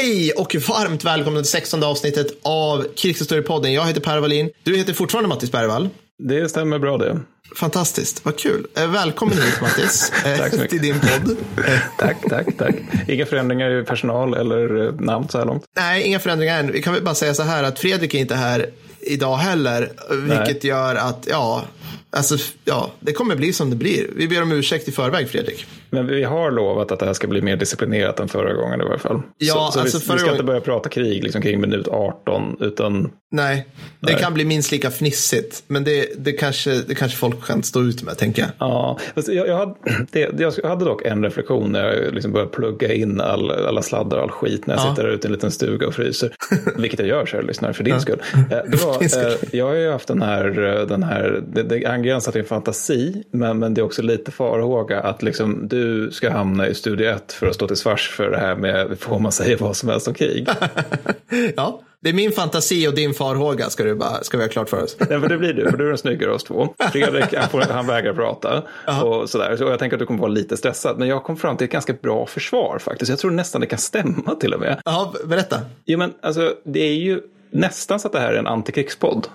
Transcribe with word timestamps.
Hej 0.00 0.32
och 0.32 0.54
varmt 0.68 1.04
välkomna 1.04 1.40
till 1.40 1.50
16 1.50 1.82
avsnittet 1.82 2.26
av 2.42 2.86
Krigshistoriepodden. 2.96 3.72
Jag 3.72 3.86
heter 3.86 4.00
Per 4.00 4.18
Wallin. 4.18 4.50
Du 4.62 4.76
heter 4.76 4.92
fortfarande 4.92 5.28
Mattis 5.28 5.52
Bergvall. 5.52 5.88
Det 6.18 6.48
stämmer 6.48 6.78
bra 6.78 6.98
det. 6.98 7.20
Fantastiskt, 7.56 8.24
vad 8.24 8.38
kul. 8.38 8.66
Eh, 8.76 8.90
Välkommen 8.90 9.38
hit 9.38 9.60
Mattis, 9.60 10.12
eh, 10.24 10.66
till 10.66 10.82
din 10.82 11.00
podd. 11.00 11.36
Tack, 11.98 12.16
tack, 12.28 12.46
tack. 12.58 12.74
Inga 13.08 13.26
förändringar 13.26 13.70
i 13.70 13.84
personal 13.84 14.34
eller 14.34 14.86
eh, 14.86 14.92
namn 14.94 15.28
så 15.28 15.38
här 15.38 15.44
långt. 15.44 15.64
Nej, 15.76 16.02
inga 16.02 16.18
förändringar 16.18 16.58
än. 16.60 16.72
Vi 16.72 16.82
kan 16.82 16.94
väl 16.94 17.02
bara 17.02 17.14
säga 17.14 17.34
så 17.34 17.42
här 17.42 17.62
att 17.62 17.78
Fredrik 17.78 18.14
är 18.14 18.18
inte 18.18 18.34
här 18.34 18.70
idag 19.00 19.36
heller, 19.36 19.92
vilket 20.10 20.64
gör 20.64 20.94
att, 20.94 21.26
ja, 21.30 21.64
alltså, 22.10 22.36
ja, 22.64 22.90
det 23.00 23.12
kommer 23.12 23.36
bli 23.36 23.52
som 23.52 23.70
det 23.70 23.76
blir. 23.76 24.10
Vi 24.16 24.28
ber 24.28 24.42
om 24.42 24.52
ursäkt 24.52 24.88
i 24.88 24.92
förväg, 24.92 25.28
Fredrik. 25.30 25.66
Men 25.90 26.06
vi 26.06 26.24
har 26.24 26.50
lovat 26.50 26.92
att 26.92 26.98
det 26.98 27.06
här 27.06 27.12
ska 27.12 27.26
bli 27.26 27.42
mer 27.42 27.56
disciplinerat 27.56 28.20
än 28.20 28.28
förra 28.28 28.52
gången 28.54 28.80
i 28.80 28.84
varje 28.84 28.98
fall. 28.98 29.22
Ja, 29.38 29.54
så, 29.54 29.72
så 29.72 29.80
alltså 29.80 29.98
vi, 29.98 30.02
vi 30.02 30.06
ska 30.06 30.14
gången- 30.16 30.32
inte 30.34 30.44
börja 30.44 30.60
prata 30.60 30.88
krig 30.88 31.22
liksom 31.24 31.42
kring 31.42 31.60
minut 31.60 31.88
18, 31.88 32.56
utan 32.60 33.10
Nej, 33.30 33.66
det 34.00 34.12
Nej. 34.12 34.22
kan 34.22 34.34
bli 34.34 34.44
minst 34.44 34.72
lika 34.72 34.90
fnissigt, 34.90 35.62
men 35.66 35.84
det, 35.84 36.06
det, 36.18 36.32
kanske, 36.32 36.70
det 36.88 36.94
kanske 36.94 37.18
folk 37.18 37.46
kan 37.46 37.62
stå 37.62 37.82
ut 37.82 38.02
med, 38.02 38.18
tänker 38.18 38.42
jag. 38.42 38.50
Ja, 38.58 38.98
fast 39.14 39.28
jag, 39.28 39.48
jag, 39.48 39.56
hade, 39.56 39.74
det, 40.12 40.40
jag 40.40 40.68
hade 40.68 40.84
dock 40.84 41.04
en 41.06 41.24
reflektion 41.24 41.72
när 41.72 41.84
jag 41.92 42.14
liksom 42.14 42.32
började 42.32 42.50
plugga 42.52 42.92
in 42.94 43.20
all, 43.20 43.50
alla 43.50 43.82
sladdar 43.82 44.16
och 44.16 44.22
all 44.22 44.30
skit 44.30 44.66
när 44.66 44.74
jag 44.74 44.84
Ja. 44.86 44.90
sitter 44.90 45.02
där 45.02 45.10
ute 45.14 45.26
i 45.26 45.28
en 45.28 45.32
liten 45.32 45.50
stuga 45.50 45.86
och 45.86 45.94
fryser. 45.94 46.30
Vilket 46.76 46.98
jag 47.00 47.08
gör, 47.08 47.26
kära 47.26 47.40
lyssnare, 47.42 47.72
för 47.72 47.84
din 47.84 48.00
skull. 48.00 48.22
Eh, 48.34 48.42
Det 48.48 48.62
din 48.70 48.80
var, 48.86 49.08
skull. 49.08 49.26
eh, 49.26 49.58
jag 49.58 49.66
har 49.66 49.74
ju 49.74 49.90
haft 49.90 50.08
den 50.08 50.22
här, 50.22 50.78
eh, 50.80 50.86
den 50.86 51.02
här 51.02 51.42
det, 51.52 51.62
det 51.62 51.86
angränsar 51.86 52.32
till 52.32 52.40
en 52.40 52.46
fantasi, 52.46 53.22
men, 53.32 53.58
men 53.58 53.74
det 53.74 53.80
är 53.80 53.84
också 53.84 54.02
lite 54.02 54.30
farhåga 54.30 55.00
att 55.00 55.22
liksom, 55.22 55.68
du 55.68 55.77
ska 56.12 56.30
hamna 56.30 56.68
i 56.68 56.74
studie 56.74 57.04
1 57.04 57.32
för 57.32 57.46
att 57.46 57.54
stå 57.54 57.66
till 57.66 57.76
svars 57.76 58.10
för 58.10 58.30
det 58.30 58.38
här 58.38 58.56
med, 58.56 59.00
får 59.00 59.18
man 59.18 59.32
säga 59.32 59.56
vad 59.60 59.76
som 59.76 59.88
helst 59.88 60.08
om 60.08 60.14
krig? 60.14 60.48
Ja, 61.56 61.80
det 62.00 62.08
är 62.08 62.12
min 62.12 62.32
fantasi 62.32 62.88
och 62.88 62.94
din 62.94 63.14
farhåga, 63.14 63.70
ska, 63.70 63.84
du 63.84 63.94
bara, 63.94 64.24
ska 64.24 64.36
vi 64.36 64.44
ha 64.44 64.50
klart 64.50 64.68
för 64.68 64.82
oss. 64.82 64.96
Nej, 64.98 65.20
för 65.20 65.28
det 65.28 65.38
blir 65.38 65.52
du, 65.52 65.70
för 65.70 65.76
du 65.76 65.84
är 65.84 65.88
den 65.88 65.98
snyggare 65.98 66.30
av 66.30 66.36
oss 66.36 66.44
två. 66.44 66.74
Fredrik, 66.92 67.34
han, 67.34 67.48
får, 67.48 67.60
han 67.60 67.86
vägrar 67.86 68.14
prata. 68.14 68.62
Och 69.02 69.30
sådär. 69.30 69.56
Så 69.56 69.64
jag 69.64 69.78
tänker 69.78 69.96
att 69.96 70.00
du 70.00 70.06
kommer 70.06 70.20
vara 70.20 70.30
lite 70.30 70.56
stressad. 70.56 70.98
Men 70.98 71.08
jag 71.08 71.24
kom 71.24 71.36
fram 71.36 71.56
till 71.56 71.64
ett 71.64 71.70
ganska 71.70 71.92
bra 71.92 72.26
försvar 72.26 72.78
faktiskt. 72.78 73.10
Jag 73.10 73.18
tror 73.18 73.30
nästan 73.30 73.60
det 73.60 73.66
kan 73.66 73.78
stämma 73.78 74.34
till 74.40 74.54
och 74.54 74.60
med. 74.60 74.80
Ja, 74.84 75.14
berätta. 75.24 75.60
Jo, 75.84 75.98
men 75.98 76.14
alltså, 76.22 76.54
det 76.64 76.80
är 76.80 76.94
ju 76.94 77.20
nästan 77.50 78.00
så 78.00 78.08
att 78.08 78.12
det 78.12 78.20
här 78.20 78.32
är 78.32 78.38
en 78.38 78.46
antikrigspodd. 78.46 79.26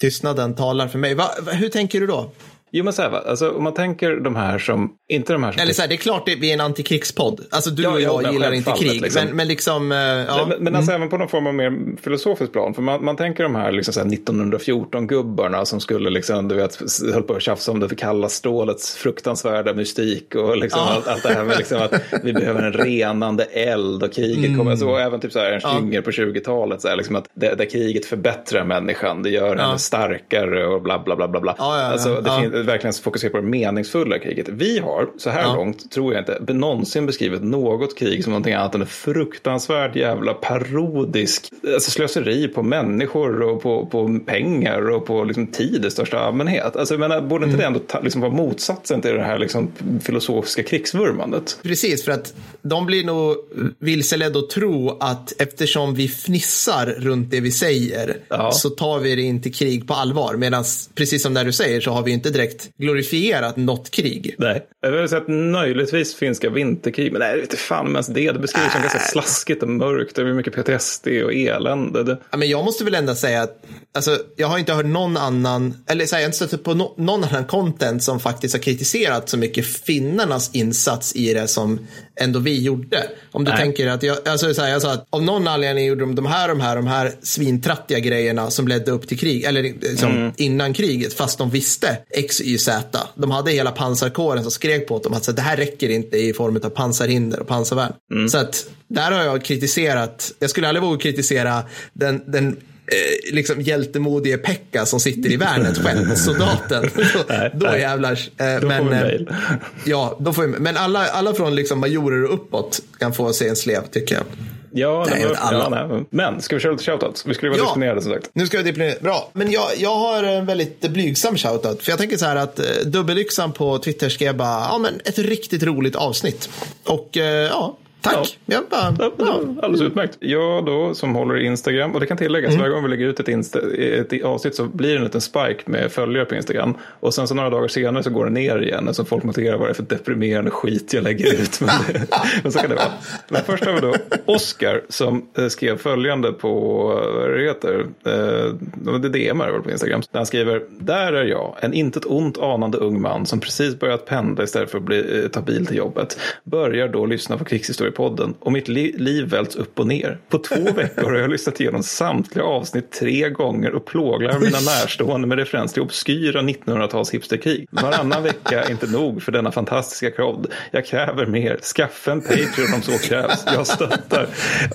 Tystnaden 0.00 0.54
talar 0.54 0.88
för 0.88 0.98
mig. 0.98 1.14
Va, 1.14 1.30
hur 1.46 1.68
tänker 1.68 2.00
du 2.00 2.06
då? 2.06 2.30
Jo, 2.72 2.84
men 2.84 2.92
så 2.92 3.02
här, 3.02 3.10
va? 3.10 3.22
Alltså, 3.26 3.50
om 3.50 3.62
man 3.64 3.74
tänker 3.74 4.16
de 4.16 4.36
här 4.36 4.58
som, 4.58 4.92
inte 5.08 5.32
de 5.32 5.42
här 5.42 5.52
som... 5.52 5.62
Eller 5.62 5.72
så 5.72 5.82
här, 5.82 5.88
det 5.88 5.94
är 5.94 5.96
klart 5.96 6.26
det 6.26 6.34
vi 6.34 6.50
är 6.50 6.54
en 6.54 6.60
antikrigspodd. 6.60 7.40
Alltså 7.50 7.70
du 7.70 7.82
Ja, 7.82 7.90
och 7.90 8.00
ja, 8.00 8.02
jag 8.12 8.22
men 8.22 8.32
gillar 8.32 8.52
inte 8.52 8.70
krig. 8.72 9.00
liksom. 9.00 9.24
Men, 9.24 9.36
men 9.36 9.48
liksom, 9.48 9.92
eh, 9.92 9.98
ja. 9.98 10.46
Men, 10.48 10.58
men 10.64 10.76
alltså 10.76 10.92
även 10.92 11.08
på 11.08 11.16
någon 11.16 11.28
form 11.28 11.46
av 11.46 11.54
mer 11.54 11.96
filosofisk 12.02 12.52
plan. 12.52 12.74
För 12.74 12.82
man, 12.82 13.04
man 13.04 13.16
tänker 13.16 13.42
de 13.42 13.54
här, 13.54 13.72
liksom 13.72 13.94
så 13.94 14.00
här 14.00 14.06
1914-gubbarna 14.06 15.64
som 15.64 15.80
skulle 15.80 16.10
liksom, 16.10 16.48
du 16.48 16.54
vet, 16.54 16.78
höll 17.14 17.22
på 17.22 17.34
att 17.34 17.42
tjafsa 17.42 17.72
om 17.72 17.80
det 17.80 17.94
kalla 17.94 18.28
strålets 18.28 18.94
fruktansvärda 18.96 19.74
mystik 19.74 20.34
och 20.34 20.56
liksom 20.56 20.80
Ja. 20.86 20.92
allt, 20.94 21.08
allt 21.08 21.22
det 21.22 21.34
här 21.34 21.44
med 21.44 21.58
liksom 21.58 21.82
att 21.82 21.92
vi 22.22 22.32
behöver 22.32 22.62
en 22.62 22.72
renande 22.72 23.44
eld 23.44 24.02
och 24.02 24.12
kriget 24.12 24.58
kommer. 24.58 24.70
Alltså, 24.70 24.86
och 24.86 25.00
även 25.00 25.20
typ 25.20 25.32
så 25.32 25.38
här 25.38 25.52
Ernst 25.52 25.66
Mm. 25.66 25.76
Ja. 25.76 25.82
Jünger 25.84 26.00
på 26.00 26.10
20-talet, 26.10 26.80
så 26.82 26.88
här, 26.88 26.96
liksom 26.96 27.16
att 27.16 27.24
det, 27.34 27.54
där 27.54 27.70
kriget 27.70 28.06
förbättrar 28.06 28.64
människan, 28.64 29.22
det 29.22 29.30
gör 29.30 29.56
henne 29.56 29.78
starkare 29.78 30.66
och 30.66 30.82
bla 30.82 30.98
bla 30.98 31.16
bla 31.16 31.28
bla. 31.28 31.40
bla. 31.40 31.54
Ja, 31.58 31.76
ja, 31.76 31.82
ja. 31.82 31.88
Alltså, 31.92 32.20
det 32.20 32.30
Ja. 32.30 32.40
finns 32.40 32.59
verkligen 32.62 32.94
fokuserar 32.94 33.30
på 33.30 33.36
det 33.36 33.42
meningsfulla 33.46 34.18
kriget. 34.18 34.48
Vi 34.48 34.78
har, 34.78 35.08
så 35.18 35.30
här 35.30 35.42
Ja. 35.42 35.54
långt, 35.54 35.90
tror 35.90 36.14
jag 36.14 36.20
inte, 36.20 36.52
någonsin 36.52 37.06
beskrivit 37.06 37.42
något 37.42 37.98
krig 37.98 38.24
som 38.24 38.30
någonting 38.32 38.54
annat 38.54 38.74
än 38.74 38.80
en 38.80 38.86
fruktansvärd 38.86 39.96
jävla 39.96 40.34
parodisk 40.34 41.48
alltså 41.74 41.90
slöseri 41.90 42.48
på 42.48 42.62
människor 42.62 43.42
och 43.42 43.62
på, 43.62 43.86
på 43.86 44.20
pengar 44.26 44.90
och 44.90 45.06
på 45.06 45.24
liksom 45.24 45.46
tid 45.46 45.84
i 45.84 45.90
största 45.90 46.18
allmänhet. 46.18 46.76
Alltså, 46.76 46.94
jag 46.94 47.00
menar, 47.00 47.20
borde 47.20 47.44
inte 47.46 47.56
det 47.58 47.64
ändå 47.64 47.78
ta, 47.78 48.00
liksom 48.00 48.20
vara 48.20 48.32
motsatsen 48.32 49.00
till 49.02 49.14
det 49.14 49.22
här 49.22 49.38
liksom, 49.38 49.70
filosofiska 50.02 50.62
krigsvurmandet? 50.62 51.58
Precis, 51.62 52.04
för 52.04 52.12
att 52.12 52.34
de 52.62 52.86
blir 52.86 53.04
nog 53.04 53.36
vilseledda 53.78 54.38
att 54.38 54.50
tro 54.50 54.96
att 55.00 55.32
eftersom 55.40 55.94
vi 55.94 56.08
fnissar 56.08 56.86
runt 56.98 57.30
det 57.30 57.40
vi 57.40 57.50
säger 57.50 58.16
Ja. 58.28 58.52
så 58.52 58.70
tar 58.70 58.98
vi 58.98 59.16
det 59.16 59.22
inte 59.22 59.50
krig 59.50 59.86
på 59.88 59.94
allvar. 59.94 60.34
Medan, 60.36 60.64
precis 60.94 61.22
som 61.22 61.32
när 61.34 61.44
du 61.44 61.52
säger, 61.52 61.80
så 61.80 61.90
har 61.90 62.02
vi 62.02 62.10
inte 62.12 62.30
direkt 62.30 62.49
glorifierat 62.78 63.56
något 63.56 63.90
krig. 63.90 64.34
Nej. 64.38 64.66
Jag 64.80 64.92
vill 64.92 65.08
säga 65.08 65.20
att 65.20 65.28
möjligtvis 65.28 66.14
finska 66.14 66.50
vinterkrig, 66.50 67.12
men 67.12 67.20
nej, 67.20 67.30
det 67.30 67.40
vet 67.40 67.50
inte 67.50 67.56
fan 67.56 67.86
om 67.86 67.92
ens 67.92 68.06
det. 68.06 68.32
Det 68.32 68.38
beskrivs 68.38 68.72
som 68.72 68.80
ganska 68.80 68.98
slaskigt 68.98 69.62
och 69.62 69.68
mörkt. 69.68 70.16
Det 70.16 70.22
är 70.22 70.32
mycket 70.32 70.54
PTSD 70.54 71.08
och 71.24 71.34
elände. 71.34 72.04
Det, 72.04 72.18
Ja, 72.30 72.36
men 72.36 72.48
jag 72.48 72.64
måste 72.64 72.84
väl 72.84 72.94
ändå 72.94 73.14
säga 73.14 73.42
att 73.42 73.64
alltså, 73.94 74.18
jag 74.36 74.48
har 74.48 74.58
inte 74.58 74.72
hört 74.72 74.86
någon 74.86 75.16
annan, 75.16 75.84
eller 75.86 76.06
så 76.06 76.14
här, 76.16 76.22
jag 76.22 76.26
har 76.26 76.34
inte 76.34 76.46
stött 76.46 76.64
på 76.64 76.74
no, 76.74 76.94
någon 76.96 77.24
annan 77.24 77.44
content 77.44 78.02
som 78.02 78.20
faktiskt 78.20 78.54
har 78.54 78.62
kritiserat 78.62 79.28
så 79.28 79.36
mycket 79.36 79.66
finnarnas 79.66 80.50
insats 80.52 81.16
i 81.16 81.34
det 81.34 81.48
som 81.48 81.86
ändå 82.20 82.38
vi 82.38 82.62
gjorde. 82.62 83.08
Om 83.32 83.44
du 83.44 83.50
Nej. 83.50 83.60
tänker 83.60 83.86
att 83.86 84.02
jag, 84.02 84.28
alltså, 84.28 84.54
så 84.54 84.62
här, 84.62 84.70
jag 84.70 84.82
sa 84.82 84.92
att 84.92 85.06
av 85.10 85.22
någon 85.22 85.48
anledning 85.48 85.86
gjorde 85.86 86.00
de 86.00 86.14
de 86.14 86.26
här, 86.26 86.48
de 86.48 86.60
här, 86.60 86.76
de 86.76 86.86
här 86.86 87.12
svintrattiga 87.22 87.98
grejerna 87.98 88.50
som 88.50 88.68
ledde 88.68 88.90
upp 88.90 89.08
till 89.08 89.18
krig, 89.18 89.44
eller 89.44 89.62
liksom, 89.62 90.32
innan 90.36 90.74
kriget, 90.74 91.14
fast 91.14 91.38
de 91.38 91.50
visste 91.50 91.98
X, 92.10 92.39
Y, 92.40 92.58
Z. 92.58 92.98
De 93.14 93.30
hade 93.30 93.50
hela 93.50 93.70
pansarkåren 93.70 94.42
som 94.42 94.50
skrek 94.50 94.88
på 94.88 94.98
dem 94.98 95.12
att 95.14 95.24
så, 95.24 95.32
det 95.32 95.42
här 95.42 95.56
räcker 95.56 95.88
inte 95.88 96.18
i 96.18 96.32
form 96.32 96.56
av 96.56 96.68
pansarhinder 96.70 97.40
och 97.40 97.48
pansarvärn. 97.48 98.28
Så 98.30 98.38
att 98.38 98.66
där 98.88 99.12
har 99.12 99.24
jag 99.24 99.44
kritiserat, 99.44 100.32
jag 100.38 100.50
skulle 100.50 100.68
aldrig 100.68 100.82
våga 100.82 100.98
kritisera 100.98 101.62
den, 101.92 102.22
den 102.26 102.46
eh, 102.86 103.34
liksom 103.34 103.60
hjältemodige 103.60 104.38
Pekka 104.38 104.86
som 104.86 105.00
sitter 105.00 105.32
i 105.32 105.36
värnet 105.36 105.78
själv, 105.78 106.14
soldaten. 106.14 106.90
då, 107.14 107.24
Nej, 107.28 107.50
då 107.54 107.66
nej. 107.66 107.80
jävlar. 107.80 108.12
Eh, 108.12 108.60
Då 108.60 108.66
men, 108.68 108.84
får 108.84 108.90
vi 108.90 109.26
eh. 109.30 109.36
Ja, 109.84 110.16
då 110.20 110.32
får 110.32 110.42
vi, 110.42 110.48
men 110.48 110.76
alla, 110.76 111.06
alla 111.06 111.34
från 111.34 111.54
liksom 111.54 111.80
majorer 111.80 112.24
och 112.24 112.34
uppåt 112.34 112.80
kan 112.98 113.12
få 113.12 113.32
se 113.32 113.48
en 113.48 113.56
slev 113.56 113.80
tycker 113.90 114.14
jag. 114.14 114.24
Ja, 114.72 115.06
Nej, 115.10 115.24
men, 115.26 115.36
alla. 115.36 115.80
ja 115.80 115.86
nej. 115.86 116.04
men 116.10 116.42
ska 116.42 116.56
vi 116.56 116.60
köra 116.62 116.72
lite 116.72 116.84
shoutouts? 116.84 117.26
Vi 117.26 117.34
skulle 117.34 117.50
vara 117.50 117.58
Ja. 117.58 117.64
disciplinerade 117.64 118.02
som 118.02 118.12
sagt. 118.12 118.30
Nu 118.32 118.46
ska 118.46 118.56
jag 118.56 118.64
disciplinera. 118.64 118.94
Bra, 119.00 119.30
men 119.32 119.50
jag, 119.50 119.66
jag 119.76 119.94
har 119.94 120.22
en 120.22 120.46
väldigt 120.46 120.80
blygsam 120.80 121.36
shoutout. 121.36 121.82
För 121.82 121.92
jag 121.92 121.98
tänker 121.98 122.16
så 122.16 122.24
här 122.26 122.36
att 122.36 122.58
eh, 122.58 122.64
Dubbelyxan 122.86 123.52
på 123.52 123.78
Twitter 123.78 124.08
skrev 124.08 124.36
bara, 124.36 124.60
ja 124.70 124.78
men 124.78 125.00
ett 125.04 125.18
riktigt 125.18 125.62
roligt 125.62 125.96
avsnitt. 125.96 126.48
Och 126.84 127.16
eh, 127.16 127.24
ja, 127.48 127.76
tack. 128.00 128.38
Jag 128.46 128.62
bara, 128.70 128.94
Ja, 128.98 129.12
ja. 129.18 129.40
Alldeles 129.62 129.80
utmärkt. 129.80 130.16
Jag 130.20 130.64
då 130.66 130.94
som 130.94 131.14
håller 131.14 131.36
i 131.36 131.44
Instagram, 131.46 131.92
och 131.94 132.00
det 132.00 132.06
kan 132.06 132.16
tilläggas, 132.16 132.48
Mm. 132.50 132.60
varje 132.60 132.74
gång 132.74 132.82
vi 132.82 132.88
lägger 132.90 133.06
ut 133.06 133.20
ett, 133.20 133.28
Insta, 133.28 133.58
ett 133.78 134.24
avsnitt 134.24 134.54
så 134.54 134.64
blir 134.64 134.90
det 134.90 134.96
en 134.96 135.04
liten 135.04 135.20
spike 135.20 135.62
med 135.66 135.92
följare 135.92 136.24
på 136.24 136.34
Instagram. 136.34 136.74
Och 137.00 137.14
sen 137.14 137.28
så 137.28 137.34
några 137.34 137.50
dagar 137.50 137.68
senare 137.68 138.02
så 138.02 138.10
går 138.10 138.24
det 138.24 138.30
ner 138.30 138.62
igen, 138.62 138.94
så 138.94 139.04
folk 139.04 139.24
noterar 139.24 139.56
vad 139.58 139.68
det 139.68 139.72
är 139.72 139.74
för 139.74 139.82
deprimerande 139.82 140.50
skit 140.50 140.92
jag 140.92 141.04
lägger 141.04 141.34
ut. 141.34 141.60
Men, 141.60 141.68
men 142.42 142.52
så 142.52 142.58
kan 142.58 142.70
det 142.70 142.76
vara. 142.76 142.92
Men 143.28 143.42
först 143.46 143.64
har 143.64 143.72
vi 143.72 143.80
då 143.80 143.94
Oscar 144.24 144.82
som 144.88 145.26
eh, 145.38 145.48
skrev 145.48 145.78
följande 145.78 146.32
på, 146.32 146.84
vad 147.14 147.30
det 147.30 147.42
heter, 147.42 147.86
eh, 148.06 148.98
det 148.98 149.08
DMar 149.08 149.50
väl 149.52 149.62
på 149.62 149.70
Instagram. 149.70 150.00
Där 150.10 150.18
han 150.18 150.26
skriver, 150.26 150.62
där 150.80 151.12
är 151.12 151.24
jag, 151.24 151.56
en 151.60 151.74
intet 151.74 152.04
ont 152.06 152.38
anande 152.38 152.78
ung 152.78 153.00
man 153.00 153.26
som 153.26 153.40
precis 153.40 153.78
börjat 153.78 154.06
pendla 154.06 154.44
istället 154.44 154.70
för 154.70 154.78
att 154.78 154.84
bli, 154.84 155.22
eh, 155.22 155.28
ta 155.28 155.40
bil 155.40 155.66
till 155.66 155.76
jobbet. 155.76 156.18
Börjar 156.44 156.88
då 156.88 157.06
lyssna 157.06 157.38
på 157.38 157.44
krigshistoriepodden 157.90 158.34
och 158.40 158.52
mitt 158.52 158.68
li- 158.68 158.94
liv 158.98 159.28
välts 159.28 159.56
upp 159.56 159.78
och 159.78 159.86
ner. 159.86 160.18
På 160.28 160.38
två 160.38 160.72
veckor 160.76 161.10
har 161.10 161.18
jag 161.18 161.30
lyssnat 161.30 161.60
igenom 161.60 161.82
samtliga 161.82 162.44
avsnitt 162.44 162.90
tre 162.92 163.30
gånger 163.30 163.74
och 163.74 163.84
plågar 163.86 164.38
mina 164.38 164.58
närstående 164.60 165.26
med 165.28 165.38
referens 165.38 165.72
till 165.72 165.82
obskyra 165.82 166.40
1900-tals 166.40 167.10
hipsterkrig. 167.14 167.68
Varannan 167.70 168.22
vecka 168.22 168.62
är 168.62 168.70
inte 168.70 168.86
nog 168.86 169.22
för 169.22 169.32
denna 169.32 169.52
fantastiska 169.52 170.10
krodd. 170.10 170.46
Jag 170.70 170.86
kräver 170.86 171.26
mer. 171.26 171.58
Skaffa 171.62 172.12
en 172.12 172.20
Patreon 172.20 172.74
om 172.74 172.82
så 172.82 172.98
krävs. 173.08 173.44
Jag 173.46 173.66
stöttar. 173.66 174.26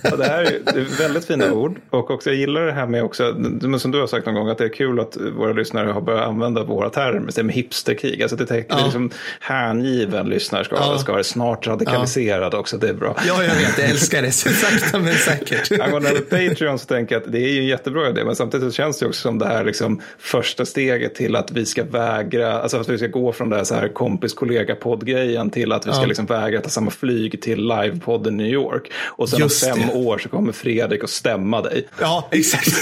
Ja, 0.04 0.16
det 0.16 0.26
här 0.26 0.42
är, 0.44 0.98
väldigt 1.02 1.26
fina 1.26 1.52
ord. 1.54 1.80
Och 1.90 2.12
också, 2.12 2.30
jag 2.30 2.38
gillar 2.40 2.62
det 2.62 2.72
här 2.72 2.88
med 2.88 3.04
också, 3.04 3.36
men 3.38 3.80
som 3.80 3.92
du 3.92 4.00
har 4.00 4.08
sagt 4.08 4.26
någon 4.26 4.36
gång, 4.36 4.50
att 4.50 4.58
det 4.58 4.64
är 4.66 4.74
kul 4.74 5.00
att 5.00 5.18
våra 5.38 5.54
lyssnare 5.54 5.92
har 5.92 6.02
börjat 6.02 6.28
använda 6.28 6.64
våra 6.64 6.90
termer. 6.90 7.32
Det 7.36 7.44
med 7.44 7.56
hipsterkrig. 7.56 8.22
Alltså 8.22 8.36
det, 8.36 8.52
är 8.52 8.84
liksom 8.84 9.10
hängiven 9.40 10.30
lyssnare 10.30 10.66
Ja. 10.72 11.24
snart 11.24 11.68
radikaliserad 11.68 12.54
också. 12.54 12.78
Det 12.78 12.90
är 12.90 12.94
bra. 12.94 13.05
Ja, 13.28 13.44
jag 13.44 13.56
vet, 13.56 13.78
jag 13.78 13.90
älskar 13.90 14.22
det. 14.22 14.32
Så 14.32 14.50
sakta 14.50 15.00
men 15.00 15.16
säkert. 15.18 15.72
Angående 15.80 16.10
Patreon 16.10 16.80
så 16.80 16.86
tänker 16.86 17.16
jag 17.16 17.24
att 17.24 17.32
det 17.32 17.40
är 17.40 17.50
ju 17.52 17.60
en 17.60 17.66
jättebra 17.68 18.10
idé. 18.10 18.24
Men 18.26 18.36
samtidigt 18.36 18.68
så 18.68 18.72
känns 18.76 19.00
det 19.00 19.06
också 19.06 19.22
som 19.22 19.40
det 19.40 19.48
här 19.48 19.64
liksom 19.64 20.02
första 20.20 20.66
steget 20.66 21.16
till 21.16 21.36
att 21.36 21.52
vi 21.52 21.66
ska 21.66 21.84
vägra. 21.84 22.54
Alltså 22.62 22.78
att 22.78 22.90
vi 22.90 22.98
ska 22.98 23.08
gå 23.08 23.34
från 23.34 23.50
det 23.50 23.56
här, 23.56 23.64
så 23.64 23.76
här 23.76 23.88
kompis 23.88 24.34
kollega 24.34 24.76
poddgrejen 24.76 25.50
till 25.50 25.72
att 25.72 25.88
vi 25.88 25.92
ska 25.92 26.02
Ja. 26.02 26.08
liksom 26.08 26.26
vägra 26.26 26.62
ta 26.62 26.70
samma 26.70 26.92
flyg 26.92 27.42
till 27.42 27.68
livepodden 27.68 28.38
New 28.38 28.48
York. 28.48 28.92
Och 29.06 29.30
sen 29.30 29.40
Just 29.40 29.68
om 29.68 29.74
fem 29.80 29.88
det. 29.88 29.94
år 29.94 30.18
så 30.18 30.30
kommer 30.30 30.52
Fredrik 30.52 31.04
att 31.04 31.10
stämma 31.10 31.62
dig. 31.62 31.88
Ja, 32.00 32.28
exakt. 32.32 32.68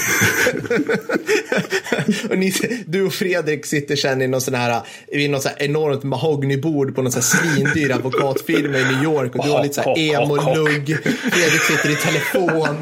och 2.30 2.38
ni, 2.38 2.52
du 2.86 3.02
och 3.02 3.12
Fredrik 3.12 3.66
sitter 3.66 3.96
sen 3.96 4.22
i 4.22 4.26
någon 4.26 4.40
sån 4.40 4.54
här, 4.54 4.80
vid 5.12 5.30
något 5.30 5.42
sån 5.42 5.52
här 5.58 5.62
enormt 5.66 6.02
mahognybord 6.02 6.94
på 6.94 7.02
någon 7.02 7.12
sån 7.12 7.22
här 7.22 7.54
svindyr 7.54 7.90
advokatfirma 7.94 8.78
i 8.78 8.84
New 8.84 9.02
York 9.04 9.34
och 9.36 9.44
du 9.44 9.50
har 9.50 9.62
lite 9.62 9.74
så 9.74 9.80
här 9.80 9.98
emo-lugg. 10.22 10.98
Fredrik 11.32 11.60
sitter 11.62 11.90
i 11.90 11.96
telefon. 11.96 12.76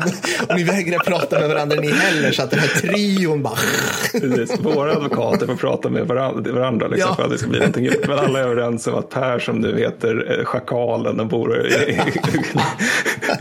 Och 0.48 0.56
ni 0.56 0.64
vägrar 0.64 0.98
prata 0.98 1.40
med 1.40 1.48
varandra 1.48 1.76
ni 1.80 1.92
heller. 1.92 2.32
Så 2.32 2.42
att 2.42 2.50
den 2.50 2.58
här 2.60 2.68
trion 2.68 3.42
bara... 3.42 3.56
Precis. 4.12 4.60
Våra 4.60 4.92
advokater 4.92 5.46
får 5.46 5.54
prata 5.56 5.88
med 5.90 6.06
varandra, 6.06 6.52
varandra 6.52 6.86
liksom, 6.88 7.08
Ja. 7.10 7.16
för 7.16 7.22
att 7.24 7.30
det 7.30 7.38
ska 7.38 7.48
bli 7.48 7.58
någonting 7.58 7.84
gjort. 7.84 8.08
Men 8.08 8.18
alla 8.18 8.38
är 8.38 8.44
överens 8.44 8.86
om 8.86 8.94
att 8.94 9.10
Per 9.10 9.38
som 9.38 9.56
nu 9.58 9.78
heter 9.78 10.38
eh, 10.38 10.44
Schakalen 10.44 11.20
och 11.20 11.26
bor 11.26 11.66
i, 11.66 11.68
i, 11.68 12.00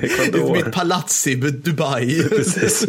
i 0.02 0.06
Ecuador. 0.06 0.54
Mitt 0.56 0.72
palats 0.72 1.28
i 1.28 1.36
Dubai. 1.36 2.24
Precis. 2.30 2.86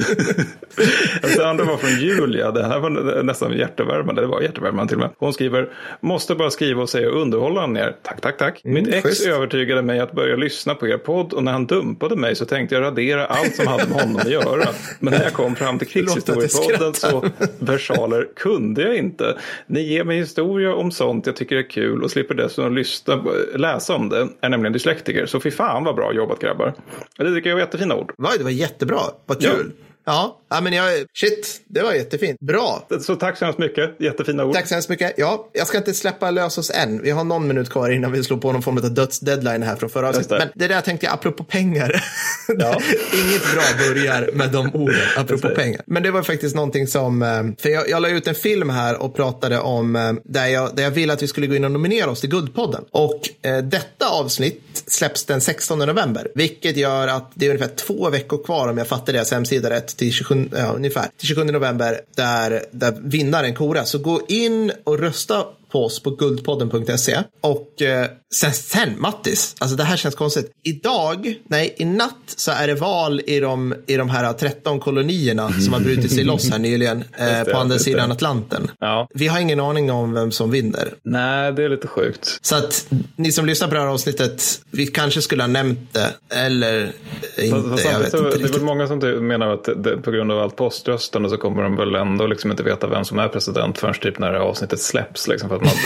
Det 1.36 1.46
andra 1.46 1.64
var 1.64 1.76
från 1.76 1.90
Julia. 2.00 2.50
Det 2.50 2.66
här 2.66 2.78
var 2.78 3.22
nästan 3.22 3.52
hjärtevärmande. 3.52 4.20
Det 4.20 4.26
var 4.26 4.40
hjärtevärmande 4.40 4.88
till 4.88 4.96
och 4.96 5.00
med. 5.02 5.10
Hon 5.18 5.32
skriver, 5.32 5.68
måste 6.00 6.34
bara 6.34 6.50
skriva 6.50 6.82
och 6.82 6.88
säga 6.88 7.08
underhållande 7.08 7.80
er. 7.80 7.96
Tack, 8.02 8.20
tack, 8.20 8.38
tack. 8.38 8.60
Mitt 8.64 8.88
ex 8.88 9.02
schysst. 9.08 9.26
övertygade 9.26 9.82
mig 9.82 10.00
att 10.00 10.12
börja 10.12 10.36
lyssna 10.36 10.74
på 10.74 10.88
er 10.88 10.91
podd 10.98 11.32
och 11.32 11.44
när 11.44 11.52
han 11.52 11.66
dumpade 11.66 12.16
mig 12.16 12.36
så 12.36 12.44
tänkte 12.44 12.74
jag 12.74 12.82
radera 12.82 13.26
allt 13.26 13.56
som 13.56 13.66
hade 13.66 13.86
med 13.86 14.00
honom 14.00 14.16
att 14.16 14.30
göra. 14.30 14.68
Men 15.00 15.12
när 15.12 15.22
jag 15.22 15.32
kom 15.32 15.56
fram 15.56 15.78
till 15.78 15.88
krigshistoriepodden 15.92 16.94
så 16.94 17.24
versaler 17.58 18.28
kunde 18.36 18.82
jag 18.82 18.96
inte. 18.96 19.38
Ni 19.66 19.80
ger 19.80 20.04
mig 20.04 20.18
historia 20.18 20.74
om 20.74 20.90
sånt 20.90 21.26
jag 21.26 21.36
tycker 21.36 21.56
är 21.56 21.70
kul 21.70 22.02
och 22.02 22.10
slipper 22.10 22.34
dessutom 22.34 22.74
lyssna, 22.74 23.24
läsa 23.54 23.94
om 23.94 24.08
det. 24.08 24.28
Är 24.40 24.48
nämligen 24.48 24.72
dyslektiker. 24.72 25.26
Så 25.26 25.40
fy 25.40 25.50
fan 25.50 25.84
vad 25.84 25.94
bra 25.94 26.12
jobbat 26.12 26.38
grabbar. 26.38 26.74
Det 27.16 27.34
tycker 27.34 27.50
jag 27.50 27.56
var 27.56 27.60
jättefina 27.60 27.94
ord. 27.94 28.12
Va, 28.18 28.30
det 28.38 28.44
var 28.44 28.50
jättebra. 28.50 29.00
Vad 29.26 29.40
kul. 29.40 29.72
Ja, 29.78 29.91
ja 30.04 30.60
men 30.62 30.72
jag, 30.72 31.06
shit, 31.14 31.60
det 31.66 31.82
var 31.82 31.92
jättefint. 31.92 32.40
Bra. 32.40 32.88
Så 33.00 33.16
tack 33.16 33.38
så 33.38 33.44
hemskt 33.44 33.58
mycket. 33.58 34.00
Jättefina 34.00 34.44
ord. 34.44 34.54
Tack 34.54 34.68
så 34.68 34.74
hemskt 34.74 34.88
mycket. 34.88 35.14
Ja, 35.16 35.48
jag 35.52 35.66
ska 35.66 35.78
inte 35.78 35.94
släppa 35.94 36.30
lös 36.30 36.58
oss 36.58 36.70
än. 36.70 37.02
Vi 37.02 37.10
har 37.10 37.24
någon 37.24 37.46
minut 37.46 37.70
kvar 37.70 37.90
innan 37.90 38.12
vi 38.12 38.24
slår 38.24 38.36
på 38.36 38.52
någon 38.52 38.62
form 38.62 38.78
av 38.78 38.94
dödsdeadline 38.94 39.62
här 39.62 39.76
från 39.76 39.90
förra 39.90 40.08
avsnittet. 40.08 40.38
Men 40.38 40.48
det 40.54 40.68
där 40.68 40.80
tänkte 40.80 41.06
jag 41.06 41.14
apropå 41.14 41.44
pengar. 41.44 42.04
Ja. 42.58 42.80
Inget 43.12 43.52
bra 43.54 43.62
börjar 43.78 44.30
med 44.32 44.50
de 44.50 44.74
orden, 44.74 45.00
apropå 45.16 45.48
pengar. 45.48 45.80
Men 45.86 46.02
det 46.02 46.10
var 46.10 46.22
faktiskt 46.22 46.54
någonting 46.54 46.86
som, 46.86 47.22
eh, 47.22 47.42
för 47.58 47.68
jag, 47.68 47.88
jag 47.88 48.02
la 48.02 48.08
ut 48.08 48.26
en 48.26 48.34
film 48.34 48.70
här 48.70 49.02
och 49.02 49.14
pratade 49.14 49.58
om 49.58 49.96
eh, 49.96 50.12
där 50.24 50.46
jag, 50.46 50.76
där 50.76 50.82
jag 50.82 50.90
ville 50.90 51.12
att 51.12 51.22
vi 51.22 51.28
skulle 51.28 51.46
gå 51.46 51.54
in 51.54 51.64
och 51.64 51.70
nominera 51.70 52.10
oss 52.10 52.20
till 52.20 52.30
Guldpodden. 52.30 52.84
Och 52.90 53.20
eh, 53.42 53.58
detta 53.58 54.08
avsnitt 54.08 54.82
släpps 54.86 55.24
den 55.24 55.40
16 55.40 55.78
november, 55.78 56.28
vilket 56.34 56.76
gör 56.76 57.08
att 57.08 57.32
det 57.34 57.46
är 57.46 57.50
ungefär 57.50 57.74
två 57.76 58.10
veckor 58.10 58.44
kvar 58.44 58.68
om 58.68 58.78
jag 58.78 58.86
fattar 58.86 59.12
deras 59.12 59.30
hemsida 59.30 59.70
rätt 59.70 59.91
till 59.94 60.12
27, 60.12 60.48
ja, 60.52 60.72
ungefär, 60.72 61.08
till 61.18 61.28
27 61.28 61.44
november 61.44 62.00
där, 62.14 62.64
där 62.70 62.94
vinnaren 63.02 63.54
koras. 63.54 63.90
Så 63.90 63.98
gå 63.98 64.20
in 64.28 64.72
och 64.84 64.98
rösta 64.98 65.44
på 65.72 65.84
oss 65.84 66.02
på 66.02 66.10
guldpodden.se. 66.10 67.18
Och 67.40 67.82
eh, 67.82 68.06
sen, 68.34 68.52
sen 68.52 68.94
Mattis, 68.98 69.54
alltså 69.58 69.76
det 69.76 69.84
här 69.84 69.96
känns 69.96 70.14
konstigt. 70.14 70.50
Idag, 70.64 71.34
nej 71.48 71.74
i 71.78 71.84
natt 71.84 72.16
så 72.26 72.50
är 72.50 72.66
det 72.66 72.74
val 72.74 73.20
i 73.26 73.40
de, 73.40 73.74
i 73.86 73.96
de 73.96 74.10
här 74.10 74.32
13 74.32 74.80
kolonierna 74.80 75.52
som 75.52 75.72
har 75.72 75.80
brutit 75.80 76.12
sig 76.12 76.24
loss 76.24 76.50
här 76.50 76.58
nyligen 76.58 77.04
eh, 77.18 77.44
på 77.52 77.58
andra 77.58 77.78
sidan 77.78 78.12
Atlanten. 78.12 78.70
Ja. 78.80 79.08
Vi 79.14 79.26
har 79.26 79.40
ingen 79.40 79.60
aning 79.60 79.90
om 79.90 80.12
vem 80.12 80.32
som 80.32 80.50
vinner. 80.50 80.94
Nej, 81.04 81.52
det 81.52 81.64
är 81.64 81.68
lite 81.68 81.86
sjukt. 81.88 82.38
Så 82.42 82.56
att 82.56 82.86
ni 83.16 83.32
som 83.32 83.46
lyssnar 83.46 83.68
på 83.68 83.74
det 83.74 83.80
här 83.80 83.86
avsnittet, 83.88 84.60
vi 84.70 84.86
kanske 84.86 85.22
skulle 85.22 85.42
ha 85.42 85.48
nämnt 85.48 85.78
det 85.92 86.08
eller 86.34 86.92
inte. 87.38 87.68
Fast 87.70 87.84
jag 87.84 87.98
vet 87.98 88.10
så- 88.10 88.18
inte 88.18 88.38
det 88.38 88.44
är 88.48 88.52
väl 88.52 88.60
många 88.62 88.86
som 88.86 89.00
ty- 89.00 89.20
menar 89.20 89.48
att 89.54 89.64
det, 89.64 89.96
på 89.96 90.10
grund 90.10 90.32
av 90.32 90.38
allt 90.38 90.56
poströstande 90.56 91.28
så 91.30 91.36
kommer 91.36 91.62
de 91.62 91.76
väl 91.76 91.94
ändå 91.94 92.26
liksom 92.26 92.50
inte 92.50 92.62
veta 92.62 92.86
vem 92.86 93.04
som 93.04 93.18
är 93.18 93.28
president 93.28 93.78
förrän 93.78 93.94
typ 93.94 94.18
när 94.18 94.32
det 94.32 94.38
här 94.38 94.44
avsnittet 94.44 94.80
släpps. 94.80 95.28
Liksom, 95.28 95.48
för 95.48 95.61
att 95.64 95.76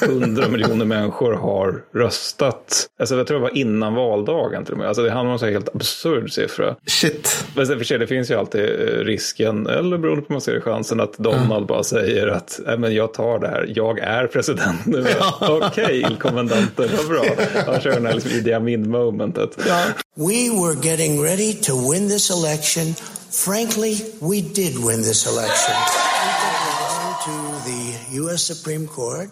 här, 0.00 0.08
100 0.08 0.48
miljoner 0.48 0.84
människor 0.84 1.32
har 1.32 1.82
röstat. 1.94 2.86
Alltså, 3.00 3.16
jag 3.16 3.26
tror 3.26 3.38
det 3.38 3.42
var 3.42 3.56
innan 3.56 3.94
valdagen 3.94 4.64
till 4.64 4.72
och 4.72 4.78
med. 4.78 4.88
Alltså, 4.88 5.02
det 5.02 5.10
handlar 5.10 5.34
om 5.34 5.38
en 5.42 5.52
helt 5.52 5.74
absurd 5.74 6.32
siffra. 6.32 6.76
Shit. 6.86 7.44
Men 7.56 7.66
sen 7.66 7.78
för 7.78 7.84
sig, 7.84 7.98
det 7.98 8.06
finns 8.06 8.30
ju 8.30 8.34
alltid 8.34 8.60
eh, 8.60 9.04
risken, 9.04 9.66
eller 9.66 9.98
beroende 9.98 10.22
på 10.22 10.28
hur 10.28 10.34
man 10.34 10.40
ser 10.40 10.60
chansen 10.60 11.00
att 11.00 11.18
Donald 11.18 11.66
bara 11.66 11.82
säger 11.82 12.26
att 12.26 12.60
Nej, 12.66 12.78
men 12.78 12.94
jag 12.94 13.14
tar 13.14 13.38
det 13.38 13.48
här, 13.48 13.72
jag 13.74 13.98
är 13.98 14.26
president 14.26 14.86
nu. 14.86 15.06
Okej, 15.40 16.16
kommandanten, 16.20 16.88
vad 16.96 17.08
bra. 17.08 17.24
Han 17.66 17.80
kör 17.80 17.90
den 17.90 18.06
här 18.06 18.14
liksom 18.14 18.30
Idi 18.30 18.52
Amin-momentet. 18.52 19.58
Ja. 19.68 19.84
We 20.16 20.50
were 20.50 20.74
getting 20.82 21.22
ready 21.22 21.54
to 21.54 21.90
win 21.90 22.08
this 22.08 22.30
election. 22.30 22.94
Frankly, 23.30 23.94
we 24.20 24.40
did 24.40 24.78
win 24.78 25.02
this 25.02 25.26
election. 25.26 25.74
We 25.74 27.14
to 27.24 27.30
the 27.64 27.83
U.S. 28.14 28.42
Supreme 28.42 28.86
Court. 28.86 29.30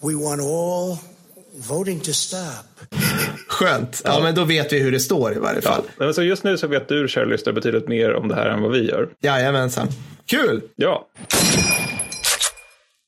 We 0.00 0.14
want 0.14 0.40
all 0.40 0.98
voting 1.68 2.00
to 2.00 2.12
stop. 2.12 2.66
Skönt. 3.48 4.02
Ja, 4.04 4.20
men 4.22 4.34
då 4.34 4.44
vet 4.44 4.72
vi 4.72 4.78
hur 4.78 4.92
det 4.92 5.00
står 5.00 5.36
i 5.36 5.38
varje 5.38 5.60
fall. 5.60 5.82
Ja, 5.98 6.04
men 6.04 6.14
så 6.14 6.22
just 6.22 6.44
nu 6.44 6.58
så 6.58 6.66
vet 6.66 6.88
du, 6.88 7.08
kära 7.08 7.24
lyssnare, 7.24 7.54
betydligt 7.54 7.88
mer 7.88 8.14
om 8.14 8.28
det 8.28 8.34
här 8.34 8.46
än 8.46 8.62
vad 8.62 8.70
vi 8.70 8.88
gör. 8.88 9.08
Jajamensan. 9.20 9.88
Kul! 10.26 10.62
Ja, 10.76 11.06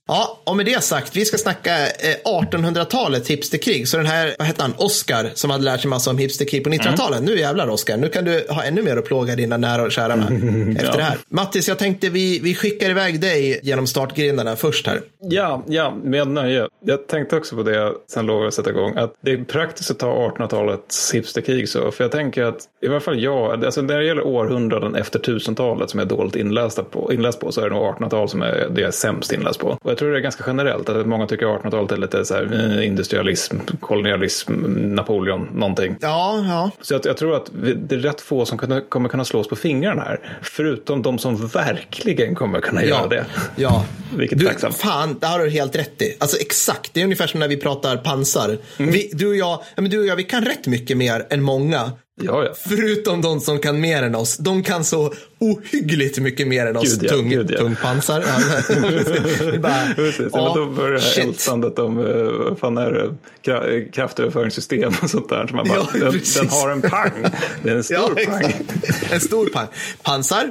Ja, 0.08 0.40
och 0.44 0.56
med 0.56 0.66
det 0.66 0.84
sagt, 0.84 1.16
vi 1.16 1.24
ska 1.24 1.38
snacka 1.38 1.78
eh, 1.86 2.16
1800-talets 2.24 3.30
hipsterkrig. 3.30 3.88
Så 3.88 3.96
den 3.96 4.06
här, 4.06 4.34
vad 4.38 4.46
hette 4.46 4.62
han, 4.62 4.74
Oscar, 4.76 5.30
som 5.34 5.50
hade 5.50 5.64
lärt 5.64 5.80
sig 5.80 5.90
massa 5.90 6.10
om 6.10 6.18
hipsterkrig 6.18 6.64
på 6.64 6.70
1900-talet. 6.70 7.22
Nu 7.22 7.38
jävlar 7.38 7.68
Oscar, 7.68 7.96
nu 7.96 8.08
kan 8.08 8.24
du 8.24 8.46
ha 8.48 8.62
ännu 8.64 8.82
mer 8.82 8.96
att 8.96 9.04
plåga 9.04 9.36
dina 9.36 9.56
nära 9.56 9.82
och 9.82 9.92
kära 9.92 10.16
med 10.16 10.26
efter 10.76 10.84
Ja. 10.90 10.96
det 10.96 11.02
här. 11.02 11.18
Mattis, 11.28 11.68
jag 11.68 11.78
tänkte 11.78 12.08
vi, 12.08 12.38
vi 12.38 12.54
skickar 12.54 12.90
iväg 12.90 13.20
dig 13.20 13.60
genom 13.62 13.86
startgrindarna 13.86 14.56
först 14.56 14.86
här. 14.86 15.00
ja, 15.20 15.64
ja, 15.68 15.94
med 16.02 16.28
nöje. 16.28 16.68
Jag 16.86 17.06
tänkte 17.08 17.36
också 17.36 17.56
på 17.56 17.62
det 17.62 17.92
sen 18.10 18.26
lovade 18.26 18.46
jag 18.46 18.54
sätta 18.54 18.70
igång. 18.70 18.96
Att 18.96 19.14
det 19.22 19.30
är 19.32 19.44
praktiskt 19.44 19.90
att 19.90 19.98
ta 19.98 20.06
1800-talets 20.38 21.14
hipsterkrig 21.14 21.68
så. 21.68 21.90
För 21.90 22.04
jag 22.04 22.10
tänker 22.12 22.42
att, 22.42 22.58
i 22.82 22.86
varje 22.88 23.00
fall 23.00 23.22
jag, 23.22 23.64
alltså 23.64 23.82
när 23.82 23.98
det 23.98 24.04
gäller 24.06 24.26
århundraden 24.26 24.94
efter 24.94 25.18
1000-talet 25.18 25.90
som 25.90 26.00
jag 26.00 26.06
är 26.12 26.16
dåligt 26.16 26.36
inlästa 26.36 26.84
på, 26.84 27.12
inläst 27.12 27.40
på 27.40 27.52
så 27.52 27.60
är 27.60 27.64
det 27.70 27.74
nog 27.74 27.82
1800-tal 27.94 28.28
som 28.28 28.42
är, 28.42 28.68
det 28.70 28.80
jag 28.80 28.88
är 28.88 28.92
sämst 28.92 29.32
inläst 29.32 29.58
på. 29.60 29.78
Och 29.82 29.92
jag 29.94 29.98
tror 29.98 30.12
det 30.12 30.18
är 30.18 30.20
ganska 30.20 30.44
generellt. 30.46 30.88
Att 30.88 31.06
många 31.06 31.26
tycker 31.26 31.46
1800-talet 31.46 31.92
är 31.92 31.96
lite 31.96 32.24
så 32.24 32.34
här, 32.34 32.76
eh, 32.78 32.86
industrialism, 32.86 33.56
kolonialism, 33.80 34.52
Napoleon, 34.94 35.48
någonting. 35.54 35.96
Ja, 36.00 36.44
ja. 36.48 36.70
Så 36.80 36.94
jag, 36.94 37.06
jag 37.06 37.16
tror 37.16 37.36
att 37.36 37.50
det 37.76 37.94
är 37.94 37.98
rätt 37.98 38.20
få 38.20 38.46
som 38.46 38.58
kunna, 38.58 38.80
kommer 38.80 39.08
kunna 39.08 39.24
slås 39.24 39.48
på 39.48 39.56
fingrarna 39.56 40.02
här. 40.02 40.38
Förutom 40.42 41.02
de 41.02 41.18
som 41.18 41.46
verkligen 41.46 42.34
kommer 42.34 42.60
kunna 42.60 42.84
göra 42.84 43.06
det. 43.06 43.24
Ja. 43.56 43.84
Vilket 44.16 44.38
du, 44.38 44.46
tacksamt. 44.46 44.76
Fan, 44.76 45.18
det 45.20 45.26
har 45.26 45.38
du 45.38 45.50
helt 45.50 45.76
rätt 45.76 46.02
i. 46.02 46.16
Alltså 46.18 46.36
exakt, 46.40 46.94
det 46.94 47.00
är 47.00 47.04
ungefär 47.04 47.26
som 47.26 47.40
när 47.40 47.48
vi 47.48 47.56
pratar 47.56 47.96
pansar. 47.96 48.58
Mm. 48.76 48.92
Vi, 48.92 49.10
du, 49.12 49.26
och 49.28 49.36
jag, 49.36 49.62
ja, 49.74 49.82
men 49.82 49.90
du 49.90 50.00
och 50.00 50.06
jag, 50.06 50.16
vi 50.16 50.24
kan 50.24 50.44
rätt 50.44 50.66
mycket 50.66 50.96
mer 50.96 51.26
än 51.30 51.42
många. 51.42 51.92
Ja, 52.22 52.44
ja. 52.44 52.54
Förutom 52.56 53.20
de 53.22 53.40
som 53.40 53.58
kan 53.58 53.80
mer 53.80 54.02
än 54.02 54.14
oss. 54.14 54.36
De 54.36 54.62
kan 54.62 54.84
så 54.84 55.12
ohyggligt 55.38 56.18
mycket 56.18 56.48
mer 56.48 56.66
än 56.66 56.76
oss. 56.76 56.94
Gud, 56.94 57.04
ja, 57.04 57.08
tung, 57.16 57.28
gud, 57.28 57.50
ja. 57.50 57.58
tung 57.58 57.76
pansar. 57.82 58.24
Ja, 58.26 58.38
det 58.68 59.44
är 59.54 59.58
bara, 59.58 59.94
Precis, 59.96 60.26
ja, 60.32 60.54
men 60.54 60.62
då 60.62 60.66
börjar 60.82 60.98
shit. 60.98 61.24
ältandet 61.24 61.78
om 61.78 61.98
eh, 61.98 62.14
vad 62.48 62.58
fan 62.58 62.78
är 62.78 62.90
det, 62.92 63.14
Kra- 63.44 63.90
kraftöverföringssystem 63.92 64.92
och 65.02 65.10
sånt 65.10 65.28
där. 65.28 65.46
Så 65.46 65.54
man 65.56 65.68
bara, 65.68 65.78
Ja, 65.78 65.88
den, 65.92 66.20
den 66.36 66.48
har 66.48 66.70
en 66.70 66.82
pang. 66.82 67.10
Det 67.62 67.70
är 67.70 67.76
en 67.76 67.84
stor 67.84 68.24
pang. 68.26 68.52
En 69.10 69.20
stor 69.20 69.46
pang. 69.46 69.66
Pansar? 70.02 70.50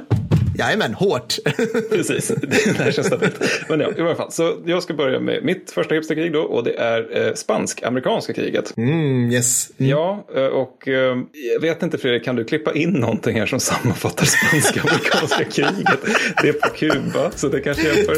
Jajamän, 0.58 0.94
hårt. 0.94 1.34
Precis, 1.90 2.28
det 2.28 2.78
här 2.78 2.92
känns 2.92 3.06
stabilt. 3.06 3.40
Men 3.68 3.80
ja, 3.80 3.88
i 3.98 4.00
alla 4.00 4.14
fall. 4.14 4.32
Så 4.32 4.56
jag 4.66 4.82
ska 4.82 4.94
börja 4.94 5.20
med 5.20 5.44
mitt 5.44 5.70
första 5.70 5.94
hipsterkrig 5.94 6.32
då 6.32 6.40
och 6.42 6.64
det 6.64 6.74
är 6.74 7.26
eh, 7.26 7.34
spansk-amerikanska 7.34 8.32
kriget. 8.32 8.76
Mm, 8.76 9.30
yes. 9.32 9.70
Mm. 9.78 9.90
Ja, 9.90 10.26
eh, 10.36 10.44
och 10.44 10.88
eh, 10.88 11.16
jag 11.54 11.60
vet 11.60 11.82
inte 11.82 11.98
Fredrik, 11.98 12.24
kan 12.24 12.36
du 12.36 12.44
klippa 12.44 12.72
in 12.74 12.90
någonting 12.90 13.38
här 13.38 13.46
som 13.46 13.60
sammanfattar 13.60 14.24
spanska-amerikanska 14.26 15.44
kriget? 15.50 16.00
Det 16.42 16.48
är 16.48 16.52
på 16.52 16.68
Kuba, 16.68 17.30
så 17.30 17.48
det 17.48 17.60
kanske 17.60 17.82
hjälper. 17.82 18.14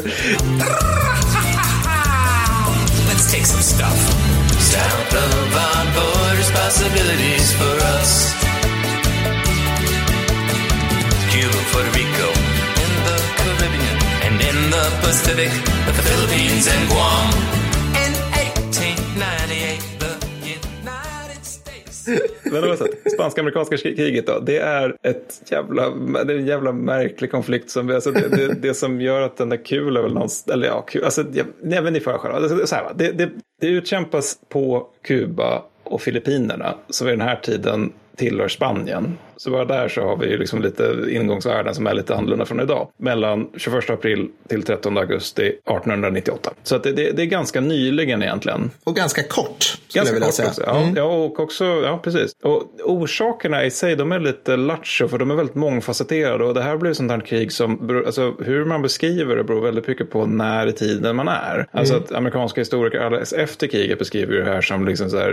Let's 3.09 3.31
take 3.31 3.45
some 3.45 3.63
stuff. 3.63 4.13
South 4.59 5.15
of 5.15 5.55
our 5.55 5.85
borders, 5.95 6.51
possibilities 6.51 7.53
for 7.53 7.75
us. 7.99 8.36
Puerto 11.77 11.91
Rico, 11.91 12.29
in 12.83 12.93
the 13.07 13.17
Caribbean, 13.37 13.97
and 14.25 14.35
in 14.49 14.71
the 14.71 14.85
Pacific, 15.01 15.51
with 15.85 15.95
the 15.95 16.05
Philippines 16.09 16.65
and 16.73 16.89
Guam. 16.89 17.27
In 18.03 18.13
1898, 18.33 19.99
the 19.99 20.13
United 20.55 21.45
States. 21.45 22.09
Men 22.43 22.63
oavsett, 22.63 23.11
spanska-amerikanska 23.13 23.77
kriget 23.77 24.27
då, 24.27 24.39
det 24.39 24.57
är 24.57 24.95
ett 25.03 25.41
jävla, 25.45 25.89
det 26.23 26.33
är 26.33 26.37
en 26.37 26.45
jävla 26.45 26.71
märklig 26.71 27.31
konflikt. 27.31 27.69
Som, 27.69 27.89
alltså 27.89 28.11
det, 28.11 28.27
det, 28.27 28.53
det 28.53 28.73
som 28.73 29.01
gör 29.01 29.21
att 29.21 29.37
den 29.37 29.51
är 29.51 29.65
kul 29.65 29.97
är 29.97 30.01
väl 30.01 30.13
någonstans, 30.13 30.53
eller 30.53 30.67
ja, 30.67 30.81
kul, 30.81 31.03
alltså, 31.03 31.25
jag, 31.33 31.45
nej 31.61 31.81
men 31.81 31.93
ni 31.93 31.99
får 31.99 32.17
själva. 32.17 32.37
Alltså, 32.37 32.67
så 32.67 32.75
här, 32.75 32.83
va, 32.83 32.91
det, 32.95 33.11
det, 33.11 33.29
det 33.61 33.67
utkämpas 33.67 34.37
på 34.49 34.87
Kuba 35.03 35.63
och 35.83 36.01
Filippinerna, 36.01 36.75
som 36.89 37.07
vid 37.07 37.17
den 37.17 37.27
här 37.27 37.35
tiden 37.35 37.93
tillhör 38.15 38.47
Spanien. 38.47 39.17
Så 39.37 39.51
bara 39.51 39.65
där 39.65 39.87
så 39.87 40.01
har 40.01 40.17
vi 40.17 40.27
ju 40.29 40.37
liksom 40.37 40.61
lite 40.61 40.95
ingångsvärden 41.09 41.75
som 41.75 41.87
är 41.87 41.93
lite 41.93 42.15
annorlunda 42.15 42.45
från 42.45 42.59
idag. 42.59 42.87
Mellan 42.97 43.47
21 43.57 43.89
april 43.89 44.27
till 44.49 44.63
13 44.63 44.97
augusti 44.97 45.41
1898. 45.47 46.53
Så 46.63 46.75
att 46.75 46.83
det, 46.83 46.91
det, 46.91 47.11
det 47.11 47.21
är 47.21 47.25
ganska 47.25 47.61
nyligen 47.61 48.23
egentligen. 48.23 48.71
Och 48.83 48.95
ganska 48.95 49.23
kort, 49.23 49.63
skulle 49.63 49.77
Ganska 49.93 49.99
jag 49.99 50.13
vilja 50.13 50.25
kort 50.25 50.35
säga. 50.35 50.47
också. 50.49 50.63
Ja, 50.65 50.91
ja, 50.95 51.03
och 51.03 51.39
också, 51.39 51.65
ja 51.65 51.99
precis. 52.03 52.31
Och 52.43 52.63
orsakerna 52.83 53.65
i 53.65 53.71
sig, 53.71 53.95
de 53.95 54.11
är 54.11 54.19
lite 54.19 54.55
lattjo, 54.57 55.07
för 55.07 55.17
de 55.17 55.31
är 55.31 55.35
väldigt 55.35 55.55
mångfacetterade. 55.55 56.43
Och 56.45 56.53
det 56.53 56.61
här 56.61 56.77
blir 56.77 56.93
sånt 56.93 57.11
här 57.11 57.19
krig 57.19 57.51
som, 57.51 57.87
beror- 57.87 58.05
alltså 58.05 58.33
hur 58.39 58.65
man 58.65 58.81
beskriver 58.81 59.35
det 59.35 59.43
beror 59.43 59.61
väldigt 59.61 59.87
mycket 59.87 60.11
på 60.11 60.25
när 60.25 60.67
i 60.67 60.73
tiden 60.73 61.15
man 61.15 61.27
är. 61.27 61.67
Alltså 61.71 61.95
att 61.95 62.11
amerikanska 62.11 62.61
historiker 62.61 62.99
alldeles 62.99 63.33
efter 63.33 63.67
kriget 63.67 63.99
beskriver 63.99 64.33
det 64.37 64.45
här 64.45 64.61
som 64.61 64.85
liksom 64.87 65.09
så 65.09 65.17
här, 65.17 65.31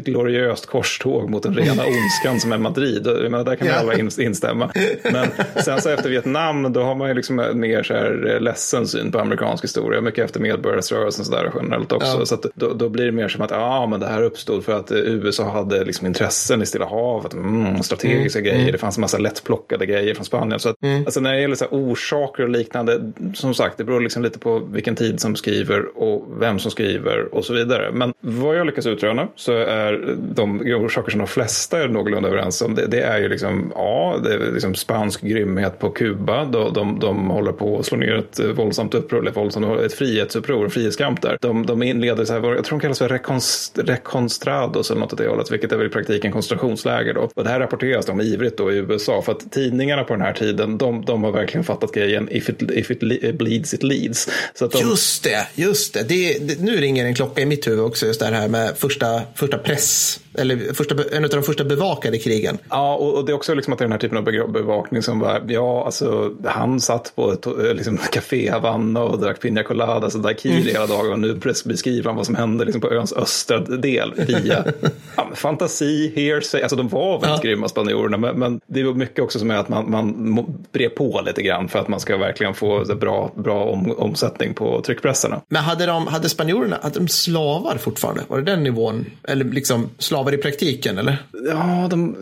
gloriöst 0.04 0.66
korståg 0.66 1.30
mot 1.30 1.42
den 1.42 1.54
rena 1.54 1.82
ondskan 1.86 2.40
som 2.46 2.52
är 2.52 2.58
Madrid. 2.58 3.06
Och 3.06 3.22
menar, 3.30 3.44
där 3.44 3.56
kan 3.56 3.66
Ja. 3.68 3.74
alla 3.74 3.94
in- 3.98 4.10
instämma. 4.20 4.70
Men 5.12 5.26
sen 5.64 5.80
så 5.80 5.88
efter 5.88 6.10
Vietnam, 6.10 6.72
då 6.72 6.82
har 6.82 6.94
man 6.94 7.08
ju 7.08 7.14
liksom 7.14 7.38
en 7.38 7.60
mer 7.60 7.82
så 7.82 7.94
här 7.94 8.32
eh, 8.34 8.40
ledsen 8.40 8.86
syn 8.86 9.12
på 9.12 9.18
amerikansk 9.18 9.64
historia. 9.64 10.00
Mycket 10.00 10.24
efter 10.24 10.40
medborgarrörelsen 10.40 11.24
så 11.24 11.32
där 11.32 11.52
generellt 11.56 11.92
också. 11.92 12.16
Ja. 12.18 12.26
Så 12.26 12.38
då, 12.54 12.72
då 12.72 12.88
blir 12.88 13.04
det 13.06 13.12
mer 13.12 13.28
som 13.28 13.42
att 13.42 13.50
ja, 13.50 13.86
men 13.86 14.00
det 14.00 14.06
här 14.06 14.22
uppstod 14.22 14.64
för 14.64 14.72
att 14.72 14.90
eh, 14.90 14.98
USA 14.98 15.50
hade 15.50 15.84
liksom 15.84 16.06
intressen 16.06 16.62
i 16.62 16.66
Stilla 16.66 16.86
havet. 16.86 17.32
Mm, 17.34 17.82
strategiska 17.82 18.40
grejer. 18.40 18.72
Det 18.72 18.78
fanns 18.78 18.96
en 18.96 19.00
massa 19.00 19.18
lättplockade 19.18 19.86
grejer 19.86 20.14
från 20.14 20.24
Spanien. 20.24 20.60
Så 20.60 20.68
att, 20.68 20.76
alltså, 21.06 21.20
när 21.20 21.32
det 21.32 21.40
gäller 21.40 21.56
så 21.56 21.66
orsaker 21.70 22.42
och 22.42 22.48
liknande, 22.48 23.12
som 23.34 23.54
sagt, 23.54 23.78
det 23.78 23.84
beror 23.84 24.00
liksom 24.00 24.22
lite 24.22 24.38
på 24.38 24.58
vilken 24.58 24.94
tid 24.96 25.20
som 25.20 25.36
skriver 25.36 25.98
och 25.98 26.26
vem 26.40 26.58
som 26.58 26.70
skriver 26.70 27.34
och 27.34 27.44
så 27.44 27.52
vidare. 27.54 27.90
Men 27.92 28.12
vad 28.20 28.56
jag 28.56 28.66
lyckas 28.66 28.86
utröna 28.86 29.28
så 29.36 29.52
är 29.52 30.16
de 30.34 30.60
orsaker 30.60 31.10
som 31.10 31.18
de 31.18 31.26
flesta 31.26 31.82
är 31.82 31.88
någorlunda 31.88 32.28
överens 32.36 32.62
om, 32.62 32.74
det, 32.74 32.86
det 32.86 33.00
är 33.00 33.18
ju 33.18 33.28
liksom, 33.28 33.72
ja, 33.74 34.20
det 34.24 34.34
är 34.34 34.52
liksom 34.52 34.74
spansk 34.74 35.20
grymhet 35.20 35.78
på 35.78 35.90
Kuba. 35.90 36.44
De, 36.44 36.72
de, 36.72 36.98
de 36.98 37.30
håller 37.30 37.52
på 37.52 37.78
att 37.78 37.86
slå 37.86 37.98
ner 37.98 38.14
ett 38.14 38.40
våldsamt 38.56 38.94
uppror, 38.94 39.20
eller 39.20 39.30
våldsamt, 39.30 39.80
ett 39.80 39.94
frihetsuppror, 39.94 40.64
en 40.64 40.70
frihetskamp 40.70 41.22
där. 41.22 41.38
De, 41.40 41.66
de 41.66 41.82
inleder 41.82 42.24
så 42.24 42.32
här, 42.32 42.54
jag 42.54 42.64
tror 42.64 42.78
de 42.78 42.80
kallas 42.80 42.98
för 42.98 43.08
rekonst, 43.08 43.78
rekonstrados 43.78 44.90
eller 44.90 45.00
något 45.00 45.12
åt 45.12 45.18
det 45.18 45.28
hållet, 45.28 45.50
vilket 45.50 45.72
är 45.72 45.76
väl 45.76 45.86
i 45.86 45.90
praktiken 45.90 46.32
koncentrationsläger 46.32 47.14
då. 47.14 47.30
Och 47.34 47.44
det 47.44 47.50
här 47.50 47.60
rapporteras 47.60 48.06
de 48.06 48.20
ivrigt 48.20 48.58
då 48.58 48.72
i 48.72 48.76
USA, 48.76 49.22
för 49.22 49.32
att 49.32 49.52
tidningarna 49.52 50.04
på 50.04 50.14
den 50.14 50.22
här 50.22 50.32
tiden, 50.32 50.78
de, 50.78 51.04
de 51.04 51.24
har 51.24 51.32
verkligen 51.32 51.64
fattat 51.64 51.92
grejen, 51.92 52.28
if 52.30 52.48
it, 52.48 52.62
if 52.62 52.90
it 52.90 53.00
bleeds, 53.38 53.74
it 53.74 53.82
leads. 53.82 54.28
Så 54.54 54.64
att 54.64 54.72
de, 54.72 54.78
Just 54.78 55.24
det, 55.24 55.46
just 55.54 55.94
det. 55.94 56.02
Det, 56.08 56.38
det. 56.38 56.60
Nu 56.60 56.76
ringer 56.76 57.04
en 57.04 57.14
klocka 57.14 57.42
i 57.42 57.46
mitt 57.46 57.66
huvud 57.66 57.80
också, 57.80 58.06
just 58.06 58.20
det 58.20 58.26
här 58.26 58.48
med 58.48 58.76
första, 58.76 59.22
första 59.34 59.58
press, 59.58 60.20
eller 60.38 60.74
första, 60.74 60.94
en 61.12 61.24
av 61.24 61.30
de 61.30 61.42
första 61.42 61.64
bevakade 61.64 62.18
krigen. 62.26 62.58
Ja, 62.70 62.94
och, 62.94 63.24
det 63.24 63.32
är 63.32 63.34
också 63.34 63.54
liksom 63.54 63.72
att 63.72 63.78
det 63.78 63.82
är 63.82 63.86
den 63.86 63.92
här 63.92 63.98
typen 63.98 64.18
av 64.18 64.52
bevakning 64.52 65.02
som 65.02 65.18
var, 65.18 65.42
ja, 65.48 65.84
alltså 65.84 66.32
han 66.44 66.80
satt 66.80 67.12
på 67.16 67.32
ett 67.32 67.46
eh, 67.46 67.52
liksom, 67.54 67.96
café 68.12 68.50
Havanna 68.50 69.02
och 69.02 69.18
drack 69.20 69.42
piña 69.42 69.62
colada, 69.62 70.10
så 70.10 70.18
daiquiri 70.18 70.72
hela 70.72 70.86
dagen 70.86 71.12
och 71.12 71.18
nu 71.18 71.40
beskriver 71.64 72.04
han 72.04 72.16
vad 72.16 72.26
som 72.26 72.34
hände 72.34 72.64
liksom, 72.64 72.80
på 72.80 72.90
öns 72.90 73.12
östra 73.12 73.58
del 73.60 74.14
via 74.16 74.64
ja, 75.16 75.30
fantasi, 75.34 76.12
hearsay, 76.16 76.62
alltså 76.62 76.76
de 76.76 76.88
var 76.88 77.20
väldigt 77.20 77.44
Ja. 77.44 77.50
grymma 77.50 77.68
spanjorerna, 77.68 78.16
men, 78.16 78.38
men 78.38 78.60
det 78.66 78.80
är 78.80 78.94
mycket 78.94 79.24
också 79.24 79.38
som 79.38 79.50
är 79.50 79.56
att 79.56 79.68
man, 79.68 79.90
man 79.90 80.46
brer 80.72 80.88
på 80.88 81.22
lite 81.26 81.42
grann 81.42 81.68
för 81.68 81.78
att 81.78 81.88
man 81.88 82.00
ska 82.00 82.16
verkligen 82.16 82.54
få 82.54 82.84
bra, 82.84 83.32
bra 83.34 83.64
om, 83.64 83.90
omsättning 83.98 84.54
på 84.54 84.82
tryckpressarna. 84.82 85.40
Men 85.48 85.62
hade, 85.62 85.86
de, 85.86 86.06
hade 86.06 86.28
spanjorerna, 86.28 86.78
hade 86.82 86.98
de 86.98 87.08
slavar 87.08 87.76
fortfarande? 87.76 88.22
Var 88.28 88.38
det 88.38 88.44
den 88.44 88.62
nivån? 88.62 89.06
Eller 89.28 89.44
liksom 89.44 89.90
slavar 89.98 90.34
i 90.34 90.38
praktiken, 90.38 90.98
eller? 90.98 91.18
Ja, 91.48 91.86
de, 91.90 92.15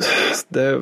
det, 0.49 0.81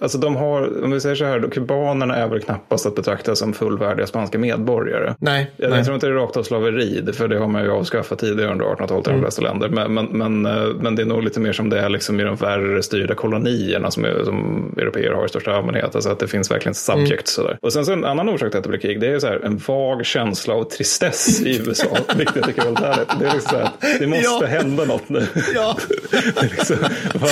alltså 0.00 0.18
de 0.18 0.36
har, 0.36 0.84
om 0.84 0.90
vi 0.90 1.00
säger 1.00 1.14
så 1.16 1.24
här, 1.24 1.38
då, 1.40 1.50
kubanerna 1.50 2.16
är 2.16 2.28
väl 2.28 2.40
knappast 2.40 2.86
att 2.86 2.94
betrakta 2.94 3.36
som 3.36 3.52
fullvärdiga 3.52 4.06
spanska 4.06 4.38
medborgare. 4.38 5.14
Nej. 5.18 5.50
Jag, 5.56 5.70
nej. 5.70 5.84
tror 5.84 5.94
inte 5.94 6.06
det 6.06 6.12
är 6.12 6.16
rakt 6.16 6.36
av 6.36 6.42
slaveri, 6.42 7.12
för 7.12 7.28
det 7.28 7.38
har 7.38 7.48
man 7.48 7.62
ju 7.62 7.70
avskaffat 7.70 8.18
tidigare 8.18 8.52
under 8.52 8.64
1800-talet 8.64 9.08
i 9.08 9.10
de 9.10 9.20
flesta 9.20 9.42
länder. 9.42 9.68
Men, 9.68 9.94
men, 9.94 10.06
men, 10.06 10.46
eh, 10.46 10.74
men 10.80 10.94
det 10.96 11.02
är 11.02 11.06
nog 11.06 11.22
lite 11.22 11.40
mer 11.40 11.52
som 11.52 11.70
det 11.70 11.80
är 11.80 11.88
liksom 11.88 12.20
i 12.20 12.24
de 12.24 12.36
värre 12.36 12.82
styrda 12.82 13.14
kolonierna 13.14 13.90
som, 13.90 14.04
är, 14.04 14.24
som 14.24 14.68
europeer 14.78 15.12
har 15.12 15.24
i 15.24 15.28
största 15.28 15.52
allmänhet. 15.52 15.94
Alltså 15.94 16.10
att 16.10 16.18
det 16.18 16.28
finns 16.28 16.50
verkligen 16.50 16.74
subject 16.74 17.28
sådär. 17.28 17.58
Och 17.62 17.72
sen 17.72 17.84
så 17.86 17.92
en 17.92 18.04
annan 18.04 18.28
orsak 18.28 18.50
till 18.50 18.58
att 18.58 18.64
det 18.64 18.68
blir 18.70 18.80
krig, 18.80 19.00
det 19.00 19.06
är 19.06 19.18
så 19.18 19.26
här, 19.26 19.40
en 19.44 19.56
vag 19.66 20.04
känsla 20.06 20.54
av 20.54 20.64
tristess 20.64 21.40
i 21.40 21.58
USA. 21.68 21.86
vilket 22.16 22.36
jag 22.36 22.44
tycker 22.44 22.60
är 22.62 22.64
väldigt 22.64 22.84
härligt. 22.84 23.08
Det 23.20 23.26
är 23.26 23.32
liksom 23.34 23.50
så 23.50 23.56
här, 23.56 23.98
det 24.00 24.06
måste 24.06 24.24
Ja. 24.24 24.46
hända 24.46 24.84
något 24.84 25.08
nu. 25.08 25.26
Ja. 25.54 25.76
Liksom, 26.42 26.76
var, 27.14 27.30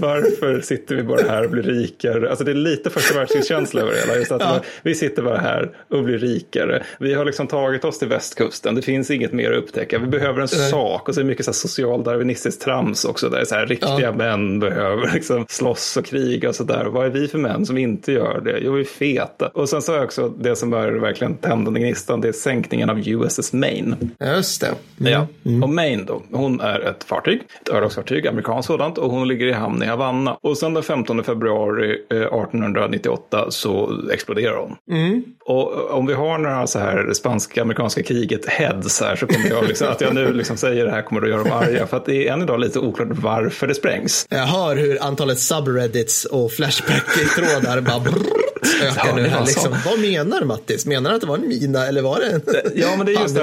varför 0.00 0.60
sitter 0.66 0.94
vi 0.96 1.02
bara 1.02 1.22
här 1.28 1.44
och 1.44 1.50
blir 1.50 1.62
rikare? 1.62 2.28
Alltså 2.30 2.44
det 2.44 2.50
är 2.50 2.54
lite 2.54 2.90
första 2.90 3.18
världskrigskänsla 3.18 3.80
över 3.80 3.92
det 3.92 4.00
hela. 4.00 4.16
Just 4.16 4.32
att 4.32 4.40
Ja. 4.40 4.60
Vi 4.82 4.94
sitter 4.94 5.22
bara 5.22 5.38
här 5.38 5.70
och 5.90 6.02
blir 6.04 6.18
rikare. 6.18 6.82
Vi 7.00 7.14
har 7.14 7.24
liksom 7.24 7.46
tagit 7.46 7.84
oss 7.84 7.98
till 7.98 8.08
västkusten. 8.08 8.74
Det 8.74 8.82
finns 8.82 9.10
inget 9.10 9.32
mer 9.32 9.52
att 9.52 9.58
upptäcka. 9.58 9.98
Vi 9.98 10.06
behöver 10.06 10.40
en 10.40 10.48
Nej. 10.56 10.70
sak. 10.70 11.08
Och 11.08 11.14
så 11.14 11.20
är 11.20 11.24
det 11.24 11.28
mycket 11.28 11.44
så 11.44 11.50
här 11.50 11.54
socialdarwinistiskt 11.54 12.62
trams 12.62 13.04
också. 13.04 13.28
Där 13.28 13.44
så 13.44 13.54
här, 13.54 13.66
riktiga 13.66 14.00
Ja. 14.00 14.12
män 14.12 14.60
behöver 14.60 15.10
liksom 15.14 15.46
slåss 15.48 15.96
och 15.96 16.04
kriga 16.04 16.48
och 16.48 16.54
sådär. 16.54 16.84
Vad 16.84 17.06
är 17.06 17.10
vi 17.10 17.28
för 17.28 17.38
män 17.38 17.66
som 17.66 17.78
inte 17.78 18.12
gör 18.12 18.40
det? 18.40 18.58
Jo, 18.62 18.72
vi 18.72 18.80
är 18.80 18.84
feta. 18.84 19.48
Och 19.48 19.68
sen 19.68 19.82
så 19.82 19.92
är 19.94 20.04
också 20.04 20.28
det 20.28 20.56
som 20.56 20.72
är 20.72 20.92
verkligen 20.92 21.36
tändande 21.36 21.80
gnistan. 21.80 22.20
Det 22.20 22.28
är 22.28 22.32
sänkningen 22.32 22.90
av 22.90 23.08
USS 23.08 23.52
Maine. 23.52 23.96
Just 24.20 24.60
det. 24.60 24.74
Mm. 25.00 25.12
Ja, 25.12 25.26
och 25.62 25.70
Maine 25.70 26.06
då, 26.06 26.22
hon 26.32 26.60
är 26.60 26.80
ett 26.80 27.04
fartyg, 27.04 27.40
ett 27.62 27.68
örlogsfartyg, 27.68 28.26
amerikanskt 28.26 28.66
sådant, 28.66 28.98
och 28.98 29.10
hon 29.10 29.28
ligger 29.28 29.46
i 29.46 29.52
hamn 29.52 29.82
i 29.82 29.86
Havanna. 29.86 30.36
Och 30.46 30.58
sen 30.58 30.74
den 30.74 30.82
15 30.82 31.24
februari 31.24 31.90
eh, 32.10 32.16
1898 32.16 33.50
så 33.50 34.00
exploderar 34.12 34.56
hon. 34.56 34.76
Och 35.44 35.90
om 35.90 36.06
vi 36.06 36.14
har 36.14 36.38
några 36.38 36.66
så 36.66 36.78
här 36.78 37.12
spanska-amerikanska 37.12 38.02
kriget 38.02 38.46
heads 38.48 39.00
här 39.00 39.16
så 39.16 39.26
kommer 39.26 39.48
jag 39.48 39.68
liksom, 39.68 39.88
att 39.88 40.00
jag 40.00 40.14
nu 40.14 40.32
liksom 40.32 40.56
säger 40.56 40.84
det 40.84 40.90
här 40.90 41.02
kommer 41.02 41.22
att 41.22 41.28
göra 41.28 41.42
dem 41.42 41.52
arga. 41.52 41.86
För 41.86 41.96
att 41.96 42.06
det 42.06 42.28
är 42.28 42.32
än 42.32 42.42
idag 42.42 42.60
lite 42.60 42.78
oklart 42.78 43.08
varför 43.10 43.66
det 43.66 43.74
sprängs. 43.74 44.26
Jag 44.30 44.46
hör 44.46 44.76
hur 44.76 45.02
antalet 45.02 45.38
subreddits 45.38 46.24
och 46.24 46.52
flashback-trådar 46.52 47.80
bara 47.80 48.00
brrrt 48.00 48.55
ökar 48.82 49.08
Ja, 49.08 49.14
nu. 49.14 49.22
Liksom. 49.46 49.74
Vad 49.84 49.98
menar 50.00 50.44
Mattis? 50.44 50.86
Menar 50.86 51.10
du 51.10 51.16
att 51.16 51.20
det 51.20 51.26
var 51.26 51.36
en 51.36 51.48
mina 51.48 51.86
eller 51.86 52.02
var 52.02 52.20
det 52.20 52.26
en 52.26 52.42
Ja, 52.74 52.94
men 52.96 53.06
det 53.06 53.12
är 53.14 53.20
just 53.20 53.34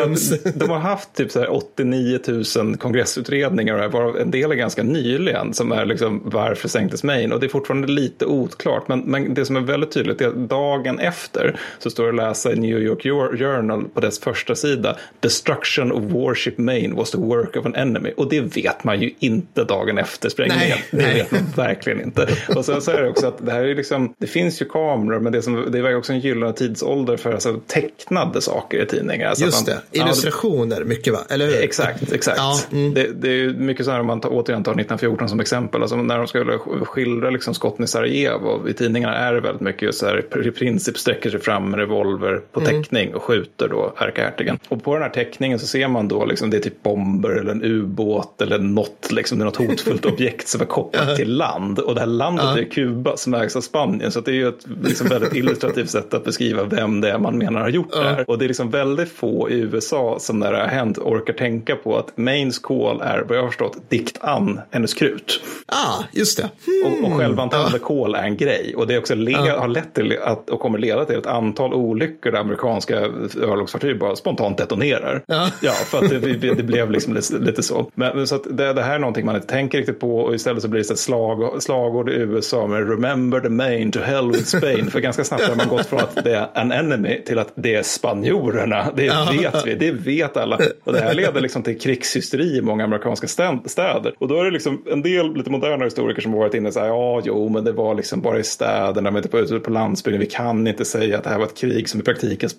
det 0.44 0.52
de 0.56 0.70
har 0.70 0.80
haft 0.80 1.14
typ 1.16 1.32
så 1.32 1.40
här 1.40 1.54
89 1.54 2.20
000 2.56 2.78
kongressutredningar, 2.78 3.88
varav 3.88 4.18
en 4.18 4.32
del 4.32 4.52
är 4.52 4.56
ganska 4.56 4.84
nyligen, 4.84 5.54
som 5.54 5.72
är 5.72 5.86
liksom 5.86 6.22
varför 6.26 6.68
sänktes 6.68 7.04
Maine? 7.04 7.34
Och 7.34 7.40
det 7.40 7.46
är 7.46 7.50
fortfarande 7.50 7.88
lite 7.88 8.26
oklart, 8.26 8.88
men, 8.88 9.00
men 9.00 9.34
det 9.34 9.46
som 9.46 9.56
är 9.56 9.62
väldigt 9.62 9.92
tydligt 9.92 10.22
är 10.22 10.28
att 10.28 10.50
dagen 10.50 11.00
efter 11.00 11.60
så 11.80 11.90
står 11.90 12.04
det 12.04 12.10
att 12.10 12.16
läsa 12.16 12.54
i 12.54 12.56
New 12.56 12.82
York 12.82 13.04
Journal 13.40 13.86
på 13.94 14.00
dess 14.00 14.20
första 14.20 14.56
sida, 14.56 14.98
Destruction 15.20 15.92
of 15.92 16.04
Warship 16.04 16.58
Maine 16.58 16.96
was 16.96 17.12
the 17.12 17.18
work 17.18 17.56
of 17.56 17.66
an 17.66 17.76
enemy. 17.76 18.14
Och 18.18 18.30
det 18.30 18.42
vet 18.42 18.84
man 18.84 19.02
ju 19.02 19.12
inte 19.20 19.64
dagen 19.64 19.98
efter 19.98 20.30
sprängningen. 20.30 20.68
Nej, 20.70 20.84
det 20.92 20.98
nej. 20.98 21.14
vet 21.14 21.32
man 21.32 21.42
verkligen 21.56 22.02
inte. 22.02 22.28
Och 22.56 22.66
sen 22.66 22.82
så 22.82 22.92
är 22.92 23.02
det 23.02 23.10
också 23.10 23.28
att 23.28 23.46
det 23.46 23.52
här 23.52 23.64
är 23.64 23.76
liksom, 23.76 24.14
det 24.18 24.28
finns 24.28 24.62
ju 24.62 24.66
kameror, 24.66 25.03
men 25.06 25.32
det, 25.32 25.42
som, 25.42 25.66
det 25.72 25.80
är 25.80 25.96
också 25.98 26.14
en 26.14 26.20
gyllene 26.20 26.54
tidsålder 26.54 27.18
för 27.18 27.34
alltså, 27.34 27.60
tecknade 27.68 28.42
saker 28.42 28.84
i 28.84 28.86
tidningar. 28.86 29.32
Att 29.32 29.40
Just 29.40 29.68
man- 29.68 29.76
det, 29.76 29.82
Ja, 30.00 30.04
illustrationer 30.06 30.84
mycket 30.84 31.14
va? 31.14 31.20
Eller 31.30 31.46
hur? 31.46 31.64
Exakt, 31.64 32.12
exakt. 32.12 32.38
Ja, 32.38 32.60
mm. 32.72 32.94
det, 32.94 33.08
det 33.22 33.28
är 33.28 33.34
ju 33.36 33.54
mycket 33.54 33.86
så 33.86 33.92
här 33.92 34.00
om 34.00 34.06
man 34.08 34.22
tar, 34.22 34.30
återigen 34.30 34.64
tar 34.64 34.72
1914 34.72 35.30
som 35.30 35.40
exempel. 35.40 35.82
Alltså 35.82 35.96
när 35.96 36.18
de 36.18 36.28
skulle 36.28 36.58
skildra 36.86 37.30
liksom 37.30 37.54
skotten 37.54 37.86
i 37.86 37.88
Sarajevo 37.88 38.70
i 38.70 38.74
tidningarna 38.74 39.16
är 39.16 39.34
det 39.34 39.40
väldigt 39.42 39.62
mycket 39.62 39.96
så 39.96 40.06
här 40.06 40.46
i 40.48 40.52
princip 40.52 40.98
sträcker 40.98 41.30
sig 41.30 41.40
fram 41.40 41.70
med 41.70 41.80
revolver 41.80 42.42
på 42.52 42.60
Mm. 42.64 42.84
teckning 42.84 43.16
och 43.16 43.24
skjuter 43.24 43.68
då 43.70 43.94
ärkehertigen. 43.98 44.60
Och 44.70 44.84
på 44.84 44.94
den 44.94 45.04
här 45.04 45.10
teckningen 45.10 45.60
så 45.60 45.68
ser 45.68 45.88
man 45.88 46.08
då 46.08 46.26
liksom 46.26 46.50
det 46.50 46.58
är 46.58 46.62
typ 46.62 46.84
bomber 46.84 47.30
eller 47.30 47.52
en 47.52 47.64
ubåt 47.64 48.42
eller 48.42 48.60
något, 48.60 49.12
liksom, 49.12 49.38
det 49.38 49.44
är 49.44 49.46
något 49.46 49.56
hotfullt 49.56 50.06
objekt 50.14 50.48
som 50.48 50.62
är 50.62 50.66
kopplat 50.66 51.16
till 51.16 51.34
land. 51.38 51.80
Och 51.80 51.94
det 51.96 52.00
här 52.02 52.08
landet 52.08 52.46
är 52.46 52.64
Kuba 52.64 53.18
som 53.18 53.34
ägs 53.34 53.56
av 53.56 53.62
Spanien. 53.62 54.12
Så 54.12 54.22
det 54.22 54.32
är 54.32 54.36
ju 54.36 54.48
ett 54.48 54.66
liksom, 55.02 55.08
väldigt 55.08 55.34
illustrativt 55.34 55.90
sätt 55.90 56.14
att 56.14 56.24
beskriva 56.26 56.64
vem 56.64 57.02
det 57.02 57.10
är 57.10 57.18
man 57.18 57.38
menar 57.38 57.62
har 57.62 57.70
gjort 57.70 57.92
det 57.92 58.04
här. 58.04 58.30
Och 58.30 58.38
det 58.38 58.46
är 58.46 58.48
liksom 58.48 58.70
väldigt 58.70 59.12
få 59.12 59.50
i 59.50 59.60
USA 59.60 60.18
som 60.20 60.40
när 60.40 60.52
det 60.52 60.58
har 60.58 60.68
hänt 60.68 60.98
orkar 60.98 61.34
tänka 61.34 61.76
på 61.76 61.98
att 61.98 62.18
Mains 62.18 62.60
kol 62.60 63.02
är, 63.02 63.26
vad 63.28 63.38
jag 63.38 63.42
har 63.42 63.50
förstått, 63.50 63.78
dikt 63.90 64.18
an 64.22 64.60
hennes 64.72 64.94
krut. 64.94 65.42
Ah, 65.66 66.04
just 66.12 66.38
det. 66.38 66.50
Och, 66.86 67.12
och 67.12 67.18
självantändande 67.18 67.80
kol 67.80 68.16
är 68.16 68.24
en 68.24 68.38
grej. 68.38 68.74
Och 68.78 68.88
det 68.88 68.94
är 68.94 69.00
också 69.00 69.16
le- 69.16 69.34
har 69.34 69.68
lett 69.68 69.94
till 69.94 70.18
att, 70.24 70.50
och 70.50 70.60
kommer 70.60 70.80
leda 70.80 71.06
till 71.06 71.18
ett 71.18 71.26
antal 71.26 71.74
olyckor 71.74 72.32
där 72.32 72.40
amerikanska 72.40 73.00
örlogsfartyg 73.42 74.00
bara 74.00 74.16
spontant 74.16 74.58
detonerar. 74.58 75.24
Ja. 75.28 75.50
för 75.72 75.98
att 76.04 76.10
det, 76.10 76.20
det, 76.20 76.64
blev 76.64 76.92
liksom 76.92 77.14
lite, 77.14 77.38
lite 77.38 77.64
så. 77.64 77.92
Men, 77.96 78.28
så 78.28 78.38
det, 78.38 78.74
det 78.74 78.82
här 78.82 78.96
är 78.96 79.00
någonting 79.00 79.26
man 79.26 79.36
inte 79.36 79.48
tänker 79.48 79.78
riktigt 79.78 80.00
på 80.00 80.18
och 80.18 80.36
istället 80.36 80.62
så 80.62 80.68
blir 80.68 80.82
det 80.82 80.88
så 80.88 80.96
slag, 80.96 81.64
slagord 81.64 82.10
i 82.10 82.14
USA 82.14 82.68
med 82.68 82.90
Remember 82.90 83.40
the 83.40 83.50
Maine 83.50 83.92
to 83.92 84.00
hell 84.00 84.32
with 84.32 84.46
Spain. 84.46 84.83
Fine, 84.84 84.92
för 84.92 85.00
ganska 85.00 85.24
snabbt 85.24 85.44
har 85.44 85.56
man 85.56 85.68
gått 85.68 85.86
från 85.86 86.00
att 86.00 86.24
det 86.24 86.36
är 86.36 86.48
an 86.54 86.72
enemy 86.72 87.22
till 87.26 87.40
att 87.40 87.54
det 87.56 87.76
är 87.76 87.84
spanjorerna. 87.84 88.92
Det 88.96 89.08
vet 89.32 89.66
vi, 89.66 89.76
det 89.76 89.92
vet 89.92 90.38
alla. 90.38 90.60
Och 90.84 90.94
det 90.94 91.00
här 91.00 91.14
leder 91.14 91.42
liksom 91.42 91.64
till 91.64 91.80
krigshysteri 91.80 92.58
i 92.58 92.62
många 92.62 92.84
amerikanska 92.84 93.28
stä- 93.28 93.68
städer. 93.68 94.14
Och 94.20 94.28
då 94.28 94.40
är 94.40 94.44
det 94.44 94.52
liksom 94.52 94.84
en 94.92 95.02
del 95.02 95.36
lite 95.36 95.50
moderna 95.50 95.86
historiker 95.86 96.22
som 96.22 96.34
har 96.34 96.40
varit 96.40 96.54
inne 96.54 96.68
och 96.68 96.74
sagt 96.74 96.86
ja, 96.86 97.22
jo, 97.26 97.50
men 97.50 97.64
det 97.64 97.72
var 97.72 97.96
liksom 97.96 98.22
bara 98.22 98.40
i 98.40 98.44
städerna, 98.44 99.12
men 99.12 99.16
inte 99.18 99.30
på, 99.30 99.40
ute 99.40 99.60
på 99.60 99.72
landsbygden. 99.72 100.20
Vi 100.20 100.26
kan 100.26 100.68
inte 100.68 100.86
säga 100.86 101.18
att 101.18 101.24
det 101.24 101.30
här 101.30 101.38
var 101.38 101.46
ett 101.46 101.58
krig 101.58 101.90
som 101.90 102.00
i 102.00 102.04
praktiken 102.04 102.50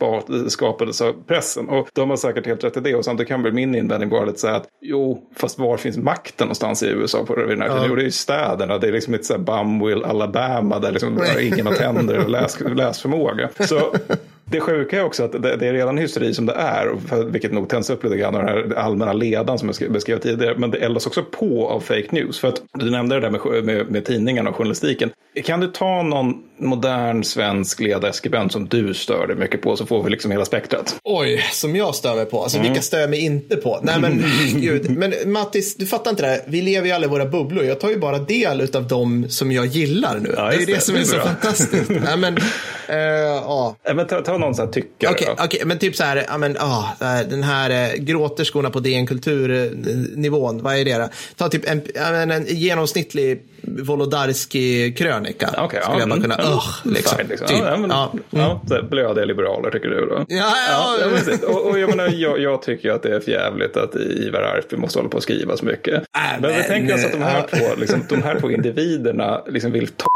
skapades 0.48 1.00
av 1.00 1.12
pressen. 1.26 1.68
Och 1.68 1.88
de 1.92 2.10
har 2.10 2.16
säkert 2.16 2.46
helt 2.46 2.64
rätt 2.64 2.76
i 2.76 2.80
det. 2.80 2.94
Och 2.94 3.04
samtidigt 3.04 3.28
kan 3.28 3.42
väl 3.42 3.52
min 3.52 3.74
invändning 3.74 4.10
vara 4.10 4.24
lite 4.24 4.38
så 4.38 4.46
här 4.46 4.54
att 4.54 4.66
jo, 4.80 5.30
fast 5.36 5.58
var 5.58 5.76
finns 5.76 5.96
makten 5.96 6.46
någonstans 6.46 6.82
i 6.82 6.86
USA 6.86 7.24
på 7.24 7.34
den 7.34 7.62
här 7.62 7.68
tiden? 7.68 7.84
Jo, 7.88 7.94
det 7.94 8.02
är 8.02 8.04
ju 8.04 8.10
städerna. 8.10 8.78
Det 8.78 8.88
är 8.88 8.92
liksom 8.92 9.14
inte 9.14 9.26
så 9.26 9.32
här 9.32 9.40
Bumwill, 9.40 10.04
Alabama, 10.04 10.78
där 10.78 10.92
liksom 10.92 11.20
ingen 11.40 11.66
har 11.66 11.74
tänder 11.74 12.13
och 12.18 12.30
läs, 12.30 12.60
läsförmåga. 12.60 13.48
Så 13.68 13.94
det 14.50 14.60
sjuka 14.60 14.98
är 14.98 15.04
också 15.04 15.24
att 15.24 15.32
det, 15.32 15.56
det 15.56 15.66
är 15.68 15.72
redan 15.72 15.98
hysteri 15.98 16.34
som 16.34 16.46
det 16.46 16.52
är, 16.52 16.92
för, 17.08 17.24
vilket 17.24 17.52
nog 17.52 17.68
tänds 17.68 17.90
upp 17.90 18.04
lite 18.04 18.16
grann 18.16 18.34
av 18.34 18.40
den 18.44 18.48
här 18.48 18.74
allmänna 18.78 19.12
ledan 19.12 19.58
som 19.58 19.68
jag 19.68 19.74
sk- 19.74 19.92
beskrev 19.92 20.18
tidigare. 20.18 20.54
Men 20.58 20.70
det 20.70 20.78
eldas 20.78 21.06
också 21.06 21.22
på 21.22 21.68
av 21.68 21.80
fake 21.80 22.06
news. 22.10 22.38
För 22.40 22.48
att 22.48 22.62
du 22.78 22.90
nämnde 22.90 23.14
det 23.14 23.20
där 23.20 23.30
med, 23.30 23.64
med, 23.64 23.90
med 23.90 24.04
tidningarna 24.04 24.50
och 24.50 24.56
journalistiken. 24.56 25.10
Kan 25.44 25.60
du 25.60 25.66
ta 25.66 26.02
någon 26.02 26.34
modern 26.58 27.24
svensk 27.24 27.80
ledarskribent 27.80 28.52
som 28.52 28.68
du 28.68 28.94
stör 28.94 29.26
dig 29.26 29.36
mycket 29.36 29.62
på 29.62 29.76
så 29.76 29.86
får 29.86 30.02
vi 30.02 30.10
liksom 30.10 30.30
hela 30.30 30.44
spektrat. 30.44 30.96
Oj, 31.04 31.44
som 31.52 31.76
jag 31.76 31.94
stör 31.94 32.14
mig 32.14 32.24
på. 32.26 32.42
Alltså 32.42 32.60
vilka 32.60 32.82
stör 32.82 32.98
jag 33.00 33.10
mig 33.10 33.20
inte 33.20 33.56
på? 33.56 33.80
Nej 33.82 34.00
men 34.00 34.24
gud. 34.60 34.90
Men 34.90 35.14
Mattis, 35.26 35.76
du 35.76 35.86
fattar 35.86 36.10
inte 36.10 36.22
det 36.22 36.28
här. 36.28 36.40
Vi 36.46 36.62
lever 36.62 36.86
ju 36.86 36.92
alla 36.92 37.06
i 37.06 37.08
våra 37.08 37.24
bubblor. 37.26 37.64
Jag 37.64 37.80
tar 37.80 37.90
ju 37.90 37.98
bara 37.98 38.18
del 38.18 38.68
av 38.76 38.88
dem 38.88 39.26
som 39.28 39.52
jag 39.52 39.66
gillar 39.66 40.18
nu. 40.18 40.34
Ja, 40.36 40.48
det 40.48 40.54
är 40.54 40.66
det, 40.66 40.74
det. 40.74 40.80
som 40.80 40.94
Det 40.94 41.00
är 41.00 41.02
är 41.02 41.06
så 41.06 41.18
fantastiskt. 41.20 41.88
Nej 41.90 42.16
men, 42.18 42.36
eh, 42.88 42.96
ja. 42.96 43.76
Äh, 43.88 43.94
Men 43.94 44.06
ta, 44.06 44.20
ta 44.20 44.33
någon 44.38 44.54
sån 44.54 44.66
här 44.66 44.72
tyckare 44.72 45.10
Okej, 45.12 45.26
då. 45.36 45.44
okej, 45.44 45.62
men 45.64 45.78
typ 45.78 45.96
så 45.96 46.04
här, 46.04 46.24
ja 46.28 46.38
men, 46.38 46.56
ah, 46.60 46.84
den 47.28 47.42
här 47.42 47.70
eh, 47.70 47.94
gråterskorna 47.98 48.70
på 48.70 48.80
DN 48.80 49.06
Kultur-nivån, 49.06 50.62
vad 50.62 50.76
är 50.76 50.84
det 50.84 50.98
då? 50.98 51.08
Ta 51.36 51.48
typ 51.48 51.70
en, 51.70 51.82
ja, 51.94 52.10
men, 52.10 52.30
en 52.30 52.46
genomsnittlig 52.46 53.42
Wolodarski-krönika. 53.66 55.50
Okej, 55.58 55.80
skulle 55.82 56.00
jag 56.00 56.08
bara 56.08 56.20
kunna, 56.20 56.34
mm, 56.34 56.52
ugh, 56.52 56.68
liksom. 56.84 57.18
fine, 57.18 57.28
liksom. 57.28 57.46
Typ. 57.48 57.58
Ja, 57.58 57.76
men, 57.76 57.90
Ja. 57.90 58.12
ja, 58.30 58.60
så 58.68 58.74
här, 58.74 58.82
blödiga 58.82 59.24
liberaler 59.24 59.70
tycker 59.70 59.88
du 59.88 60.06
då? 60.06 60.24
Ja, 60.28 60.52
ja, 60.70 60.96
Ja, 61.00 61.08
precis. 61.10 61.42
och, 61.42 61.66
och 61.70 61.78
jag, 61.78 61.90
menar, 61.90 62.08
jag, 62.14 62.40
jag 62.40 62.62
tycker 62.62 62.90
att 62.90 63.02
det 63.02 63.08
är 63.08 63.30
jävligt 63.30 63.76
att 63.76 63.96
Ivar 63.96 64.40
Arpi 64.42 64.76
måste 64.76 64.98
hålla 64.98 65.08
på 65.08 65.16
och 65.16 65.22
skriva 65.22 65.56
så 65.56 65.64
mycket. 65.64 65.94
Äh, 65.94 66.00
men 66.40 66.50
vi 66.50 66.56
men, 66.56 66.66
tänker 66.66 66.94
oss 66.94 67.04
att 67.04 67.12
de 67.12 67.22
här, 67.22 67.46
ja. 67.50 67.58
två, 67.58 67.80
liksom, 67.80 68.00
de 68.08 68.22
här 68.22 68.40
två 68.40 68.50
individerna 68.50 69.42
liksom 69.46 69.72
vill 69.72 69.88
ta 69.88 70.06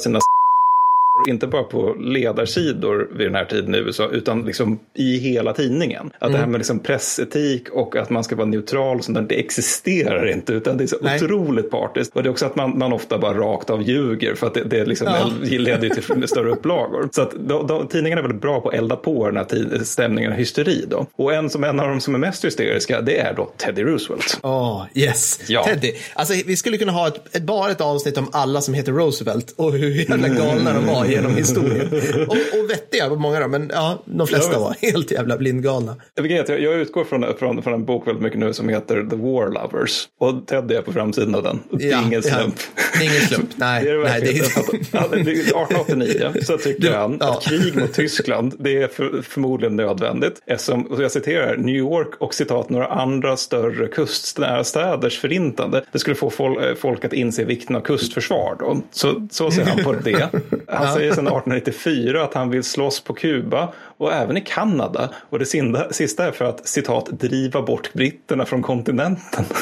sina 0.00 0.20
inte 1.28 1.46
bara 1.46 1.62
på 1.62 1.94
ledarsidor 2.00 3.08
vid 3.16 3.26
den 3.26 3.34
här 3.34 3.44
tiden 3.44 3.74
i 3.74 3.78
USA, 3.78 4.08
utan 4.12 4.42
liksom 4.42 4.78
i 4.94 5.18
hela 5.18 5.52
tidningen. 5.52 6.10
Att 6.18 6.32
det 6.32 6.38
här 6.38 6.46
med 6.46 6.58
liksom 6.58 6.78
pressetik 6.78 7.70
och 7.70 7.96
att 7.96 8.10
man 8.10 8.24
ska 8.24 8.36
vara 8.36 8.46
neutral, 8.46 8.96
och 8.96 9.04
sånt 9.04 9.18
där, 9.18 9.22
det 9.22 9.34
existerar 9.40 10.26
inte, 10.26 10.52
utan 10.52 10.76
det 10.76 10.84
är 10.84 10.88
så 10.88 10.96
Nej. 11.00 11.24
otroligt 11.24 11.70
partiskt. 11.70 12.16
Och 12.16 12.22
det 12.22 12.28
är 12.28 12.30
också 12.30 12.46
att 12.46 12.56
man, 12.56 12.78
man 12.78 12.92
ofta 12.92 13.18
bara 13.18 13.38
rakt 13.38 13.70
av 13.70 13.82
ljuger, 13.82 14.34
för 14.34 14.46
att 14.46 14.54
det, 14.54 14.64
det 14.64 14.84
liksom 14.84 15.06
Ja. 15.06 15.30
leder 15.58 15.88
till 15.88 16.28
större 16.28 16.50
upplagor. 16.50 17.08
Så 17.12 17.22
att 17.22 17.32
de, 17.48 17.66
de, 17.66 17.88
tidningarna 17.88 18.20
är 18.20 18.22
väldigt 18.22 18.42
bra 18.42 18.60
på 18.60 18.68
att 18.68 18.74
elda 18.74 18.96
på 18.96 19.26
den 19.26 19.36
här 19.36 19.44
tid, 19.44 19.86
stämningen 19.86 20.32
och 20.32 20.38
hysteri. 20.38 20.84
Då. 20.88 21.06
Och 21.16 21.34
en, 21.34 21.50
som, 21.50 21.64
en 21.64 21.80
av 21.80 21.88
de 21.88 22.00
som 22.00 22.14
är 22.14 22.18
mest 22.18 22.44
hysteriska, 22.44 23.00
det 23.00 23.18
är 23.18 23.34
då 23.34 23.50
Teddy 23.56 23.82
Roosevelt. 23.82 24.38
Åh, 24.42 24.84
yes. 24.94 25.40
Ja. 25.48 25.64
Teddy. 25.64 25.92
Alltså, 26.14 26.34
vi 26.46 26.56
skulle 26.56 26.78
kunna 26.78 26.92
ha 26.92 27.08
ett, 27.08 27.36
ett, 27.36 27.42
bara 27.42 27.70
ett 27.70 27.80
avsnitt 27.80 28.18
om 28.18 28.28
alla 28.32 28.60
som 28.60 28.74
heter 28.74 28.92
Roosevelt 28.92 29.54
och 29.56 29.72
hur 29.72 29.90
jävla 30.10 30.28
galna 30.28 30.72
de 30.72 30.86
var 30.86 31.04
genom 31.14 31.36
historien. 31.36 31.88
Och, 32.28 32.36
och 32.60 32.70
vettiga 32.70 33.08
var 33.08 33.16
många 33.16 33.40
då, 33.40 33.48
men 33.48 33.70
ja, 33.74 34.02
de 34.04 34.26
flesta 34.26 34.52
Ja, 34.52 34.60
var 34.60 34.76
helt 34.80 35.10
jävla 35.10 35.36
blindgalna. 35.36 35.96
Jag, 36.14 36.22
vet, 36.22 36.48
jag, 36.48 36.60
jag 36.60 36.74
utgår 36.74 37.04
från, 37.04 37.24
från, 37.38 37.62
från 37.62 37.72
en 37.74 37.84
bok 37.84 38.06
väldigt 38.06 38.22
mycket 38.22 38.38
nu 38.38 38.52
som 38.52 38.68
heter 38.68 38.94
The 39.10 39.16
War 39.16 39.48
Lovers. 39.52 40.08
Och 40.20 40.46
Teddy 40.46 40.74
är 40.74 40.82
på 40.82 40.92
framsidan 40.92 41.34
av 41.34 41.42
den. 41.42 41.60
Det 41.70 41.84
är 41.84 41.90
Ja, 41.90 42.02
ingen 42.06 42.22
ja. 42.24 42.36
slump. 42.38 42.54
Det 42.98 43.04
är 43.06 43.10
ingen 43.10 43.20
slump. 43.20 43.48
Nej, 43.56 43.84
Det 43.84 43.90
är 43.90 43.94
det 43.94 44.02
nej, 44.04 44.20
det 44.20 44.28
är- 44.28 44.34
Ja, 44.92 45.00
är 45.12 45.18
1889 45.18 46.32
så 46.42 46.58
tycker 46.58 46.80
Du, 46.80 46.92
han 46.92 47.16
ja. 47.20 47.32
att 47.36 47.42
krig 47.44 47.76
mot 47.76 47.92
Tyskland 47.92 48.54
det 48.58 48.82
är 48.82 48.88
för, 48.88 49.22
förmodligen 49.22 49.76
nödvändigt. 49.76 50.42
Eftersom, 50.46 50.82
och 50.86 51.02
jag 51.02 51.10
citerar, 51.10 51.56
New 51.56 51.74
York 51.74 52.08
och 52.18 52.34
citat 52.34 52.70
några 52.70 52.86
andra 52.86 53.36
större 53.36 53.88
kustnära 53.88 54.64
städers 54.64 55.18
förintande. 55.18 55.84
Det 55.92 55.98
skulle 55.98 56.16
få 56.16 56.30
fol, 56.30 56.64
eh, 56.64 56.74
folk 56.74 57.04
att 57.04 57.12
inse 57.12 57.44
vikten 57.44 57.76
av 57.76 57.80
kustförsvar. 57.80 58.56
Då. 58.58 58.80
Så, 58.90 59.28
så 59.30 59.50
ser 59.50 59.64
han 59.64 59.84
på 59.84 59.92
det. 59.92 60.28
Han 60.68 60.94
säger 61.04 61.14
sedan 61.14 61.26
1894 61.26 62.24
att 62.24 62.34
han 62.34 62.50
vill 62.50 62.64
slåss 62.64 63.04
på 63.04 63.14
Kuba 63.14 63.72
och 64.04 64.12
även 64.12 64.36
i 64.36 64.40
Kanada. 64.40 65.10
Och 65.30 65.38
det 65.38 65.46
sista 65.90 66.26
är 66.26 66.32
för 66.32 66.44
att 66.44 66.66
citat 66.68 67.06
driva 67.20 67.62
bort 67.62 67.92
britterna 67.92 68.44
från 68.46 68.62
kontinenten. 68.62 69.44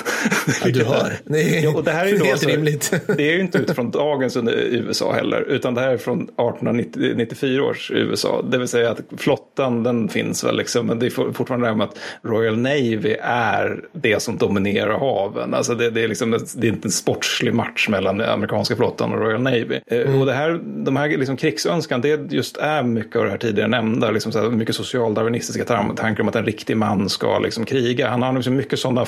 Ja, 0.65 0.71
du. 0.71 1.33
Det 1.33 1.59
är, 1.59 1.63
Ja, 1.65 1.77
och 1.77 1.85
det 1.85 1.91
här 1.91 2.07
är 2.07 2.11
ju 2.11 2.17
då 2.19 2.25
helt 2.25 2.33
alltså- 2.33 2.49
rimligt. 2.49 2.93
Det 3.17 3.29
är 3.29 3.33
ju 3.33 3.41
inte 3.41 3.59
utifrån 3.59 3.91
dagens 3.91 4.37
USA 4.53 5.13
heller, 5.13 5.41
utan 5.49 5.75
det 5.75 5.81
här 5.81 5.89
är 5.91 5.97
från 5.97 6.23
1894 6.23 7.63
års 7.65 7.91
USA. 7.91 8.43
Det 8.51 8.59
vill 8.59 8.69
säga 8.69 8.91
att 8.91 9.01
flottan, 9.17 9.83
den 9.83 10.09
finns 10.09 10.45
väl 10.45 10.57
liksom, 10.57 10.87
men 10.87 10.99
det 10.99 11.07
är 11.07 11.11
for- 11.11 11.33
fortfarande 11.33 11.67
det 11.67 11.71
här 11.71 11.77
med 11.77 11.85
att 11.85 11.99
Royal 12.23 12.59
Navy 12.59 13.17
är 13.23 13.81
det 13.93 14.23
som 14.23 14.37
dominerar 14.39 14.99
haven. 14.99 15.55
Alltså 15.55 15.75
det, 15.75 15.91
det, 15.91 16.03
är, 16.05 16.09
liksom, 16.09 16.31
det 16.57 16.67
är 16.67 16.71
inte 16.73 16.89
en 16.89 16.93
sportslig 16.93 17.55
match 17.55 17.89
mellan 17.89 18.21
amerikanska 18.21 18.77
flottan 18.77 19.13
och 19.13 19.21
Royal 19.21 19.43
Navy. 19.43 19.81
Eh, 19.87 20.21
Och 20.21 20.27
det 20.27 20.33
här, 20.33 20.61
de 20.85 20.97
här 20.97 21.09
liksom 21.09 21.37
krigsönskan, 21.37 22.01
det 22.01 22.33
just 22.33 22.57
är 22.57 22.83
mycket 22.83 23.17
av 23.17 23.25
det 23.25 23.31
här 23.31 23.39
tidigare 23.39 23.69
nämnda, 23.69 24.11
liksom 24.11 24.32
så 24.33 24.41
här, 24.43 24.49
mycket 24.51 24.75
socialdarwinistiska 24.75 25.65
tankar 25.65 26.21
om 26.21 26.29
att 26.29 26.37
en 26.37 26.45
riktig 26.47 26.77
man 26.77 27.09
ska 27.09 27.39
liksom 27.39 27.65
kriga. 27.65 28.09
Han 28.09 28.23
har 28.23 28.33
liksom 28.33 28.57
mycket 28.57 28.79
sådana 28.79 29.01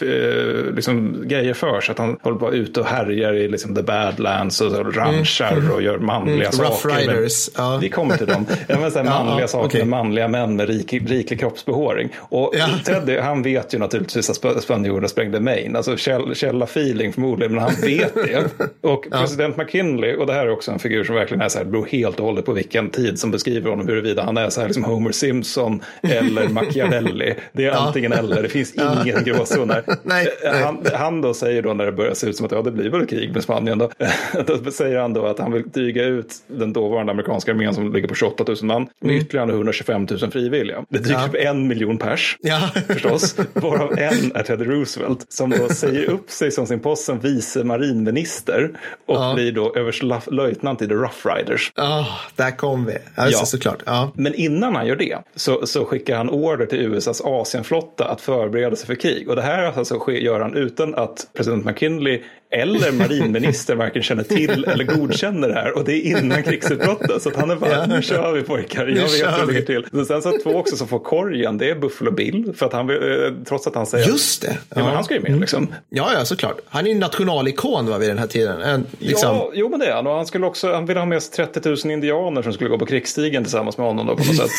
eh, 0.00 0.74
liksom, 0.74 1.22
grejer 1.26 1.54
för 1.54 1.80
sig, 1.80 1.92
att 1.92 1.98
han 1.98 2.16
håller 2.22 2.38
på 2.38 2.54
ute 2.54 2.80
och 2.80 2.86
härjar 2.86 3.32
i 3.34 3.48
liksom, 3.48 3.74
the 3.74 3.82
badlands 3.82 4.60
och 4.60 4.96
ranchar 4.96 5.72
och 5.74 5.82
gör 5.82 5.98
manliga 5.98 6.36
Mm. 6.36 6.52
saker. 6.52 6.88
Rough 6.88 6.98
Riders, 7.10 7.50
ja. 7.56 7.78
Vi 7.82 7.88
kommer 7.88 8.16
till 8.16 8.26
dem. 8.26 8.46
Ja, 8.68 8.78
men, 8.80 8.90
så 8.90 8.98
här, 8.98 9.04
manliga 9.24 9.40
ja, 9.40 9.48
saker 9.48 9.66
okej. 9.66 9.80
med 9.80 9.88
manliga 9.88 10.28
män 10.28 10.56
med 10.56 10.68
rik, 10.68 10.92
riklig 10.92 11.40
kroppsbehåring. 11.40 12.08
Och 12.18 12.54
Ja. 12.58 12.68
Teddy, 12.84 13.18
han 13.18 13.42
vet 13.42 13.74
ju 13.74 13.78
naturligtvis 13.78 14.30
att 14.30 14.36
sp- 14.42 14.58
spanjorerna 14.60 15.08
sprängde 15.08 15.40
Maine. 15.40 15.76
Alltså 15.76 15.96
käll, 15.96 16.34
källa-feeling 16.34 17.12
förmodligen, 17.12 17.54
men 17.54 17.62
han 17.64 17.72
vet 17.82 18.14
det. 18.14 18.44
Och 18.88 19.06
president 19.10 19.56
McKinley, 19.56 20.16
och 20.16 20.26
det 20.26 20.32
här 20.32 20.46
är 20.46 20.50
också 20.50 20.70
en 20.70 20.78
figur 20.78 21.04
som 21.04 21.14
verkligen 21.14 21.40
är 21.40 21.48
så 21.48 21.58
här, 21.58 21.64
beror 21.64 21.86
helt 21.86 22.20
och 22.20 22.26
hållet 22.26 22.44
på 22.44 22.52
vilken 22.52 22.90
tid 22.90 23.18
som 23.18 23.30
beskriver 23.30 23.70
honom, 23.70 23.88
huruvida 23.88 24.22
han 24.22 24.36
är 24.36 24.50
så 24.50 24.60
här 24.62 24.68
liksom 24.68 24.84
Homer 24.84 25.12
Simpson 25.12 25.82
eller 26.02 26.48
Machiavelli. 26.76 27.34
Det 27.52 27.64
är 27.66 27.72
antingen 27.72 28.12
eller, 28.12 28.42
det 28.42 28.48
finns 28.48 28.74
ingen 28.74 29.24
gråzon 29.24 29.68
där. 29.68 29.82
Nej, 30.02 30.28
Eh, 30.44 30.52
nej. 30.52 30.62
Han, 30.62 30.78
han 30.94 31.20
då 31.20 31.34
säger 31.34 31.62
då 31.62 31.74
när 31.74 31.86
det 31.86 31.92
börjar 31.92 32.14
se 32.14 32.26
ut 32.26 32.36
som 32.36 32.46
att 32.46 32.52
ja, 32.52 32.62
det 32.62 32.70
blir 32.70 32.90
väl 32.90 33.06
krig 33.06 33.32
med 33.34 33.42
Spanien 33.42 33.78
då. 33.78 33.90
då 34.64 34.70
säger 34.70 34.98
han 34.98 35.12
då 35.12 35.26
att 35.26 35.38
han 35.38 35.52
vill 35.52 35.68
dyga 35.68 36.04
ut 36.04 36.34
den 36.46 36.72
dåvarande 36.72 37.12
amerikanska 37.12 37.50
armén 37.52 37.74
som 37.74 37.92
ligger 37.92 38.08
på 38.08 38.14
28 38.14 38.44
000 38.48 38.56
man 38.62 38.86
med 39.00 39.16
ytterligare 39.16 39.50
125 39.50 40.06
000 40.22 40.30
frivilliga. 40.30 40.84
Det 40.88 40.98
dyker 40.98 41.12
Mm. 41.12 41.22
Ja. 41.22 41.28
upp 41.28 41.34
en 41.56 41.68
miljon 41.68 41.98
pers 41.98 42.36
Ja. 42.40 42.70
förstås, 42.88 43.36
varav 43.54 43.98
en 43.98 44.32
är 44.34 44.42
Teddy 44.42 44.64
Roosevelt 44.64 45.26
som 45.32 45.50
då 45.50 45.68
säger 45.68 46.10
upp 46.10 46.30
sig 46.30 46.50
som 46.50 46.66
sin 46.66 46.80
post 46.80 47.04
som 47.04 47.20
vice 47.20 47.64
marinminister 47.64 48.70
och 49.06 49.16
Ja. 49.16 49.32
blir 49.34 49.52
då 49.52 49.74
överstelöjtnant 49.76 50.82
i 50.82 50.88
The 50.88 50.94
Rough 50.94 51.26
Riders. 51.36 51.72
Ja, 51.76 52.06
där 52.36 52.50
kom 52.50 52.84
vi. 52.86 52.96
Ja, 53.16 53.24
just 53.26 53.38
Ja. 53.40 53.44
såklart. 53.46 53.82
Ja. 53.86 54.12
Men 54.14 54.34
innan 54.52 54.76
han 54.76 54.86
gör 54.86 54.96
det 54.96 55.18
så, 55.34 55.66
så 55.66 55.84
skickar 55.84 56.16
han 56.16 56.30
order 56.30 56.66
till 56.66 56.80
USAs 56.80 57.22
Asienflotta 57.24 58.08
att 58.08 58.20
förbereda 58.20 58.76
sig 58.76 58.86
för 58.86 58.94
krig. 58.94 59.28
Och 59.28 59.36
det 59.36 59.42
här 59.42 59.78
alltså 59.78 59.98
sker, 59.98 60.12
gör 60.12 60.40
han 60.40 60.56
utan 60.56 60.94
att 60.94 61.26
president 61.32 61.64
McKinley 61.64 62.22
eller 62.52 62.92
marinministern 62.92 63.78
varken 63.78 64.02
känner 64.02 64.22
till 64.24 64.64
eller 64.64 64.84
godkänner 64.84 65.48
det 65.48 65.54
här. 65.54 65.76
Och 65.78 65.84
det 65.84 65.92
är 65.94 66.18
innan 66.18 66.42
krigsutbrottet. 66.42 67.22
Så 67.22 67.28
att 67.28 67.36
han 67.36 67.50
är 67.50 67.56
bara, 67.56 67.70
Ja. 67.70 67.86
nu 67.86 68.02
kör 68.02 68.32
vi 68.32 68.42
pojkar, 68.42 68.86
jag 68.86 68.94
vet 68.94 69.12
hur 69.12 69.46
det 69.46 69.52
ligger 69.52 69.66
till. 69.66 69.86
Men 69.90 70.06
sen 70.06 70.22
så 70.22 70.38
två 70.42 70.50
också 70.54 70.76
som 70.76 70.88
får 70.88 70.98
korgen, 70.98 71.58
det 71.58 71.70
är 71.70 71.74
Buffalo 71.74 72.10
Bill. 72.10 72.52
För 72.56 72.66
att 72.66 72.72
han, 72.72 72.90
eh, 72.90 72.96
trots 73.48 73.66
att 73.66 73.74
han 73.74 73.86
säger 73.86 74.06
Just 74.08 74.42
det. 74.42 74.56
Ja, 74.68 74.84
men 74.84 74.94
han 74.94 75.04
ska 75.04 75.14
ju 75.14 75.20
med 75.20 75.40
liksom. 75.40 75.74
Ja, 75.90 76.10
ja, 76.14 76.24
såklart. 76.24 76.58
Han 76.68 76.86
är 76.86 76.90
ju 76.90 76.98
nationalikon 76.98 77.86
va, 77.86 77.98
vid 77.98 78.08
den 78.08 78.18
här 78.18 78.26
tiden. 78.26 78.60
En, 78.62 78.86
liksom. 78.98 79.36
Ja, 79.36 79.50
jo 79.54 79.68
men 79.68 79.80
det 79.80 79.86
är 79.86 79.94
han. 79.94 80.06
Och 80.06 80.14
han, 80.14 80.26
skulle 80.26 80.46
också, 80.46 80.72
han 80.72 80.86
ville 80.86 81.00
ha 81.00 81.06
med 81.06 81.22
sig 81.22 81.46
30 81.46 81.68
000 81.68 81.78
indianer 81.92 82.42
som 82.42 82.52
skulle 82.52 82.70
gå 82.70 82.78
på 82.78 82.86
krigsstigen 82.86 83.44
tillsammans 83.44 83.78
med 83.78 83.86
honom 83.86 84.06
då 84.06 84.16
på 84.16 84.24
något 84.24 84.36
sätt. 84.36 84.50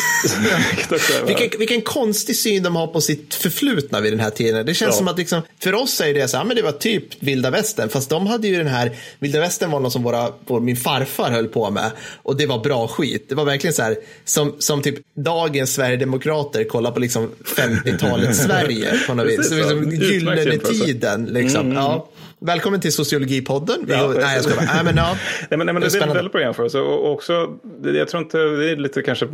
Vilken, 1.27 1.59
vilken 1.59 1.81
konstig 1.81 2.35
syn 2.35 2.63
de 2.63 2.75
har 2.75 2.87
på 2.87 3.01
sitt 3.01 3.33
förflutna 3.33 4.01
vid 4.01 4.13
den 4.13 4.19
här 4.19 4.29
tiden. 4.29 4.65
Det 4.65 4.73
känns 4.73 4.89
Ja. 4.89 4.97
som 4.97 5.07
att 5.07 5.17
liksom, 5.17 5.41
för 5.63 5.73
oss 5.75 6.01
är 6.01 6.13
det 6.13 6.27
så 6.27 6.37
här, 6.37 6.45
men 6.45 6.55
det 6.55 6.61
var 6.61 6.71
typ 6.71 7.03
vilda 7.23 7.49
västern. 7.49 7.82
Fast 7.89 8.09
de 8.09 8.27
hade 8.27 8.47
ju 8.47 8.57
den 8.57 8.67
här, 8.67 8.91
vilda 9.19 9.39
västern 9.39 9.71
var 9.71 9.79
något 9.79 9.93
som 9.93 10.03
våra, 10.03 10.27
vår, 10.45 10.59
min 10.59 10.75
farfar 10.75 11.31
höll 11.31 11.47
på 11.47 11.71
med. 11.71 11.91
Och 12.23 12.37
det 12.37 12.45
var 12.45 12.59
bra 12.63 12.87
skit. 12.87 13.25
Det 13.29 13.35
var 13.35 13.45
verkligen 13.45 13.73
så 13.73 13.81
här, 13.83 13.95
som, 14.25 14.55
som 14.59 14.81
typ 14.81 14.95
dagens 15.15 15.73
Sverigedemokrater 15.73 16.63
kollar 16.63 16.91
på 16.91 16.99
liksom 16.99 17.29
50-talets 17.45 18.37
Sverige 18.43 18.93
på 19.07 19.13
något 19.13 19.27
vis. 19.27 19.49
Så 19.49 19.55
liksom, 19.55 19.91
gyllene 19.91 20.57
tiden 20.57 21.25
liksom. 21.25 21.71
Ja. 21.71 22.09
Välkommen 22.39 22.81
till 22.81 22.93
Sociologipodden. 22.93 23.85
Ja, 23.87 24.13
nej, 24.19 24.35
jag 24.35 24.43
ska 24.43 24.55
bara, 24.55 24.65
nej 24.73 24.83
men 24.83 24.95
ja. 24.97 25.17
Nej, 25.49 25.57
men, 25.57 25.65
nej, 25.65 25.73
men 25.73 25.75
det, 25.75 25.79
är 25.81 25.85
en 25.85 25.91
spännande. 25.91 26.13
väldigt 26.15 26.31
bra 26.31 26.41
jämförelse. 26.41 26.79
Och 26.79 27.03
och 27.05 27.11
också, 27.11 27.47
det- 27.81 27.97
jag 27.97 28.07
tror 28.07 28.23
inte, 28.23 28.37
det 28.37 28.71
är 28.71 28.75
lite 28.75 29.01
kanske 29.01 29.27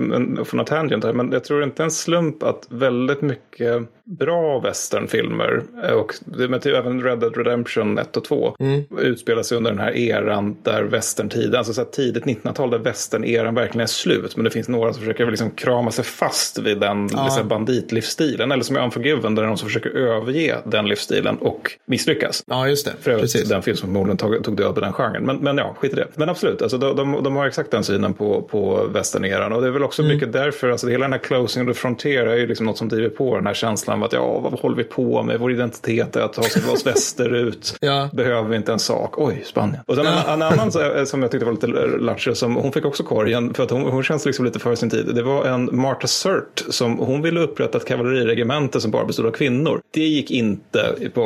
från 0.46 0.60
en 0.60 0.66
tangent 0.66 1.04
här, 1.04 1.14
men 1.14 1.32
jag 1.32 1.44
tror 1.44 1.64
inte 1.64 1.84
en 1.84 1.92
slump 1.92 2.44
att 2.44 2.66
väldigt 2.70 3.22
mycket 3.22 3.82
bra 4.19 4.60
westernfilmer, 4.60 5.63
och 5.93 6.13
men 6.26 6.60
typ 6.60 6.76
även 6.76 7.04
Red 7.04 7.19
Dead 7.19 7.38
Redemption 7.38 7.98
1 7.98 8.17
och 8.17 8.24
2, 8.24 8.56
Mm. 8.60 8.84
utspelar 8.98 9.43
sig 9.43 9.58
under 9.58 9.72
den 9.72 9.80
här 9.80 9.98
eran 9.98 10.58
där 10.63 10.84
västerntiden, 10.84 11.56
alltså 11.56 11.74
så 11.74 11.86
tidigt 11.86 12.26
1900-tal 12.26 12.69
där 12.69 12.78
västerneran 12.78 13.56
verkligen 13.56 13.82
är 13.82 13.86
slut. 13.88 14.36
Men 14.36 14.43
det 14.43 14.52
finns 14.52 14.67
några 14.67 14.93
som 14.93 15.00
försöker 15.02 15.26
liksom 15.32 15.52
krama 15.52 15.91
sig 15.91 16.06
fast 16.06 16.60
vid 16.60 16.80
den 16.80 17.04
liksom 17.08 17.48
banditlivsstilen. 17.48 18.52
Eller 18.52 18.63
som 18.63 18.78
i 18.78 18.80
Unforgiven, 18.80 19.36
där 19.36 19.43
är 19.43 19.48
någon 19.48 19.58
som 19.58 19.67
försöker 19.67 19.89
överge 19.89 20.56
den 20.65 20.88
livsstilen 20.88 21.38
och 21.38 21.72
misslyckas. 21.86 22.43
Ja, 22.48 22.67
just 22.67 22.86
det. 22.86 22.91
För 23.02 23.12
övrigt 23.12 23.50
den 23.50 23.62
film 23.62 23.78
som 23.78 23.88
förmodligen 23.88 24.17
tog, 24.17 24.43
tog 24.43 24.58
död 24.58 24.76
på 24.76 24.82
den 24.82 24.93
genren. 24.93 25.24
Men, 25.24 25.38
men 25.38 25.58
ja, 25.58 25.76
skit 25.80 25.93
i 25.93 25.95
det. 25.95 26.08
Men 26.15 26.30
absolut, 26.30 26.62
alltså, 26.62 26.78
de, 26.78 26.95
de, 26.95 27.24
de 27.24 27.36
har 27.36 27.48
exakt 27.48 27.72
den 27.72 27.84
synen 27.84 28.13
på, 28.13 28.41
på 28.41 28.88
västerneran. 28.93 29.54
Och 29.54 29.62
det 29.62 29.67
är 29.67 29.72
väl 29.72 29.84
också 29.84 30.04
mycket 30.04 30.34
därför, 30.34 30.69
alltså, 30.69 30.88
hela 30.88 31.06
den 31.06 31.13
här 31.13 31.19
closing 31.19 31.63
of 31.69 31.76
the 31.76 31.80
frontier 31.82 32.26
är 32.26 32.36
ju 32.38 32.48
liksom 32.48 32.65
något 32.65 32.78
som 32.78 32.89
driver 32.89 33.10
på 33.10 33.36
den 33.36 33.48
här 33.48 33.54
känslan 33.54 33.99
av 34.00 34.06
att 34.06 34.14
ja, 34.14 34.40
vad 34.40 34.60
håller 34.60 34.76
vi 34.76 34.84
på 34.84 35.24
med? 35.24 35.40
Vår 35.40 35.52
identitet 35.52 36.16
är 36.16 36.22
att 36.22 36.34
ta 36.34 36.42
oss 36.42 36.86
västerut. 36.86 37.76
Ja. 37.82 38.10
Behöver 38.14 38.50
vi 38.50 38.56
inte 38.56 38.72
en 38.74 38.80
sak? 38.80 39.14
Oj, 39.18 39.44
Spanien. 39.46 39.82
Och 39.88 39.96
sen 39.96 40.06
en, 40.06 40.14
en 40.34 40.42
annan 40.42 40.72
så- 40.72 41.06
som 41.06 41.22
jag 41.22 41.32
tyckte 41.32 41.46
var 41.46 41.52
lite 41.54 41.68
lattjo, 42.00 42.36
som 42.36 42.56
hon 42.56 42.72
fick 42.72 42.86
också 42.86 43.04
korgen, 43.04 43.54
för 43.54 43.64
att 43.64 43.70
hon, 43.72 43.82
hon 43.82 44.04
känns 44.04 44.26
liksom 44.26 44.46
lite 44.46 44.60
för 44.60 44.76
sin 44.76 44.90
tid. 44.90 45.12
Det 45.16 45.24
var 45.24 45.46
en 45.46 45.70
Martha 45.72 46.08
Surt 46.08 46.64
som 46.70 46.98
hon 46.98 47.22
ville 47.22 47.40
upprätta 47.40 47.78
ett 47.78 47.86
kavalleriregemente 47.86 48.82
som 48.82 48.92
bara 48.92 49.06
bestod 49.06 49.26
av 49.26 49.32
kvinnor. 49.32 49.82
Det 49.92 50.00
gick 50.02 50.32
inte 50.32 50.96
på 51.14 51.22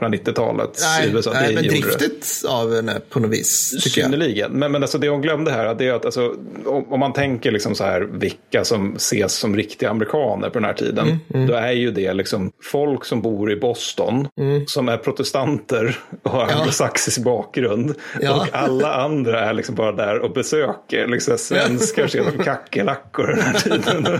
1890-talet 0.00 0.70
i 0.78 0.82
Nej, 1.00 1.10
USA. 1.14 1.30
nej 1.32 1.54
men 1.54 1.64
driftigt 1.64 2.44
av 2.48 2.74
henne 2.76 3.00
på 3.10 3.20
något 3.20 3.30
vis. 3.30 3.74
Synnerligen. 3.92 4.52
Men, 4.52 4.72
men 4.72 4.82
alltså 4.82 4.98
det 4.98 5.08
hon 5.08 5.22
glömde 5.22 5.50
här 5.50 5.74
det 5.74 5.86
är 5.88 5.92
att 5.92 6.04
alltså, 6.04 6.34
om, 6.66 6.92
om 6.92 7.00
man 7.00 7.12
tänker 7.12 7.52
liksom 7.52 7.74
så 7.74 7.84
här, 7.84 8.00
vilka 8.00 8.64
som 8.64 8.96
ses 8.96 9.32
som 9.32 9.56
riktiga 9.56 9.90
amerikaner 9.90 10.48
på 10.48 10.58
den 10.58 10.64
här 10.64 10.72
tiden. 10.72 11.18
Mm, 11.34 11.46
Då 11.46 11.54
är 11.54 11.72
ju 11.72 11.90
det 11.90 12.05
liksom 12.14 12.52
folk 12.62 13.04
som 13.04 13.22
bor 13.22 13.52
i 13.52 13.56
Boston. 13.56 14.28
Som 14.66 14.88
är 14.88 14.96
protestanter 14.96 15.98
och 16.22 16.30
har 16.30 16.46
anglosaxisk 16.46 17.18
bakgrund. 17.24 17.94
Ja. 18.20 18.34
Och 18.36 18.46
alla 18.52 18.94
andra 18.94 19.40
är 19.40 19.52
liksom 19.54 19.74
bara 19.74 19.92
där 19.92 20.18
och 20.18 20.32
besöker. 20.32 21.06
Liksom 21.06 21.38
svenskar 21.38 22.06
ser 22.06 22.22
som 22.30 22.44
kackerlackor 22.44 23.26
den 23.26 23.40
här 23.40 23.54
tiden. 23.58 24.04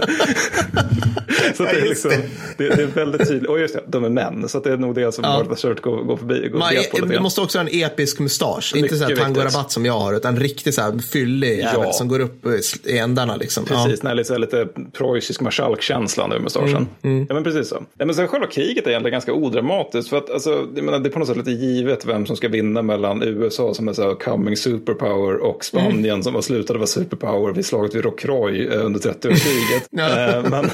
så 1.55 1.63
det, 1.63 1.73
Ja, 1.73 1.79
är 1.79 1.89
liksom, 1.89 2.11
det. 2.57 2.69
det. 2.69 2.83
Är 2.83 2.87
väldigt 2.87 3.29
tydligt. 3.29 3.51
Och 3.51 3.61
just 3.61 3.75
det, 3.75 3.83
de 3.87 4.05
är 4.05 4.09
män. 4.09 4.49
Så 4.49 4.61
det 4.61 4.73
är 4.73 4.77
nog 4.77 4.95
det 4.95 5.13
som 5.15 5.25
Ja. 5.25 5.39
Martha 5.39 5.57
Stewart 5.57 5.81
går, 5.81 6.03
går 6.03 6.17
förbi. 6.17 6.49
Går 6.49 6.59
Man, 6.59 6.69
på 7.01 7.07
det 7.07 7.21
måste 7.21 7.41
också 7.41 7.59
ha 7.59 7.67
en 7.67 7.81
episk 7.81 8.19
mustasch. 8.19 8.73
Inte 8.77 8.97
så 8.97 9.05
här 9.05 9.17
tangorabatt 9.17 9.73
som 9.73 9.87
jag 9.87 9.99
har, 9.99 10.15
utan 10.15 10.37
riktigt 10.37 10.75
så 10.75 10.83
här 10.83 10.99
fyllig 10.99 11.59
jävel 11.59 11.81
Ja. 11.85 11.93
som 11.93 12.09
går 12.09 12.21
upp 12.21 12.47
i 12.85 12.99
ändarna. 12.99 13.37
Liksom. 13.37 13.65
Precis, 13.65 14.01
den 14.01 14.09
här 14.09 14.15
lite, 14.15 14.39
lite 14.39 14.69
preussisk 14.93 15.41
marskalkkänslan 15.41 16.33
över 16.33 16.43
mustaschen. 16.43 16.89
Ja, 17.03 17.35
men 17.35 17.45
precis 17.45 17.69
så. 17.79 17.85
Ja, 17.99 18.05
men 18.07 18.15
sen 18.15 18.29
själva 18.29 18.47
kriget 18.47 18.87
är 18.87 18.91
egentligen 18.91 19.13
ganska 19.13 19.33
odramatiskt. 19.33 20.11
För 20.11 20.17
att 20.17 20.31
alltså, 20.31 20.67
jag 20.75 20.85
menar, 20.85 20.99
det 20.99 21.09
är 21.09 21.11
på 21.11 21.19
något 21.19 21.29
sätt 21.29 21.37
lite 21.37 21.51
givet 21.51 22.07
vem 22.07 22.27
som 22.27 22.37
ska 22.37 22.49
vinna 22.49 22.83
mellan 22.83 23.23
USA 23.23 23.75
som 23.75 23.89
är 23.89 23.93
så 23.93 24.15
coming 24.15 24.57
superpower 24.57 25.37
och 25.37 25.65
Spanien 25.65 26.23
som 26.23 26.35
var 26.35 26.41
slutade 26.41 26.79
vara 26.79 26.87
superpower 26.87 27.53
vid 27.53 27.67
slaget 27.67 27.95
vid 27.95 28.05
Rocroi 28.05 28.67
eh, 28.75 28.87
under 28.87 29.01
30-årskriget. 29.01 29.83
Ja. 29.91 30.29
Eh, 30.37 30.51
men, 30.51 30.67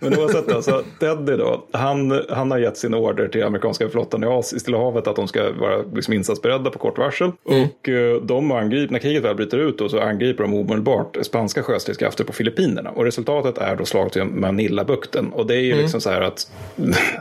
men 0.00 0.18
oavsett 0.18 0.48
då, 0.48 0.62
så 0.62 0.82
Teddy 1.00 1.36
då, 1.36 1.64
han, 1.72 2.22
han 2.28 2.50
har 2.50 2.58
gett 2.58 2.76
sin 2.76 2.94
order 2.94 3.28
till 3.28 3.42
amerikanska 3.44 3.88
flottan 3.88 4.24
i 4.24 4.26
As- 4.26 4.54
i 4.56 4.60
Stilla 4.60 4.78
havet 4.78 5.06
att 5.06 5.16
de 5.16 5.28
ska 5.28 5.52
vara 5.52 5.82
liksom 5.94 6.14
insatsberedda 6.14 6.70
på 6.70 6.78
kort 6.78 6.98
varsel. 6.98 7.30
Och 7.44 7.88
eh, 7.88 8.22
de 8.22 8.50
angriper, 8.52 8.92
när 8.92 8.98
kriget 8.98 9.24
väl 9.24 9.34
bryter 9.36 9.58
ut 9.58 9.78
då, 9.78 9.88
så 9.88 10.00
angriper 10.00 10.44
de 10.44 10.54
omedelbart 10.54 11.16
spanska 11.22 11.62
sjöstridskrafter 11.62 12.24
på 12.24 12.32
Filippinerna. 12.32 12.90
Och 12.90 13.04
resultatet 13.04 13.58
är 13.58 13.76
då 13.76 13.84
slaget 13.84 14.16
vid 14.16 14.24
Manila-bukten. 14.24 15.32
Och 15.32 15.46
det 15.46 15.54
är 15.54 15.60
ju 15.60 15.74
liksom 15.74 16.00
så 16.00 16.10
här 16.10 16.20
att, 16.20 16.37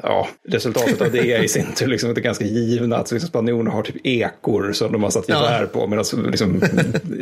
ja, 0.03 0.27
resultatet 0.47 1.01
av 1.01 1.12
det 1.12 1.32
är 1.34 1.43
i 1.43 1.47
sin 1.47 1.65
tur 1.75 1.88
liksom 1.88 2.13
det 2.13 2.21
ganska 2.21 2.45
givna 2.45 2.97
att 2.97 3.12
liksom 3.12 3.30
spanjorerna 3.30 3.71
har 3.71 3.84
typ 3.84 3.95
ekor 4.06 4.71
som 4.73 4.91
de 4.91 5.03
har 5.03 5.10
satt 5.10 5.25
Ja. 5.27 5.36
gevär 5.36 5.65
på. 5.65 5.88
Medan 5.88 6.06
liksom, 6.30 6.62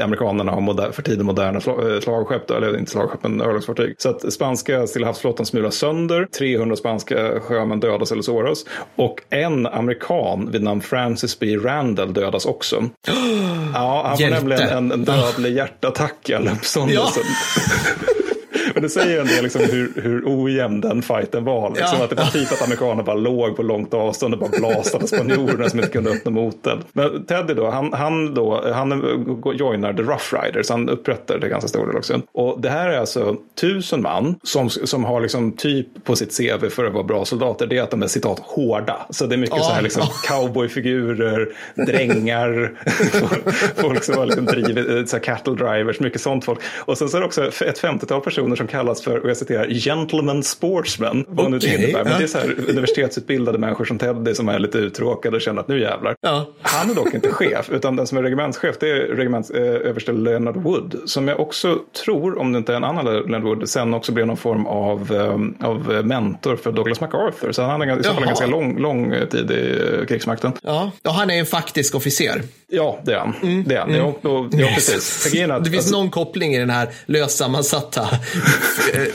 amerikanerna 0.03 0.51
har 0.51 0.61
moder, 0.61 0.91
för 0.91 1.01
tiden 1.01 1.25
moderna 1.25 1.59
sla- 1.59 1.93
eh, 1.95 1.99
slagskepp, 2.01 2.51
eller 2.51 2.77
inte 2.77 2.91
slagskepp 2.91 3.23
men 3.23 3.41
örlogsfartyg. 3.41 3.95
Så 3.97 4.09
att 4.09 4.33
spanska 4.33 4.87
Stilla 4.87 5.07
havsflottan 5.07 5.45
smulas 5.45 5.75
sönder, 5.75 6.25
300 6.37 6.75
spanska 6.75 7.39
sjömän 7.39 7.79
dödas 7.79 8.11
eller 8.11 8.21
såras. 8.21 8.65
Och 8.95 9.21
en 9.29 9.67
amerikan 9.67 10.51
vid 10.51 10.63
namn 10.63 10.81
Francis 10.81 11.39
B. 11.39 11.55
Randall 11.57 12.13
dödas 12.13 12.45
också. 12.45 12.83
Ja, 13.73 14.03
han 14.07 14.17
får 14.17 14.29
nämligen 14.29 14.69
en, 14.69 14.91
en 14.91 15.03
dödlig 15.05 15.55
hjärtattack 15.55 16.29
i 16.29 16.33
uppståndelse. 16.33 17.19
Men 18.75 18.83
det 18.83 18.89
säger 18.89 19.21
en 19.21 19.27
del 19.27 19.43
liksom 19.43 19.61
hur, 19.61 19.91
hur 19.95 20.23
ojämn 20.25 20.81
den 20.81 21.01
fighten 21.01 21.43
var. 21.43 21.69
Liksom. 21.69 21.97
Ja. 21.97 22.03
Att 22.03 22.09
det 22.09 22.15
var 22.15 22.25
typ 22.25 22.51
att 22.51 22.61
amerikaner 22.61 23.03
bara 23.03 23.15
låg 23.15 23.55
på 23.55 23.63
långt 23.63 23.93
avstånd 23.93 24.33
och 24.33 24.39
bara 24.39 24.49
blastade 24.59 25.07
spanjorerna 25.07 25.69
som 25.69 25.79
inte 25.79 25.91
kunde 25.91 26.09
öppna 26.11 26.31
moten. 26.31 26.83
Men 26.93 27.25
Teddy 27.25 27.53
då, 27.53 27.69
han, 27.69 27.93
han, 27.93 28.33
då, 28.33 28.71
han 28.73 28.89
joinar 29.53 29.93
The 29.93 30.01
Rough 30.01 30.45
Riders, 30.45 30.69
han 30.69 30.89
upprättar 30.89 31.39
det 31.39 31.49
ganska 31.49 31.67
stor 31.67 31.87
del 31.87 31.95
också. 31.97 32.21
Och 32.31 32.61
det 32.61 32.69
här 32.69 32.89
är 32.89 32.99
alltså 32.99 33.35
tusen 33.61 34.01
man 34.01 34.35
som, 34.43 34.69
som 34.69 35.03
har 35.03 35.21
liksom 35.21 35.51
typ 35.51 35.87
på 36.03 36.15
sitt 36.15 36.37
CV 36.37 36.69
för 36.69 36.85
att 36.85 36.93
vara 36.93 37.03
bra 37.03 37.25
soldater, 37.25 37.67
det 37.67 37.77
är 37.77 37.81
att 37.83 37.91
de 37.91 38.03
är 38.03 38.07
citat 38.07 38.39
hårda. 38.39 39.05
Så 39.09 39.25
det 39.25 39.35
är 39.35 39.37
mycket 39.37 39.55
Ja. 39.57 39.63
så 39.63 39.71
här 39.71 39.81
liksom 39.81 40.03
cowboyfigurer, 40.27 41.49
drängar, 41.85 42.71
folk 43.81 44.03
som 44.03 44.17
har 44.17 44.25
liksom 44.25 44.45
drivit, 44.45 44.89
eh, 44.89 45.05
så 45.05 45.19
cattle 45.19 45.53
drivers, 45.53 45.99
mycket 45.99 46.21
sånt 46.21 46.45
folk. 46.45 46.59
Och 46.77 46.97
sen 46.97 47.09
så 47.09 47.17
är 47.17 47.21
det 47.21 47.27
också 47.27 47.45
ett 47.47 47.81
50-tal 47.81 48.21
personer 48.21 48.55
som 48.55 48.64
kallas 48.67 49.01
för, 49.01 49.19
och 49.19 49.29
jag 49.29 49.37
citerar, 49.37 49.67
gentlemen 49.69 50.43
sportsmen. 50.43 51.25
Vad 51.27 51.51
nu 51.51 51.59
det 51.59 51.67
innebär. 51.67 52.03
Men 52.03 52.11
ja. 52.11 52.17
det 52.17 52.23
är 52.23 52.27
så 52.27 52.37
här 52.37 52.55
universitetsutbildade 52.69 53.57
människor 53.57 53.85
som 53.85 53.97
Teddy 53.97 54.33
som 54.33 54.49
är 54.49 54.59
lite 54.59 54.77
uttråkade 54.77 55.35
och 55.35 55.41
känner 55.41 55.61
att 55.61 55.67
nu 55.67 55.79
jävlar. 55.81 56.15
Ja. 56.21 56.45
Han 56.61 56.89
är 56.89 56.95
dock 56.95 57.13
inte 57.13 57.29
chef, 57.31 57.69
utan 57.69 57.95
den 57.95 58.07
som 58.07 58.17
är 58.17 58.23
regementschef 58.23 58.75
det 58.79 58.89
är 58.89 58.95
regements, 58.95 59.49
eh, 59.49 60.13
Leonard 60.13 60.57
Wood. 60.57 61.01
Som 61.05 61.27
jag 61.27 61.39
också 61.39 61.79
tror, 62.05 62.39
om 62.39 62.51
det 62.51 62.57
inte 62.57 62.71
är 62.73 62.77
en 62.77 62.83
annan 62.83 63.05
Leonard 63.05 63.43
Wood, 63.43 63.69
sen 63.69 63.93
också 63.93 64.11
blev 64.11 64.27
någon 64.27 64.37
form 64.37 64.65
av, 64.65 65.11
eh, 65.61 65.67
av 65.69 66.05
mentor 66.05 66.55
för 66.55 66.71
Douglas 66.71 67.01
MacArthur. 67.01 67.51
Så 67.51 67.61
han 67.61 67.81
hade 67.81 67.99
i 67.99 68.03
så 68.03 68.13
fall 68.13 68.23
en 68.23 68.27
ganska 68.27 68.47
lång, 68.47 68.79
lång 68.79 69.13
tid 69.31 69.51
i 69.51 69.81
eh, 69.99 70.05
krigsmakten. 70.05 70.51
Ja. 70.63 70.91
ja, 71.03 71.11
han 71.11 71.29
är 71.29 71.39
en 71.39 71.45
faktisk 71.45 71.95
officer. 71.95 72.41
Ja, 72.67 72.99
det 73.03 73.13
är 73.13 73.19
han. 73.19 73.63
Det 73.67 73.75
är 73.75 73.79
han. 73.79 73.95
Ja, 73.95 74.29
och, 74.29 74.47
ja, 74.51 74.67
precis. 74.75 75.25
Att- 75.49 75.63
Det 75.63 75.69
finns 75.69 75.83
alltså- 75.83 75.97
någon 75.97 76.09
koppling 76.09 76.55
i 76.55 76.59
den 76.59 76.69
här 76.69 76.89
löst 77.05 77.37
sammansatta, 77.37 78.01
eh, 78.01 78.07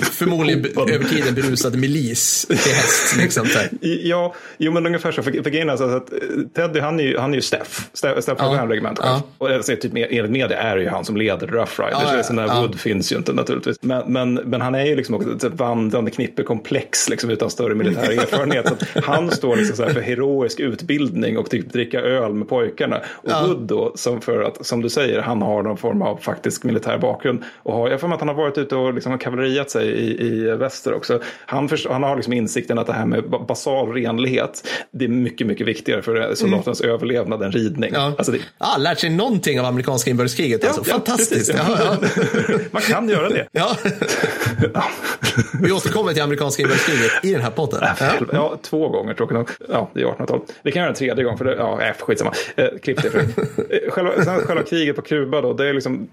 förmodligen 0.03 0.64
Hopad. 0.64 0.90
över 0.90 1.05
tiden 1.05 1.35
berusade 1.35 1.79
milis 1.79 2.46
till 2.46 2.57
häst. 2.57 3.16
Liksom. 3.18 3.46
Ja, 3.81 4.35
jo 4.59 4.72
men 4.72 4.87
ungefär 4.87 5.12
så. 5.12 5.22
För, 5.22 5.31
för 5.33 5.50
grejen 5.50 5.70
är 5.70 5.76
så 5.76 5.85
att 5.85 6.12
eh, 6.12 6.18
Teddy 6.55 6.81
han 6.81 7.00
är 7.00 7.05
ju, 7.05 7.18
han 7.18 7.31
är 7.31 7.35
ju 7.35 7.40
Steff. 7.42 7.88
Steff, 7.92 8.22
Steff 8.22 8.38
Ja. 8.38 8.66
regementchef. 8.68 9.07
Ja. 9.07 9.22
Och 9.38 9.50
alltså, 9.50 9.76
typ, 9.76 9.92
enligt 9.94 10.31
media 10.31 10.59
är 10.59 10.76
det 10.76 10.83
ju 10.83 10.88
han 10.88 11.05
som 11.05 11.16
leder 11.16 11.46
Rough 11.46 11.81
Riders. 11.81 11.98
Ja, 12.03 12.16
ja, 12.16 12.22
Så 12.22 12.33
den 12.33 12.46
där 12.46 12.55
ja. 12.55 12.61
Wood 12.61 12.81
finns 12.81 13.12
ju 13.12 13.16
inte 13.16 13.33
naturligtvis. 13.33 13.76
Men, 13.81 14.12
men, 14.12 14.35
men 14.35 14.61
han 14.61 14.74
är 14.74 14.85
ju 14.85 14.96
liksom 14.96 15.14
också 15.14 15.46
ett 15.46 15.55
vandrande 15.55 16.11
knippekomplex 16.11 17.09
liksom, 17.09 17.31
utan 17.31 17.50
större 17.50 17.74
militär 17.74 18.11
erfarenhet. 18.11 18.68
så 18.68 18.74
att 18.74 19.05
han 19.05 19.31
står 19.31 19.57
liksom 19.57 19.76
så 19.76 19.87
för 19.88 20.00
heroisk 20.00 20.61
utbildning 20.61 21.38
och 21.38 21.50
typ 21.50 21.72
dricka 21.72 22.00
öl 22.00 22.33
med 22.35 22.48
pojkarna. 22.48 22.96
Och 23.12 23.31
Ja. 23.31 23.46
Wood 23.46 23.59
då, 23.62 23.92
som, 23.94 24.20
för 24.20 24.42
att, 24.42 24.66
som 24.66 24.83
du 24.83 24.88
säger, 24.88 25.20
han 25.22 25.42
har 25.42 25.62
någon 25.62 25.76
form 25.76 26.03
av 26.03 26.16
faktisk 26.22 26.64
militär 26.64 26.98
bakgrund. 26.98 27.42
Och 27.62 27.74
har, 27.74 27.88
jag 27.90 28.00
mig 28.09 28.14
att 28.14 28.20
han 28.20 28.29
har 28.29 28.35
varit 28.37 28.59
ute 28.59 28.76
och 28.76 28.94
liksom 28.94 29.12
kavalleriat 29.31 29.71
sig 29.71 29.88
i, 29.88 30.27
i 30.27 30.40
väster 30.57 30.95
också. 30.95 31.21
Han, 31.47 31.69
förstår, 31.69 31.93
han 31.93 32.03
har 32.03 32.16
liksom 32.16 32.33
insikten 32.33 32.79
att 32.79 32.87
det 32.87 32.93
här 32.93 33.07
med 33.07 33.31
ba- 33.31 33.45
basal 33.45 33.93
renlighet, 33.93 34.69
det 34.93 35.05
är 35.05 35.09
mycket, 35.09 35.47
mycket 35.47 35.66
viktigare 35.66 36.03
för 36.03 36.35
soldaternas 36.35 36.81
överlevnad 36.81 37.43
än 37.43 37.53
ridning. 37.53 37.90
Ja. 37.95 38.12
Alltså 38.19 38.33
det, 38.33 38.38
Ja, 38.59 38.77
lärt 38.79 38.99
sig 38.99 39.11
någonting 39.11 39.61
av 39.61 39.66
amerikanska 39.66 40.11
inbördeskriget. 40.11 40.64
Alltså. 40.66 40.85
Fantastiskt. 40.85 41.53
precis. 41.53 41.55
Ja, 41.69 41.97
ja. 42.49 42.59
Man 42.71 42.83
kan 42.83 43.09
göra 43.09 43.29
det. 43.29 43.47
Ja. 43.53 43.77
Vi 45.62 45.73
återkommer 45.73 46.12
till 46.12 46.23
amerikanska 46.23 46.62
inbördeskriget 46.62 47.25
i 47.25 47.33
den 47.33 47.40
här 47.43 47.51
podden. 47.51 47.81
Ja. 48.01 48.12
Ja, 48.33 48.59
två 48.62 48.88
gånger 48.88 49.14
tråkigt 49.14 49.35
nog. 49.37 49.49
Ja, 49.69 49.90
det 49.95 50.01
är 50.01 50.05
1800-talet. 50.07 50.43
Vi 50.62 50.73
kan 50.73 50.81
göra 50.81 50.90
en 50.90 50.97
tredje 50.97 51.25
gång, 51.25 51.38
för 51.38 51.45
det, 51.45 51.55
ja, 51.57 51.83
äh, 51.83 51.95
skitsamma. 51.99 52.33
Eh, 52.57 52.66
klipp 52.83 53.03
det. 53.03 53.11
För. 53.11 53.19
Eh, 53.19 53.90
själva, 53.90 54.25
sen 54.25 54.40
själva 54.40 54.62
kriget 54.62 54.97
på 54.97 55.03
Kuba 55.03 55.40
då, 55.40 55.53
det 55.53 55.69
är 55.69 55.75
liksom, 55.75 56.09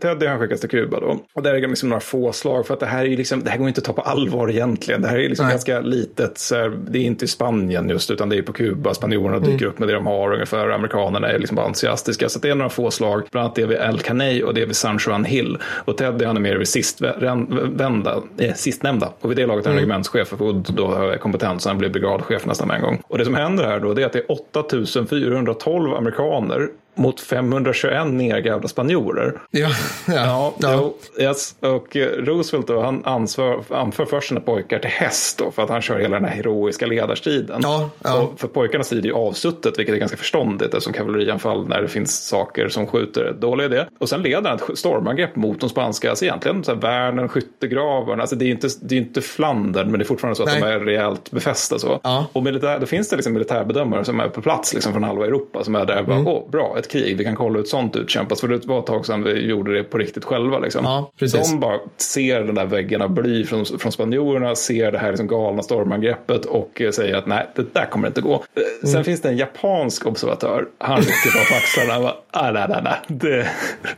Teddy 0.00 0.26
han 0.26 0.38
skickas 0.38 0.60
till 0.60 0.68
Kuba 0.70 1.00
då. 1.00 1.20
Och 1.34 1.42
där 1.42 1.54
är 1.54 1.60
det 1.60 1.66
liksom 1.68 1.88
några 1.88 2.00
få 2.00 2.32
påslag 2.46 2.66
för 2.66 2.74
att 2.74 2.80
det 2.80 2.86
här, 2.86 3.04
är 3.04 3.16
liksom, 3.16 3.44
det 3.44 3.50
här 3.50 3.58
går 3.58 3.68
inte 3.68 3.78
att 3.78 3.84
ta 3.84 3.92
på 3.92 4.02
allvar 4.02 4.50
egentligen. 4.50 5.02
Det 5.02 5.08
här 5.08 5.18
är 5.18 5.28
liksom 5.28 5.46
Nej. 5.46 5.52
ganska 5.52 5.80
litet, 5.80 6.40
här, 6.50 6.72
det 6.90 6.98
är 6.98 7.02
inte 7.02 7.24
i 7.24 7.28
Spanien 7.28 7.88
just 7.88 8.10
utan 8.10 8.28
det 8.28 8.36
är 8.36 8.42
på 8.42 8.52
Kuba. 8.52 8.94
Spanjorerna 8.94 9.36
Mm. 9.36 9.50
dyker 9.50 9.66
upp 9.66 9.78
med 9.78 9.88
det 9.88 9.94
de 9.94 10.06
har 10.06 10.32
ungefär. 10.32 10.68
Amerikanerna 10.70 11.28
är 11.28 11.38
liksom 11.38 11.56
bara 11.56 11.66
entusiastiska. 11.66 12.28
Så 12.28 12.38
det 12.38 12.50
är 12.50 12.54
några 12.54 12.68
få 12.70 12.90
slag, 12.90 13.22
bland 13.30 13.44
annat 13.44 13.54
det 13.56 13.66
vid 13.66 13.78
El 13.78 13.98
Caney 14.00 14.42
och 14.42 14.54
det 14.54 14.64
vid 14.66 14.76
San 14.76 14.98
Juan 15.06 15.24
Hill. 15.24 15.58
Och 15.84 15.96
Teddy 15.96 16.24
han 16.24 16.36
är 16.36 16.40
mer 16.40 16.56
vid 16.56 16.68
sistvända, 16.68 18.22
eh, 18.38 18.54
sistnämnda. 18.54 19.08
Och 19.20 19.30
vid 19.30 19.36
det 19.36 19.46
laget 19.46 19.66
är 19.66 19.70
Mm. 19.70 19.76
han 19.78 19.86
regementschef 19.88 20.28
för 20.28 20.36
Wood 20.36 20.68
då 20.76 20.92
är 20.94 21.16
kompetent 21.16 21.62
så 21.62 21.68
han 21.68 21.78
blir 21.78 21.88
brigadchef 21.88 22.46
nästan 22.46 22.68
med 22.68 22.76
en 22.76 22.82
gång. 22.82 23.02
Och 23.08 23.18
det 23.18 23.24
som 23.24 23.34
händer 23.34 23.64
här 23.64 23.80
då 23.80 23.94
det 23.94 24.02
är 24.02 24.06
att 24.06 24.12
det 24.12 24.18
är 24.18 24.32
8412 24.32 25.94
amerikaner 25.94 26.68
mot 26.96 27.20
521 27.20 28.06
nergrävda 28.06 28.68
spanjorer. 28.68 29.32
Ja, 29.50 29.68
ja, 30.08 30.54
Ja, 30.58 30.92
ja. 31.16 31.22
Yes. 31.24 31.54
och 31.60 31.96
eh, 31.96 32.06
Roosevelt 32.08 32.66
då, 32.66 32.80
han 32.80 33.04
ansvar, 33.04 33.64
anför 33.70 34.04
först 34.04 34.28
sina 34.28 34.40
pojkar 34.40 34.78
till 34.78 34.90
häst 34.90 35.38
då, 35.38 35.50
för 35.50 35.62
att 35.62 35.70
han 35.70 35.82
kör 35.82 35.98
hela 35.98 36.16
den 36.16 36.24
här 36.28 36.36
heroiska 36.36 36.86
ledarstriden. 36.86 37.60
Ja, 37.62 37.90
ja. 38.04 38.20
Och 38.20 38.40
för 38.40 38.48
pojkarna 38.48 38.84
strider 38.84 39.08
ju 39.08 39.14
avsuttet, 39.14 39.78
vilket 39.78 39.94
är 39.94 39.98
ganska 39.98 40.16
förståndigt 40.16 40.74
eftersom 40.74 40.92
kavallerianfall 40.92 41.68
när 41.68 41.82
det 41.82 41.88
finns 41.88 42.26
saker 42.28 42.68
som 42.68 42.86
skjuter 42.86 43.20
är 43.24 43.32
dålig 43.32 43.64
idé. 43.64 43.84
Och 44.00 44.08
sen 44.08 44.22
leder 44.22 44.50
han 44.50 44.58
ett 44.70 44.78
stormangrepp 44.78 45.36
mot 45.36 45.60
de 45.60 45.68
spanska, 45.68 46.10
alltså 46.10 46.24
egentligen 46.24 46.64
så 46.64 46.72
här 46.74 46.80
värnen, 46.80 47.28
skyttegravarna, 47.28 48.22
alltså 48.22 48.36
det 48.36 48.44
är 48.44 48.50
inte, 48.50 48.68
det 48.82 48.94
är 48.94 48.98
inte 48.98 49.20
Flandern, 49.20 49.90
men 49.90 49.98
det 49.98 50.02
är 50.04 50.06
fortfarande 50.06 50.36
så 50.36 50.42
att 50.42 50.48
Nej. 50.48 50.60
de 50.60 50.66
är 50.66 50.80
rejält 50.80 51.30
befästa 51.30 51.78
så. 51.78 52.00
Ja. 52.02 52.26
Och 52.32 52.42
militär, 52.42 52.78
då 52.78 52.86
finns 52.86 53.08
det 53.08 53.16
liksom 53.16 53.32
militärbedömare 53.32 54.04
som 54.04 54.20
är 54.20 54.28
på 54.28 54.42
plats 54.42 54.74
liksom 54.74 54.92
från 54.92 55.04
halva 55.04 55.26
Europa 55.26 55.64
som 55.64 55.74
är 55.74 55.84
där 55.84 55.98
och 56.00 56.04
bara, 56.06 56.16
Mm. 56.16 56.26
åh, 56.28 56.50
bra, 56.50 56.74
ett 56.86 56.92
krig, 56.92 57.16
vi 57.16 57.24
kan 57.24 57.36
kolla 57.36 57.54
hur 57.54 57.60
ett 57.62 57.68
sånt 57.68 57.96
utkämpas. 57.96 58.40
För 58.40 58.48
det 58.48 58.66
var 58.66 58.78
ett 58.78 58.86
tag 58.86 59.06
sedan 59.06 59.22
vi 59.22 59.46
gjorde 59.46 59.74
det 59.76 59.84
på 59.84 59.98
riktigt 59.98 60.24
själva. 60.24 60.58
Liksom. 60.58 60.84
Ja. 60.84 61.12
De 61.50 61.60
bara 61.60 61.78
ser 61.96 62.40
den 62.40 62.54
där 62.54 62.66
väggen 62.66 63.02
av 63.02 63.10
bly 63.10 63.44
från, 63.44 63.64
från 63.64 63.92
spanjorerna, 63.92 64.54
ser 64.54 64.92
det 64.92 64.98
här 64.98 65.08
liksom 65.10 65.26
galna 65.28 65.62
stormangreppet 65.62 66.44
och 66.44 66.80
eh, 66.80 66.90
säger 66.90 67.14
att 67.16 67.26
nej, 67.26 67.46
det 67.54 67.74
där 67.74 67.86
kommer 67.86 68.08
inte 68.08 68.20
gå. 68.20 68.34
Eh, 68.34 68.62
Sen 68.82 68.90
Mm. 68.90 69.04
finns 69.04 69.20
det 69.20 69.28
en 69.28 69.36
japansk 69.36 70.06
observatör, 70.06 70.64
han 70.78 70.98
rycker 70.98 71.34
bara 71.34 71.44
på 71.44 71.54
axlarna 71.54 71.96
och 71.96 72.02
bara, 72.02 72.14
ah, 72.30 72.50
nej, 72.52 72.66
nej, 72.68 72.80
nej, 72.84 72.94
det, 73.08 73.48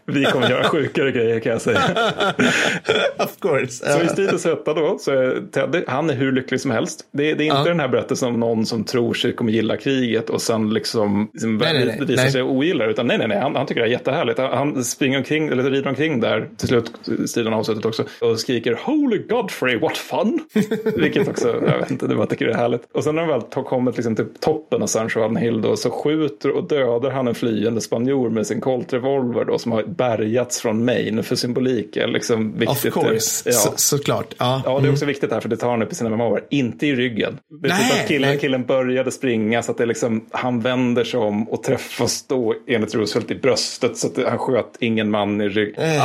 vi 0.04 0.24
kommer 0.24 0.50
göra 0.50 0.64
sjukare 0.64 1.12
grejer 1.12 1.40
kan 1.40 1.52
jag 1.52 1.60
säga. 1.60 1.80
Of 3.18 3.40
course. 3.40 3.92
Så 3.92 4.02
i 4.02 4.08
stridens 4.08 4.44
hetta 4.44 4.74
då, 4.74 4.98
så 5.00 5.10
är 5.10 5.42
Teddy, 5.52 5.82
han 5.88 6.10
är 6.10 6.14
hur 6.14 6.32
lycklig 6.32 6.60
som 6.60 6.70
helst. 6.70 7.00
Det, 7.12 7.22
det 7.34 7.42
är 7.44 7.46
inte 7.46 7.56
Ja. 7.56 7.64
den 7.64 7.80
här 7.80 7.88
berättelsen 7.88 8.28
om 8.28 8.40
någon 8.40 8.66
som 8.66 8.84
tror 8.84 9.14
sig 9.14 9.32
kommer 9.32 9.52
gilla 9.52 9.76
kriget 9.76 10.30
och 10.30 10.42
sen 10.42 10.70
liksom, 10.74 11.30
liksom 11.32 11.56
Nej, 11.58 11.72
nej, 11.74 11.96
nej. 11.98 12.06
visar 12.06 12.28
sig 12.28 12.42
ogilla 12.42 12.77
det. 12.86 12.90
Utan 12.92 13.06
nej, 13.06 13.18
nej, 13.18 13.28
nej, 13.28 13.38
han, 13.38 13.56
han 13.56 13.66
tycker 13.66 13.80
det 13.80 13.86
är 13.86 13.90
jättehärligt. 13.90 14.38
Han, 14.38 14.52
han 14.52 14.84
springer 14.84 15.18
omkring, 15.18 15.48
eller 15.48 15.70
rider 15.70 15.88
omkring 15.88 16.20
där, 16.20 16.48
till 16.56 16.68
slut 16.68 16.92
striden 17.26 17.52
avslutet 17.54 17.84
också, 17.84 18.04
och 18.20 18.40
skriker 18.40 18.78
Holy 18.84 19.18
Godfrey, 19.18 19.78
what 19.78 19.96
fun! 19.96 20.40
Vilket 20.96 21.28
också, 21.28 21.48
jag 21.66 21.78
vet 21.78 21.90
inte, 21.90 22.06
det 22.06 22.14
bara 22.14 22.26
tycker 22.26 22.46
det 22.46 22.52
är 22.52 22.56
härligt. 22.56 22.82
Och 22.92 23.04
sen 23.04 23.14
när 23.14 23.22
de 23.22 23.28
väl 23.28 23.64
kommit 23.64 23.96
liksom 23.96 24.16
till 24.16 24.26
toppen 24.40 24.82
av 24.82 24.86
San 24.86 25.08
Juan 25.14 25.36
Hill 25.36 25.62
då, 25.62 25.76
så 25.76 25.90
skjuter 25.90 26.50
och 26.50 26.68
dödar 26.68 27.10
han 27.10 27.28
en 27.28 27.34
flyende 27.34 27.80
spanjor 27.80 28.30
med 28.30 28.46
sin 28.46 28.60
Colt 28.60 28.92
revolver 28.92 29.44
då, 29.44 29.58
som 29.58 29.72
har 29.72 29.82
bärgats 29.82 30.60
från 30.60 30.84
Maine 30.84 31.22
för 31.22 31.36
symbolik. 31.36 31.96
är 31.96 32.06
Liksom 32.06 32.54
Of 32.54 32.60
viktigt. 32.60 32.94
course, 32.94 33.42
Ja. 33.50 33.52
så, 33.52 33.72
såklart. 33.76 34.34
Ja. 34.38 34.62
Ja, 34.64 34.80
det 34.80 34.88
är 34.88 34.92
också 34.92 35.04
viktigt 35.06 35.32
här 35.32 35.40
för 35.40 35.48
det 35.48 35.56
tar 35.56 35.70
han 35.70 35.82
upp 35.82 35.92
i 35.92 35.94
sina 35.94 36.10
memoarer. 36.10 36.44
Inte 36.50 36.86
i 36.86 36.94
ryggen. 36.94 37.38
Det 37.62 37.68
är 37.68 37.72
Nej, 37.72 37.90
typ 37.90 38.00
att 38.02 38.08
killen, 38.08 38.38
killen 38.38 38.64
började 38.64 39.10
springa 39.10 39.62
så 39.62 39.72
att 39.72 39.78
det 39.78 39.86
liksom, 39.86 40.24
han 40.30 40.60
vänder 40.60 41.04
sig 41.04 41.20
om 41.20 41.48
och 41.48 41.62
träffas 41.62 42.26
då 42.26 42.54
enligt 42.68 42.94
Roosevelt 42.94 43.30
i 43.30 43.34
bröstet 43.34 43.96
så 43.96 44.06
att 44.06 44.24
han 44.28 44.38
sköt 44.38 44.76
ingen 44.80 45.10
man 45.10 45.40
i 45.40 45.48
ryggen. 45.48 45.82
Eh, 45.84 45.96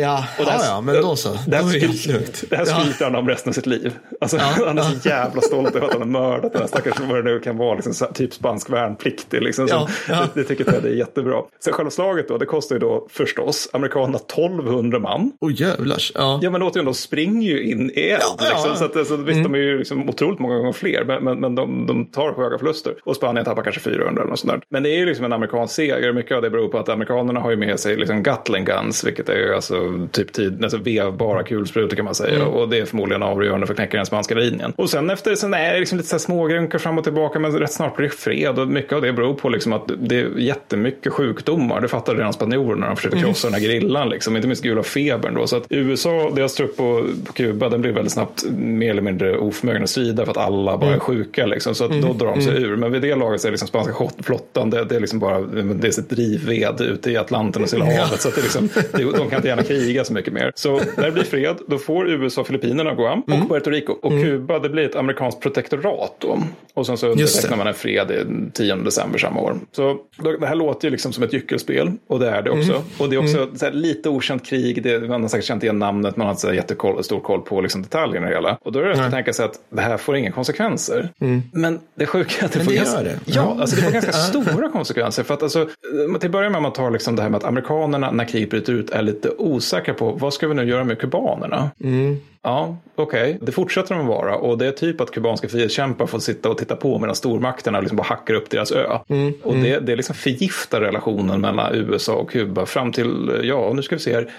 ja, 0.00 0.24
Och 0.38 0.44
det 0.44 0.50
ja, 0.50 0.58
här- 0.58 0.66
ja, 0.70 0.80
men 0.80 0.94
då 1.02 1.16
så. 1.16 1.28
Det 1.46 1.56
här, 1.56 1.62
Då 1.62 1.68
skryter- 1.68 2.46
det 2.50 2.56
här 2.56 2.66
Ja. 2.68 2.80
skryter 2.80 3.04
han 3.04 3.14
om 3.14 3.28
resten 3.28 3.50
av 3.50 3.54
sitt 3.54 3.66
liv. 3.66 3.92
Alltså, 4.20 4.36
Han 4.38 4.78
är 4.78 4.82
så 4.82 5.08
jävla 5.08 5.40
stolt 5.42 5.76
över 5.76 5.86
att 5.86 5.92
han 5.92 6.02
har 6.02 6.08
mördat 6.08 6.52
den 6.52 6.60
här 6.60 6.68
stackars, 6.68 7.00
vad 7.00 7.24
det 7.24 7.30
nu 7.32 7.40
kan 7.40 7.56
vara, 7.56 7.74
liksom, 7.74 7.94
så 7.94 8.04
här, 8.04 8.12
typ 8.12 8.34
spansk 8.34 8.70
värnpliktig. 8.70 9.42
Liksom, 9.42 9.68
som, 9.68 9.78
Ja, 9.78 9.88
ja. 10.08 10.26
Det, 10.34 10.40
det 10.40 10.48
tycker 10.48 10.72
jag 10.72 10.84
är 10.84 10.88
jättebra. 10.88 11.42
Sen 11.64 11.72
själva 11.72 11.90
slaget 11.90 12.28
då, 12.28 12.38
det 12.38 12.46
kostar 12.46 12.76
ju 12.76 12.80
då 12.80 13.06
förstås 13.10 13.68
amerikanerna 13.72 14.18
1200 14.18 14.98
man. 14.98 15.32
Åh 15.40 15.50
jävlars. 15.54 16.12
Ja. 16.14 16.38
Ja 16.42 16.50
men 16.50 16.62
återigen, 16.62 16.84
de 16.84 16.94
springer 16.94 17.48
ju 17.50 17.70
in 17.70 17.90
i 17.94 18.00
eld. 18.00 18.22
Ja, 18.38 18.44
ja. 18.44 18.48
liksom, 18.54 18.76
så 18.76 18.84
att, 18.84 18.96
alltså, 18.96 19.16
visst, 19.16 19.42
de 19.42 19.54
är 19.54 19.58
ju 19.58 19.78
liksom 19.78 20.08
otroligt 20.08 20.38
många 20.38 20.56
gånger 20.56 20.72
fler, 20.72 21.04
men, 21.04 21.24
men, 21.24 21.40
men 21.40 21.54
de, 21.54 21.86
de 21.86 22.06
tar 22.06 22.32
höga 22.36 22.58
förluster. 22.58 22.94
Och 23.04 23.16
Spanien 23.16 23.44
tappar 23.44 23.62
kanske 23.62 23.80
400 23.80 24.22
eller 24.22 24.30
något 24.30 24.38
sånt 24.40 24.52
där. 24.52 24.60
Men 24.70 24.82
det 24.82 24.90
är 24.90 24.96
ju 24.98 25.06
liksom 25.06 25.24
en 25.24 25.32
amerikansk 25.32 25.74
seger. 25.78 26.12
Mycket 26.12 26.36
av 26.36 26.42
det 26.42 26.50
beror 26.50 26.68
på 26.68 26.78
att 26.78 26.88
amerikanerna 26.88 27.40
har 27.40 27.50
ju 27.50 27.56
med 27.56 27.80
sig 27.80 27.96
liksom 27.96 28.22
Gatling 28.22 28.64
guns, 28.64 29.04
vilket 29.04 29.28
är 29.28 29.36
ju 29.36 29.54
alltså 29.54 30.08
typ 30.12 30.32
tid, 30.32 30.64
alltså 30.64 30.78
vevbara 30.78 31.42
kulsprutor 31.42 31.96
kan 31.96 32.04
man 32.04 32.14
säga. 32.14 32.46
Och 32.46 32.68
det 32.68 32.78
är 32.78 32.84
förmodligen 32.84 33.22
avgörande 33.22 33.66
för 33.66 33.74
att 33.74 33.78
knäcka 33.78 33.96
den 33.96 34.06
spanska 34.06 34.34
linjen. 34.34 34.72
Och 34.76 34.90
sen 34.90 35.10
efter, 35.10 35.34
sen 35.34 35.54
är 35.54 35.72
det 35.72 35.78
liksom 35.78 35.98
lite 35.98 36.08
så 36.08 36.14
här 36.14 36.20
smågrunkar 36.20 36.78
fram 36.78 36.98
och 36.98 37.04
tillbaka, 37.04 37.38
men 37.38 37.58
rätt 37.58 37.72
snart 37.72 37.96
blir 37.96 38.08
det 38.08 38.14
fred. 38.14 38.58
Och 38.58 38.68
mycket 38.68 38.92
av 38.92 39.02
det 39.02 39.12
beror 39.12 39.34
på 39.34 39.48
liksom 39.48 39.72
att 39.72 39.90
det 39.98 40.20
är 40.20 40.38
jättemycket 40.38 41.12
sjukdomar. 41.12 41.80
Det 41.80 41.88
fattade 41.88 42.18
redan 42.18 42.32
spanjorerna 42.32 42.80
när 42.80 42.86
de 42.86 42.96
försökte 42.96 43.18
krossa 43.18 43.48
den 43.48 43.54
här 43.54 43.60
gerillan, 43.60 44.08
liksom. 44.08 44.36
inte 44.36 44.48
minst 44.48 44.62
gula 44.62 44.82
febern. 44.82 45.34
Då. 45.34 45.46
Så 45.46 45.56
att 45.56 45.66
USA, 45.68 46.30
deras 46.36 46.54
trupp 46.54 46.76
på, 46.76 47.04
på 47.26 47.32
Kuba, 47.32 47.68
den 47.68 47.80
blir 47.80 47.92
väldigt 47.92 48.12
snabbt 48.12 48.44
mer 48.50 48.90
eller 48.90 49.02
mindre 49.02 49.38
oförmögen 49.38 49.82
att 49.82 49.90
strida 49.90 50.24
för 50.24 50.30
att 50.30 50.36
alla 50.36 50.78
bara 50.78 50.94
är 50.94 50.98
sjuka. 50.98 51.46
Liksom. 51.46 51.74
Så 51.74 51.84
att 51.84 52.02
då 52.02 52.12
drar 52.12 52.34
de 52.34 52.42
sig 52.42 52.62
ur. 52.62 52.76
Men 52.76 52.92
vid 52.92 53.02
det 53.02 53.14
laget 53.14 53.40
så 53.40 53.48
är 53.48 53.52
liksom 53.52 53.68
spanska 53.68 53.92
flottan, 54.22 54.70
det, 54.70 54.84
det 54.84 54.96
är 54.96 55.00
liksom 55.00 55.18
bara 55.18 55.38
det 55.74 55.86
är 55.86 55.90
sitt 55.90 56.10
drivved 56.10 56.80
ute 56.80 57.10
i 57.10 57.16
Atlanten 57.16 57.62
och 57.62 57.68
Stilla 57.68 57.84
havet. 57.84 58.20
Så 58.20 58.28
att 58.28 58.34
det 58.34 58.42
liksom, 58.42 58.68
de 58.92 59.30
kan 59.30 59.36
inte 59.36 59.48
gärna 59.48 59.62
kriga 59.68 60.04
så 60.04 60.12
mycket 60.12 60.32
mer. 60.32 60.52
Så 60.54 60.80
när 60.96 61.04
det 61.04 61.12
blir 61.12 61.24
fred, 61.24 61.56
då 61.66 61.78
får 61.78 62.08
USA 62.10 62.44
Filippinerna, 62.44 62.94
Guam 62.94 63.20
och 63.20 63.48
Puerto 63.48 63.70
Rico. 63.70 63.92
Och 63.92 64.12
Kuba, 64.12 64.58
det 64.58 64.68
blir 64.68 64.84
ett 64.84 64.96
amerikanskt 64.96 65.40
protektorat 65.40 66.14
då. 66.18 66.42
Och 66.74 66.86
sen 66.86 66.96
så 66.96 67.06
undertecknar 67.06 67.56
man 67.56 67.66
en 67.66 67.74
fred 67.74 68.08
den 68.08 68.50
10 68.54 68.76
december 68.76 69.18
samma 69.18 69.40
år. 69.40 69.56
Så 69.72 69.98
det 70.40 70.46
här 70.46 70.54
låter 70.54 70.88
ju 70.88 70.90
liksom 70.90 71.12
som 71.12 71.24
ett 71.24 71.32
gyckelspel 71.32 71.92
och 72.06 72.18
det 72.20 72.30
är 72.30 72.42
det 72.42 72.50
också. 72.50 72.82
Och 72.98 73.10
det 73.10 73.16
är 73.16 73.20
också 73.20 73.48
så 73.54 73.64
här, 73.64 73.72
lite 73.72 74.08
okänt 74.08 74.46
krig, 74.46 74.82
det, 74.82 75.08
man 75.08 75.22
har 75.22 75.28
säkert 75.28 75.46
känt 75.46 75.62
igen 75.62 75.78
namnet, 75.78 76.16
man 76.16 76.26
har 76.26 76.32
inte 76.32 76.40
så 76.40 76.48
här 76.48 76.54
jättekoll, 76.54 77.04
stor 77.04 77.20
koll 77.20 77.40
på 77.40 77.60
liksom 77.60 77.82
detaljerna 77.82 78.26
i 78.26 78.30
det 78.30 78.36
hela. 78.36 78.58
Och 78.62 78.72
då 78.72 78.78
är 78.78 78.84
det 78.84 79.04
att 79.04 79.12
tänka 79.12 79.32
sig 79.32 79.44
att 79.44 79.54
det 79.70 79.80
här 79.80 79.96
får 79.96 80.16
inga 80.16 80.30
konsekvenser. 80.32 81.08
Men 81.52 81.80
det 81.94 82.06
sjuka 82.06 82.34
är 82.40 82.44
att 82.44 82.52
det 82.52 82.60
får 82.60 82.70
det 82.70 82.76
ganska. 82.76 83.02
Ja, 83.24 83.56
alltså 83.60 83.76
det 83.76 83.82
får 83.82 83.92
ganska 83.92 84.12
stora 84.42 84.68
konsekvenser. 84.68 85.22
För 85.22 85.34
att 85.34 85.42
alltså, 85.42 85.57
Alltså, 85.60 85.76
eh, 86.14 86.18
till 86.18 86.26
att 86.28 86.32
börja 86.32 86.50
med 86.50 86.56
om 86.56 86.62
man 86.62 86.72
tar 86.72 86.90
liksom 86.90 87.16
det 87.16 87.22
här 87.22 87.30
med 87.30 87.38
att 87.38 87.44
amerikanerna 87.44 88.10
när 88.10 88.24
kriget 88.24 88.50
bryter 88.50 88.72
ut 88.72 88.90
är 88.90 89.02
lite 89.02 89.30
osäkra 89.38 89.94
på 89.94 90.12
vad 90.12 90.34
ska 90.34 90.48
vi 90.48 90.54
nu 90.54 90.64
göra 90.64 90.84
med 90.84 90.98
kubanerna? 90.98 91.70
Mm. 91.80 92.16
Ja, 92.48 92.76
okej. 92.94 93.38
Det 93.42 93.52
fortsätter 93.52 93.94
de 93.94 94.00
att 94.00 94.06
vara. 94.08 94.34
Och 94.36 94.58
det 94.58 94.66
är 94.66 94.72
typ 94.72 95.00
att 95.00 95.10
kubanska 95.10 95.48
frihetskämpar 95.48 96.06
får 96.06 96.18
sitta 96.18 96.48
och 96.48 96.58
titta 96.58 96.76
på 96.76 96.98
medan 96.98 97.16
stormakterna 97.16 97.80
liksom 97.80 97.96
bara 97.96 98.02
hackar 98.06 98.34
upp 98.34 98.50
deras 98.50 98.72
ö. 98.72 98.98
och 99.42 99.54
det, 99.54 99.78
det 99.80 99.96
liksom 99.96 100.14
förgiftar 100.14 100.80
relationen 100.80 101.40
mellan 101.40 101.74
USA 101.74 102.12
och 102.14 102.30
Kuba 102.30 102.66
fram 102.66 102.92
till, 102.92 103.40
ja, 103.42 103.72
nu 103.74 103.82
ska 103.82 103.96
vi 103.96 104.02
se 104.02 104.14
här, 104.14 104.30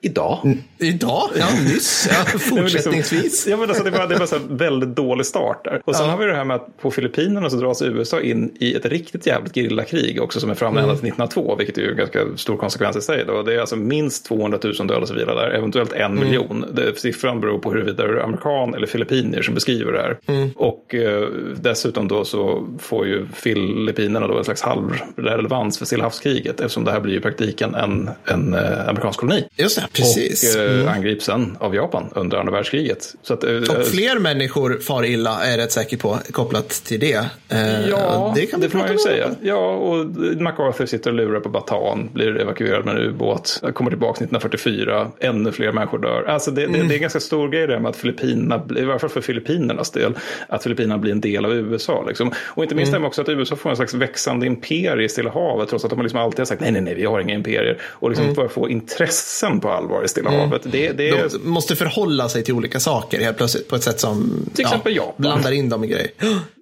idag. 0.00 0.58
Idag? 0.78 1.28
Ja, 1.38 1.46
nyss. 1.64 2.08
Ja, 2.10 2.38
fortsättningsvis. 2.38 3.46
Ja, 3.50 3.56
men 3.56 3.68
alltså, 3.68 3.84
det 3.84 3.90
var, 3.90 4.06
det 4.06 4.16
var 4.16 4.26
så 4.26 4.34
här 4.36 4.42
väldigt 4.48 4.96
dålig 4.96 5.26
start 5.26 5.64
där. 5.64 5.82
Och 5.84 5.96
sen 5.96 6.06
Ja. 6.06 6.12
har 6.12 6.18
vi 6.18 6.24
det 6.24 6.34
här 6.34 6.44
med 6.44 6.56
att 6.56 6.80
på 6.80 6.90
Filippinerna 6.90 7.50
så 7.50 7.56
dras 7.56 7.82
USA 7.82 8.20
in 8.20 8.56
i 8.60 8.74
ett 8.74 8.86
riktigt 8.86 9.26
jävligt 9.26 9.54
gerillakrig 9.54 10.22
också 10.22 10.40
som 10.40 10.50
är 10.50 10.54
framme 10.54 10.80
ända 10.80 10.94
till 10.96 11.08
1902, 11.08 11.54
vilket 11.58 11.78
är 11.78 11.82
ju 11.82 11.90
en 11.90 11.96
ganska 11.96 12.24
stor 12.36 12.56
konsekvens 12.56 12.96
i 12.96 13.00
sig. 13.00 13.24
Då. 13.26 13.42
Det 13.42 13.54
är 13.54 13.60
alltså 13.60 13.76
minst 13.76 14.26
200 14.26 14.58
000 14.78 14.86
döda 14.86 15.06
civila 15.06 15.34
där, 15.34 15.50
eventuellt 15.50 15.92
en 15.92 16.14
miljon. 16.20 16.64
Det, 16.72 16.98
siffran 16.98 17.40
beror 17.40 17.57
på 17.58 17.72
huruvida 17.72 18.06
det 18.06 18.12
är 18.12 18.22
amerikan 18.22 18.74
eller 18.74 18.86
filippinier 18.86 19.42
som 19.42 19.54
beskriver 19.54 19.92
det 19.92 19.98
här. 20.02 20.16
Och 20.56 20.94
eh, 20.94 21.28
dessutom 21.56 22.08
då 22.08 22.24
så 22.24 22.68
får 22.78 23.06
ju 23.06 23.26
Filippinerna 23.34 24.26
då 24.26 24.38
en 24.38 24.44
slags 24.44 24.62
halvrelevans 24.62 25.78
för 25.78 25.86
Stillahavskriget 25.86 26.60
eftersom 26.60 26.84
det 26.84 26.90
här 26.90 27.00
blir 27.00 27.16
i 27.16 27.20
praktiken 27.20 27.74
en, 27.74 28.10
en 28.24 28.54
eh, 28.54 28.88
amerikansk 28.88 29.20
koloni. 29.20 29.44
Just 29.56 29.76
det, 29.76 29.86
precis. 29.92 30.56
Mm. 30.56 30.80
Och 30.80 30.86
eh, 30.88 30.94
angrips 30.96 31.24
sen 31.24 31.56
av 31.60 31.74
Japan 31.74 32.04
under 32.14 32.36
andra 32.38 32.52
världskriget. 32.52 33.14
Så 33.22 33.34
att, 33.34 33.44
eh, 33.44 33.50
Och 33.56 33.86
fler 33.86 34.18
människor 34.18 34.78
far 34.80 35.04
illa 35.04 35.44
är 35.44 35.50
jag 35.50 35.58
rätt 35.58 35.72
säker 35.72 35.96
på, 35.96 36.18
kopplat 36.32 36.68
till 36.68 37.00
det. 37.00 37.26
Eh, 37.48 37.88
Ja, 37.90 38.32
det 38.36 38.46
kan 38.46 38.60
vi 38.60 38.68
får 38.68 38.78
man 38.78 38.92
ju 38.92 38.98
säga. 38.98 39.30
Ja, 39.42 39.70
och 39.74 40.06
MacArthur 40.40 40.86
sitter 40.86 41.10
och 41.10 41.16
lurar 41.16 41.40
på 41.40 41.48
Bataan, 41.48 42.08
blir 42.12 42.40
evakuerad 42.40 42.84
med 42.84 42.96
en 42.96 43.02
ubåt, 43.02 43.62
kommer 43.74 43.90
tillbaka 43.90 44.24
1944, 44.24 45.08
ännu 45.20 45.52
fler 45.52 45.72
människor 45.72 45.98
dör. 45.98 46.24
Alltså 46.28 46.50
det, 46.50 46.66
det, 46.66 46.82
det 46.88 46.94
är 46.94 46.98
ganska 46.98 47.20
stor 47.20 47.37
grej 47.46 47.66
det 47.66 47.80
med 47.80 47.88
att 47.88 47.96
Filippinerna, 47.96 48.62
i 48.76 48.84
varje 48.84 48.98
fall 48.98 49.10
för 49.10 49.20
Filippinernas 49.20 49.90
del, 49.90 50.14
att 50.48 50.62
Filippinerna 50.62 50.98
blir 50.98 51.12
en 51.12 51.20
del 51.20 51.44
av 51.44 51.52
USA. 51.54 52.04
Liksom. 52.08 52.32
Och 52.38 52.62
inte 52.62 52.74
minst 52.74 52.92
det 52.92 52.96
här 52.96 53.00
med 53.00 53.08
också 53.08 53.22
att 53.22 53.28
USA 53.28 53.56
får 53.56 53.70
en 53.70 53.76
slags 53.76 53.94
växande 53.94 54.46
imperie 54.46 55.04
i 55.04 55.08
Stilla 55.08 55.30
havet, 55.30 55.68
trots 55.68 55.84
att 55.84 55.90
de 55.90 56.02
liksom 56.02 56.20
alltid 56.20 56.38
har 56.38 56.46
sagt 56.46 56.60
nej, 56.60 56.70
nej, 56.72 56.82
nej, 56.82 56.94
vi 56.94 57.04
har 57.04 57.20
inga 57.20 57.34
imperier. 57.34 57.78
Och 57.82 58.10
liksom 58.10 58.34
börjar 58.34 58.48
få 58.48 58.68
intressen 58.68 59.60
på 59.60 59.70
allvar 59.70 60.04
i 60.04 60.08
Stilla 60.08 60.30
havet. 60.30 60.62
Det, 60.64 60.92
det 60.92 61.08
är... 61.08 61.28
De 61.42 61.48
måste 61.48 61.76
förhålla 61.76 62.28
sig 62.28 62.44
till 62.44 62.54
olika 62.54 62.80
saker 62.80 63.20
helt 63.20 63.36
plötsligt 63.36 63.68
på 63.68 63.76
ett 63.76 63.82
sätt 63.82 64.00
som 64.00 64.44
Till 64.54 64.64
exempel 64.64 64.96
Japan. 64.96 65.14
blandar 65.16 65.52
in 65.52 65.68
dem 65.68 65.84
i 65.84 65.86
grejer. 65.86 66.08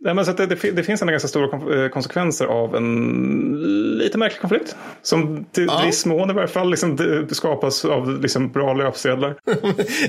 Nej, 0.07 0.14
men 0.14 0.27
så 0.27 0.33
det, 0.33 0.47
det, 0.47 0.71
det 0.71 0.83
finns 0.83 1.03
en 1.03 1.09
ganska 1.09 1.29
stora 1.29 1.83
eh, 1.85 1.88
konsekvenser 1.88 2.47
av 2.47 2.77
en 2.77 3.99
lite 3.99 4.19
märklig 4.19 4.40
konflikt. 4.40 4.77
Som 5.03 5.45
till 5.53 5.66
Ja. 5.66 5.83
viss 5.87 6.07
mån 6.07 6.31
i 6.31 6.33
varje 6.33 6.49
fall 6.49 6.71
liksom, 6.71 7.27
skapas 7.31 7.85
av 7.85 8.21
liksom, 8.23 8.53
bra 8.53 8.75
löpsedlar. 8.75 9.35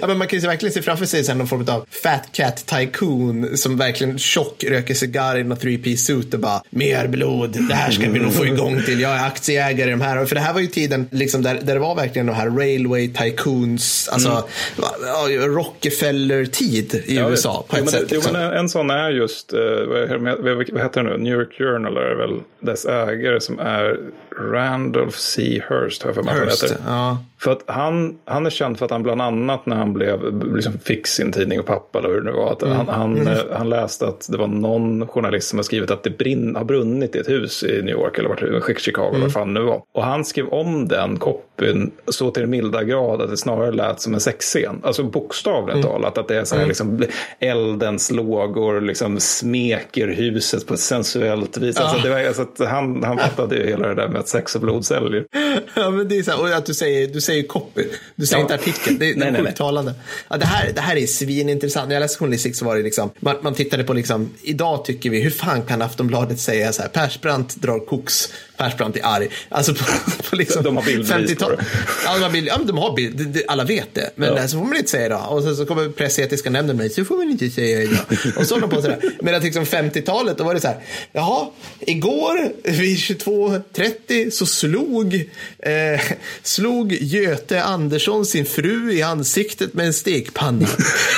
ja, 0.02 0.08
men 0.08 0.18
man 0.18 0.28
kan 0.28 0.40
ju 0.40 0.48
verkligen 0.48 0.74
se 0.74 0.82
framför 0.82 1.06
sig 1.06 1.24
sen 1.24 1.38
någon 1.38 1.48
form 1.48 1.66
av 1.70 1.86
fat 2.04 2.30
cat 2.32 2.66
tycoon 2.66 3.58
som 3.58 3.78
verkligen 3.78 4.18
tjock 4.18 4.64
röker 4.64 4.94
cigarr 4.94 5.38
i 5.38 5.44
någon 5.44 5.58
three 5.58 5.78
piece 5.78 6.06
suit 6.06 6.34
och 6.34 6.40
bara 6.40 6.62
mer 6.70 7.08
blod, 7.08 7.58
det 7.70 7.74
här 7.76 7.92
ska 7.92 8.10
vi 8.10 8.20
nog 8.20 8.34
få 8.34 8.46
igång 8.46 8.82
till, 8.86 9.00
jag 9.02 9.12
är 9.12 9.26
aktieägare 9.28 9.88
i 9.88 9.92
de 9.92 10.02
här. 10.02 10.26
För 10.26 10.36
det 10.36 10.42
här 10.42 10.54
var 10.54 10.62
ju 10.62 10.68
tiden 10.68 11.08
liksom 11.12 11.42
där, 11.42 11.60
där 11.64 11.74
det 11.74 11.80
var 11.80 11.96
verkligen 11.96 12.26
de 12.26 12.34
här 12.34 12.50
railway 12.50 13.08
tycoons, 13.14 14.10
alltså 14.12 14.44
ja, 14.78 15.28
Rockefeller-tid 15.48 17.04
i 17.06 17.16
Ja, 17.16 17.30
USA 17.30 17.66
på 17.70 17.78
jo, 17.78 17.84
ett 17.86 17.92
men, 17.94 18.02
sätt. 18.02 18.08
Jo, 18.12 18.16
liksom. 18.16 18.34
men 18.34 18.42
en, 18.42 18.54
en 18.58 18.70
sån 18.70 18.90
är 18.90 19.10
just, 19.10 19.54
eh, 19.54 19.60
vad, 19.88 20.40
vad 20.72 20.82
heter 20.82 21.04
det 21.04 21.10
nu, 21.10 21.18
New 21.18 21.34
York 21.34 21.54
Journal 21.58 21.98
är 21.98 22.16
väl 22.16 22.40
dess 22.60 22.86
ägare 22.86 23.40
som 23.40 23.60
är 23.60 23.98
Randolph 24.40 25.18
C. 25.18 25.62
Hearst, 25.70 26.04
har 26.04 26.10
jag 26.10 26.16
för 26.16 26.24
mig 26.24 26.34
att 26.34 26.40
han 26.40 26.48
heter. 26.50 26.78
ja. 26.86 27.18
För 27.40 27.52
att 27.52 27.64
han, 27.66 28.18
han 28.26 28.46
är 28.46 28.50
känd 28.50 28.78
för 28.78 28.86
att 28.86 28.92
han 28.92 29.04
bland 29.04 29.22
annat 29.22 29.66
när 29.66 29.76
han 29.76 29.94
blev, 29.94 30.44
liksom 30.56 30.74
fick 30.84 31.08
sin 31.08 31.32
tidning 31.32 31.60
och 31.60 31.66
pappa 31.66 32.00
eller 32.00 32.10
hur 32.10 32.22
det 32.22 32.32
nu 32.32 32.38
var, 32.38 32.52
att 32.52 32.64
Mm. 32.64 32.78
han, 32.78 32.88
han, 32.88 33.28
eh, 33.28 33.38
han 33.54 33.70
läste 33.70 34.08
att 34.08 34.28
det 34.32 34.38
var 34.38 34.48
någon 34.48 35.08
journalist 35.08 35.48
som 35.50 35.60
har 35.60 35.64
skrivit 35.64 35.92
att 35.92 36.04
det 36.04 36.18
brinn, 36.18 36.56
har 36.56 36.64
brunnit 36.64 37.16
i 37.16 37.20
ett 37.20 37.30
hus 37.30 37.64
i 37.64 37.82
New 37.82 37.96
York 37.96 38.18
eller 38.18 38.30
vart 38.30 38.80
Chicago, 38.82 39.10
Mm. 39.10 39.22
vad 39.22 39.34
fan 39.34 39.54
nu 39.54 39.62
var. 39.62 39.82
Och 39.94 40.04
han 40.04 40.26
skrev 40.26 40.48
om 40.48 40.88
den 40.88 41.18
copyn 41.20 41.92
så 42.08 42.32
till 42.32 42.42
den 42.42 42.50
milda 42.50 42.84
grad 42.84 43.22
att 43.22 43.30
det 43.30 43.38
snarare 43.38 43.72
lät 43.72 44.02
som 44.02 44.14
en 44.14 44.20
sexscen. 44.20 44.82
Alltså 44.84 45.04
bokstavligt 45.04 45.76
Mm. 45.78 45.88
talat, 45.88 46.18
att 46.18 46.28
det 46.28 46.36
är 46.38 46.44
så 46.44 46.56
här 46.56 46.66
liksom 46.66 47.04
eldens 47.40 48.12
lågor 48.12 48.82
liksom 48.82 49.20
smeker 49.20 50.08
huset 50.08 50.68
på 50.68 50.74
ett 50.74 50.80
sensuellt 50.80 51.58
vis. 51.58 51.78
Alltså, 51.78 51.98
det 52.04 52.10
var, 52.10 52.20
alltså, 52.28 52.66
han, 52.66 53.04
han 53.04 53.18
fattade 53.18 53.56
ju 53.56 53.68
hela 53.68 53.88
det 53.88 53.96
där 53.96 54.08
med 54.08 54.20
att 54.28 54.32
sex 54.32 54.56
och 54.56 54.62
blod 54.62 54.86
säljer. 54.86 55.26
Ja, 55.76 55.90
men 55.90 56.08
det 56.08 56.18
är 56.18 56.24
så 56.24 56.32
här, 56.32 56.40
och 56.42 56.50
att 56.50 56.66
du 56.66 56.74
säger, 56.74 57.08
du 57.08 57.22
säger 57.22 57.44
copy, 57.44 57.84
du 58.16 58.26
säger 58.26 58.38
Ja. 58.38 58.42
inte 58.42 58.56
artikel. 58.56 59.00
Det, 59.00 59.06
det 59.06 59.12
är 59.12 59.16
nej, 59.16 59.32
sjukt 59.32 59.44
nej. 59.44 59.54
talande. 59.56 59.94
Ja, 60.30 60.38
det, 60.38 60.46
här, 60.46 60.72
det 60.76 60.82
här 60.82 60.96
är 60.96 61.08
svinintressant. 61.08 61.88
När 61.88 61.96
jag 61.96 62.02
läste 62.02 62.20
journalistik 62.20 62.56
så 62.56 62.66
var 62.66 62.76
det 62.76 62.84
liksom, 62.84 63.10
man, 63.20 63.36
man 63.42 63.54
tittade 63.54 63.84
på 63.84 63.94
liksom, 63.94 64.30
idag 64.42 64.86
tycker 64.86 65.10
vi, 65.10 65.22
hur 65.22 65.30
fan 65.30 65.62
kan 65.62 65.82
Aftonbladet 65.82 66.40
säga 66.40 66.74
så 66.74 66.82
här, 66.82 66.90
Persbrandt 66.90 67.56
drar 67.56 67.80
koks, 67.80 68.34
Persbrandt 68.58 68.98
är 68.98 69.06
arg. 69.06 69.28
Alltså 69.50 69.74
på, 69.74 69.84
på 70.30 70.36
liksom 70.36 70.64
De 70.64 70.76
har 70.78 70.84
bildbevis 70.84 71.36
på 71.36 71.50
det. 71.50 71.66
Ja, 72.06 72.14
de 72.14 72.24
har 72.24 72.30
bild, 72.30 72.48
ja, 72.48 72.60
de 72.66 72.78
har 72.78 72.96
bild, 72.96 73.42
alla 73.48 73.64
vet 73.64 73.94
det. 73.96 74.10
Men 74.16 74.36
Ja. 74.36 74.48
så 74.48 74.58
får 74.58 74.66
man 74.66 74.78
inte 74.78 74.90
säga 74.92 75.06
idag. 75.06 75.32
Och 75.32 75.44
sen 75.44 75.56
så 75.56 75.66
kommer 75.66 75.90
pressetiska 75.90 76.50
nämnden 76.50 76.78
med, 76.78 76.92
så 76.92 77.06
får 77.06 77.18
man 77.18 77.30
inte 77.30 77.50
säga 77.50 77.82
idag. 77.82 78.00
Och 78.38 78.46
så 78.48 78.54
håller 78.56 78.68
de 78.68 78.76
på 78.76 78.82
sådär. 78.82 79.00
Medan 79.22 79.42
liksom 79.42 79.64
50-talet, 79.66 80.38
då 80.38 80.44
var 80.44 80.54
det 80.54 80.62
så 80.62 80.68
här, 80.68 80.78
jaha, 81.14 81.48
igår 81.80 82.52
vid 82.64 82.98
22.30 82.98 84.30
så 84.30 84.46
slog, 84.46 85.16
eh, 85.60 86.02
slog 86.44 86.94
Göte 86.94 87.64
Andersson 87.64 88.26
sin 88.26 88.46
fru 88.46 88.92
i 88.94 89.02
ansiktet 89.02 89.74
med 89.74 89.86
en 89.86 89.94
stekpanna. 89.94 90.68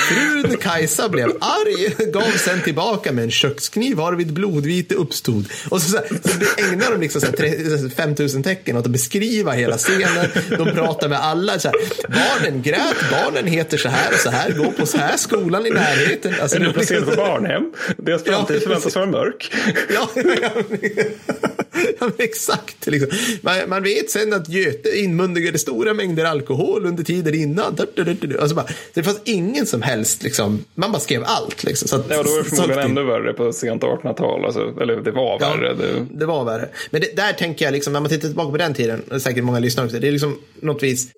Frun 0.08 0.56
Kajsa 0.56 1.08
blev 1.08 1.28
arg, 1.40 2.10
gav 2.12 2.30
sen 2.44 2.62
tillbaka 2.62 3.12
med 3.12 3.24
en 3.24 3.30
kökskniv 3.30 3.96
varvid 3.96 4.32
blodvite 4.32 4.94
uppstod. 4.94 5.44
Och 5.68 5.82
så, 5.82 5.90
så, 5.90 5.96
här, 5.96 6.06
så 6.08 6.62
ägnar 6.72 6.90
de 6.90 7.00
liksom 7.00 7.20
så 7.20 7.26
5000 7.96 8.42
tecken 8.42 8.76
åt 8.76 8.84
att 8.86 8.90
beskriva 8.92 9.52
hela 9.52 9.76
scenen. 9.78 10.26
De 10.58 10.70
pratar 10.72 11.08
med 11.08 11.18
alla. 11.24 11.58
Så 11.58 11.68
här, 11.68 11.76
barnen 12.08 12.62
grät, 12.62 12.96
barnen 13.10 13.46
heter 13.46 13.78
så 13.78 13.88
här 13.88 14.12
och 14.12 14.18
så 14.18 14.30
här, 14.30 14.50
går 14.50 14.72
på 14.72 14.86
så 14.86 14.98
här 14.98 15.16
skolan 15.16 15.66
i 15.66 15.70
närheten. 15.70 16.34
Alltså, 16.42 16.56
Är 16.56 16.60
det 16.60 16.66
du 16.66 16.72
placerad 16.72 17.04
på 17.10 17.16
barnhem? 17.16 17.72
Deras 17.96 18.22
Ja, 18.26 18.32
framtid 18.32 18.62
förväntas 18.62 18.82
precis. 18.84 18.96
vara 18.96 19.06
mörk. 19.06 19.52
Ja, 19.94 20.08
ja, 20.14 20.22
ja, 22.00 22.06
men 22.06 22.12
exakt. 22.18 22.86
Liksom. 22.86 23.10
Man, 23.42 23.54
man 23.68 23.82
vet 23.82 24.10
sen 24.10 24.32
att 24.32 24.48
Göte 24.48 24.98
inmundigade 24.98 25.58
stora 25.58 25.94
mängder 25.94 26.24
alkohol 26.24 26.86
under 26.86 27.04
tiden 27.04 27.34
innan. 27.34 27.76
Alltså 28.40 28.56
bara, 28.56 28.66
det 28.94 29.02
fanns 29.02 29.20
ingen 29.24 29.66
som 29.66 29.82
helst, 29.82 30.22
liksom, 30.22 30.64
man 30.74 30.92
bara 30.92 31.00
skrev 31.00 31.22
allt. 31.26 31.64
Liksom, 31.64 31.88
så 31.88 31.96
att, 31.96 32.06
Ja, 32.08 32.22
då 32.22 32.30
var 32.30 32.38
det 32.38 32.44
förmodligen 32.44 32.80
ännu 32.90 33.02
värre 33.04 33.32
på 33.32 33.52
sent 33.52 33.82
1800-tal. 33.82 34.44
Alltså, 34.44 34.74
eller 34.80 34.96
det 34.96 35.10
var 35.10 35.36
Ja, 35.40 35.56
värre. 35.56 35.74
Det, 35.74 36.06
det 36.10 36.26
var 36.26 36.44
värre. 36.44 36.68
Men 36.90 37.00
det, 37.00 37.16
där 37.20 37.32
tänker 37.32 37.64
jag, 37.64 37.72
liksom, 37.72 37.92
när 37.92 38.00
man 38.00 38.08
tittar 38.10 38.28
tillbaka 38.28 38.50
på 38.50 38.56
den 38.56 38.74
tiden, 38.74 39.02
och 39.10 39.22
säkert 39.22 39.44
många 39.44 39.58
lyssnare 39.58 39.86
också, 39.86 39.98
det 39.98 40.08
är 40.08 40.12
liksom 40.12 40.38
något 40.60 40.82
vis, 40.82 41.08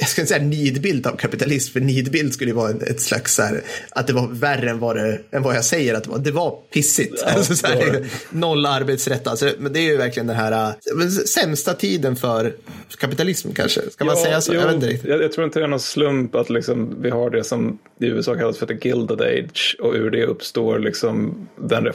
jag 0.00 0.08
ska 0.08 0.20
inte 0.20 0.34
säga 0.34 0.44
nidbild 0.44 1.06
av 1.06 1.16
kapitalism, 1.16 1.72
för 1.72 1.80
nidbild 1.80 2.32
skulle 2.32 2.50
ju 2.50 2.54
vara 2.54 2.70
ett 2.70 3.00
slags 3.00 3.34
så 3.34 3.42
här, 3.42 3.62
att 3.90 4.06
det 4.06 4.12
var 4.12 4.28
värre 4.28 4.70
än 4.70 4.78
vad, 4.78 4.96
det, 4.96 5.20
än 5.30 5.42
vad 5.42 5.56
jag 5.56 5.64
säger 5.64 5.94
att 5.94 6.04
det 6.04 6.10
var. 6.10 6.18
Det 6.18 6.30
var 6.30 6.58
pissigt. 6.72 7.22
alltså, 7.22 7.54
så 7.56 7.66
här, 7.66 8.06
noll 8.30 8.66
arbetsrätt. 8.66 9.26
Alltså, 9.26 9.50
men 9.58 9.72
det 9.72 9.78
är 9.80 9.82
ju 9.82 9.96
verkligen 9.96 10.26
den 10.26 10.36
här 10.36 10.74
äh, 10.92 11.08
sämsta 11.08 11.74
tiden 11.74 12.16
för 12.16 12.54
kapitalism 12.98 13.52
kanske. 13.52 13.80
Ska 13.90 14.04
man 14.04 14.16
Ja, 14.18 14.24
säga 14.24 14.40
så? 14.40 14.54
jo, 14.54 14.60
jag 14.60 14.80
vet. 14.80 15.04
Jag, 15.04 15.22
jag 15.22 15.32
tror 15.32 15.44
inte 15.46 15.58
det 15.58 15.64
är 15.64 15.68
någon 15.68 15.80
slump 15.80 16.34
att 16.34 16.50
liksom, 16.50 17.02
vi 17.02 17.10
har 17.10 17.30
det 17.30 17.44
som 17.44 17.78
i 18.00 18.06
USA 18.06 18.34
kallas 18.34 18.58
för 18.58 18.66
the 18.66 18.88
Gilded 18.88 19.20
Age 19.20 19.76
och 19.80 19.94
ur 19.94 20.10
det 20.10 20.26
uppstår 20.26 20.78
liksom 20.78 21.48
den 21.56 21.86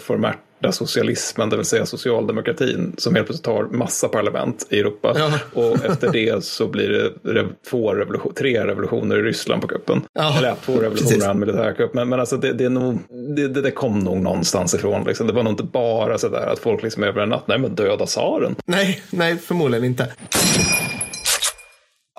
reformerta 0.60 0.72
socialismen, 0.72 1.50
det 1.50 1.56
vill 1.58 1.66
säga 1.66 1.86
socialdemokratin, 1.86 2.96
som 2.98 3.16
helt 3.16 3.28
plötsligt 3.28 3.46
tar 3.46 3.64
massa 3.64 4.08
parlament 4.08 4.68
i 4.70 4.80
Europa. 4.80 5.14
Ja. 5.16 5.32
Och 5.54 5.86
efter 5.86 6.12
det 6.12 6.44
så 6.44 6.68
blir 6.68 6.90
det 6.90 7.32
rev- 7.34 7.54
två 7.70 7.94
revolution, 7.94 8.34
tre 8.34 8.68
revolutioner 8.68 9.18
i 9.20 9.22
Ryssland 9.22 9.62
på 9.62 9.68
kuppen. 9.68 10.02
Ja, 10.14 10.38
Eller 10.38 10.56
två 10.66 10.74
revolutioner 10.74 11.26
och 11.26 11.32
en 11.32 11.40
militärkupp. 11.40 11.94
Men, 11.94 12.10
men 12.10 12.20
alltså 12.20 12.38
det, 12.38 12.54
det, 12.54 12.66
är 12.66 12.70
nog, 12.70 12.98
det, 13.36 13.48
det, 13.48 13.62
det 13.62 13.72
kom 13.72 14.00
nog 14.00 14.18
någonstans 14.18 14.74
ifrån. 14.74 15.04
Liksom. 15.04 15.28
Det 15.28 15.34
var 15.34 15.44
nog 15.44 15.54
inte 15.54 15.64
bara 15.64 16.18
sådär 16.18 16.48
att 16.48 16.60
folk 16.60 16.84
liksom 16.84 17.04
över 17.04 17.22
en 17.22 17.30
natt, 17.30 17.48
nej 17.48 17.58
men 17.60 17.76
döda 17.76 18.06
tsaren. 18.06 18.56
Nej, 18.66 19.02
nej, 19.10 19.38
förmodligen 19.38 19.86
inte. 19.86 20.08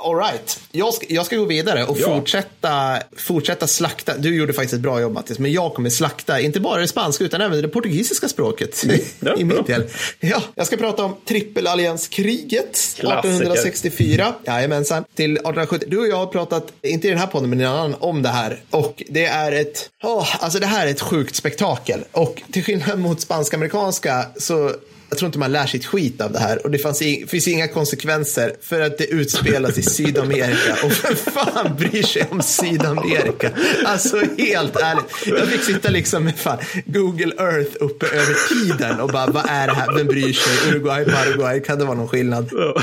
All 0.05 0.17
right. 0.17 0.61
jag, 0.73 0.95
ska, 0.95 1.07
jag 1.09 1.27
ska 1.27 1.37
gå 1.37 1.45
vidare 1.45 1.85
och 1.85 1.99
Ja. 2.01 2.15
fortsätta, 2.15 2.99
fortsätta 3.17 3.67
slakta. 3.67 4.17
Du 4.19 4.37
gjorde 4.37 4.53
faktiskt 4.53 4.75
ett 4.75 4.81
bra 4.81 5.01
jobb 5.01 5.13
Mattis, 5.13 5.39
men 5.39 5.53
jag 5.53 5.75
kommer 5.75 5.91
slakta 5.91 6.41
inte 6.41 6.61
bara 6.61 6.81
det 6.81 6.89
spanska 6.89 7.25
utan 7.25 7.41
även 7.41 7.63
det 7.63 7.69
portugisiska 7.69 8.29
språket 8.29 8.85
Ja, 9.21 9.37
i 9.37 9.45
min 9.45 9.65
del. 9.65 9.85
Ja, 10.21 10.43
jag 10.55 10.67
ska 10.67 10.77
prata 10.77 11.05
om 11.05 11.17
trippelallianskriget 11.29 12.73
Klassiker. 12.97 13.09
1864. 13.29 14.35
Jajamensan. 14.47 15.05
Till 15.15 15.33
1870. 15.33 15.89
Du 15.91 15.99
och 15.99 16.09
jag 16.09 16.17
har 16.17 16.27
pratat, 16.27 16.73
inte 16.83 17.07
i 17.07 17.11
den 17.11 17.19
här 17.19 17.27
podden 17.27 17.51
men 17.51 17.61
i 17.61 17.65
en 17.65 17.71
annan, 17.71 17.95
om 17.99 18.23
det 18.23 18.29
här. 18.29 18.63
Och 18.71 19.03
det 19.09 19.25
är 19.25 19.53
ett, 19.53 19.91
åh, 20.03 20.45
alltså 20.45 20.59
det 20.59 20.67
här 20.67 20.87
är 20.87 20.91
ett 20.91 21.01
sjukt 21.01 21.35
spektakel. 21.37 22.01
Och 22.13 22.43
till 22.53 22.65
skillnad 22.65 22.99
mot 22.99 23.21
spansk-amerikanska 23.21 24.27
så 24.37 24.73
jag 25.09 25.18
tror 25.18 25.27
inte 25.27 25.38
man 25.38 25.53
lär 25.53 25.66
sig 25.66 25.81
ett 25.81 25.87
skit 25.87 26.21
av 26.21 26.33
det 26.33 26.38
här 26.38 26.64
och 26.64 26.71
det 26.71 26.79
fanns 26.79 27.03
i, 27.03 27.27
finns 27.29 27.49
inga 27.49 27.68
konsekvenser 27.68 28.53
för 28.62 28.81
att 28.81 28.99
det 28.99 29.05
utspelas 29.05 29.79
i 29.79 29.83
Sydamerika. 29.83 30.77
Och 30.85 30.92
vem 31.05 31.16
fan 31.16 31.77
bryr 31.77 32.03
sig 32.03 32.27
om 32.31 32.42
Sydamerika? 32.42 33.51
Alltså 33.85 34.16
helt 34.38 34.77
ärligt. 34.77 35.05
Jag 35.27 35.49
fick 35.49 35.64
sitta 35.64 35.90
liksom 35.90 36.25
med 36.25 36.38
fan 36.38 36.59
Google 36.87 37.33
Earth 37.38 37.77
uppe 37.81 38.07
över 38.07 38.49
tiden 38.49 39.01
och 39.01 39.09
bara 39.09 39.27
vad 39.27 39.44
är 39.49 39.66
det 39.66 39.75
här? 39.75 39.94
Vem 39.97 40.07
bryr 40.07 40.33
sig? 40.33 40.71
Uruguay, 40.71 41.05
Paraguay, 41.05 41.61
kan 41.61 41.79
det 41.79 41.85
vara 41.85 41.97
någon 41.97 42.09
skillnad? 42.09 42.53
Och, 42.53 42.83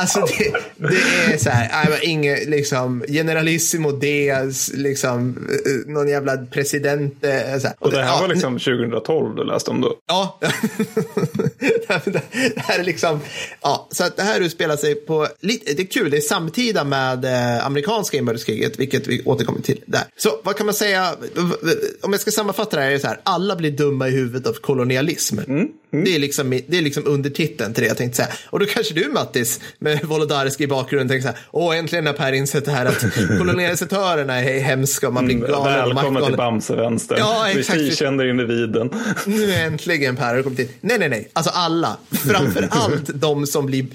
alltså 0.00 0.20
det, 0.20 0.54
det 0.76 1.34
är 1.34 1.38
så 1.38 1.50
här, 1.50 1.88
nej, 1.90 1.98
inget 2.02 2.48
liksom 2.48 3.04
generalissimo 3.08 3.92
Diaz, 3.92 4.70
liksom 4.74 5.48
eh, 5.66 5.92
någon 5.92 6.08
jävla 6.08 6.36
president. 6.36 7.14
Så 7.20 7.26
här. 7.66 7.74
Och 7.78 7.90
det 7.90 8.02
här 8.02 8.14
ja, 8.14 8.20
var 8.20 8.28
liksom 8.28 8.58
2012 8.58 9.36
du 9.36 9.44
läste 9.44 9.70
om 9.70 9.80
då. 9.80 9.94
Ja, 10.06 10.38
det 12.04 12.22
här 12.56 12.78
är 12.78 12.84
liksom, 12.84 13.20
ja, 13.62 13.88
så 13.90 14.04
att 14.04 14.16
det 14.16 14.22
här 14.22 14.40
utspelar 14.40 14.76
sig 14.76 14.94
på, 14.94 15.26
lite, 15.40 15.72
det 15.72 15.82
är 15.82 15.86
kul, 15.86 16.10
det 16.10 16.16
är 16.16 16.20
samtida 16.20 16.84
med 16.84 17.24
eh, 17.24 17.66
amerikanska 17.66 18.16
inbördeskriget, 18.16 18.78
vilket 18.78 19.06
vi 19.06 19.22
återkommer 19.24 19.60
till 19.60 19.80
där. 19.86 20.02
Så 20.16 20.40
vad 20.42 20.56
kan 20.56 20.66
man 20.66 20.74
säga, 20.74 21.14
om 22.02 22.12
jag 22.12 22.20
ska 22.20 22.30
sammanfatta 22.30 22.76
det 22.76 22.82
här 22.82 22.88
är 22.88 22.94
det 22.94 23.00
så 23.00 23.06
här, 23.06 23.20
alla 23.22 23.56
blir 23.56 23.70
dumma 23.70 24.08
i 24.08 24.10
huvudet 24.10 24.46
av 24.46 24.52
kolonialism. 24.52 25.38
Det, 26.04 26.14
är 26.14 26.18
liksom, 26.18 26.50
det 26.66 26.78
är 26.78 26.82
liksom 26.82 27.06
undertiteln 27.06 27.74
till 27.74 27.82
det 27.82 27.88
jag 27.88 27.96
tänkte 27.96 28.16
säga. 28.16 28.28
Och 28.50 28.60
då 28.60 28.66
kanske 28.66 28.94
du 28.94 29.08
Mattis, 29.08 29.60
med 29.78 30.04
Wolodarski 30.04 30.64
i 30.64 30.66
bakgrunden, 30.66 31.08
tänker 31.08 31.22
så 31.22 31.28
här, 31.28 31.38
åh 31.50 31.78
äntligen 31.78 32.06
har 32.06 32.12
Per 32.12 32.32
insett 32.32 32.64
det 32.64 32.70
här 32.70 32.86
att 32.86 33.04
kolonisatörerna 33.38 34.34
är 34.42 34.60
hemska 34.60 35.06
och 35.08 35.14
man 35.14 35.24
blir 35.26 35.36
galen 35.36 35.82
och 35.82 35.96
Välkommen 35.96 36.24
till. 36.24 36.36
Bamsevänstern. 36.36 37.18
Ja, 37.18 37.46
Vi 37.54 37.60
exakt. 37.60 37.78
frikänner 37.78 38.26
individen. 38.30 38.90
Nu 39.26 39.54
äntligen 39.54 40.16
Per 40.16 40.26
har 40.26 40.36
du 40.36 40.42
kommit 40.42 40.58
in. 40.58 40.68
Nej, 40.80 40.98
nej, 40.98 41.08
nej. 41.08 41.30
Alltså 41.32 41.52
alla. 41.54 41.96
Framför 42.10 42.68
allt 42.70 43.10
de 43.14 43.46
som 43.46 43.66
blir 43.66 43.86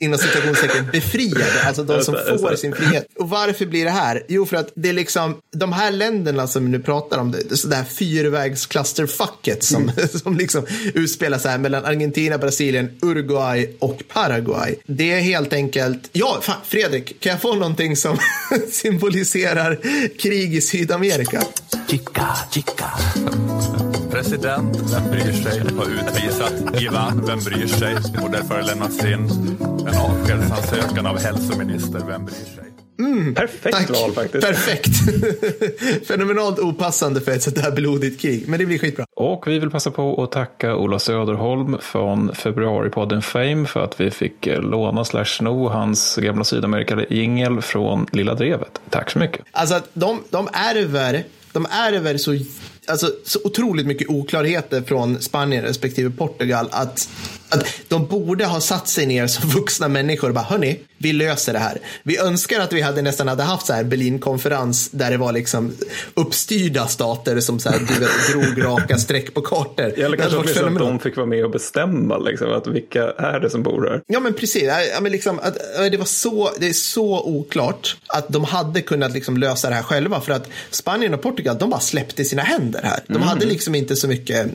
inom 0.00 0.18
citationstecken 0.18 0.86
befriade. 0.92 1.62
Alltså 1.66 1.82
de 1.84 2.04
som 2.04 2.14
får 2.38 2.50
det. 2.50 2.56
sin 2.56 2.72
frihet. 2.74 3.06
Och 3.16 3.30
varför 3.30 3.66
blir 3.66 3.84
det 3.84 3.90
här? 3.90 4.22
Jo, 4.28 4.46
för 4.46 4.56
att 4.56 4.72
det 4.74 4.88
är 4.88 4.92
liksom 4.92 5.36
de 5.52 5.72
här 5.72 5.90
länderna 5.90 6.46
som 6.46 6.64
vi 6.64 6.70
nu 6.70 6.80
pratar 6.80 7.18
om. 7.18 7.32
Det, 7.32 7.38
det 7.48 7.52
är 7.54 7.56
sådär 7.56 7.84
fyrvägsklusterfucket 7.84 9.62
som, 9.64 9.90
som 10.22 10.36
liksom 10.36 10.66
utspelar 10.94 11.38
sig 11.48 11.52
här 11.52 11.58
mellan 11.58 11.84
Argentina, 11.84 12.38
Brasilien, 12.38 12.90
Uruguay 13.02 13.76
och 13.78 14.02
Paraguay. 14.08 14.74
Det 14.86 15.12
är 15.12 15.20
helt 15.20 15.52
enkelt. 15.52 16.10
Ja, 16.12 16.38
fan, 16.42 16.56
Fredrik, 16.64 17.20
kan 17.20 17.30
jag 17.30 17.40
få 17.40 17.54
någonting 17.54 17.96
som 17.96 18.18
symboliserar 18.72 19.78
krig 20.18 20.54
i 20.54 20.60
Sydamerika? 20.60 21.42
Chica, 21.90 22.26
chica. 22.50 22.90
president, 24.10 24.76
vem 24.92 25.10
bryr 25.10 25.32
sig? 25.32 25.60
Har 25.76 25.86
utvisat 25.86 26.82
Ivan, 26.82 27.24
vem 27.26 27.38
bryr 27.38 27.66
sig? 27.66 27.94
Och 27.94 28.30
därför 28.30 28.54
har 28.54 28.60
det 28.60 28.66
lämnats 28.66 29.04
in 29.04 29.30
en 29.88 29.96
avskedsansökan 29.96 31.06
av 31.06 31.18
hälsominister, 31.18 32.02
vem 32.08 32.24
bryr 32.24 32.34
sig? 32.34 32.64
Perfekt 33.34 33.76
Tack. 33.76 33.90
val 33.90 34.12
faktiskt. 34.12 34.46
Perfekt. 34.46 34.90
Fenomenalt 36.06 36.58
opassande 36.58 37.20
för 37.20 37.32
ett 37.32 37.42
sånt 37.42 37.58
här 37.58 37.70
blodigt 37.70 38.20
krig. 38.20 38.44
Men 38.48 38.58
det 38.58 38.66
blir 38.66 38.78
skitbra. 38.78 39.04
Och 39.16 39.46
vi 39.46 39.58
vill 39.58 39.70
passa 39.70 39.90
på 39.90 40.22
att 40.22 40.32
tacka 40.32 40.76
Ola 40.76 40.98
Söderholm 40.98 41.78
från 41.80 42.34
februaripodden 42.34 43.22
Fame 43.22 43.66
för 43.66 43.80
att 43.80 44.00
vi 44.00 44.10
fick 44.10 44.46
eh, 44.46 44.62
låna 44.62 45.04
slash 45.04 45.24
sno 45.24 45.68
hans 45.68 46.16
gamla 46.16 46.44
Sydamerika-jingel 46.44 47.60
från 47.60 48.06
Lilla 48.12 48.34
Drevet. 48.34 48.80
Tack 48.90 49.10
så 49.10 49.18
mycket. 49.18 49.40
Alltså 49.50 49.80
de, 49.92 50.22
de 50.30 50.48
ärver, 50.52 51.24
de 51.52 51.66
ärver 51.70 52.16
så, 52.16 52.38
alltså, 52.86 53.10
så 53.24 53.38
otroligt 53.44 53.86
mycket 53.86 54.08
oklarheter 54.08 54.82
från 54.82 55.20
Spanien 55.20 55.64
respektive 55.64 56.10
Portugal 56.10 56.68
att 56.70 57.08
de 57.88 58.06
borde 58.06 58.46
ha 58.46 58.60
satt 58.60 58.88
sig 58.88 59.06
ner 59.06 59.26
som 59.26 59.48
vuxna 59.54 59.88
människor 59.88 60.28
och 60.28 60.34
bara, 60.34 60.44
hörni, 60.44 60.80
vi 60.98 61.12
löser 61.12 61.52
det 61.52 61.58
här. 61.58 61.78
Vi 62.02 62.18
önskar 62.18 62.60
att 62.60 62.72
vi 62.72 62.80
hade 62.80 63.02
nästan 63.02 63.28
hade 63.28 63.42
haft 63.42 63.66
så 63.66 63.72
här 63.72 63.84
Berlinkonferens 63.84 64.90
där 64.90 65.10
det 65.10 65.16
var 65.16 65.32
liksom 65.32 65.72
uppstyrda 66.14 66.86
stater 66.86 67.40
som 67.40 67.58
så 67.58 67.70
här, 67.70 67.78
drog 68.32 68.64
raka 68.64 68.98
streck 68.98 69.34
på 69.34 69.40
kartor. 69.40 69.98
Eller 69.98 70.16
kanske 70.16 70.38
åtminstone 70.38 70.72
att 70.72 70.78
de 70.78 70.98
fick 70.98 71.16
vara 71.16 71.26
med 71.26 71.44
och 71.44 71.50
bestämma 71.50 72.18
liksom, 72.18 72.52
att 72.52 72.66
vilka 72.66 73.02
är 73.10 73.40
det 73.40 73.50
som 73.50 73.62
bor 73.62 73.88
här. 73.90 74.02
Ja 74.06 74.20
men 74.20 74.34
precis, 74.34 74.62
ja, 74.94 75.00
men 75.00 75.12
liksom, 75.12 75.38
att, 75.38 75.56
det 75.90 75.96
var 75.96 76.04
så, 76.04 76.50
det 76.58 76.68
är 76.68 76.72
så 76.72 77.24
oklart 77.24 77.96
att 78.06 78.28
de 78.28 78.44
hade 78.44 78.82
kunnat 78.82 79.12
liksom 79.12 79.36
lösa 79.36 79.68
det 79.68 79.74
här 79.74 79.82
själva 79.82 80.20
för 80.20 80.32
att 80.32 80.48
Spanien 80.70 81.14
och 81.14 81.22
Portugal 81.22 81.58
de 81.58 81.70
bara 81.70 81.80
släppte 81.80 82.24
sina 82.24 82.42
händer 82.42 82.80
här. 82.82 83.00
De 83.06 83.22
hade 83.22 83.46
liksom 83.46 83.74
inte 83.74 83.96
så 83.96 84.08
mycket, 84.08 84.46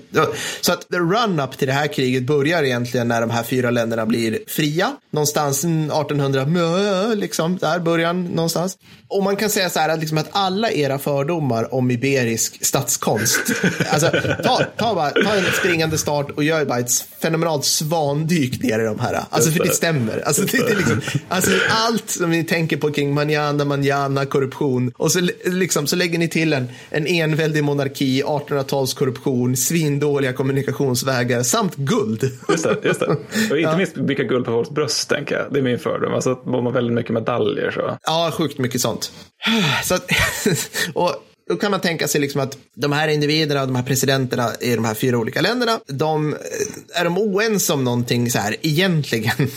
så 0.62 0.74
att 0.74 0.90
the 0.90 0.98
run-up 0.98 1.58
till 1.58 1.68
det 1.68 1.74
här 1.74 1.88
kriget 1.88 2.24
börjar 2.24 2.64
egentligen 2.84 3.08
när 3.08 3.22
de 3.22 3.30
här 3.30 3.44
fyra 3.44 3.72
länderna 3.72 4.06
blir 4.06 4.40
fria. 4.48 4.96
Någonstans 5.12 5.58
1800, 5.58 6.46
mö, 6.46 7.16
liksom 7.16 7.58
där 7.58 7.80
början 7.80 8.24
någonstans. 8.24 8.78
Och 9.08 9.24
man 9.24 9.36
kan 9.36 9.50
säga 9.50 9.70
så 9.70 9.80
här 9.80 9.90
att, 9.90 10.00
liksom 10.00 10.18
att 10.18 10.30
alla 10.32 10.72
era 10.72 11.00
fördomar 11.00 11.74
om 11.74 11.92
iberisk 11.92 12.66
statskonst, 12.66 13.40
alltså 13.90 14.12
ta, 14.44 14.64
ta, 14.78 14.96
bara, 14.96 15.10
ta 15.10 15.36
en 15.36 15.54
springande 15.60 15.98
start 15.98 16.32
och 16.32 16.44
gör 16.44 16.66
bara 16.66 16.80
ett 16.80 16.92
fenomenalt 17.22 17.66
svandyk 17.66 18.64
ner 18.64 18.80
i 18.80 18.84
de 18.84 19.00
här. 19.00 19.20
Alltså 19.30 19.52
för 19.52 19.64
det 19.64 19.74
stämmer. 19.74 20.24
Alltså, 20.26 20.42
det, 20.42 20.58
det 20.58 20.76
liksom, 20.76 21.02
alltså 21.30 21.52
allt 21.70 22.10
som 22.10 22.30
ni 22.30 22.44
tänker 22.44 22.78
på 22.78 22.92
kring 22.92 23.14
manana, 23.14 23.66
manana, 23.66 24.26
korruption 24.26 24.92
och 24.98 25.12
så, 25.12 25.20
liksom, 25.46 25.88
så 25.88 25.96
lägger 25.96 26.20
ni 26.20 26.28
till 26.28 26.54
en, 26.54 26.68
en 26.90 27.08
enväldig 27.08 27.64
monarki, 27.64 28.24
1800-tals 28.24 28.94
korruption, 28.94 29.58
svindåliga 29.58 30.34
kommunikationsvägar 30.34 31.44
samt 31.44 31.76
guld. 31.76 32.32
Just 32.50 32.66
just 32.84 33.00
det. 33.00 33.18
Och 33.52 33.58
inte 33.58 33.78
minst 33.78 33.96
blicka 33.96 34.24
guld 34.24 34.46
på 34.46 34.52
folks 34.52 34.70
bröst, 34.70 35.10
tänker 35.10 35.36
jag. 35.36 35.46
Det 35.54 35.60
är 35.60 35.64
min 35.64 35.80
fördom. 35.80 36.14
Alltså 36.14 36.36
de 36.46 36.66
har 36.66 36.72
väldigt 36.72 36.94
mycket 36.94 37.14
medaljer. 37.14 37.72
Så. 37.72 37.98
Ja, 38.06 38.32
sjukt 38.34 38.58
mycket 38.58 38.82
sånt. 38.82 39.12
Så 39.84 39.96
och 40.94 41.12
då 41.50 41.56
kan 41.56 41.72
man 41.72 41.82
tänka 41.82 42.08
sig 42.08 42.22
liksom 42.22 42.42
att 42.42 42.58
de 42.76 42.92
här 42.92 43.08
individerna, 43.08 43.66
de 43.66 43.76
här 43.76 43.84
presidenterna 43.84 44.52
i 44.62 44.76
de 44.76 44.86
här 44.86 44.94
fyra 44.94 45.18
olika 45.18 45.42
länderna, 45.42 45.80
de, 45.88 46.34
eh, 46.34 46.40
är 46.94 47.04
de 47.04 47.18
oense 47.18 47.74
om 47.74 47.84
någonting 47.84 48.32
så 48.32 48.40
här 48.40 48.56
egentligen? 48.62 49.36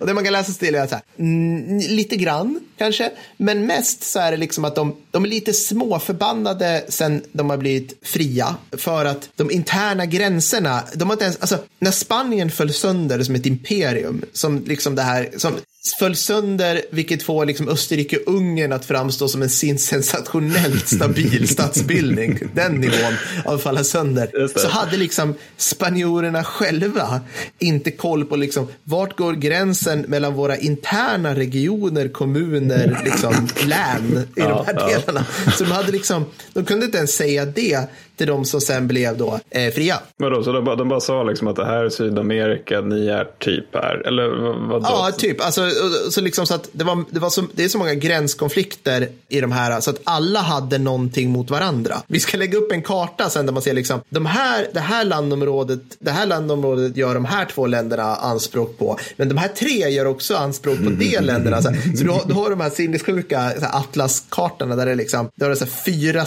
och 0.00 0.06
det 0.06 0.14
man 0.14 0.24
kan 0.24 0.32
läsa 0.32 0.52
sig 0.52 0.66
till 0.66 0.74
är 0.74 0.80
att 0.80 0.90
så 0.90 0.94
här, 0.94 1.88
lite 1.88 2.16
grann 2.16 2.60
kanske, 2.78 3.10
men 3.36 3.66
mest 3.66 4.02
så 4.02 4.18
är 4.18 4.30
det 4.30 4.36
liksom 4.36 4.64
att 4.64 4.74
de, 4.74 4.96
de 5.10 5.24
är 5.24 5.28
lite 5.28 5.52
småförbannade 5.52 6.84
sen 6.88 7.22
de 7.32 7.50
har 7.50 7.56
blivit 7.56 7.98
fria 8.02 8.56
för 8.72 9.04
att 9.04 9.28
de 9.36 9.50
interna 9.50 10.06
gränserna, 10.06 10.82
de 10.94 11.04
har 11.04 11.14
inte 11.14 11.24
ens, 11.24 11.40
alltså 11.40 11.58
när 11.78 11.90
Spanien 11.90 12.50
föll 12.50 12.72
sönder 12.72 13.22
som 13.22 13.34
ett 13.34 13.46
imperium, 13.46 14.24
som 14.32 14.64
liksom 14.64 14.94
det 14.94 15.02
här, 15.02 15.30
som 15.36 15.52
föll 15.94 16.16
sönder, 16.16 16.82
vilket 16.90 17.22
får 17.22 17.46
liksom 17.46 17.68
Österrike-Ungern 17.68 18.72
att 18.72 18.84
framstå 18.84 19.28
som 19.28 19.42
en 19.42 19.50
sin 19.50 19.78
sensationellt 19.78 20.88
stabil 20.88 21.48
statsbildning. 21.56 22.38
Den 22.54 22.72
nivån 22.72 23.14
av 23.44 23.58
falla 23.58 23.84
sönder. 23.84 24.48
Så 24.56 24.68
hade 24.68 24.96
liksom 24.96 25.34
spanjorerna 25.56 26.44
själva 26.44 27.20
inte 27.58 27.90
koll 27.90 28.24
på 28.24 28.36
liksom, 28.36 28.68
vart 28.84 29.16
går 29.16 29.32
gränsen 29.32 30.00
mellan 30.00 30.34
våra 30.34 30.56
interna 30.56 31.34
regioner, 31.34 32.08
kommuner, 32.08 33.00
liksom, 33.04 33.48
län 33.66 34.28
i 34.36 34.40
de 34.40 34.66
här 34.66 34.74
ja. 34.74 34.86
delarna. 34.88 35.26
Så 35.56 35.64
de, 35.64 35.70
hade 35.70 35.92
liksom, 35.92 36.24
de 36.52 36.64
kunde 36.64 36.86
inte 36.86 36.98
ens 36.98 37.14
säga 37.14 37.44
det 37.44 37.88
till 38.16 38.26
de 38.26 38.44
som 38.44 38.60
sen 38.60 38.88
blev 38.88 39.16
då 39.16 39.40
eh, 39.50 39.72
fria. 39.72 39.98
Vadå, 40.16 40.42
så 40.42 40.52
de 40.52 40.64
bara, 40.64 40.76
de 40.76 40.88
bara 40.88 41.00
sa 41.00 41.22
liksom 41.22 41.48
att 41.48 41.56
det 41.56 41.64
här 41.64 41.84
är 41.84 41.88
Sydamerika, 41.88 42.80
ni 42.80 43.06
är 43.08 43.24
typ 43.38 43.74
här? 43.74 44.06
Eller 44.06 44.28
vad- 44.28 44.68
vadå? 44.68 44.86
Ja, 44.88 45.10
typ. 45.18 45.44
Alltså, 45.44 45.70
så 46.10 46.20
liksom 46.20 46.46
så 46.46 46.54
att 46.54 46.68
det, 46.72 46.84
var, 46.84 47.04
det, 47.10 47.20
var 47.20 47.30
så, 47.30 47.44
det 47.54 47.64
är 47.64 47.68
så 47.68 47.78
många 47.78 47.94
gränskonflikter 47.94 49.08
i 49.28 49.40
de 49.40 49.52
här 49.52 49.80
så 49.80 49.90
att 49.90 50.00
alla 50.04 50.40
hade 50.40 50.78
någonting 50.78 51.30
mot 51.30 51.50
varandra. 51.50 51.96
Vi 52.06 52.20
ska 52.20 52.36
lägga 52.38 52.58
upp 52.58 52.72
en 52.72 52.82
karta 52.82 53.30
sen 53.30 53.46
där 53.46 53.52
man 53.52 53.62
ser 53.62 53.74
liksom 53.74 54.00
de 54.08 54.26
här, 54.26 54.66
det 54.72 54.80
här 54.80 55.04
landområdet, 55.04 55.80
det 55.98 56.10
här 56.10 56.26
landområdet 56.26 56.96
gör 56.96 57.14
de 57.14 57.24
här 57.24 57.44
två 57.44 57.66
länderna 57.66 58.02
anspråk 58.16 58.78
på. 58.78 58.98
Men 59.16 59.28
de 59.28 59.38
här 59.38 59.48
tre 59.48 59.88
gör 59.90 60.06
också 60.06 60.36
anspråk 60.36 60.78
på 60.78 60.90
de 60.90 61.18
länderna. 61.20 61.62
Så, 61.62 61.72
så 61.98 62.04
du, 62.04 62.10
har, 62.10 62.22
du 62.26 62.34
har 62.34 62.50
de 62.50 62.60
här 62.60 62.70
sinnessjuka 62.70 63.52
atlaskartorna 63.72 64.76
där 64.76 64.86
det 64.86 64.94
liksom, 64.94 65.28
där 65.34 65.46
det 65.46 65.52
är 65.52 65.56
så 65.56 65.64
här, 65.64 65.72
fyra 65.84 66.26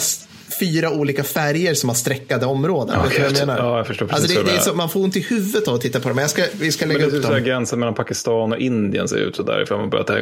fyra 0.60 0.90
olika 0.90 1.24
färger 1.24 1.74
som 1.74 1.88
har 1.88 1.96
streckade 1.96 2.46
områden. 2.46 2.98
Vad 2.98 3.12
jag 3.14 3.20
jag- 3.30 3.32
menar? 3.46 3.58
ja, 3.58 3.76
jag 3.76 3.86
förstår 3.86 4.06
precis 4.06 4.22
alltså 4.24 4.38
det, 4.38 4.44
det 4.44 4.50
det 4.50 4.56
är 4.56 4.60
är. 4.60 4.62
så, 4.62 4.74
man 4.74 4.88
får 4.88 5.00
ont 5.00 5.16
i 5.16 5.20
huvudet 5.20 5.68
av 5.68 5.74
att 5.74 5.80
titta 5.80 6.00
på 6.00 6.08
dem. 6.08 6.16
Men 6.16 6.22
jag 6.22 6.30
ska, 6.30 6.42
vi 6.52 6.72
ska 6.72 6.86
Men 6.86 6.96
lägga 6.96 7.06
det 7.10 7.16
är 7.16 7.18
upp 7.18 7.24
här 7.24 7.34
dem. 7.34 7.44
gränsen 7.44 7.78
mellan 7.80 7.94
Pakistan 7.94 8.52
och 8.52 8.58
Indien 8.58 9.08
ser 9.08 9.16
ut 9.16 9.36
så 9.36 9.42
där 9.42 9.62
ifall 9.62 9.78
man 9.78 9.90
börjar 9.90 10.04
ta, 10.04 10.14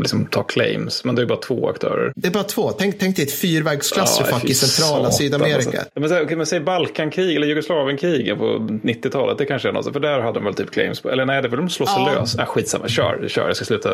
liksom, 0.00 0.26
ta 0.26 0.42
claims. 0.42 1.04
Men 1.04 1.14
det 1.14 1.22
är 1.22 1.26
bara 1.26 1.38
två 1.38 1.68
aktörer. 1.68 2.12
Det 2.16 2.28
är 2.28 2.32
bara 2.32 2.44
två. 2.44 2.70
Tänk, 2.72 2.98
tänk 2.98 3.16
dig 3.16 3.24
ett 3.24 3.32
fyrvägsklassfuck 3.34 4.40
fy 4.42 4.48
i 4.48 4.54
centrala 4.54 4.96
satan, 5.04 5.12
Sydamerika. 5.12 5.56
Alltså. 5.56 5.82
Men 5.94 6.08
så 6.08 6.14
här, 6.14 6.24
kan 6.24 6.38
man 6.38 6.46
säga 6.46 6.60
Balkankrig 6.60 7.36
eller 7.36 7.46
Jugoslavienkrigen 7.46 8.38
på 8.38 8.44
90-talet? 8.84 9.38
Det 9.38 9.44
kanske 9.44 9.68
är 9.68 9.72
något, 9.72 9.92
för 9.92 10.00
där 10.00 10.20
hade 10.20 10.32
de 10.38 10.44
väl 10.44 10.54
typ 10.54 10.70
claims 10.70 11.00
på. 11.00 11.10
Eller 11.10 11.24
nej, 11.26 11.42
det 11.42 11.48
de 11.48 11.70
slå 11.70 11.86
sig 11.86 11.94
Ja. 11.98 12.14
lös. 12.20 12.38
Ah, 12.38 12.44
skitsamma, 12.46 12.88
kör, 12.88 13.24
kör. 13.28 13.46
Jag 13.46 13.56
ska 13.56 13.64
sluta 13.64 13.90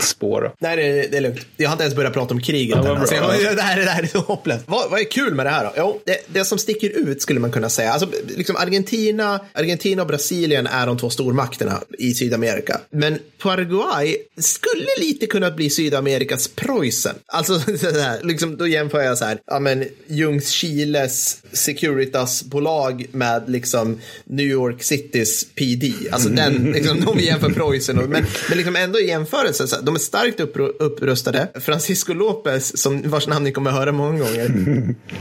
spåra. 0.00 0.50
Nej, 0.58 0.76
det 0.76 0.82
är, 0.82 1.10
det 1.10 1.16
är 1.16 1.20
lugnt. 1.20 1.38
Jag 1.56 1.68
har 1.68 1.72
inte 1.72 1.82
ens 1.84 1.96
börjat 1.96 2.12
prata 2.12 2.34
om 2.34 2.40
kriget 2.40 2.78
Ja, 2.84 2.90
än. 2.90 2.96
Alltså, 2.96 3.14
jag, 3.14 3.56
det, 3.56 3.62
här, 3.62 3.76
det 3.80 3.90
här 3.90 4.02
är 4.02 4.06
så 4.06 4.18
hopplöst. 4.18 4.64
Vad, 4.66 4.87
vad 4.90 5.00
är 5.00 5.04
kul 5.04 5.34
med 5.34 5.46
det 5.46 5.50
här 5.50 5.64
då? 5.64 5.72
Jo, 5.76 6.00
det, 6.04 6.18
det 6.26 6.44
som 6.44 6.58
sticker 6.58 6.90
ut 6.90 7.22
skulle 7.22 7.40
man 7.40 7.52
kunna 7.52 7.68
säga. 7.68 7.92
Alltså, 7.92 8.08
liksom 8.36 8.56
Argentina, 8.56 9.40
Argentina 9.52 10.02
och 10.02 10.08
Brasilien 10.08 10.66
är 10.66 10.86
de 10.86 10.98
två 10.98 11.10
stormakterna 11.10 11.82
i 11.98 12.14
Sydamerika. 12.14 12.80
Men 12.90 13.18
Paraguay 13.38 14.16
skulle 14.36 14.86
lite 15.00 15.26
kunna 15.26 15.50
bli 15.50 15.70
Sydamerikas 15.70 16.48
Preussen. 16.48 17.14
Alltså, 17.26 17.52
det 17.92 18.02
här, 18.02 18.22
liksom, 18.22 18.56
då 18.56 18.66
jämför 18.66 19.00
jag 19.00 19.18
så 19.18 19.24
här, 19.24 19.38
ja 19.46 19.58
men 19.58 19.84
Ljungskiles 20.06 21.42
Securitas-bolag 21.52 23.06
med 23.12 23.50
liksom 23.50 23.98
New 24.24 24.46
York 24.46 24.82
Citys 24.82 25.46
PD. 25.54 25.92
Alltså 26.10 26.28
den, 26.28 26.54
liksom, 26.74 27.08
om 27.08 27.16
vi 27.16 27.26
jämför 27.26 27.50
Preussen. 27.50 27.98
Och, 27.98 28.08
men, 28.08 28.26
men 28.48 28.58
liksom 28.58 28.76
ändå 28.76 29.00
i 29.00 29.08
jämförelse, 29.08 29.68
så 29.68 29.76
här, 29.76 29.82
de 29.82 29.94
är 29.94 29.98
starkt 29.98 30.40
uppru- 30.40 30.76
upprustade. 30.78 31.48
Francisco 31.60 32.12
Lopez, 32.12 32.80
som, 32.82 33.02
vars 33.10 33.26
namn 33.26 33.44
ni 33.44 33.52
kommer 33.52 33.70
att 33.70 33.76
höra 33.76 33.92
många 33.92 34.18
gånger, 34.18 34.48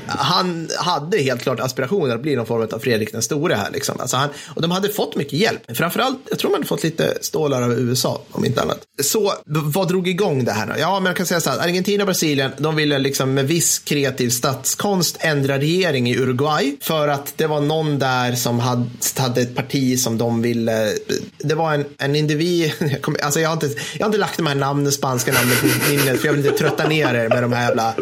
han 0.07 0.69
hade 0.79 1.17
helt 1.17 1.41
klart 1.41 1.59
aspirationer 1.59 2.15
att 2.15 2.21
bli 2.21 2.35
någon 2.35 2.45
form 2.45 2.67
av 2.71 2.79
Fredrik 2.79 3.11
den 3.11 3.21
store 3.21 3.55
här. 3.55 3.71
Liksom. 3.71 3.99
Alltså 3.99 4.17
han, 4.17 4.29
och 4.55 4.61
de 4.61 4.71
hade 4.71 4.89
fått 4.89 5.15
mycket 5.15 5.33
hjälp. 5.33 5.61
Framförallt, 5.77 6.19
jag 6.29 6.39
tror 6.39 6.51
man 6.51 6.57
hade 6.57 6.67
fått 6.67 6.83
lite 6.83 7.17
stålar 7.21 7.61
av 7.61 7.73
USA, 7.73 8.21
om 8.31 8.45
inte 8.45 8.61
annat. 8.61 8.79
Så 9.01 9.33
vad 9.45 9.87
drog 9.87 10.07
igång 10.07 10.45
det 10.45 10.51
här 10.51 10.67
då? 10.67 10.73
Ja, 10.79 10.99
men 10.99 11.05
jag 11.05 11.15
kan 11.15 11.25
säga 11.25 11.39
så 11.39 11.49
här, 11.49 11.59
Argentina 11.59 12.03
och 12.03 12.07
Brasilien, 12.07 12.51
de 12.57 12.75
ville 12.75 12.99
liksom 12.99 13.33
med 13.33 13.47
viss 13.47 13.79
kreativ 13.79 14.29
statskonst 14.29 15.17
ändra 15.19 15.57
regering 15.57 16.09
i 16.09 16.17
Uruguay 16.17 16.77
för 16.81 17.07
att 17.07 17.33
det 17.37 17.47
var 17.47 17.61
någon 17.61 17.99
där 17.99 18.35
som 18.35 18.59
hade, 18.59 18.85
hade 19.17 19.41
ett 19.41 19.55
parti 19.55 19.99
som 19.99 20.17
de 20.17 20.41
ville, 20.41 20.93
det 21.37 21.55
var 21.55 21.73
en, 21.73 21.85
en 21.97 22.15
individ, 22.15 22.71
jag, 22.79 23.01
kom, 23.01 23.15
alltså 23.23 23.39
jag, 23.39 23.49
har 23.49 23.53
inte, 23.53 23.69
jag 23.93 23.99
har 23.99 24.05
inte 24.05 24.17
lagt 24.17 24.37
de 24.37 24.47
här 24.47 24.55
namnen, 24.55 24.91
spanska 24.91 25.31
namnen 25.33 25.57
på 25.61 25.89
minnet 25.89 26.19
för 26.19 26.27
jag 26.27 26.33
vill 26.33 26.45
inte 26.45 26.57
trötta 26.57 26.87
ner 26.87 27.13
er 27.13 27.29
med 27.29 27.43
de 27.43 27.53
här 27.53 27.63
jävla, 27.67 27.93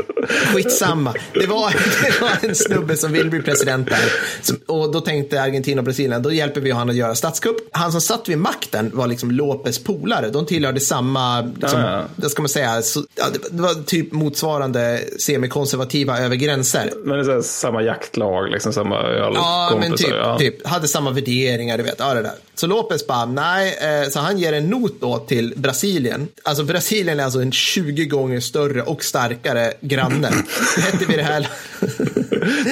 skitsamma. 0.53 1.13
Det 1.33 1.44
var, 1.45 1.69
det 2.01 2.21
var 2.21 2.49
en 2.49 2.55
snubbe 2.55 2.97
som 2.97 3.11
vill 3.11 3.29
bli 3.29 3.41
president 3.41 3.89
där. 3.89 4.11
Som, 4.41 4.57
och 4.65 4.91
då 4.91 5.01
tänkte 5.01 5.41
Argentina 5.41 5.79
och 5.81 5.85
Brasilien, 5.85 6.21
då 6.21 6.31
hjälper 6.31 6.61
vi 6.61 6.71
honom 6.71 6.89
att 6.89 6.95
göra 6.95 7.15
statskupp. 7.15 7.57
Han 7.71 7.91
som 7.91 8.01
satt 8.01 8.29
vid 8.29 8.37
makten 8.37 8.91
var 8.93 9.07
liksom 9.07 9.31
Lopez 9.31 9.79
polare. 9.83 10.29
De 10.29 10.45
tillhörde 10.45 10.79
samma, 10.79 11.41
liksom, 11.41 11.79
Ah. 11.85 12.01
det 12.15 12.29
ska 12.29 12.41
man 12.41 12.49
säga, 12.49 12.81
så, 12.81 13.03
ja, 13.15 13.25
det, 13.33 13.39
det 13.57 13.61
var 13.61 13.83
typ 13.83 14.11
motsvarande 14.11 15.01
semikonservativa 15.19 16.19
över 16.19 16.35
gränser. 16.35 16.91
Men 17.03 17.17
det 17.17 17.31
är 17.31 17.35
här, 17.35 17.41
samma 17.41 17.81
jaktlag, 17.81 18.51
liksom 18.51 18.73
samma 18.73 18.95
Ja, 19.13 19.77
men 19.79 19.95
typ, 19.97 20.09
ja. 20.09 20.37
typ. 20.39 20.67
Hade 20.67 20.87
samma 20.87 21.11
värderingar, 21.11 21.77
du 21.77 21.83
vet. 21.83 21.95
Ja, 21.99 22.13
det 22.13 22.21
där. 22.21 22.31
Så 22.55 22.67
Lopez 22.67 23.07
bara, 23.07 23.25
nej, 23.25 23.77
eh, 23.81 24.09
så 24.09 24.19
han 24.19 24.37
ger 24.37 24.53
en 24.53 24.67
not 24.69 25.01
då 25.01 25.17
till 25.19 25.53
Brasilien. 25.57 26.27
Alltså 26.43 26.63
Brasilien 26.63 27.19
är 27.19 27.23
alltså 27.23 27.39
en 27.41 27.51
20 27.51 28.05
gånger 28.05 28.39
större 28.39 28.81
och 28.81 29.03
starkare 29.03 29.73
granne. 29.81 30.29
Det 30.75 30.81
hette 30.81 31.05
vid 31.05 31.19
det 31.19 31.23
här, 31.25 31.49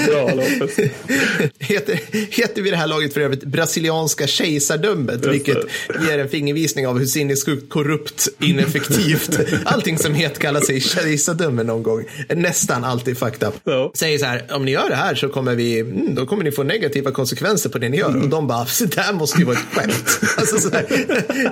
Bra 0.07 0.33
Lopez. 0.33 0.91
heter, 1.59 1.99
heter 2.31 2.61
vid 2.61 2.73
det 2.73 2.77
här 2.77 2.87
laget 2.87 3.13
för 3.13 3.21
övrigt 3.21 3.43
brasilianska 3.43 4.27
kejsardömet, 4.27 5.25
vilket 5.25 5.57
ger 6.07 6.19
en 6.19 6.29
fingervisning 6.29 6.87
av 6.87 6.99
hur 6.99 7.05
sinnessjukt 7.05 7.69
korrupt, 7.69 8.27
ineffektivt, 8.39 9.39
allting 9.65 9.97
som 9.97 10.13
heter 10.13 10.41
kallar 10.41 10.61
sig 10.61 10.81
kejsardöme 10.81 11.63
någon 11.63 11.83
gång, 11.83 12.05
nästan 12.35 12.83
alltid 12.83 13.17
fucked 13.17 13.47
up. 13.47 13.53
Ja. 13.63 13.91
Säger 13.95 14.17
så 14.17 14.25
här, 14.25 14.47
om 14.51 14.65
ni 14.65 14.71
gör 14.71 14.89
det 14.89 14.95
här 14.95 15.15
så 15.15 15.29
kommer 15.29 15.55
vi, 15.55 15.79
mm, 15.79 16.15
då 16.15 16.25
kommer 16.25 16.43
ni 16.43 16.51
få 16.51 16.63
negativa 16.63 17.11
konsekvenser 17.11 17.69
på 17.69 17.77
det 17.77 17.89
ni 17.89 17.97
gör. 17.97 18.23
Och 18.23 18.29
de 18.29 18.47
bara, 18.47 18.65
så 18.65 18.85
det 18.85 19.01
här 19.01 19.13
måste 19.13 19.39
ju 19.39 19.45
vara 19.45 19.57
ett 19.57 19.65
skämt. 19.73 20.19
alltså, 20.37 20.57
så 20.57 20.69
här, 20.69 20.85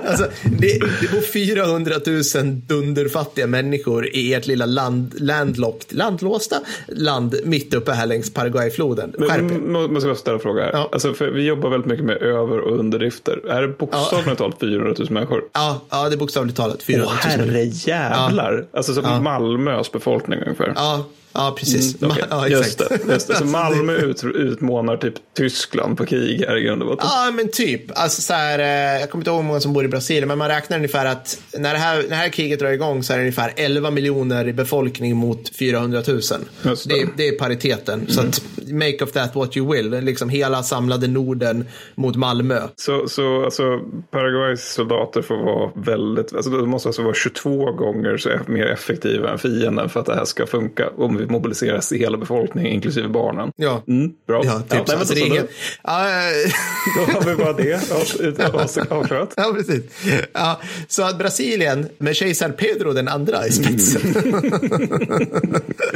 alltså, 0.06 0.30
det, 0.42 0.78
det 1.00 1.10
bor 1.12 1.20
400 1.20 1.94
000 2.06 2.22
dunderfattiga 2.66 3.46
människor 3.46 4.08
i 4.16 4.34
ert 4.34 4.46
lilla 4.46 4.66
land, 4.66 5.14
landlocked, 5.20 5.96
landlåsta 5.96 6.60
land 6.96 7.34
mitt 7.44 7.74
uppe 7.74 7.92
här 7.92 8.06
längs 8.06 8.34
Paraguayfloden. 8.34 9.14
Men, 9.18 9.72
må- 9.72 9.88
måste 9.88 10.08
jag 10.08 10.16
ställa 10.16 10.34
en 10.34 10.40
fråga 10.40 10.62
här. 10.62 10.70
Ja. 10.72 10.88
Alltså, 10.92 11.14
för 11.14 11.30
vi 11.30 11.46
jobbar 11.46 11.70
väldigt 11.70 11.90
mycket 11.90 12.04
med 12.06 12.16
över 12.22 12.58
och 12.60 12.78
underdrifter. 12.78 13.40
Är 13.48 13.62
det 13.62 13.68
bokstavligt 13.68 14.38
talat 14.38 14.56
400 14.60 14.94
000 14.98 15.10
människor? 15.10 15.44
Ja, 15.52 15.80
ja, 15.90 16.08
det 16.08 16.14
är 16.14 16.18
bokstavligt 16.18 16.56
talat 16.56 16.82
400 16.82 17.08
Åh 17.24 17.28
000 17.28 17.38
människor. 17.46 17.52
herre 17.58 17.64
jävlar. 17.64 18.66
Alltså 18.72 18.94
som 18.94 19.24
Malmös 19.24 19.92
befolkning 19.92 20.38
ungefär. 20.42 20.72
Ja, 20.76 21.04
ja 21.32 21.56
precis. 21.58 22.02
Mm, 22.02 22.10
okej. 22.10 22.24
ja, 22.30 22.48
just 22.48 22.78
det. 22.78 22.98
Just 23.12 23.28
det. 23.28 23.34
Så 23.36 23.44
Malmö 23.44 23.92
ut, 23.96 24.24
utmanar 24.24 24.96
typ 24.96 25.14
Tyskland 25.36 25.98
på 25.98 26.06
krig 26.06 26.44
här 26.48 26.56
i 26.56 26.62
grund 26.62 26.82
och 26.82 26.88
botten. 26.88 27.06
Ja, 27.10 27.30
men 27.36 27.48
typ. 27.50 27.82
Alltså, 27.94 28.22
så 28.22 28.32
här, 28.34 28.58
eh, 28.58 29.00
jag 29.00 29.10
kommer 29.10 29.20
inte 29.22 29.30
ihåg 29.30 29.40
hur 29.40 29.46
många 29.48 29.60
som 29.60 29.72
bor 29.72 29.84
i 29.84 29.88
Brasilien, 29.88 30.28
men 30.28 30.38
man 30.38 30.48
räknar 30.48 30.76
ungefär 30.76 31.06
att 31.06 31.38
när 31.58 31.72
det 31.72 31.78
här, 31.78 31.96
när 32.02 32.08
det 32.08 32.14
här 32.14 32.28
kriget 32.28 32.58
drar 32.58 32.70
igång 32.70 33.02
så 33.02 33.12
är 33.12 33.16
det 33.16 33.22
ungefär 33.22 33.52
11 33.56 33.90
miljoner 33.90 34.48
i 34.48 34.52
befolkning 34.52 35.16
mot 35.16 35.56
400 35.56 36.02
000. 36.08 36.16
Just 36.16 36.88
det. 36.88 36.94
Mm. 36.94 37.10
Det, 37.16 37.24
är- 37.26 37.30
det 37.30 37.36
är 37.36 37.38
pariteten. 37.38 38.06
Så 38.08 38.20
att 38.20 38.42
make 38.70 39.04
of 39.04 39.12
that 39.12 39.34
what 39.34 39.56
you 39.56 39.72
will. 39.72 39.90
Liksom 40.04 40.28
hela 40.28 40.62
samlade 40.62 41.08
Norden 41.08 41.64
mot 41.94 42.16
Malmö. 42.16 42.60
Så, 42.76 43.08
så 43.08 43.44
alltså, 43.44 43.62
Paraguays 44.10 44.72
soldater 44.74 45.22
får 45.22 45.36
vara 45.36 45.70
väldigt, 45.74 46.34
alltså 46.34 46.50
de 46.50 46.70
måste 46.70 46.88
alltså 46.88 47.02
vara 47.02 47.14
22 47.14 47.72
gånger 47.72 48.16
så 48.16 48.28
mer 48.46 48.66
effektiva 48.66 49.30
än 49.30 49.38
fienden 49.38 49.88
för 49.88 50.00
att 50.00 50.06
det 50.06 50.14
här 50.14 50.24
ska 50.24 50.46
funka. 50.46 50.90
Om 50.96 51.21
vi 51.22 51.26
mobiliserar 51.32 51.96
hela 51.98 52.18
befolkningen, 52.18 52.72
inklusive 52.72 53.08
barnen. 53.08 53.52
Ja. 53.56 53.82
Mm, 53.88 54.12
bra. 54.26 54.42
Ja, 54.44 54.60
typ 54.60 54.70
nej, 54.70 54.82
så. 54.86 54.96
men 54.96 55.06
det 55.06 55.12
är 55.12 55.16
så 55.16 55.26
inget... 55.26 55.42
då, 55.42 55.48
ja, 55.82 56.04
då 57.06 57.12
har 57.12 57.24
vi 57.26 57.34
bara 57.36 57.52
det 57.52 57.92
av- 57.92 58.54
av- 58.54 58.98
avklarat. 58.98 59.34
Ja, 59.36 59.52
precis. 59.56 59.82
Ja, 60.32 60.60
så 60.88 61.02
att 61.02 61.18
Brasilien 61.18 61.88
med 61.98 62.16
kejsar 62.16 62.48
Pedro 62.50 62.92
den 62.92 63.08
andra 63.08 63.46
i 63.46 63.52
spetsen. 63.52 64.02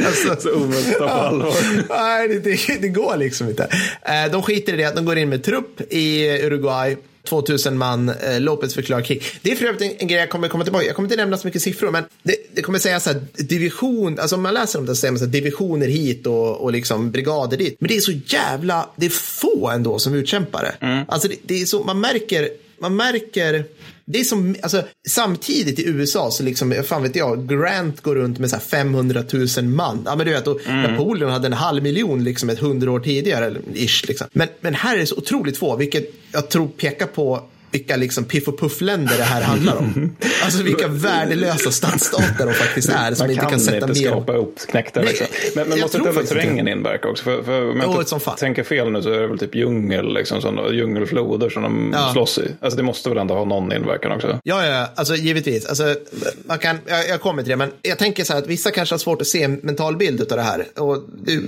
alltså, 0.07 0.37
Så 0.39 0.53
omöjligt 0.55 0.99
på 0.99 1.05
allvar. 1.05 1.55
Nej, 1.89 2.29
det, 2.29 2.39
det, 2.39 2.59
det 2.81 2.89
går 2.89 3.16
liksom 3.16 3.49
inte. 3.49 3.68
Eh, 4.03 4.33
De 4.33 4.43
skiter 4.43 4.72
i 4.72 4.77
det, 4.77 4.93
de 4.97 5.05
går 5.05 5.18
in 5.18 5.29
med 5.29 5.45
trupp 5.45 5.81
i 5.91 6.29
Uruguay. 6.47 6.97
2000 7.27 7.79
man, 7.79 8.09
eh, 8.09 8.41
Lopez 8.41 8.74
förklarar 8.74 9.03
krig. 9.03 9.22
Det 9.43 9.53
är 9.53 9.57
för 9.57 9.64
övrigt 9.64 9.83
en, 9.83 9.93
en 9.99 10.09
grej 10.09 10.20
jag 10.20 10.31
kommer 10.31 10.49
komma 10.49 10.64
tillbaka 10.64 10.87
Jag 10.87 10.97
kommer 10.97 11.07
inte 11.07 11.16
nämna 11.16 11.37
så 11.37 11.47
mycket 11.47 11.62
siffror, 11.62 11.91
men 11.91 12.05
det, 12.22 12.37
det 12.55 12.62
kommer 12.62 12.79
säga 12.79 13.01
så 13.01 13.11
här, 13.11 13.20
division, 13.33 14.18
alltså 14.18 14.37
om 14.37 14.43
man 14.43 14.55
läser 14.55 14.79
om 14.79 14.87
det 14.87 14.95
så 14.95 15.01
säger 15.01 15.12
man 15.12 15.18
så 15.18 15.24
här, 15.24 15.33
divisioner 15.33 15.87
hit 15.87 16.27
och, 16.27 16.57
och 16.57 16.72
liksom 16.72 17.11
brigader 17.11 17.57
dit. 17.57 17.77
Men 17.79 17.89
det 17.89 17.97
är 17.97 18.01
så 18.01 18.12
jävla, 18.27 18.91
det 18.97 19.07
är 19.07 19.11
få 19.11 19.70
ändå 19.70 19.99
som 19.99 20.14
utkämpar 20.14 20.62
det. 20.62 21.05
Alltså 21.09 21.29
det, 21.29 21.37
det 21.43 21.62
är 21.62 21.66
så, 21.66 21.85
man 21.85 22.01
märker, 22.01 22.49
man 22.81 22.97
märker 22.97 23.64
det 24.07 24.21
är 24.21 24.25
som, 24.25 24.57
alltså, 24.63 24.83
samtidigt 25.09 25.79
i 25.79 25.89
USA 25.89 26.31
så 26.31 26.43
liksom, 26.43 26.75
fan 26.85 27.03
vet 27.03 27.17
jag, 27.17 27.49
Grant 27.49 28.01
går 28.01 28.15
runt 28.15 28.39
med 28.39 28.51
så 28.51 28.57
här 28.57 28.63
500 28.63 29.25
000 29.57 29.65
man. 29.65 30.03
Ja, 30.05 30.17
men 30.17 30.27
du 30.27 30.33
vet, 30.33 30.47
och 30.47 30.61
Napoleon 30.67 31.31
hade 31.31 31.47
en 31.47 31.53
halv 31.53 31.83
miljon 31.83 32.25
liksom 32.25 32.51
ett 32.51 32.59
hundra 32.59 32.91
år 32.91 33.01
tidigare, 33.01 33.57
ish 33.75 34.05
liksom. 34.09 34.27
Men, 34.33 34.49
men 34.61 34.75
här 34.75 34.95
är 34.95 35.01
det 35.01 35.07
så 35.07 35.17
otroligt 35.17 35.59
få, 35.59 35.77
vilket 35.77 36.15
jag 36.33 36.49
tror 36.49 36.69
pekar 36.69 37.07
på 37.07 37.43
vilka 37.79 37.97
liksom 37.97 38.24
piff 38.24 38.49
och 38.49 38.59
puff-länder 38.61 39.16
det 39.18 39.24
här 39.24 39.43
handlar 39.43 39.77
om. 39.77 40.16
Alltså 40.45 40.62
vilka 40.62 40.89
värdelösa 40.89 41.70
stadsstater 41.70 42.47
de 42.47 42.53
faktiskt 42.53 42.89
är 42.89 43.14
som 43.14 43.24
Man 43.24 43.31
inte 43.31 43.41
kan, 43.43 43.51
kan 43.51 43.61
sätta 43.61 43.89
inte 43.89 43.95
skapa 43.95 44.33
ihop 44.35 44.59
knäckta. 44.68 45.01
Liksom. 45.03 45.27
Men, 45.55 45.68
men 45.68 45.81
måste 45.81 45.99
inte 45.99 46.12
terrängen 46.12 46.68
inverka 46.68 47.09
också? 47.09 47.24
För, 47.24 47.43
för 47.43 47.70
om 47.70 47.81
jag 47.81 47.91
Jo, 48.11 48.16
inte 48.16 48.31
tänker 48.39 48.62
fel 48.62 48.91
nu 48.93 49.03
så 49.03 49.11
är 49.12 49.20
det 49.20 49.27
väl 49.27 49.39
typ 49.39 49.55
djungel, 49.55 50.14
liksom, 50.14 50.41
sådana, 50.41 50.72
djungelfloder 50.72 51.49
som 51.51 51.62
de 51.62 51.91
Ja. 51.93 52.11
slåss 52.12 52.39
i. 52.39 52.43
Alltså 52.61 52.77
det 52.77 52.83
måste 52.83 53.09
väl 53.09 53.18
ändå 53.18 53.35
ha 53.35 53.45
någon 53.45 53.72
inverkan 53.72 54.12
också? 54.12 54.41
Ja, 54.45 54.66
ja, 54.66 54.89
alltså 54.95 55.14
givetvis. 55.14 55.66
Alltså, 55.66 55.95
man 56.47 56.59
kan, 56.59 56.79
jag, 56.87 57.09
jag 57.09 57.20
kommer 57.20 57.43
till 57.43 57.51
det, 57.51 57.57
men 57.57 57.70
jag 57.83 57.99
tänker 57.99 58.24
så 58.24 58.33
här 58.33 58.41
att 58.41 58.47
vissa 58.47 58.70
kanske 58.70 58.93
har 58.93 58.99
svårt 58.99 59.20
att 59.20 59.27
se 59.27 59.43
en 59.43 59.61
mental 59.62 59.97
bild 59.97 60.20
av 60.20 60.37
det 60.37 60.43
här. 60.43 60.66
Och 60.77 61.05
du, 61.24 61.41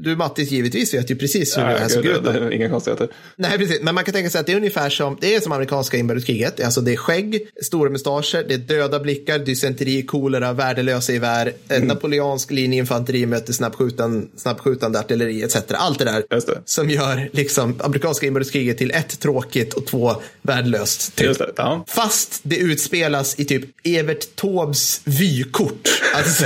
du 0.00 0.16
Mattis, 0.16 0.50
givetvis 0.50 0.94
vet 0.94 1.10
ju 1.10 1.16
precis 1.16 1.58
hur 1.58 1.62
det 1.62 1.78
här 1.78 1.88
såg 1.88 2.02
gud, 2.02 2.26
ut. 2.36 2.52
inga 2.52 2.68
konstigheter. 2.70 3.08
Nej, 3.36 3.58
precis. 3.58 3.82
Men 3.82 3.94
man 3.94 4.04
kan 4.04 4.14
tänka 4.14 4.30
sig 4.30 4.40
att 4.40 4.46
det 4.46 4.52
är 4.52 4.56
ungefär 4.56 4.90
som, 4.90 5.16
det 5.20 5.34
är 5.34 5.40
som 5.40 5.52
amerikanska 5.52 5.73
inbördeskriget. 5.96 6.60
Alltså 6.60 6.80
det 6.80 6.92
är 6.92 6.96
skägg, 6.96 7.48
stora 7.62 7.90
mustascher, 7.90 8.44
det 8.48 8.54
är 8.54 8.58
döda 8.58 9.00
blickar, 9.00 9.38
dysenteri, 9.38 10.02
kolera, 10.02 10.52
värdelösa 10.52 11.12
gevär, 11.12 11.52
mm. 11.68 11.88
napoleansk 11.88 12.50
linjeinfanteri 12.50 13.26
möter 13.26 13.52
snabbskjutan, 13.52 14.28
snabbskjutande 14.36 14.98
artilleri 14.98 15.42
etc. 15.42 15.56
Allt 15.68 15.98
det 15.98 16.04
där 16.04 16.24
det. 16.28 16.62
som 16.64 16.90
gör 16.90 17.28
liksom 17.32 17.80
amerikanska 17.80 18.26
inbördeskriget 18.26 18.78
till 18.78 18.90
ett 18.90 19.20
tråkigt 19.20 19.74
och 19.74 19.86
två 19.86 20.14
värdelöst. 20.42 21.16
Typ. 21.16 21.38
Det, 21.38 21.52
ja. 21.56 21.84
Fast 21.88 22.40
det 22.42 22.56
utspelas 22.56 23.38
i 23.38 23.44
typ 23.44 23.64
Evert 23.84 24.36
Taubes 24.36 25.00
vykort. 25.04 25.88
Alltså, 26.14 26.44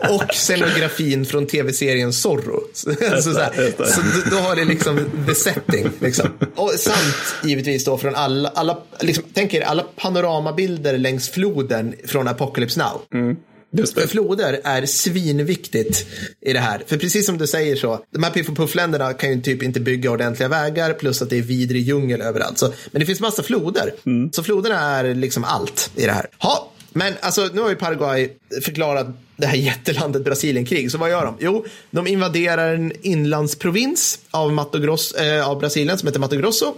och 0.14 0.34
scenografin 0.34 1.26
från 1.26 1.46
tv-serien 1.46 2.12
Zorro. 2.12 2.60
Så, 2.72 2.92
så, 3.22 3.22
så 3.22 3.30
då- 3.30 4.30
då 4.30 4.36
har 4.36 4.56
det 4.56 4.64
liksom 4.64 5.10
the 5.26 5.34
setting. 5.34 5.90
Liksom. 6.00 6.28
Och 6.54 6.70
sant 6.70 7.34
givetvis 7.44 7.84
då 7.84 7.98
från 7.98 8.13
alla, 8.14 8.48
alla 8.48 8.78
liksom, 9.00 9.24
tänk 9.32 9.54
er 9.54 9.60
alla 9.60 9.82
panoramabilder 9.96 10.98
längs 10.98 11.28
floden 11.28 11.94
från 12.04 12.28
Apocalypse 12.28 12.80
Now. 12.80 13.36
Just 13.76 13.94
För 13.94 14.06
floder 14.06 14.60
är 14.64 14.86
svinviktigt 14.86 16.06
i 16.40 16.52
det 16.52 16.58
här. 16.58 16.82
För 16.86 16.96
precis 16.96 17.26
som 17.26 17.38
du 17.38 17.46
säger 17.46 17.76
så, 17.76 18.04
de 18.10 18.22
här 18.22 18.30
Piff 18.30 18.48
och 18.48 18.56
Puff-länderna 18.56 19.12
kan 19.12 19.30
ju 19.30 19.40
typ 19.40 19.62
inte 19.62 19.80
bygga 19.80 20.10
ordentliga 20.10 20.48
vägar 20.48 20.92
plus 20.92 21.22
att 21.22 21.30
det 21.30 21.38
är 21.38 21.42
vidrig 21.42 21.82
djungel 21.82 22.20
överallt. 22.20 22.58
Så, 22.58 22.72
men 22.90 23.00
det 23.00 23.06
finns 23.06 23.20
massa 23.20 23.42
floder. 23.42 23.94
Så 24.32 24.42
floderna 24.42 24.80
är 24.80 25.14
liksom 25.14 25.44
allt 25.44 25.90
i 25.96 26.06
det 26.06 26.12
här. 26.12 26.26
Ha, 26.38 26.72
men 26.92 27.14
alltså 27.20 27.50
nu 27.52 27.60
har 27.60 27.68
ju 27.68 27.76
Paraguay 27.76 28.30
förklarat 28.64 29.06
det 29.36 29.46
här 29.46 29.56
jättelandet 29.56 30.24
Brasilienkrig. 30.24 30.90
Så 30.90 30.98
vad 30.98 31.10
gör 31.10 31.24
de? 31.24 31.36
Jo, 31.40 31.64
de 31.90 32.06
invaderar 32.06 32.74
en 32.74 32.92
inlandsprovins 33.02 34.18
av, 34.30 34.52
Mato 34.52 34.78
Grosso, 34.78 35.18
eh, 35.18 35.48
av 35.48 35.58
Brasilien 35.58 35.98
som 35.98 36.06
heter 36.06 36.20
Mato 36.20 36.36
Grosso. 36.36 36.74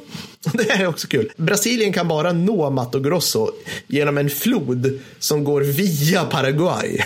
Det 0.52 0.70
här 0.72 0.84
är 0.84 0.88
också 0.88 1.08
kul. 1.08 1.32
Brasilien 1.36 1.92
kan 1.92 2.08
bara 2.08 2.32
nå 2.32 2.70
Mato 2.70 3.00
Grosso 3.00 3.50
genom 3.86 4.18
en 4.18 4.30
flod 4.30 5.00
som 5.18 5.44
går 5.44 5.60
via 5.60 6.24
Paraguay. 6.24 6.96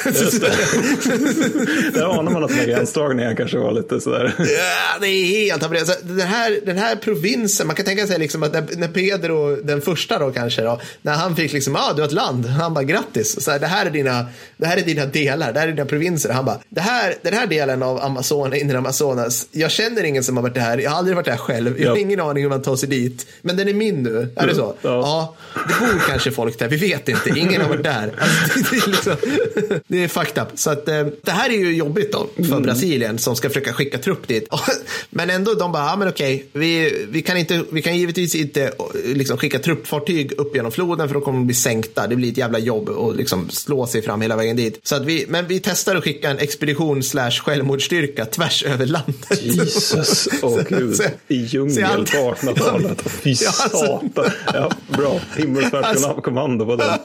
Där 1.94 2.18
anar 2.18 2.32
man 2.32 2.44
att 2.44 2.52
här 2.52 2.66
gränsdragningarna 2.66 3.36
kanske 3.36 3.58
var 3.58 3.72
lite 3.72 4.00
sådär. 4.00 4.34
Ja, 4.38 4.98
det 5.00 5.06
är 5.06 5.24
helt 5.24 5.62
havererat. 5.62 5.88
Så 5.88 5.94
Den 6.02 6.26
här, 6.26 6.60
den 6.66 6.78
här 6.78 6.96
provinsen, 6.96 7.66
man 7.66 7.76
kan 7.76 7.86
tänka 7.86 8.06
sig 8.06 8.18
liksom 8.18 8.42
att 8.42 8.52
när 8.52 8.88
Pedro, 8.88 9.56
den 9.56 9.80
första 9.80 10.18
då 10.18 10.30
kanske, 10.30 10.62
då, 10.62 10.80
när 11.02 11.12
han 11.12 11.36
fick 11.36 11.52
liksom, 11.52 11.74
ja 11.74 11.90
ah, 11.90 11.92
du 11.92 12.02
har 12.02 12.08
ett 12.08 12.14
land, 12.14 12.46
han 12.46 12.74
bara 12.74 12.84
grattis, 12.84 13.44
så 13.44 13.50
här, 13.50 13.58
det, 13.58 13.66
här 13.66 13.86
är 13.86 13.90
dina, 13.90 14.26
det 14.56 14.66
här 14.66 14.76
är 14.76 14.82
dina 14.82 15.06
delar, 15.06 15.39
det 15.46 15.60
här 15.60 15.68
är 15.68 15.72
dina 15.72 15.84
provinser. 15.86 16.32
Han 16.32 16.44
bara, 16.44 16.58
det 16.68 16.80
här, 16.80 17.14
den 17.22 17.34
här 17.34 17.46
delen 17.46 17.82
av 17.82 18.00
Amazon, 18.02 18.54
inre 18.54 18.78
Amazonas, 18.78 19.46
jag 19.52 19.70
känner 19.70 20.04
ingen 20.04 20.24
som 20.24 20.36
har 20.36 20.42
varit 20.42 20.54
där, 20.54 20.78
jag 20.78 20.90
har 20.90 20.98
aldrig 20.98 21.16
varit 21.16 21.26
där 21.26 21.36
själv, 21.36 21.80
jag 21.80 21.88
har 21.90 21.96
Ja. 21.96 22.00
ingen 22.02 22.20
aning 22.20 22.42
hur 22.42 22.50
man 22.50 22.62
tar 22.62 22.76
sig 22.76 22.88
dit, 22.88 23.26
men 23.42 23.56
den 23.56 23.68
är 23.68 23.74
min 23.74 24.02
nu, 24.02 24.28
är 24.36 24.46
det 24.46 24.54
så? 24.54 24.74
Ja. 24.82 25.34
det 25.54 25.74
bor 25.80 26.02
kanske 26.08 26.30
folk 26.30 26.58
där, 26.58 26.68
vi 26.68 26.76
vet 26.76 27.08
inte, 27.08 27.30
ingen 27.36 27.60
har 27.60 27.68
varit 27.68 27.84
där. 27.84 28.12
Alltså, 28.20 28.58
det, 28.58 28.70
det, 28.70 28.76
är 28.86 28.90
liksom, 28.90 29.16
det 29.86 30.04
är 30.04 30.08
fucked 30.08 30.42
up. 30.42 30.48
Så 30.54 30.70
att, 30.70 30.88
eh, 30.88 31.06
det 31.22 31.30
här 31.30 31.50
är 31.50 31.54
ju 31.58 31.76
jobbigt 31.76 32.12
då 32.12 32.26
för 32.36 32.42
Mm. 32.50 32.62
Brasilien 32.62 33.18
som 33.18 33.36
ska 33.36 33.48
försöka 33.48 33.72
skicka 33.72 33.98
trupp 33.98 34.28
dit. 34.28 34.48
Men 35.10 35.30
ändå, 35.30 35.54
de 35.54 35.72
bara, 35.72 35.84
ja 35.86 35.96
men 35.96 36.08
okej, 36.08 36.46
vi, 36.52 37.06
vi, 37.10 37.22
kan 37.22 37.36
inte, 37.36 37.62
vi 37.72 37.82
kan 37.82 37.96
givetvis 37.98 38.34
inte 38.34 38.62
eh, 38.64 38.70
liksom, 39.04 39.36
skicka 39.38 39.58
truppfartyg 39.58 40.32
upp 40.32 40.56
genom 40.56 40.72
floden 40.72 41.08
för 41.08 41.14
då 41.14 41.20
kommer 41.20 41.38
de 41.38 41.46
bli 41.46 41.54
sänkta. 41.54 42.06
Det 42.06 42.16
blir 42.16 42.30
ett 42.32 42.36
jävla 42.38 42.58
jobb 42.58 42.88
och 42.88 43.16
liksom 43.16 43.50
slå 43.50 43.86
sig 43.86 44.02
fram 44.02 44.20
hela 44.20 44.36
vägen 44.36 44.56
dit. 44.56 44.80
Så 44.82 44.96
att 44.96 45.04
vi, 45.04 45.26
men 45.30 45.46
vi 45.46 45.60
testar 45.60 45.96
att 45.96 46.04
skicka 46.04 46.30
en 46.30 46.38
expedition 46.38 47.02
slash 47.02 47.30
självmordsstyrka 47.30 48.24
tvärs 48.26 48.62
över 48.62 48.86
landet. 48.86 49.42
Jesus, 49.42 50.28
åh 50.42 50.60
gud. 50.68 50.96
Så- 50.96 51.02
I 51.28 51.34
djungel 51.44 51.74
så 51.74 51.86
allt- 51.86 52.10
på 52.12 52.16
1800-talet. 52.46 53.02
Fy 53.10 53.30
Ja, 53.32 53.48
alltså- 53.48 53.78
satan. 53.78 54.30
Ja, 54.54 54.70
bra. 54.88 55.20
Himmelsfärdskt 55.36 55.88
Alltså- 55.88 56.20
kommando 56.20 56.66
på 56.66 56.76
den. 56.76 56.88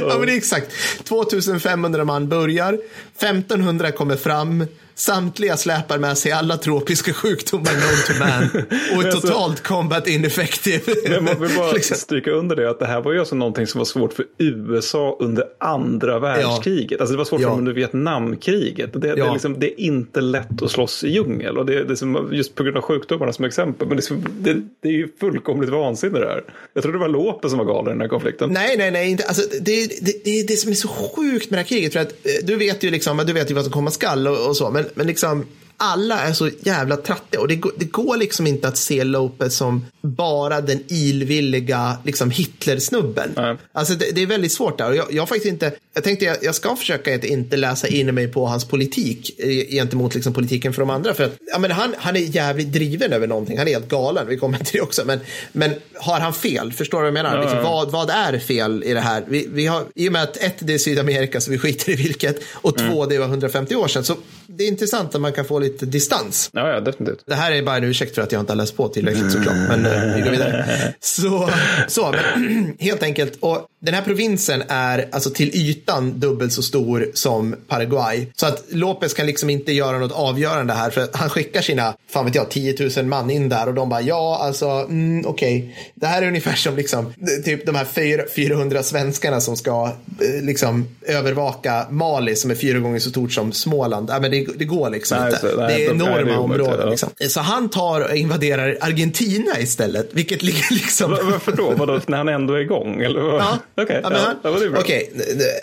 ja, 0.00 0.16
men 0.18 0.26
det 0.26 0.32
är 0.32 0.36
exakt. 0.36 0.66
2500 1.04 2.04
man 2.04 2.28
börjar, 2.28 2.78
1500 3.16 3.90
kommer 3.92 4.16
fram 4.16 4.64
Samtliga 4.94 5.56
släpar 5.56 5.98
med 5.98 6.18
sig 6.18 6.32
alla 6.32 6.56
tropiska 6.56 7.12
sjukdomar 7.12 7.64
known 7.70 8.06
to 8.06 8.24
man 8.24 8.64
och 8.96 9.04
är 9.04 9.10
totalt 9.20 9.62
combat 9.62 10.08
ineffective. 10.08 10.80
Men 11.08 11.24
man 11.24 11.40
vill 11.40 11.56
bara 11.56 11.72
Liksom. 11.72 11.96
stryka 11.96 12.30
under 12.30 12.56
det 12.56 12.70
att 12.70 12.78
det 12.78 12.86
här 12.86 13.00
var 13.00 13.12
ju 13.12 13.18
alltså 13.18 13.34
någonting 13.34 13.66
som 13.66 13.78
var 13.78 13.84
svårt 13.84 14.12
för 14.12 14.24
USA 14.38 15.16
under 15.20 15.44
andra 15.58 16.18
världskriget. 16.18 17.00
Alltså 17.00 17.12
det 17.12 17.18
var 17.18 17.24
svårt 17.24 17.40
för 17.40 17.44
Ja. 17.46 17.50
dem 17.50 17.58
under 17.58 17.72
Vietnamkriget. 17.72 18.92
Det, 18.92 18.98
det, 18.98 19.08
är 19.08 19.16
Ja. 19.16 19.32
liksom, 19.32 19.60
det 19.60 19.66
är 19.66 19.80
inte 19.80 20.20
lätt 20.20 20.62
att 20.62 20.70
slåss 20.70 21.04
i 21.04 21.08
djungel. 21.08 21.58
Och 21.58 21.66
det, 21.66 21.84
det 21.84 21.92
är 21.92 21.96
som, 21.96 22.28
just 22.32 22.54
på 22.54 22.62
grund 22.62 22.76
av 22.76 22.82
sjukdomarna 22.82 23.32
som 23.32 23.44
exempel. 23.44 23.88
Men 23.88 23.96
det, 24.40 24.56
det, 24.80 24.88
är 24.88 24.92
ju 24.92 25.08
fullkomligt 25.20 25.70
vansinne 25.70 26.18
det 26.18 26.26
här. 26.28 26.44
Jag 26.74 26.82
tror 26.82 26.92
det 26.92 26.98
var 26.98 27.08
Lopez 27.08 27.50
som 27.50 27.58
var 27.58 27.66
galen 27.66 27.86
i 27.86 27.90
den 27.90 28.00
här 28.00 28.08
konflikten. 28.08 28.50
Nej, 28.50 28.76
nej, 28.78 28.90
nej. 28.90 29.10
Inte. 29.10 29.24
Alltså, 29.24 29.42
det, 29.60 29.86
det, 30.00 30.24
det 30.24 30.40
är 30.40 30.46
det 30.46 30.56
som 30.56 30.70
är 30.70 30.74
så 30.74 30.88
sjukt 30.88 31.50
med 31.50 31.58
det 31.58 31.62
här 31.62 31.68
kriget. 31.68 31.92
För 31.92 32.00
att, 32.00 32.12
eh, 32.12 32.30
du 32.46 32.56
vet 32.56 32.82
ju 32.82 32.90
liksom, 32.90 33.01
liksom, 33.02 33.26
du 33.26 33.32
vet 33.32 33.50
ju 33.50 33.54
vad 33.54 33.64
som 33.64 33.72
komma 33.72 33.90
skall 33.90 34.28
och, 34.28 34.48
och 34.48 34.56
så. 34.56 34.70
Men, 34.70 34.84
men 34.94 35.06
liksom, 35.06 35.46
alla 35.76 36.20
är 36.20 36.32
så 36.32 36.50
jävla 36.60 36.96
trattiga 36.96 37.40
och 37.40 37.48
det, 37.48 37.56
går- 37.56 37.72
det 37.76 37.84
går 37.84 38.16
liksom 38.16 38.46
inte 38.46 38.68
att 38.68 38.76
se 38.76 39.04
Lopez 39.04 39.56
som 39.56 39.86
bara 40.02 40.60
den 40.60 40.82
ilvilliga 40.88 41.96
liksom 42.04 42.30
Hitler-snubben. 42.30 43.30
Nej. 43.36 43.56
Alltså 43.72 43.94
det, 43.94 44.10
det 44.14 44.22
är 44.22 44.26
väldigt 44.26 44.52
svårt 44.52 44.78
där. 44.78 44.88
Och 44.90 44.96
jag, 44.96 45.12
jag 45.12 45.28
faktiskt 45.28 45.46
inte, 45.52 45.72
jag 45.94 46.04
tänkte 46.04 46.24
jag, 46.24 46.36
jag 46.42 46.54
ska 46.54 46.76
försöka 46.76 47.14
att 47.14 47.24
inte 47.24 47.56
läsa 47.56 47.88
in 47.88 48.14
mig 48.14 48.28
på 48.28 48.46
hans 48.46 48.64
politik 48.64 49.40
eh, 49.40 49.48
gentemot 49.76 50.14
liksom 50.14 50.32
politiken 50.32 50.72
för 50.72 50.82
de 50.82 50.90
andra. 50.90 51.14
För 51.14 51.24
att, 51.24 51.36
ja, 51.52 51.58
men 51.58 51.70
han, 51.70 51.94
han 51.98 52.16
är 52.16 52.20
jävligt 52.20 52.72
driven 52.72 53.12
över 53.12 53.26
någonting. 53.26 53.58
Han 53.58 53.68
är 53.68 53.72
helt 53.72 53.88
galen. 53.88 54.26
Vi 54.28 54.36
kommer 54.36 54.58
till 54.58 54.66
det 54.72 54.80
också. 54.80 55.02
Men, 55.04 55.20
men 55.52 55.70
har 55.94 56.20
han 56.20 56.34
fel? 56.34 56.72
Förstår 56.72 56.98
du 56.98 57.02
vad 57.02 57.06
jag 57.18 57.24
menar? 57.24 57.40
Liksom, 57.40 57.58
ja. 57.58 57.64
vad, 57.64 57.90
vad 57.90 58.10
är 58.10 58.38
fel 58.38 58.84
i 58.84 58.92
det 58.92 59.00
här? 59.00 59.24
Vi, 59.28 59.48
vi 59.52 59.66
har, 59.66 59.84
I 59.94 60.08
och 60.08 60.12
med 60.12 60.22
att 60.22 60.36
ett, 60.36 60.56
det 60.58 60.74
är 60.74 60.78
Sydamerika 60.78 61.40
så 61.40 61.50
vi 61.50 61.58
skiter 61.58 61.92
i 61.92 61.96
vilket. 61.96 62.40
Och 62.52 62.78
två, 62.78 63.06
det 63.06 63.18
var 63.18 63.26
150 63.26 63.74
år 63.74 63.88
sedan. 63.88 64.04
Så 64.04 64.16
det 64.58 64.64
är 64.64 64.68
intressant 64.68 65.14
att 65.14 65.20
man 65.20 65.32
kan 65.32 65.44
få 65.44 65.58
lite 65.58 65.86
distans. 65.86 66.50
Ja, 66.52 66.68
ja, 66.68 66.80
definitivt. 66.80 67.22
Det 67.26 67.34
här 67.34 67.52
är 67.52 67.62
bara 67.62 67.76
en 67.76 67.84
ursäkt 67.84 68.14
för 68.14 68.22
att 68.22 68.32
jag 68.32 68.40
inte 68.40 68.52
har 68.52 68.56
läst 68.56 68.76
på 68.76 68.88
tillräckligt 68.88 69.32
såklart. 69.32 69.56
Men 69.68 69.86
eh, 69.86 70.16
vi 70.16 70.20
går 70.20 70.30
vidare. 70.30 70.94
Så, 71.00 71.50
så 71.88 72.14
men, 72.36 72.74
helt 72.78 73.02
enkelt. 73.02 73.38
Och 73.40 73.66
den 73.82 73.94
här 73.94 74.02
provinsen 74.02 74.62
är 74.68 75.08
alltså 75.12 75.30
till 75.30 75.56
ytan 75.56 76.20
dubbelt 76.20 76.52
så 76.52 76.62
stor 76.62 77.06
som 77.14 77.56
Paraguay. 77.68 78.26
Så 78.36 78.46
att 78.46 78.64
Lopez 78.70 79.14
kan 79.14 79.26
liksom 79.26 79.50
inte 79.50 79.72
göra 79.72 79.98
något 79.98 80.12
avgörande 80.12 80.72
här. 80.72 80.90
För 80.90 81.00
att 81.00 81.16
han 81.16 81.30
skickar 81.30 81.60
sina, 81.62 81.94
fan 82.10 82.24
vet 82.24 82.34
jag, 82.34 82.50
10 82.50 82.90
000 82.96 83.06
man 83.06 83.30
in 83.30 83.48
där. 83.48 83.68
Och 83.68 83.74
de 83.74 83.88
bara, 83.88 84.00
ja 84.00 84.38
alltså, 84.42 84.66
mm, 84.66 85.26
okej. 85.26 85.76
Det 85.94 86.06
här 86.06 86.22
är 86.22 86.26
ungefär 86.28 86.54
som 86.54 86.76
liksom, 86.76 87.12
typ 87.44 87.66
de 87.66 87.74
här 87.74 87.84
fyra- 87.84 88.24
400 88.36 88.82
svenskarna 88.82 89.40
som 89.40 89.56
ska 89.56 89.84
eh, 90.20 90.44
liksom 90.44 90.88
övervaka 91.06 91.86
Mali 91.90 92.36
som 92.36 92.50
är 92.50 92.54
fyra 92.54 92.78
gånger 92.78 92.98
så 92.98 93.10
stort 93.10 93.32
som 93.32 93.52
Småland. 93.52 94.10
Ja, 94.10 94.20
men 94.20 94.30
det, 94.30 94.46
det 94.56 94.64
går 94.64 94.90
liksom 94.90 95.18
Nej, 95.18 95.32
inte. 95.32 95.46
det 95.56 95.62
är 95.62 95.68
det 95.68 95.86
är 95.86 95.90
enorma 95.90 96.38
omöjligt, 96.38 96.66
områden. 96.68 96.90
Liksom. 96.90 97.08
Så 97.28 97.40
han 97.40 97.68
tar 97.70 98.00
och 98.00 98.16
invaderar 98.16 98.78
Argentina 98.80 99.58
istället, 99.60 100.08
vilket 100.12 100.42
ligger 100.42 100.74
liksom... 100.74 101.10
Va- 101.10 101.18
Varför 101.22 101.52
då? 101.56 101.70
Vadå, 101.70 102.00
när 102.06 102.16
han 102.18 102.28
ändå 102.28 102.54
är 102.54 102.58
igång? 102.60 103.02
Eller? 103.02 103.20
Ja, 103.20 103.58
Okej, 103.76 104.00
ja, 104.02 104.10
men 104.10 104.18
ja, 104.18 104.24
han- 104.26 104.36
ja, 104.62 104.68
bra. 104.70 104.80
okej, 104.80 105.12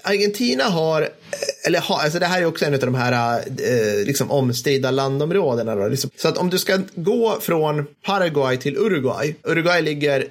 Argentina 0.03 0.63
har, 0.63 1.09
eller 1.65 1.79
har, 1.79 1.99
alltså 1.99 2.19
det 2.19 2.25
här 2.25 2.41
är 2.41 2.45
också 2.45 2.65
en 2.65 2.73
av 2.73 2.79
de 2.79 2.95
här 2.95 3.39
eh, 3.39 4.05
liksom 4.05 4.31
omstridda 4.31 4.91
landområdena. 4.91 5.75
Då, 5.75 5.87
liksom. 5.87 6.09
Så 6.17 6.27
att 6.27 6.37
om 6.37 6.49
du 6.49 6.57
ska 6.57 6.79
gå 6.95 7.37
från 7.41 7.85
Paraguay 8.05 8.57
till 8.57 8.77
Uruguay, 8.77 9.35
Uruguay 9.43 9.81
ligger 9.81 10.25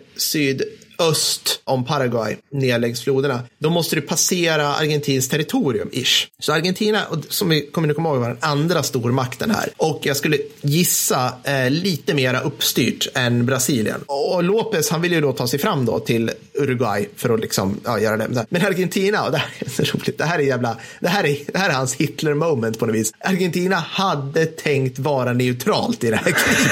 Öst 0.99 1.61
om 1.64 1.84
Paraguay, 1.84 2.36
ner 2.51 2.78
längs 2.78 3.01
floderna, 3.01 3.42
då 3.59 3.70
måste 3.70 3.96
du 3.96 4.01
passera 4.01 4.74
Argentins 4.74 5.28
territorium, 5.28 5.88
ish. 5.92 6.26
Så 6.38 6.53
Argentina, 6.53 7.03
som 7.28 7.49
vi 7.49 7.66
kommer 7.66 7.88
nu 7.88 7.94
komma 7.94 8.09
ihåg, 8.09 8.18
var 8.18 8.28
den 8.28 8.38
andra 8.40 8.82
stormakten 8.82 9.51
här. 9.51 9.68
Och 9.76 10.01
jag 10.03 10.16
skulle 10.16 10.38
gissa 10.61 11.32
eh, 11.44 11.70
lite 11.70 12.14
mera 12.14 12.40
uppstyrt 12.40 13.09
än 13.14 13.46
Brasilien. 13.46 14.01
Och 14.07 14.44
Lopez, 14.44 14.90
han 14.90 15.03
vill 15.03 15.12
ju 15.12 15.20
då 15.20 15.32
ta 15.32 15.46
sig 15.46 15.59
fram 15.59 15.84
då 15.84 15.99
till 15.99 16.30
Uruguay 16.55 17.09
för 17.16 17.34
att 17.34 17.40
liksom, 17.40 17.80
ja, 17.84 18.01
göra 18.01 18.16
det. 18.16 18.46
Men 18.49 18.66
Argentina, 18.66 19.24
och 19.24 19.32
det 19.32 19.38
här 19.38 19.51
är 19.59 19.70
så 19.70 19.82
roligt, 19.82 20.18
det 20.18 20.24
här 20.24 20.38
är 20.38 20.42
jävla, 20.42 20.76
det 21.01 21.09
här 21.09 21.24
är, 21.24 21.38
det 21.53 21.59
här 21.59 21.70
är 21.70 21.74
hans 21.74 21.94
Hitler-moment 21.94 22.78
på 22.78 22.86
något 22.86 22.94
vis. 22.94 23.12
Argentina 23.18 23.76
hade 23.76 24.46
tänkt 24.46 24.99
vara 24.99 25.32
neutralt 25.32 26.05
i 26.05 26.11
det 26.11 26.16
här 26.16 26.32
kriget. 26.32 26.68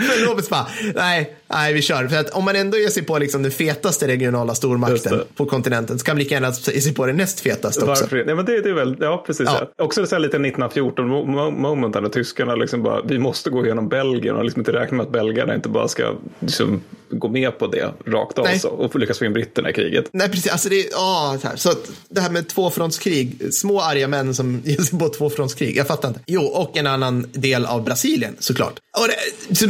Men 0.08 0.24
Lopez 0.24 0.48
bara, 0.48 0.66
nej, 0.94 1.36
nej 1.48 1.79
vi 1.80 1.84
kör. 1.84 2.08
För 2.08 2.16
att 2.16 2.30
om 2.30 2.44
man 2.44 2.56
ändå 2.56 2.78
ger 2.78 2.88
sig 2.88 3.02
på 3.02 3.18
liksom 3.18 3.42
den 3.42 3.52
fetaste 3.52 4.06
regionala 4.06 4.54
stormakten 4.54 5.22
på 5.36 5.46
kontinenten 5.46 5.98
så 5.98 6.04
kan 6.04 6.14
man 6.14 6.18
lika 6.18 6.34
gärna 6.34 6.52
ge 6.72 6.80
sig 6.80 6.94
på 6.94 7.06
den 7.06 7.16
näst 7.16 7.40
fetaste 7.40 7.84
också. 7.84 8.02
Varför? 8.02 8.24
Nej, 8.24 8.34
men 8.34 8.44
det, 8.44 8.60
det 8.60 8.68
är 8.68 8.74
väl, 8.74 8.96
ja 9.00 9.24
precis. 9.26 9.46
Ja. 9.46 9.68
Ja. 9.76 9.84
Också 9.84 10.06
så 10.06 10.14
här 10.14 10.20
lite 10.20 10.36
1914 10.36 11.12
mo- 11.12 11.26
mo- 11.26 11.50
moment 11.50 11.94
där 11.94 12.08
tyskarna 12.08 12.54
liksom 12.54 12.82
bara, 12.82 13.02
vi 13.02 13.18
måste 13.18 13.50
gå 13.50 13.64
igenom 13.64 13.88
Belgien 13.88 14.36
och 14.36 14.44
liksom 14.44 14.60
inte 14.60 14.72
räkna 14.72 14.96
med 14.96 15.06
att 15.06 15.12
belgarna 15.12 15.54
inte 15.54 15.68
bara 15.68 15.88
ska 15.88 16.14
liksom, 16.40 16.80
gå 17.10 17.28
med 17.28 17.58
på 17.58 17.66
det 17.66 17.90
rakt 18.06 18.38
av 18.38 18.46
så, 18.58 18.68
och 18.68 18.98
lyckas 18.98 19.18
få 19.18 19.24
in 19.24 19.32
britterna 19.32 19.70
i 19.70 19.72
kriget. 19.72 20.04
Nej, 20.12 20.28
precis. 20.30 20.52
Alltså 20.52 20.68
det, 20.68 20.88
ja, 20.92 21.38
så, 21.40 21.48
här. 21.48 21.56
så 21.56 21.72
det 22.08 22.20
här 22.20 22.30
med 22.30 22.48
tvåfrontskrig, 22.48 23.54
små 23.54 23.80
arga 23.80 24.08
män 24.08 24.34
som 24.34 24.60
ger 24.64 24.76
sig 24.76 24.98
på 24.98 25.08
tvåfrontskrig, 25.08 25.76
jag 25.76 25.86
fattar 25.86 26.08
inte. 26.08 26.20
Jo, 26.26 26.42
och 26.42 26.76
en 26.76 26.86
annan 26.86 27.26
del 27.32 27.66
av 27.66 27.84
Brasilien 27.84 28.36
såklart. 28.38 28.74
Och 28.98 29.08
det, 29.08 29.54
så, 29.56 29.66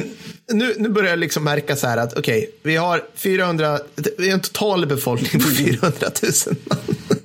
nu, 0.53 0.75
nu 0.79 0.89
börjar 0.89 1.11
jag 1.11 1.19
liksom 1.19 1.45
märka 1.45 1.77
så 1.77 1.87
här 1.87 1.97
att 2.03 2.19
okej, 2.19 2.51
vi 2.63 2.77
har 2.77 3.05
400, 3.15 3.79
vi 4.19 4.29
har 4.29 4.35
en 4.35 4.41
total 4.41 4.87
befolkning 4.87 5.43
på 5.43 5.49
400 5.57 5.91
000 6.47 6.57
man. 6.65 6.79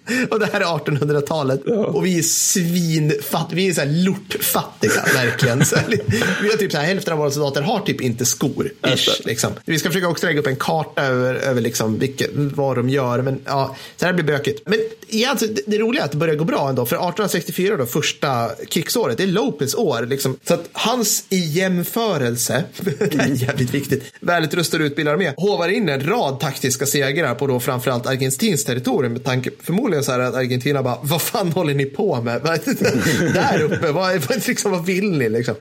Och 0.31 0.39
det 0.39 0.49
här 0.53 0.61
är 0.61 0.65
1800-talet. 0.65 1.65
Och 1.65 2.05
vi 2.05 2.17
är 2.17 2.21
svinfattiga. 2.21 3.55
Vi 3.55 3.69
är 3.69 3.73
så 3.73 3.81
här 3.81 4.05
lortfattiga, 4.05 5.03
verkligen. 5.13 5.65
Så 5.65 5.75
här, 5.75 5.85
vi 6.41 6.49
har 6.49 6.57
typ 6.57 6.71
så 6.71 6.77
här, 6.77 6.85
hälften 6.85 7.13
av 7.13 7.19
våra 7.19 7.31
soldater 7.31 7.61
har 7.61 7.79
typ 7.79 8.01
inte 8.01 8.25
skor. 8.25 8.71
Ish, 8.87 9.25
liksom. 9.25 9.51
Vi 9.65 9.79
ska 9.79 9.89
försöka 9.89 10.07
också 10.07 10.25
lägga 10.25 10.39
upp 10.39 10.47
en 10.47 10.55
karta 10.55 11.03
över, 11.03 11.35
över 11.35 11.61
liksom 11.61 11.99
vilket, 11.99 12.29
vad 12.33 12.75
de 12.77 12.89
gör. 12.89 13.21
Men 13.21 13.39
ja, 13.45 13.75
så 13.95 14.05
här 14.05 14.13
blir 14.13 14.25
bökigt. 14.25 14.61
Men 14.65 14.79
ja, 15.07 15.29
alltså, 15.29 15.47
det, 15.47 15.61
det 15.65 15.77
roliga 15.77 16.01
är 16.01 16.05
att 16.05 16.11
det 16.11 16.17
börjar 16.17 16.35
gå 16.35 16.43
bra 16.43 16.69
ändå. 16.69 16.85
För 16.85 16.95
1864, 16.95 17.77
då, 17.77 17.85
första 17.85 18.49
krigsåret, 18.69 19.17
det 19.17 19.23
är 19.23 19.27
Lopez 19.27 19.75
år. 19.75 20.05
Liksom. 20.05 20.37
Så 20.47 20.53
att 20.53 20.69
hans 20.71 21.23
i 21.29 21.39
jämförelse, 21.39 22.63
det 22.81 23.21
här 23.21 23.29
är 23.29 23.35
jävligt 23.35 23.73
viktigt, 23.73 24.03
välutrustad 24.19 24.77
och 24.77 24.81
utbildad 24.81 25.13
armé, 25.13 25.33
hovar 25.37 25.69
in 25.69 25.89
en 25.89 26.07
rad 26.07 26.39
taktiska 26.39 26.85
segrar 26.85 27.35
på 27.35 27.47
då 27.47 27.59
framförallt 27.59 28.07
Argentins 28.07 28.65
territorium 28.65 29.13
med 29.13 29.23
tanke 29.23 29.49
förmodligen 29.63 29.94
så 30.03 30.11
här 30.11 30.19
att 30.19 30.35
Argentina 30.35 30.83
bara, 30.83 30.97
vad 31.01 31.21
fan 31.21 31.51
håller 31.51 31.73
ni 31.73 31.85
på 31.85 32.21
med? 32.21 32.41
Där 33.33 33.61
uppe, 33.61 33.91
vad, 33.91 34.21
vad, 34.21 34.47
liksom, 34.47 34.71
vad 34.71 34.85
vill 34.85 35.11
ni 35.11 35.29
liksom? 35.29 35.55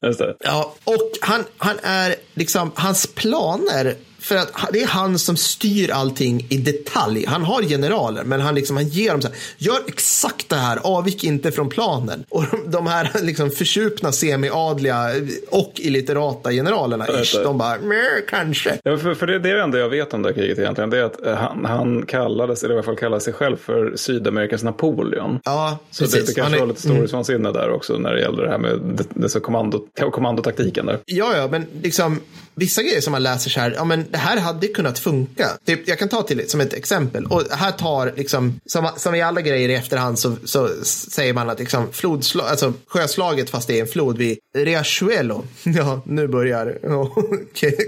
Ja, 0.45 0.75
och 0.85 1.11
han, 1.21 1.45
han 1.57 1.77
är 1.83 2.15
liksom, 2.35 2.71
hans 2.75 3.07
planer, 3.07 3.95
för 4.25 4.37
att 4.37 4.51
det 4.73 4.83
är 4.83 4.87
han 4.87 5.19
som 5.19 5.37
styr 5.37 5.91
allting 5.91 6.47
i 6.49 6.57
detalj. 6.57 7.25
Han 7.29 7.43
har 7.43 7.63
generaler, 7.63 8.25
men 8.25 8.41
han, 8.41 8.55
liksom, 8.55 8.77
han 8.77 8.89
ger 8.89 9.11
dem 9.11 9.23
så 9.23 9.29
här, 9.29 9.37
gör 9.59 9.77
exakt 9.87 10.49
det 10.49 10.57
här, 10.57 10.79
avvik 10.83 11.25
inte 11.25 11.53
från 11.53 11.69
planen. 11.69 12.25
Och 12.31 12.45
de, 12.51 12.71
de 12.71 12.87
här 12.87 13.11
liksom 13.23 13.51
försupna 13.51 14.13
semiadliga 14.13 15.07
och 15.51 15.73
illiterata 15.77 16.51
generalerna, 16.51 17.07
ish, 17.23 17.43
de 17.43 17.59
bara, 17.59 17.79
"Meh, 17.79 17.99
kanske. 18.29 18.79
Ja, 18.83 18.97
för, 18.99 19.15
för 19.15 19.27
det, 19.27 19.39
det 19.39 19.51
är 19.51 19.55
det 19.55 19.63
enda 19.63 19.79
jag 19.79 19.89
vet 19.89 20.15
om 20.15 20.23
det 20.23 20.29
här 20.29 20.35
kriget 20.35 20.59
egentligen. 20.59 20.91
Det 20.91 20.99
är 20.99 21.03
att 21.05 21.27
eh, 21.27 21.35
han, 21.35 21.65
han 21.65 22.07
kallades, 22.07 22.63
eller 22.65 22.75
i 22.75 22.77
alla 22.77 22.85
fall 22.85 22.97
kallar 22.97 23.19
sig 23.19 23.33
själv 23.33 23.57
för 23.57 23.93
Sydamerikas 23.97 24.63
Napoleon. 24.63 25.39
Ja, 25.45 25.79
Så 25.91 26.05
det, 26.05 26.11
precis. 26.11 26.27
det 26.27 26.35
kanske 26.35 26.43
Han 26.43 26.53
är- 26.53 26.57
Mm. 26.57 26.69
var 26.69 26.75
lite 26.75 26.81
storhetsvansinne 26.83 27.53
där 27.53 27.71
också 27.71 27.99
när 27.99 28.13
det 28.15 28.21
gällde 28.21 28.43
det 28.45 28.51
här 28.51 28.59
med 28.59 28.81
det, 28.95 29.05
det 29.15 29.29
så 29.29 29.41
kommando, 29.41 29.87
kommandotaktiken 30.13 30.87
där. 30.87 30.99
Ja, 31.07 31.37
ja, 31.37 31.49
men 31.51 31.67
liksom 31.83 32.21
vissa 32.55 32.83
grejer 32.83 33.01
som 33.01 33.13
man 33.13 33.23
läser 33.23 33.51
så 33.51 33.61
här, 33.61 33.73
ja 33.77 33.85
men 33.85 34.07
det 34.11 34.19
här 34.19 34.37
hade 34.37 34.67
kunnat 34.67 34.99
funka. 34.99 35.49
Typ, 35.65 35.89
jag 35.89 35.99
kan 35.99 36.09
ta 36.09 36.23
till 36.23 36.51
som 36.51 36.61
ett 36.61 36.73
exempel. 36.73 37.27
Och 37.27 37.43
här 37.51 37.73
tar, 37.73 38.13
liksom, 38.17 38.61
som, 38.67 38.89
som 38.97 39.15
i 39.15 39.23
alla 39.23 39.41
grejer 39.41 39.69
i 39.69 39.75
efterhand 39.75 40.19
så, 40.19 40.37
så 40.45 40.69
säger 40.85 41.33
man 41.33 41.51
att 41.51 41.59
liksom, 41.59 41.93
flodslag, 41.93 42.49
alltså, 42.49 42.73
sjöslaget 42.87 43.51
fast 43.51 43.69
det 43.69 43.79
är 43.79 43.81
en 43.81 43.89
flod 43.89 44.19
vid 44.19 44.39
Riachuelo. 44.57 45.45
Ja, 45.65 46.01
nu 46.05 46.29
börjar 46.29 46.79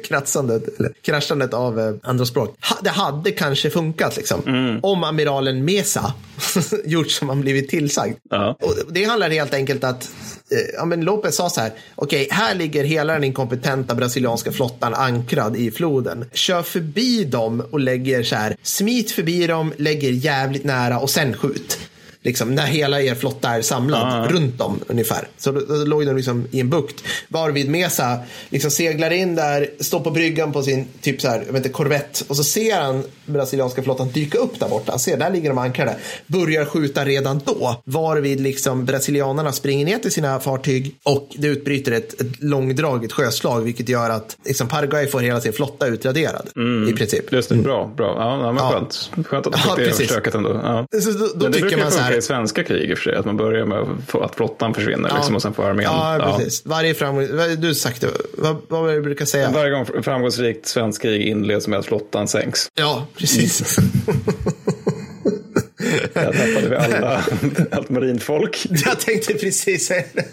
kratsandet, 0.04 0.78
eller 0.78 0.92
kraschandet 1.02 1.54
av 1.54 1.80
eh, 1.80 1.94
andra 2.02 2.26
språk. 2.26 2.56
Ha, 2.68 2.76
det 2.82 2.90
hade 2.90 3.30
kanske 3.30 3.70
funkat 3.70 4.16
liksom. 4.16 4.80
Om 4.82 5.04
amiralen 5.04 5.64
Mesa 5.64 6.14
gjort 6.84 7.10
som 7.10 7.28
han 7.28 7.40
blivit 7.40 7.68
tillsagd. 7.68 8.16
Ja. 8.30 8.56
Och 8.60 8.74
det 8.90 9.04
handlar 9.04 9.30
helt 9.30 9.54
enkelt 9.54 9.84
att 9.84 10.10
Eh, 10.50 10.58
ja, 10.74 10.84
men 10.84 11.00
Lopez 11.00 11.36
sa 11.36 11.50
så 11.50 11.60
här, 11.60 11.72
okej, 11.94 12.28
här 12.30 12.54
ligger 12.54 12.84
hela 12.84 13.12
den 13.12 13.24
inkompetenta 13.24 13.94
brasilianska 13.94 14.52
flottan 14.52 14.94
ankrad 14.94 15.56
i 15.56 15.70
floden. 15.70 16.24
Kör 16.32 16.62
förbi 16.62 17.24
dem 17.24 17.62
och 17.70 17.80
lägger 17.80 18.22
så 18.22 18.36
här, 18.36 18.56
smit 18.62 19.10
förbi 19.10 19.46
dem, 19.46 19.72
lägger 19.76 20.10
jävligt 20.10 20.64
nära 20.64 20.98
och 20.98 21.10
sen 21.10 21.34
skjut 21.34 21.78
liksom, 22.26 22.54
när 22.54 22.66
hela 22.66 23.00
er 23.02 23.14
flotta 23.14 23.48
är 23.48 23.62
samlad 23.62 24.30
runt 24.30 24.58
dem 24.58 24.80
ungefär. 24.86 25.28
Så 25.38 25.52
då, 25.52 25.60
då 25.60 25.74
låg 25.74 26.06
de 26.06 26.16
liksom 26.16 26.46
i 26.50 26.60
en 26.60 26.70
bukt. 26.70 27.04
Varvid 27.28 27.70
Mesa 27.70 28.18
liksom 28.50 28.70
seglar 28.70 29.10
in 29.12 29.34
där, 29.34 29.70
står 29.80 30.00
på 30.00 30.10
bryggan 30.10 30.52
på 30.52 30.62
sin 30.62 30.86
typ 31.00 31.20
så 31.20 31.28
här, 31.28 31.36
jag 31.38 31.52
vet 31.52 31.56
inte, 31.56 31.68
korvett 31.68 32.24
och 32.28 32.36
så 32.36 32.44
ser 32.44 32.80
han 32.80 33.02
brasilianska 33.26 33.82
flottan 33.82 34.08
dyka 34.08 34.38
upp 34.38 34.60
där 34.60 34.68
borta. 34.68 34.92
Han 34.92 34.98
ser, 34.98 35.16
där 35.16 35.30
ligger 35.30 35.48
de 35.48 35.58
ankrade. 35.58 35.96
Börjar 36.26 36.64
skjuta 36.64 37.04
redan 37.04 37.40
då. 37.44 37.82
Varvid 37.84 38.40
liksom 38.40 38.84
brasilianarna 38.84 39.52
springer 39.52 39.86
ner 39.86 39.98
till 39.98 40.12
sina 40.12 40.40
fartyg 40.40 40.94
och 41.02 41.28
det 41.38 41.46
utbryter 41.46 41.92
ett, 41.92 42.20
ett 42.20 42.42
långdraget 42.42 43.12
sjöslag 43.12 43.60
vilket 43.60 43.88
gör 43.88 44.10
att 44.10 44.36
liksom, 44.44 44.68
Paraguay 44.68 45.06
får 45.06 45.20
hela 45.20 45.40
sin 45.40 45.52
flotta 45.52 45.86
utraderad 45.86 46.48
i 46.88 46.92
princip. 46.92 47.32
Just 47.32 47.48
det, 47.48 47.54
bra, 47.56 47.92
bra. 47.96 48.06
Ja, 48.18 48.38
ja, 48.46 48.52
men 48.52 48.64
Ja. 48.64 48.70
skönt. 48.70 49.10
Skönt 49.26 49.46
att 49.46 49.52
de 49.52 49.60
Ja, 49.66 49.74
fick 49.74 49.84
det 49.84 49.90
precis. 49.90 50.08
försöket 50.08 50.34
ändå. 50.34 50.60
Ja. 50.62 51.00
Så 51.00 51.10
då, 51.10 51.26
då 51.34 51.48
det 51.48 51.52
tycker 51.52 51.76
man 51.76 51.90
så 51.92 51.98
här. 51.98 52.15
I 52.16 52.22
svenska 52.22 52.64
krig 52.64 52.90
i 52.90 52.94
och 52.94 52.98
för 52.98 53.04
sig, 53.10 53.14
att 53.18 53.24
man 53.24 53.36
börjar 53.36 53.66
med 53.66 53.78
att 54.22 54.34
flottan 54.36 54.74
försvinner 54.74 55.12
liksom, 55.16 55.34
och 55.34 55.42
sen 55.42 55.52
får 55.54 55.64
armén. 55.64 55.84
Ja, 55.84 56.34
precis. 56.38 56.66
Varje 56.66 56.94
framgång, 56.94 57.28
vad- 57.36 57.58
du 57.58 57.74
sagt 57.74 58.00
det, 58.00 58.08
vad, 58.38 58.56
vad 58.68 58.90
du 58.94 59.00
brukar 59.02 59.24
säga? 59.24 59.50
Varje 59.50 59.70
gång 59.70 59.86
framgångsrikt 60.02 60.66
svenskt 60.66 61.02
krig 61.02 61.22
inleds 61.22 61.68
med 61.68 61.78
att 61.78 61.86
flottan 61.86 62.28
sänks. 62.28 62.68
Ja, 62.74 63.06
precis. 63.18 63.76
Där 66.14 66.32
tappade 66.32 66.68
vi 66.68 66.76
alla, 66.76 67.24
allt 67.70 67.88
marinfolk. 67.88 68.66
Jag 68.86 69.00
tänkte 69.00 69.34
precis 69.34 69.86
säga 69.86 70.04
det. 70.12 70.24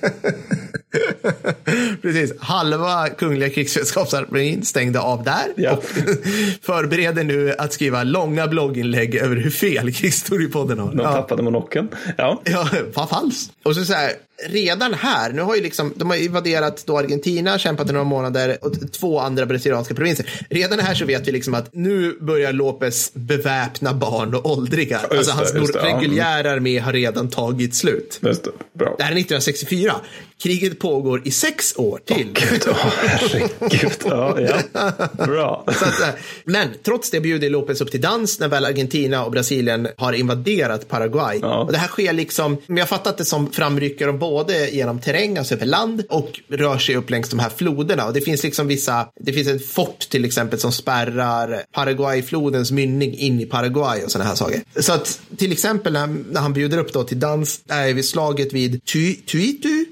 Precis, 2.01 2.33
halva 2.39 3.09
Kungliga 3.09 3.49
krigsvetenskapsarmén 3.49 4.65
stängde 4.65 4.99
av 4.99 5.23
där 5.23 5.45
Ja. 5.55 5.71
och 5.71 5.83
förbereder 6.61 7.23
nu 7.23 7.53
att 7.57 7.73
skriva 7.73 8.03
långa 8.03 8.47
blogginlägg 8.47 9.15
över 9.15 9.35
hur 9.35 9.49
fel 9.49 9.91
Krigshistoriepodden 9.93 10.79
har. 10.79 10.87
De 10.89 10.99
Ja. 10.99 11.13
tappade 11.13 11.43
monokeln. 11.43 11.87
Ja. 12.17 12.41
Ja, 12.45 12.67
vad 12.93 13.09
falskt. 13.09 13.51
Och 13.63 13.75
så, 13.75 13.85
så 13.85 13.93
här, 13.93 14.11
redan 14.41 14.93
här, 14.93 15.31
nu 15.31 15.41
har 15.41 15.55
ju 15.55 15.61
liksom, 15.61 15.93
de 15.95 16.09
har 16.09 16.17
invaderat 16.17 16.83
då 16.85 16.97
Argentina, 16.97 17.57
kämpat 17.57 17.89
i 17.89 17.93
några 17.93 18.03
månader 18.03 18.57
och 18.61 18.91
två 18.91 19.19
andra 19.19 19.45
brasilianska 19.45 19.95
provinser. 19.95 20.45
Redan 20.49 20.79
här 20.79 20.95
så 20.95 21.05
vet 21.05 21.27
vi 21.27 21.31
liksom 21.31 21.53
att 21.53 21.73
nu 21.73 22.17
börjar 22.21 22.53
Lopez 22.53 23.11
beväpna 23.13 23.93
barn 23.93 24.35
och 24.35 24.51
åldriga. 24.51 25.01
det, 25.09 25.17
alltså 25.17 25.31
hans 25.31 25.53
just 25.53 25.73
det, 25.73 25.79
reguljära 25.79 26.51
armé 26.51 26.79
har 26.79 26.93
redan 26.93 27.29
tagit 27.29 27.75
slut. 27.75 28.19
Just 28.21 28.43
det. 28.43 28.51
Bra. 28.73 28.95
Det 28.97 29.03
här 29.03 29.11
är 29.11 29.15
1964. 29.15 29.95
Kriget 30.43 30.79
pågår 30.79 31.21
i 31.25 31.31
sex 31.31 31.73
år 31.77 31.99
till. 32.05 32.37
Åh, 32.67 32.75
herregud. 32.95 33.91
Ja, 34.05 34.39
ja. 34.39 34.91
Bra. 35.25 35.63
Att, 35.67 36.01
eh, 36.01 36.07
men 36.45 36.67
trots 36.83 37.11
det 37.11 37.19
bjuder 37.19 37.49
Lopez 37.49 37.81
upp 37.81 37.91
till 37.91 38.01
dans 38.01 38.39
när 38.39 38.47
väl 38.47 38.65
Argentina 38.65 39.25
och 39.25 39.31
Brasilien 39.31 39.87
har 39.97 40.13
invaderat 40.13 40.89
Paraguay. 40.89 41.39
Ja. 41.41 41.57
Och 41.63 41.71
det 41.71 41.77
här 41.77 41.87
sker 41.87 42.13
liksom, 42.13 42.57
men 42.67 42.77
jag 42.77 42.89
fattat 42.89 43.17
det 43.17 43.25
som 43.25 43.51
framrycker 43.51 44.07
de 44.07 44.19
både 44.33 44.69
genom 44.69 44.99
terräng, 44.99 45.37
alltså 45.37 45.53
över 45.55 45.65
land, 45.65 46.03
och 46.09 46.39
rör 46.49 46.77
sig 46.77 46.95
upp 46.95 47.09
längs 47.09 47.29
de 47.29 47.39
här 47.39 47.49
floderna. 47.49 48.05
Och 48.05 48.13
det 48.13 48.21
finns 48.21 48.43
liksom 48.43 48.67
vissa, 48.67 49.07
det 49.19 49.33
finns 49.33 49.47
ett 49.47 49.65
fort 49.65 49.99
till 49.99 50.25
exempel 50.25 50.59
som 50.59 50.71
spärrar 50.71 51.63
Paraguayflodens 51.73 52.71
mynning 52.71 53.13
in 53.17 53.41
i 53.41 53.45
Paraguay 53.45 54.03
och 54.03 54.11
sådana 54.11 54.29
här 54.29 54.35
saker. 54.35 54.61
Så 54.79 54.93
att 54.93 55.21
till 55.37 55.51
exempel 55.51 55.93
när, 55.93 56.39
han 56.39 56.53
bjuder 56.53 56.77
upp 56.77 56.93
då 56.93 57.03
till 57.03 57.19
dans, 57.19 57.61
där 57.63 57.87
är 57.87 57.93
vi 57.93 58.03
slaget 58.03 58.53
vid 58.53 58.85
Tu- 58.85 59.13
Tuitu. 59.15 59.82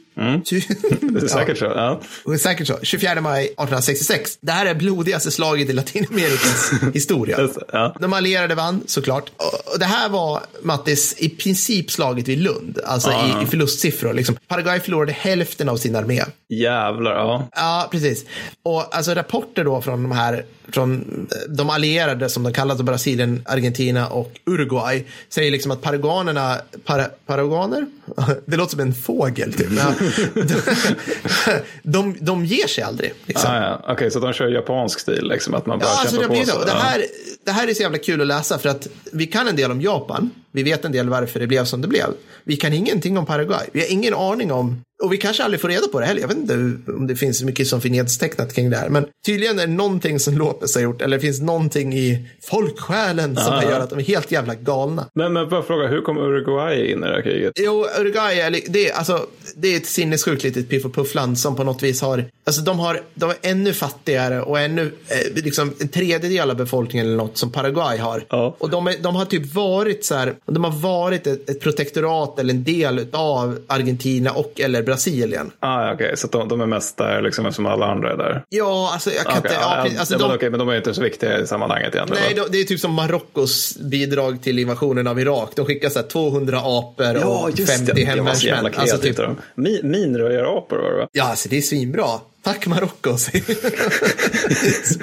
Tu- 0.45 0.61
Det 1.01 1.23
är 1.23 1.27
säkert 1.27 1.57
så. 1.57 1.65
Ja. 1.65 1.99
och 2.25 2.39
Säkert 2.39 2.67
så. 2.67 2.79
24 2.81 3.21
maj 3.21 3.43
1866. 3.45 4.37
Det 4.41 4.51
här 4.51 4.65
är 4.65 4.75
blodigaste 4.75 5.31
slaget 5.31 5.69
i 5.69 5.73
Latinamerikas 5.73 6.71
historia. 6.93 7.37
Det, 7.37 7.49
ja. 7.71 7.95
De 7.99 8.13
allierade 8.13 8.55
vann 8.55 8.83
såklart. 8.85 9.31
Och- 9.37 9.79
det 9.79 9.85
här 9.85 10.09
var, 10.09 10.41
Mattis, 10.61 11.15
i 11.17 11.29
princip 11.29 11.91
slaget 11.91 12.27
vid 12.27 12.37
Lund. 12.37 12.79
Alltså 12.85 13.11
i, 13.11 13.43
i 13.43 13.45
förlustsiffror. 13.45 14.13
Liksom. 14.13 14.35
Paraguay 14.47 14.79
förlorade 14.79 15.11
hälften 15.11 15.69
av 15.69 15.77
sin 15.77 15.95
armé. 15.95 16.23
Jävlar, 16.49 17.11
ja. 17.11 17.47
Ja, 17.55 17.87
precis. 17.91 18.25
Och 18.63 18.95
alltså 18.95 19.13
rapporter 19.13 19.63
då 19.63 19.81
från 19.81 20.03
de 20.03 20.11
här, 20.11 20.45
från 20.73 21.27
eh, 21.31 21.51
de 21.53 21.69
allierade 21.69 22.29
som 22.29 22.43
de 22.43 22.53
kallas, 22.53 22.81
Brasilien, 22.81 23.41
Argentina 23.45 24.07
och 24.07 24.39
Uruguay, 24.45 25.05
säger 25.29 25.51
liksom 25.51 25.71
att 25.71 25.81
paraguanerna, 25.81 26.57
para, 26.85 27.05
paraguaner? 27.25 27.85
Det 28.45 28.57
låter 28.57 28.71
som 28.71 28.79
en 28.79 28.93
fågel 28.93 29.53
typ. 29.53 29.67
Ja. 29.71 29.93
De, 31.83 32.15
de 32.19 32.45
ger 32.45 32.67
sig 32.67 32.83
aldrig. 32.83 33.13
Liksom. 33.25 33.51
Ah, 33.51 33.61
ja. 33.61 33.93
Okej, 33.93 34.11
så 34.11 34.19
de 34.19 34.33
kör 34.33 34.47
japansk 34.47 34.99
stil, 34.99 35.27
liksom, 35.27 35.53
att 35.53 35.65
man 35.65 35.79
bara 35.79 35.85
Ja, 35.89 35.99
alltså 35.99 36.15
det, 36.15 36.21
kämpar 36.21 36.35
har 36.35 36.43
på 36.43 36.49
sig. 36.49 36.65
det, 36.65 36.71
här, 36.71 37.05
det 37.45 37.51
här 37.51 37.67
är 37.67 37.73
så 37.73 37.81
jävla 37.81 37.97
kul 37.97 38.21
att 38.21 38.27
läsa 38.27 38.57
för 38.57 38.69
att 38.69 38.87
vi 39.11 39.27
kan 39.27 39.47
en 39.47 39.55
del 39.55 39.71
om 39.71 39.81
Japan. 39.81 40.29
Vi 40.51 40.63
vet 40.63 40.85
en 40.85 40.91
del 40.91 41.09
varför 41.09 41.39
det 41.39 41.47
blev 41.47 41.65
som 41.65 41.81
det 41.81 41.87
blev. 41.87 42.07
Vi 42.43 42.55
kan 42.55 42.73
ingenting 42.73 43.17
om 43.17 43.25
Paraguay. 43.25 43.67
Vi 43.73 43.79
har 43.79 43.91
ingen 43.91 44.13
aning 44.13 44.51
om, 44.51 44.81
och 45.03 45.13
vi 45.13 45.17
kanske 45.17 45.43
aldrig 45.43 45.61
får 45.61 45.69
reda 45.69 45.87
på 45.87 45.99
det 45.99 46.05
heller. 46.05 46.21
Jag 46.21 46.27
vet 46.27 46.37
inte 46.37 46.53
om 46.91 47.07
det 47.07 47.15
finns 47.15 47.43
mycket 47.43 47.67
som 47.67 47.81
finns 47.81 47.91
nedtecknat 47.91 48.53
kring 48.53 48.69
det 48.69 48.77
här. 48.77 48.89
Men 48.89 49.05
tydligen 49.25 49.59
är 49.59 49.67
det 49.67 49.73
någonting 49.73 50.19
som 50.19 50.37
Lopez 50.37 50.75
har 50.75 50.81
gjort, 50.81 51.01
eller 51.01 51.17
det 51.17 51.21
finns 51.21 51.41
någonting 51.41 51.93
i 51.93 52.27
folksjälen 52.41 53.35
som 53.35 53.53
har 53.53 53.63
gjort 53.63 53.73
att 53.73 53.89
de 53.89 53.99
är 53.99 54.03
helt 54.03 54.31
jävla 54.31 54.55
galna. 54.55 55.05
Men, 55.13 55.33
men 55.33 55.49
bara 55.49 55.63
fråga, 55.63 55.87
hur 55.87 56.01
kom 56.01 56.17
Uruguay 56.17 56.91
in 56.91 56.97
i 56.97 57.01
det 57.01 57.13
här 57.13 57.21
kriget? 57.21 57.51
Jo, 57.55 57.85
Uruguay 57.99 58.39
är, 58.39 58.59
det, 58.67 58.89
är, 58.89 58.93
alltså, 58.93 59.25
det 59.55 59.73
är 59.73 59.77
ett 59.77 59.85
sinnessjukt 59.85 60.43
litet 60.43 60.69
piff 60.69 60.85
och 60.85 60.95
puffland 60.95 61.39
som 61.39 61.55
på 61.55 61.63
något 61.63 61.83
vis 61.83 62.01
har, 62.01 62.25
alltså 62.43 62.61
de 62.61 62.79
har, 62.79 63.01
de 63.13 63.29
är 63.29 63.35
ännu 63.41 63.73
fattigare 63.73 64.41
och 64.41 64.59
ännu, 64.59 64.81
eh, 65.07 65.43
liksom 65.43 65.73
en 65.79 65.87
tredjedel 65.87 66.49
av 66.49 66.57
befolkningen 66.57 67.05
eller 67.05 67.17
något 67.17 67.37
som 67.37 67.51
Paraguay 67.51 67.97
har. 67.97 68.23
Ja. 68.29 68.55
Och 68.59 68.69
de, 68.69 68.87
är, 68.87 68.95
de 69.01 69.15
har 69.15 69.25
typ 69.25 69.53
varit 69.53 70.05
så 70.05 70.15
här, 70.15 70.35
de 70.45 70.63
har 70.63 70.71
varit 70.71 71.27
ett, 71.27 71.49
ett 71.49 71.59
protektorat 71.59 72.39
eller 72.41 72.53
en 72.53 72.63
del 72.63 73.07
av 73.11 73.59
Argentina 73.67 74.31
och 74.31 74.59
eller 74.59 74.83
Brasilien. 74.83 75.51
Ah, 75.59 75.85
ja, 75.87 75.93
okej, 75.93 76.17
så 76.17 76.25
att 76.27 76.31
de, 76.31 76.47
de 76.47 76.61
är 76.61 76.65
mest 76.65 76.97
där 76.97 77.21
liksom, 77.21 77.45
eftersom 77.45 77.65
alla 77.65 77.85
andra 77.85 78.11
är 78.13 78.17
där. 78.17 78.43
Ja, 78.49 78.89
alltså 78.93 79.11
jag 79.11 79.23
kan 79.25 79.37
Okej, 79.37 79.51
inte, 79.51 79.61
ja, 79.61 79.77
ja, 79.77 79.87
ja, 79.93 79.99
alltså, 79.99 80.13
ja, 80.13 80.19
men, 80.19 80.29
de, 80.29 80.35
okej, 80.35 80.49
men 80.49 80.59
de 80.59 80.69
är 80.69 80.77
inte 80.77 80.93
så 80.93 81.01
viktiga 81.01 81.39
i 81.39 81.47
sammanhanget 81.47 81.95
egentligen. 81.95 82.23
Nej, 82.25 82.33
de, 82.35 82.51
det 82.51 82.57
är 82.57 82.63
typ 82.63 82.79
som 82.79 82.93
Marockos 82.93 83.77
bidrag 83.77 84.43
till 84.43 84.59
invasionen 84.59 85.07
av 85.07 85.19
Irak. 85.19 85.49
De 85.55 85.65
skickar 85.65 85.89
så 85.89 85.99
här 85.99 86.07
200 86.07 86.61
apor 86.63 87.25
och 87.25 87.49
50 87.57 87.91
det. 87.93 88.21
var 88.21 88.33
så 88.33 88.45
jävla 88.47 88.69
hemvärnsmän. 88.69 88.71
Alltså, 88.75 88.97
typ, 88.97 89.19
av 89.19 89.25
dem. 89.25 89.35
Mi- 89.55 89.83
Minröjarapor 89.83 90.77
var 90.77 90.91
det 90.91 90.97
va? 90.97 91.07
Ja, 91.11 91.23
alltså 91.23 91.49
det 91.49 91.57
är 91.57 91.61
svinbra. 91.61 92.05
Tack 92.43 92.67
Marocko. 92.67 93.17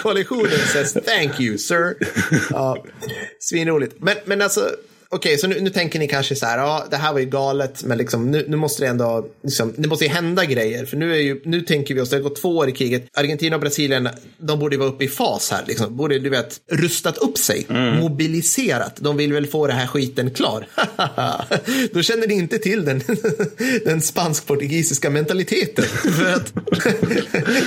Koalitionen 0.02 0.58
says 0.72 0.92
thank 0.92 1.40
you 1.40 1.58
sir. 1.58 1.94
Ja, 2.50 2.84
svinroligt. 3.40 3.94
Men, 3.98 4.16
men 4.24 4.42
alltså, 4.42 4.70
okej, 5.10 5.38
så 5.38 5.46
nu, 5.46 5.60
nu 5.60 5.70
tänker 5.70 5.98
ni 5.98 6.08
kanske 6.08 6.36
så 6.36 6.46
här, 6.46 6.58
ja, 6.58 6.86
det 6.90 6.96
här 6.96 7.12
var 7.12 7.20
ju 7.20 7.26
galet, 7.26 7.84
men 7.84 7.98
liksom, 7.98 8.30
nu, 8.30 8.44
nu 8.48 8.56
måste 8.56 8.82
det 8.82 8.88
ändå, 8.88 9.28
liksom, 9.42 9.74
det 9.76 9.88
måste 9.88 10.04
ju 10.04 10.10
hända 10.10 10.44
grejer. 10.44 10.84
För 10.84 10.96
nu, 10.96 11.12
är 11.12 11.18
ju, 11.18 11.40
nu 11.44 11.60
tänker 11.60 11.94
vi 11.94 12.00
oss, 12.00 12.10
det 12.10 12.16
har 12.16 12.22
gått 12.22 12.40
två 12.42 12.56
år 12.56 12.68
i 12.68 12.72
kriget, 12.72 13.08
Argentina 13.14 13.56
och 13.56 13.60
Brasilien, 13.60 14.08
de 14.38 14.58
borde 14.58 14.74
ju 14.74 14.80
vara 14.80 14.88
uppe 14.88 15.04
i 15.04 15.08
fas 15.08 15.50
här, 15.50 15.64
liksom. 15.66 15.96
borde, 15.96 16.18
du 16.18 16.30
vet, 16.30 16.60
rustat 16.70 17.18
upp 17.18 17.38
sig, 17.38 17.66
mobiliserat. 18.00 18.96
De 18.96 19.16
vill 19.16 19.32
väl 19.32 19.46
få 19.46 19.66
det 19.66 19.72
här 19.72 19.86
skiten 19.86 20.30
klar. 20.30 20.66
Då 21.92 22.02
känner 22.02 22.26
ni 22.26 22.34
inte 22.34 22.58
till 22.58 22.84
den, 22.84 23.02
den 23.84 24.02
spansk-portugisiska 24.02 25.10
mentaliteten. 25.10 25.84
För 26.18 26.32
att, 26.32 26.52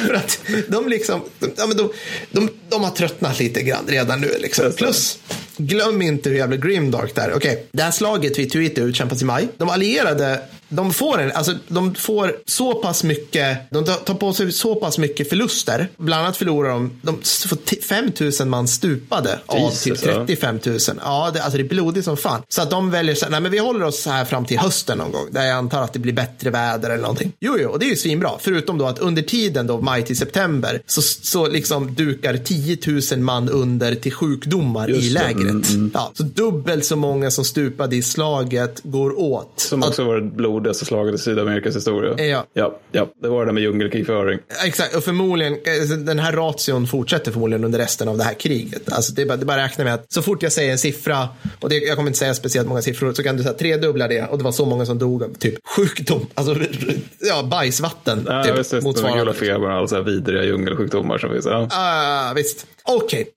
för 0.08 0.14
att 0.14 0.39
de 0.68 0.88
liksom, 0.88 1.22
men 1.39 1.78
de, 1.78 1.92
de, 2.32 2.50
de 2.70 2.84
har 2.84 2.92
tröttnat 2.92 3.39
lite 3.39 3.62
grann 3.62 3.86
redan 3.88 4.22
nu. 4.22 4.32
Liksom. 4.39 4.72
Plus, 4.78 5.20
glöm 5.58 6.02
inte 6.02 6.30
hur 6.30 6.38
jävla 6.38 6.56
grimdark 6.56 7.16
det 7.16 7.22
är. 7.22 7.34
Okej, 7.34 7.66
det 7.72 7.84
här 7.84 7.91
slaget 7.91 8.39
vid 8.39 8.52
Twitter 8.52 8.82
utkämpas 8.82 9.22
i 9.22 9.26
maj. 9.26 9.47
De 9.58 9.70
allierade, 9.70 10.41
de 10.74 10.93
får, 10.93 11.22
en, 11.22 11.32
alltså, 11.32 11.53
de 11.67 11.95
får 11.95 12.36
så 12.45 12.74
pass 12.76 13.03
mycket, 13.03 13.57
de 13.72 13.84
tar 13.86 14.13
på 14.13 14.34
sig 14.34 14.51
så 14.51 14.76
pass 14.76 14.97
mycket 14.97 15.30
förluster. 15.30 15.88
Bland 15.97 16.24
annat 16.24 16.38
förlorar 16.38 16.69
de, 16.69 16.91
de 17.01 17.15
får 17.47 17.55
t- 17.55 17.82
5 17.82 18.11
000 18.39 18.47
man 18.47 18.67
stupade 18.67 19.39
av 19.45 19.59
Jesus, 19.59 20.03
ja. 20.05 20.13
35 20.13 20.59
000. 20.65 20.78
Ja, 21.03 21.32
det, 21.34 21.43
alltså 21.43 21.57
det 21.57 21.63
är 21.63 21.67
blodigt 21.69 22.05
som 22.05 22.17
fan. 22.17 22.41
Så 22.49 22.61
att 22.61 22.69
de 22.69 22.91
väljer 22.91 23.15
så 23.15 23.26
här, 23.26 23.32
nej 23.32 23.41
men 23.41 23.51
vi 23.51 23.57
håller 23.57 23.86
oss 23.86 24.01
så 24.01 24.09
här 24.09 24.26
fram 24.26 24.45
till 24.45 24.59
hösten 24.59 24.97
någon 24.97 25.11
gång. 25.11 25.28
Där 25.32 25.45
jag 25.45 25.57
antar 25.57 25.82
att 25.84 25.93
det 25.93 25.99
blir 25.99 26.13
bättre 26.13 26.49
väder 26.49 26.89
eller 26.89 27.01
någonting. 27.01 27.34
Jo, 27.39 27.55
jo, 27.59 27.69
och 27.69 27.80
det 27.80 27.86
är 27.86 27.89
ju 27.89 27.95
svinbra. 27.95 28.30
Förutom 28.39 28.78
då 28.78 28.86
att 28.86 28.99
under 28.99 29.22
tiden 29.22 29.67
då, 29.67 29.82
maj 29.82 30.03
till 30.05 30.17
september, 30.17 30.82
så, 30.88 31.01
så 31.01 31.47
liksom 31.47 31.93
dukar 31.95 32.38
10 32.38 32.78
000 33.11 33.19
man 33.19 33.49
under 33.49 33.95
till 33.95 34.13
sjukdomar 34.13 34.89
i 34.89 34.93
Just 34.95 35.07
det, 35.17 35.22
lägret. 35.24 35.69
mm, 35.69 35.91
Ja, 35.93 36.11
så 36.13 36.24
dubbelt 36.24 36.86
så 36.86 36.95
många 36.95 37.32
som 37.32 37.45
stupade 37.45 37.95
i 37.95 38.01
slaget 38.01 38.80
går 38.84 39.19
åt. 39.19 39.53
Som 39.55 39.84
Att- 39.84 39.89
också 39.89 40.03
var 40.03 40.15
det 40.15 40.22
blodigaste 40.62 40.86
slaget 40.86 41.16
i 41.16 41.18
Sydamerikas 41.18 41.76
historia. 41.76 42.26
Ja. 42.28 42.45
ja, 42.53 42.80
ja. 42.91 43.07
Det 43.22 43.28
var 43.28 43.39
det 43.39 43.45
där 43.45 43.53
med 43.53 43.64
djungelkrigföring. 43.64 44.39
Exakt, 44.66 44.95
och 44.95 45.03
förmodligen, 45.03 45.53
eh, 45.53 45.97
den 45.97 46.20
här 46.20 46.34
ration 46.34 46.88
fortsätter 46.88 47.32
förmodligen 47.32 47.64
under 47.64 47.80
resten 47.80 48.07
av 48.07 48.18
det 48.18 48.24
här 48.24 48.34
kriget. 48.34 48.93
Alltså 48.93 49.14
det 49.14 49.22
är 49.22 49.26
bara, 49.26 49.38
det 49.38 49.43
är 49.43 49.45
bara 49.45 49.64
att 49.64 49.72
räkna 49.72 49.84
med 49.84 49.93
att 49.93 50.14
så 50.14 50.22
fort 50.22 50.43
jag 50.43 50.51
säger 50.51 50.72
en 50.72 50.78
siffra, 50.78 51.30
och 51.59 51.70
det, 51.70 51.76
jag 51.76 51.95
kommer 51.95 52.09
inte 52.09 52.20
säga 52.20 52.34
speciellt 52.34 52.68
många 52.68 52.82
siffror, 52.82 53.14
så 53.14 53.24
kan 53.24 53.38
du 53.38 53.43
säga 53.43 53.53
tredubbla 53.53 54.07
det 54.07 54.28
och 54.28 54.38
det 54.38 54.43
var 54.43 54.51
så 54.51 54.66
många 54.66 54.86
som 54.86 54.99
dog 54.99 55.24
av 55.24 55.34
typ 55.34 55.55
sjukdom, 55.76 56.28
alltså 56.34 56.55
ja, 57.20 57.43
bajsvatten. 57.43 58.26
Ja, 58.28 58.43
typ, 58.43 58.51
visst, 58.51 58.59
visst. 58.59 58.72
Den 58.72 58.84
motsvarande. 58.84 59.20
gula 59.20 59.34
febern 59.34 59.72
och 59.72 59.78
alla 59.78 59.88
så 59.88 59.95
här 59.95 60.03
vidriga 60.03 60.43
djungelsjukdomar 60.43 61.18
som 61.18 61.30
finns. 61.30 61.45
Ja. 61.45 61.68
Ah, 61.72 62.34
visst. 62.34 62.66
Okej 62.84 63.28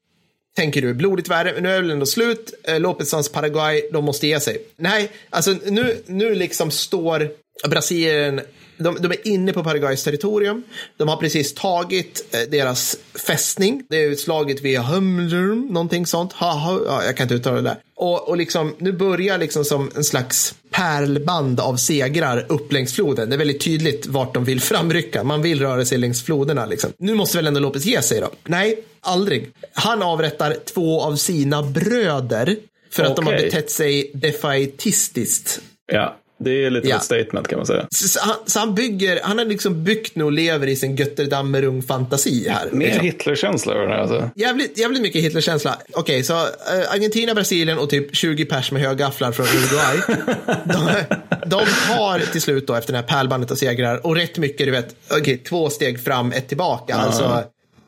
tänker 0.57 0.83
du, 0.83 0.95
blodigt 0.95 1.29
värre, 1.29 1.61
nu 1.61 1.69
är 1.69 1.75
det 1.75 1.81
väl 1.81 1.91
ändå 1.91 2.07
slut. 2.07 2.55
Eh, 2.65 2.81
Lopezans 2.81 3.29
Paraguay, 3.29 3.83
de 3.93 4.05
måste 4.05 4.27
ge 4.27 4.41
sig. 4.41 4.59
Nej, 4.77 5.11
alltså 5.31 5.57
nu, 5.65 6.03
nu 6.07 6.35
liksom 6.35 6.71
står 6.71 7.31
Brasilien 7.69 8.41
de, 8.77 8.97
de 9.01 9.13
är 9.13 9.29
inne 9.29 9.53
på 9.53 9.65
Paraguays 9.65 10.05
territorium. 10.05 10.63
De 10.97 11.09
har 11.09 11.17
precis 11.17 11.55
tagit 11.55 12.35
eh, 12.35 12.41
deras 12.41 12.97
fästning. 13.27 13.83
Det 13.89 14.05
är 14.05 14.15
slaget 14.15 14.61
vid 14.61 14.79
Humdrum, 14.79 15.67
någonting 15.71 16.07
sånt. 16.07 16.33
Ha, 16.33 16.53
ha, 16.53 16.81
ja, 16.87 17.05
jag 17.05 17.17
kan 17.17 17.25
inte 17.25 17.35
uttala 17.35 17.57
det 17.57 17.63
där. 17.63 17.77
Och, 17.97 18.29
och 18.29 18.37
liksom, 18.37 18.75
nu 18.79 18.93
börjar 18.93 19.39
liksom 19.39 19.65
som 19.65 19.91
en 19.97 20.05
slags 20.05 20.55
pärlband 20.77 21.61
av 21.61 21.77
segrar 21.77 22.47
upp 22.49 22.73
längs 22.73 22.95
floden. 22.95 23.29
Det 23.29 23.37
är 23.37 23.39
väldigt 23.39 23.61
tydligt 23.61 24.07
vart 24.07 24.35
de 24.35 24.45
vill 24.45 24.61
framrycka. 24.61 25.25
Man 25.25 25.43
vill 25.43 25.61
röra 25.61 25.85
sig 25.85 25.99
längs 25.99 26.23
floderna. 26.23 26.67
Liksom. 26.67 26.93
Nu 26.99 27.15
måste 27.15 27.39
väl 27.39 27.47
ändå 27.47 27.61
Lopez 27.61 27.85
ge 27.85 28.03
sig 28.03 28.21
då? 28.21 28.31
Nej, 28.45 28.79
aldrig. 29.01 29.51
Han 29.73 30.03
avrättar 30.03 30.57
två 30.75 31.03
av 31.03 31.17
sina 31.17 31.63
bröder 31.63 32.57
för 32.91 33.05
att 33.05 33.17
de 33.17 33.27
har 33.27 33.33
betett 33.33 33.71
sig 33.71 34.11
defaitistiskt. 34.15 35.61
Ja, 35.93 36.17
det 36.39 36.65
är 36.65 36.71
lite 36.71 36.89
Ja. 36.89 36.97
ett 36.97 37.03
statement 37.03 37.49
kan 37.49 37.57
man 37.59 37.67
säga. 37.67 37.87
Så, 37.91 38.21
han, 38.23 38.37
så 38.47 38.59
han 38.59 38.75
bygger, 38.75 39.21
han 39.23 39.39
har 39.39 39.45
liksom 39.45 39.85
byggt 39.85 40.17
nu 40.17 40.25
och 40.25 40.33
lever 40.33 40.67
i 40.67 40.77
sin 40.77 40.97
Götterdammerung 40.97 41.83
fantasi 41.83 42.49
här. 42.49 42.69
Mer 42.73 42.87
Liksom. 42.87 43.05
Hitlerkänsla 43.05 43.75
över 43.75 43.87
det 43.87 43.93
här. 43.93 44.01
Alltså. 44.01 44.31
Jävligt, 44.37 44.79
jävligt 44.79 45.03
mycket 45.03 45.23
Hitlerkänsla. 45.23 45.79
Okej, 45.93 46.23
så 46.23 46.33
eh, 46.35 46.93
Argentina, 46.93 47.35
Brasilien 47.35 47.79
och 47.79 47.91
typ 47.91 48.17
20 48.17 48.45
pers 48.45 48.73
med 48.73 48.83
högafflar 48.83 49.33
från 49.33 49.47
Uruguay. 49.47 50.25
de, 50.65 51.17
de 51.47 51.67
tar 51.97 52.33
till 52.33 52.43
slut 52.43 52.67
då 52.67 52.75
efter 52.75 52.93
det 52.93 52.99
här 52.99 53.07
pärlbandet 53.07 53.51
av 53.51 53.55
segrar 53.55 54.07
och 54.07 54.17
rätt 54.17 54.39
mycket, 54.39 54.67
du 54.67 54.71
vet, 54.71 54.97
okej, 55.11 55.39
två 55.39 55.71
steg 55.71 56.05
fram, 56.05 56.33
ett 56.33 56.49
tillbaka. 56.49 56.95
Alltså, 56.95 57.43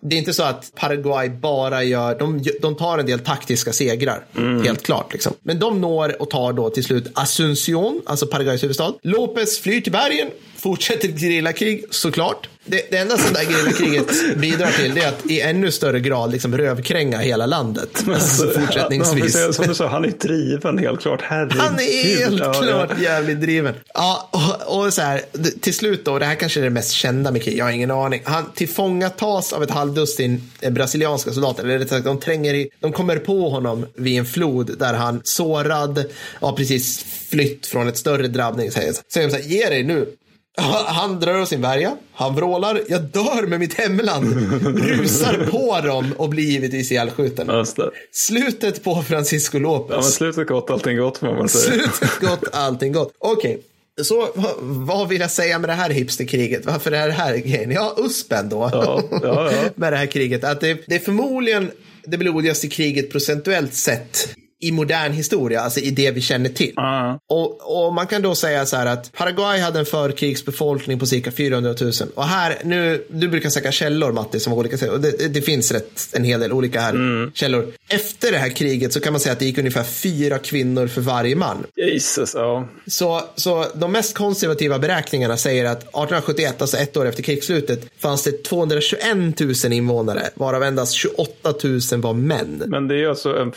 det 0.08 0.16
är 0.16 0.18
inte 0.18 0.34
så 0.34 0.42
att 0.42 0.72
Paraguay 0.74 1.28
bara 1.28 1.84
gör, 1.84 2.18
de, 2.18 2.44
de 2.62 2.76
tar 2.76 2.98
en 2.98 3.06
del 3.06 3.18
taktiska 3.18 3.72
segrar, 3.72 4.24
helt 4.64 4.82
klart. 4.82 5.12
Liksom. 5.12 5.32
Men 5.42 5.58
de 5.58 5.80
når 5.80 6.22
och 6.22 6.30
tar 6.30 6.52
då 6.52 6.70
till 6.70 6.84
slut 6.84 7.10
Asunción, 7.14 8.02
alltså 8.06 8.26
Paraguays 8.26 8.62
huvudstad. 8.62 8.92
Lopez 9.02 9.58
flyr 9.58 9.80
till 9.80 9.92
bergen, 9.92 10.28
fortsätter 10.58 11.08
gerillakrig 11.08 11.84
såklart. 11.90 12.48
Det, 12.68 12.90
det 12.90 12.96
enda 12.96 13.18
som 13.18 13.32
det 13.32 13.38
här 13.38 13.46
gerillakriget 13.46 14.36
bidrar 14.38 14.70
till 14.70 14.94
det 14.94 15.00
är 15.00 15.08
att 15.08 15.26
i 15.30 15.40
ännu 15.40 15.70
större 15.70 16.00
grad 16.00 16.32
liksom 16.32 16.58
rövkränga 16.58 17.18
hela 17.18 17.46
landet. 17.46 18.04
Alltså, 18.08 18.44
Ja, 18.46 18.60
fortsättningsvis. 18.60 19.22
precis, 19.22 19.56
som 19.56 19.66
du 19.66 19.74
sa, 19.74 19.86
han 19.88 20.04
är 20.04 20.08
driven 20.10 20.78
helt 20.78 21.00
klart. 21.00 21.20
Herregud. 21.22 21.60
Han 21.60 21.74
är 21.74 22.16
helt 22.18 22.40
Ja, 22.40 22.52
klart 22.52 22.90
ja. 22.98 23.02
jävligt 23.02 23.40
driven. 23.40 23.74
Ja, 23.94 24.28
och, 24.32 24.78
och 24.84 24.92
så 24.92 25.02
här, 25.02 25.20
till 25.60 25.74
slut 25.74 26.04
då, 26.04 26.18
det 26.18 26.24
här 26.24 26.34
kanske 26.34 26.60
är 26.60 26.64
det 26.64 26.70
mest 26.70 26.92
kända 26.92 27.30
med 27.30 27.42
krig, 27.42 27.58
jag 27.58 27.64
har 27.64 27.72
ingen 27.72 27.90
aning. 27.90 28.20
Han 28.24 28.52
tillfångatas 28.54 29.52
av 29.52 29.62
ett 29.62 29.70
halvdussin 29.70 30.50
eh, 30.60 30.72
brasilianska 30.72 31.32
soldater, 31.32 31.64
eller 31.64 31.78
rättare 31.78 31.88
sagt, 31.98 32.04
de 32.04 32.20
tränger 32.20 32.54
i, 32.54 32.68
de 32.80 32.92
kommer 32.92 33.16
på 33.16 33.48
honom 33.48 33.86
vid 33.94 34.18
en 34.18 34.26
flod 34.26 34.78
där 34.78 34.94
han 34.94 35.20
sårad, 35.24 36.04
har 36.40 36.52
precis 36.52 37.04
flytt 37.30 37.66
från 37.66 37.88
ett 37.88 37.96
större 37.98 38.28
drabbning, 38.28 38.70
säger 38.70 38.92
så 39.12 39.20
här, 39.20 39.38
ge 39.42 39.68
dig 39.68 39.82
nu. 39.82 40.06
Han 40.86 41.20
drar 41.20 41.34
av 41.34 41.46
sin 41.46 41.60
värja, 41.60 41.96
han 42.12 42.34
vrålar, 42.34 42.80
jag 42.88 43.02
dör 43.02 43.46
med 43.46 43.60
mitt 43.60 43.74
hemland, 43.74 44.34
rusar 44.78 45.48
på 45.50 45.86
dem 45.86 46.14
och 46.16 46.28
blir 46.28 46.44
givetvis 46.44 46.92
ihjälskjuten. 46.92 47.66
Slutet 48.12 48.84
på 48.84 49.02
Francisco 49.02 49.58
Lopez. 49.58 49.96
Ja, 49.96 50.02
slutet 50.02 50.48
gott, 50.48 50.70
allting 50.70 50.96
gott 50.96 51.18
får 51.18 51.26
man 51.34 51.48
säga. 51.48 51.72
Slutet 51.72 52.20
gott, 52.20 52.44
allting 52.52 52.92
gott. 52.92 53.12
Okej, 53.18 53.62
så 54.02 54.28
vad, 54.34 54.54
vad 54.60 55.08
vill 55.08 55.20
jag 55.20 55.30
säga 55.30 55.58
med 55.58 55.70
det 55.70 55.74
här 55.74 55.90
hipsterkriget? 55.90 56.66
Varför 56.66 56.92
är 56.92 57.06
det 57.06 57.12
här 57.12 57.36
grejen? 57.36 57.70
Ja, 57.70 57.94
USPen 57.98 58.48
då. 58.48 58.70
Ja, 58.72 59.02
ja, 59.10 59.20
ja. 59.22 59.52
med 59.74 59.92
det 59.92 59.96
här 59.96 60.06
kriget. 60.06 60.44
Att 60.44 60.60
det, 60.60 60.78
det 60.86 60.94
är 60.94 60.98
förmodligen 60.98 61.70
det 62.04 62.18
blodigaste 62.18 62.68
kriget 62.68 63.10
procentuellt 63.10 63.74
sett 63.74 64.28
i 64.60 64.72
modern 64.72 65.12
historia, 65.12 65.60
alltså 65.60 65.80
i 65.80 65.90
det 65.90 66.10
vi 66.10 66.20
känner 66.20 66.48
till. 66.50 66.72
Ja. 66.76 67.18
Och, 67.28 67.84
och 67.86 67.92
man 67.94 68.06
kan 68.06 68.22
då 68.22 68.34
säga 68.34 68.66
så 68.66 68.76
här 68.76 68.86
att 68.86 69.12
Paraguay 69.12 69.60
hade 69.60 69.78
en 69.78 69.86
förkrigsbefolkning 69.86 70.98
på 70.98 71.06
cirka 71.06 71.30
400 71.32 71.74
000. 71.80 71.92
Och 72.14 72.24
här, 72.24 72.56
nu, 72.64 73.04
du 73.10 73.28
brukar 73.28 73.50
söka 73.50 73.72
källor 73.72 74.12
Matti, 74.12 74.40
som 74.40 74.52
olika. 74.52 74.92
Och 74.92 75.00
det, 75.00 75.28
det- 75.34 75.46
finns 75.46 75.72
rätt 75.72 76.08
en 76.12 76.24
hel 76.24 76.40
del 76.40 76.52
olika 76.52 76.80
här 76.80 77.30
källor. 77.34 77.66
Efter 77.88 78.32
det 78.32 78.38
här 78.38 78.48
kriget 78.48 78.92
så 78.92 79.00
kan 79.00 79.12
man 79.12 79.20
säga 79.20 79.32
att 79.32 79.38
det 79.38 79.44
gick 79.44 79.58
ungefär 79.58 79.82
fyra 79.84 80.38
kvinnor 80.38 80.86
för 80.86 81.00
varje 81.00 81.36
man. 81.36 81.64
Jesus, 81.76 82.34
ja. 82.34 82.68
Så, 82.86 83.22
så 83.36 83.66
de 83.74 83.92
mest 83.92 84.14
konservativa 84.16 84.78
beräkningarna 84.78 85.36
säger 85.36 85.64
att 85.64 85.78
1871, 85.78 86.62
alltså 86.62 86.76
ett 86.76 86.96
år 86.96 87.06
efter 87.06 87.22
krigsslutet, 87.22 87.84
fanns 87.98 88.22
det 88.24 88.44
221 88.44 89.40
000 89.64 89.72
invånare, 89.72 90.30
varav 90.34 90.62
endast 90.62 90.92
28 90.92 91.54
000 91.64 91.80
var 92.00 92.12
män. 92.12 92.62
Men 92.66 92.88
det 92.88 93.02
är 93.04 93.08
alltså 93.08 93.36
en 93.36 93.52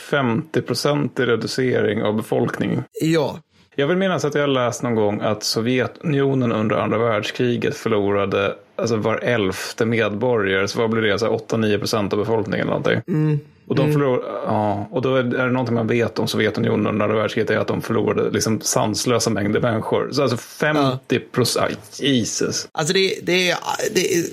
50-procentig 0.89 1.27
reducering 1.27 2.03
av 2.03 2.15
befolkningen. 2.15 2.83
Ja, 3.01 3.39
Jag 3.75 3.87
vill 3.87 3.97
minnas 3.97 4.25
att 4.25 4.35
jag 4.35 4.41
har 4.41 4.47
läst 4.47 4.83
någon 4.83 4.95
gång 4.95 5.21
att 5.21 5.43
Sovjetunionen 5.43 6.51
under 6.51 6.75
andra 6.75 6.97
världskriget 6.97 7.75
förlorade 7.75 8.55
alltså 8.75 8.95
var 8.95 9.17
elfte 9.17 9.85
medborgare. 9.85 10.67
Så 10.67 10.79
vad 10.79 10.89
blir 10.89 11.01
det? 11.01 11.19
Så 11.19 11.37
8-9 11.37 11.77
procent 11.77 12.13
av 12.13 12.19
befolkningen 12.19 12.67
eller 12.67 12.79
någonting. 12.79 13.39
Och, 13.69 13.75
de 13.75 13.93
förlor, 13.93 14.23
ja, 14.45 14.87
och 14.91 15.01
då 15.01 15.15
är 15.15 15.23
det, 15.23 15.47
någonting 15.47 15.75
man 15.75 15.87
vet 15.87 16.19
om 16.19 16.27
Sovjetunionen 16.27 16.87
under 16.87 17.03
andra 17.05 17.17
världskriget 17.17 17.49
är 17.49 17.57
att 17.57 17.67
de 17.67 17.81
förlorade 17.81 18.29
liksom 18.29 18.61
sanslösa 18.61 19.29
mängder 19.29 19.59
människor. 19.59 20.09
Så 20.11 20.21
alltså 20.21 20.37
50 20.37 21.19
procent, 21.19 21.99
Jesus. 21.99 22.67
Alltså 22.71 22.93
det, 22.93 23.19
det, 23.23 23.49
är, 23.49 23.57
det, 23.93 24.25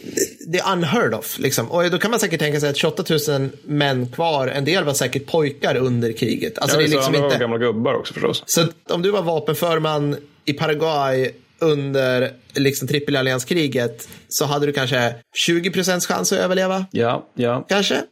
det 0.46 0.58
är 0.58 0.72
unheard 0.72 1.14
of. 1.14 1.38
Liksom. 1.38 1.70
Och 1.70 1.90
då 1.90 1.98
kan 1.98 2.10
man 2.10 2.20
säkert 2.20 2.40
tänka 2.40 2.60
sig 2.60 2.70
att 2.70 2.76
28 2.76 3.04
000 3.28 3.48
män 3.64 4.06
kvar, 4.06 4.48
en 4.48 4.64
del 4.64 4.84
var 4.84 4.92
säkert 4.92 5.26
pojkar 5.26 5.76
under 5.76 6.12
kriget. 6.12 6.58
Alltså 6.58 6.76
Ja, 6.76 6.78
det 6.78 6.86
är 6.86 6.88
liksom 6.88 7.06
andra 7.06 7.20
var 7.20 7.26
inte... 7.26 7.38
gamla 7.38 7.58
gubbar 7.58 7.94
också 7.94 8.14
förstås. 8.14 8.42
Så 8.46 8.66
om 8.90 9.02
du 9.02 9.10
var 9.10 9.22
vapenför 9.22 9.78
man 9.78 10.16
i 10.44 10.52
Paraguay 10.52 11.30
under 11.58 12.32
liksom 12.54 12.88
trippelallianskriget 12.88 14.08
så 14.28 14.44
hade 14.44 14.66
du 14.66 14.72
kanske 14.72 15.14
20 15.36 15.70
procents 15.70 16.06
chans 16.06 16.32
att 16.32 16.38
överleva. 16.38 16.86
Ja, 16.90 17.28
ja. 17.34 17.66
Kanske? 17.68 18.02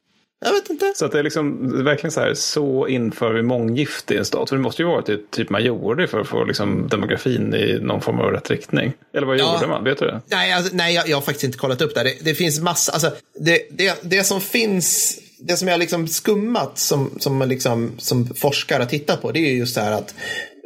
Jag 0.45 0.53
vet 0.53 0.71
inte. 0.71 0.93
Så 0.97 1.05
att 1.05 1.13
det 1.13 1.19
är 1.19 1.23
liksom 1.23 1.73
det 1.73 1.79
är 1.79 1.83
verkligen 1.83 2.13
så 2.13 2.21
här, 2.21 2.35
så 2.35 2.87
inför 2.89 3.33
vi 3.33 3.43
månggifte 3.43 4.15
i 4.15 4.17
en 4.17 4.25
stat. 4.25 4.49
För 4.49 4.57
det 4.57 4.63
måste 4.63 4.83
ju 4.83 4.89
vara 4.89 5.03
typ, 5.03 5.31
typ 5.31 5.51
man 5.51 5.65
gjorde 5.65 6.03
det 6.03 6.09
för 6.09 6.21
att 6.21 6.29
få 6.29 6.45
liksom 6.45 6.89
demografin 6.89 7.55
i 7.55 7.79
någon 7.83 8.01
form 8.01 8.21
av 8.21 8.31
rätt 8.31 8.51
riktning. 8.51 8.93
Eller 9.15 9.27
vad 9.27 9.39
Ja. 9.39 9.55
gjorde 9.55 9.67
man? 9.67 9.85
Vet 9.85 9.99
du 9.99 10.07
det? 10.07 10.21
Nej, 10.27 10.53
alltså, 10.53 10.77
nej 10.77 10.95
jag, 10.95 11.09
jag 11.09 11.17
har 11.17 11.23
faktiskt 11.23 11.45
inte 11.45 11.59
kollat 11.59 11.83
upp 11.83 11.95
det. 11.95 12.03
Det, 12.03 12.15
det 12.21 12.35
finns 12.35 12.61
massa, 12.61 12.93
alltså, 12.93 13.11
det, 13.41 13.61
det, 13.71 13.99
det 14.03 14.25
som 14.25 14.41
finns, 14.41 15.19
det 15.39 15.57
som 15.57 15.69
jag 15.69 15.79
liksom 15.81 16.09
skummat 16.09 16.79
som, 16.79 17.11
som, 17.19 17.43
liksom, 17.49 17.93
som 17.99 18.27
forskare 18.35 18.83
har 18.83 18.89
tittat 18.89 19.23
på, 19.23 19.33
det 19.33 19.39
är 19.39 19.51
ju 19.51 19.59
just 19.59 19.75
det 19.75 19.81
här 19.81 19.93
att 19.93 20.15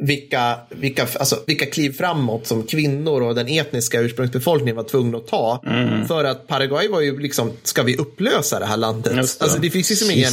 vilka, 0.01 0.59
vilka, 0.71 1.03
alltså, 1.19 1.37
vilka 1.47 1.67
kliv 1.67 1.93
framåt 1.93 2.47
som 2.47 2.63
kvinnor 2.63 3.23
och 3.23 3.35
den 3.35 3.49
etniska 3.49 4.01
ursprungsbefolkningen 4.01 4.77
var 4.77 4.85
tvungna 4.85 5.19
att 5.19 5.27
ta. 5.27 5.63
För 6.09 6.25
att 6.25 6.47
Paraguay 6.47 6.89
var 6.89 7.01
ju 7.01 7.19
liksom, 7.19 7.53
ska 7.63 7.83
vi 7.83 7.97
upplösa 7.97 8.59
det 8.59 8.67
här 8.67 8.77
landet? 8.77 9.13
Det. 9.13 9.19
Alltså 9.19 9.59
det 9.61 9.71
finns 9.71 9.91
liksom 9.91 10.11
ingen. 10.11 10.33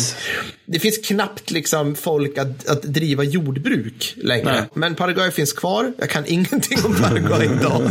Det 0.66 0.80
finns 0.80 0.98
knappt 0.98 1.52
liksom 1.52 1.96
folk 1.96 2.38
att, 2.38 2.68
att 2.68 2.82
driva 2.82 3.24
jordbruk 3.24 4.14
längre. 4.18 4.46
Nej. 4.52 4.62
Men 4.74 4.96
Paraguay 4.96 5.32
finns 5.32 5.54
kvar. 5.54 5.94
Jag 5.98 6.10
kan 6.10 6.24
ingenting 6.28 6.78
om 6.86 6.96
Paraguay 6.96 7.46
idag. 7.46 7.82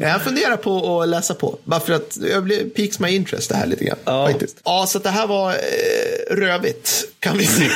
jag 0.00 0.22
funderar 0.22 0.56
på 0.56 1.00
att 1.00 1.08
läsa 1.08 1.34
på. 1.34 1.58
Bara 1.64 1.80
för 1.80 1.92
att 1.92 2.18
jag 2.32 2.44
blir, 2.44 2.64
piques 2.64 3.00
my 3.00 3.08
interest 3.10 3.48
det 3.48 3.56
här 3.56 3.66
lite 3.66 3.84
grann. 3.84 3.98
Ja. 4.04 4.26
Faktiskt. 4.26 4.60
ja 4.64 4.86
så 4.88 4.98
det 4.98 5.08
här 5.08 5.26
var 5.26 5.50
eh, 5.50 6.36
rövigt. 6.36 7.04
Kan 7.18 7.38
vi 7.38 7.46
se. 7.46 7.64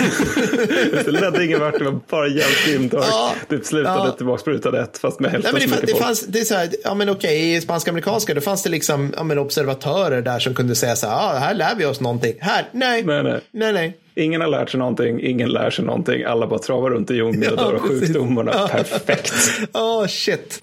Det 1.04 1.10
ledde 1.10 1.44
ingen 1.44 1.60
vart, 1.60 1.78
det 1.78 1.84
var 1.84 2.00
bara 2.10 2.28
jävligt 2.28 2.66
grymt. 2.66 2.94
och 2.94 3.04
Ja. 3.04 3.34
Det 3.48 3.66
slutade 3.66 4.08
Ja. 4.08 4.10
tillbaka 4.16 4.42
på 4.44 4.50
ruta 4.50 4.82
ett, 4.82 4.98
fast 4.98 5.20
med 5.20 5.32
Nej, 5.32 5.42
hälften 5.42 5.70
men 5.70 5.80
det, 5.80 5.86
så 5.86 5.94
det 5.96 6.04
fanns, 6.04 6.26
det 6.26 6.40
är 6.40 6.44
så 6.44 6.54
här, 6.54 6.68
ja 6.84 6.94
men 6.94 7.08
okej, 7.08 7.54
i 7.56 7.60
spanska-amerikanska 7.60 8.34
då 8.34 8.40
fanns 8.40 8.62
det 8.62 8.70
liksom 8.70 9.12
ja, 9.16 9.22
men 9.22 9.38
observatörer 9.38 10.22
där 10.22 10.38
som 10.38 10.54
kunde 10.54 10.74
säga 10.74 10.96
så 10.96 11.06
här, 11.06 11.14
ja 11.34 11.38
här 11.38 11.54
lär 11.54 11.74
vi 11.74 11.84
oss 11.84 12.00
någonting. 12.00 12.34
Här, 12.40 12.68
nej, 12.72 13.02
Nej, 13.02 13.22
nej. 13.22 13.40
nej, 13.52 13.72
nej. 13.72 13.96
Ingen 14.18 14.40
har 14.40 14.48
lärt 14.48 14.70
sig 14.70 14.78
någonting, 14.78 15.20
ingen 15.22 15.48
lär 15.48 15.70
sig 15.70 15.84
någonting. 15.84 16.24
Alla 16.24 16.46
bara 16.46 16.58
travar 16.58 16.90
runt 16.90 17.10
i 17.10 17.14
djungeln 17.14 17.52
och 17.54 17.60
Ja, 17.60 17.64
dör 17.64 17.74
av 17.74 17.78
sjukdomarna. 17.78 18.52
Ja. 18.54 18.68
Perfekt. 18.68 19.32
Åh, 19.74 20.06
shit. 20.06 20.62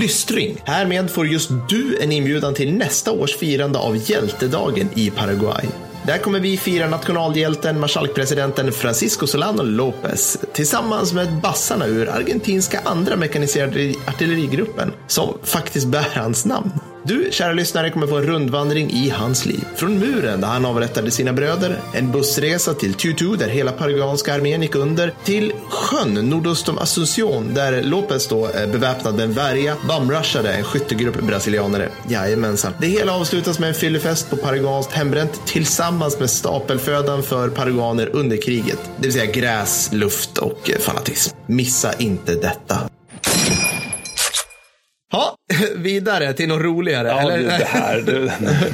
Lystring. 0.00 0.56
Härmed 0.64 1.10
får 1.10 1.26
just 1.26 1.50
du 1.68 1.98
en 2.00 2.12
inbjudan 2.12 2.54
till 2.54 2.74
nästa 2.74 3.12
års 3.12 3.36
firande 3.36 3.78
av 3.78 4.10
hjältedagen 4.10 4.88
i 4.94 5.10
Paraguay. 5.10 5.64
Där 6.06 6.18
kommer 6.18 6.40
vi 6.40 6.56
fira 6.56 6.88
nationalhjälten, 6.88 7.80
marskalkpresidenten 7.80 8.72
Francisco 8.72 9.26
Solano 9.26 9.62
Lopez 9.62 10.38
tillsammans 10.52 11.12
med 11.12 11.40
bassarna 11.42 11.86
ur 11.86 12.08
argentinska 12.08 12.80
andra 12.84 13.16
mekaniserade 13.16 13.94
artillerigruppen 14.06 14.92
som 15.06 15.38
faktiskt 15.42 15.86
bär 15.86 16.06
hans 16.14 16.46
namn. 16.46 16.70
Du, 17.06 17.28
kära 17.30 17.52
lyssnare, 17.52 17.90
kommer 17.90 18.06
få 18.06 18.16
en 18.16 18.22
rundvandring 18.22 18.90
i 18.90 19.10
hans 19.10 19.46
liv. 19.46 19.64
Från 19.76 19.98
muren 19.98 20.40
där 20.40 20.48
han 20.48 20.66
avrättade 20.66 21.10
sina 21.10 21.32
bröder, 21.32 21.80
en 21.94 22.12
bussresa 22.12 22.74
till 22.74 22.94
Tutu 22.94 23.36
där 23.36 23.48
hela 23.48 23.72
paraguanska 23.72 24.34
armén 24.34 24.62
gick 24.62 24.74
under, 24.74 25.14
till 25.24 25.52
sjön 25.70 26.14
nordost 26.14 26.68
om 26.68 26.78
Asunción 26.78 27.54
där 27.54 27.82
Lopez 27.82 28.28
då 28.28 28.48
eh, 28.48 28.66
beväpnade 28.66 29.22
en 29.22 29.32
värja 29.32 29.76
bumrushade 29.88 30.52
en 30.52 30.64
skyttegrupp 30.64 31.20
brasilianare. 31.20 31.88
Jajamensan. 32.08 32.72
Det 32.80 32.86
hela 32.86 33.12
avslutas 33.12 33.58
med 33.58 33.68
en 33.68 33.74
fyllefest 33.74 34.30
på 34.30 34.36
paraguanskt 34.36 34.92
hembränt 34.92 35.40
tillsammans 35.46 36.20
med 36.20 36.30
stapelfödan 36.30 37.22
för 37.22 37.48
paraguaner 37.48 38.10
under 38.12 38.36
kriget. 38.36 38.78
Det 38.96 39.02
vill 39.02 39.12
säga 39.12 39.32
gräs, 39.32 39.92
luft 39.92 40.38
och 40.38 40.70
eh, 40.70 40.78
fanatism. 40.78 41.36
Missa 41.46 41.92
inte 41.92 42.34
detta. 42.34 42.78
Vidare 45.76 46.32
till 46.32 46.48
något 46.48 46.62
roligare. 46.62 47.08
Ja, 47.08 47.20
eller? 47.20 47.58
det 47.58 47.64
här, 47.64 48.00
du, 48.00 48.12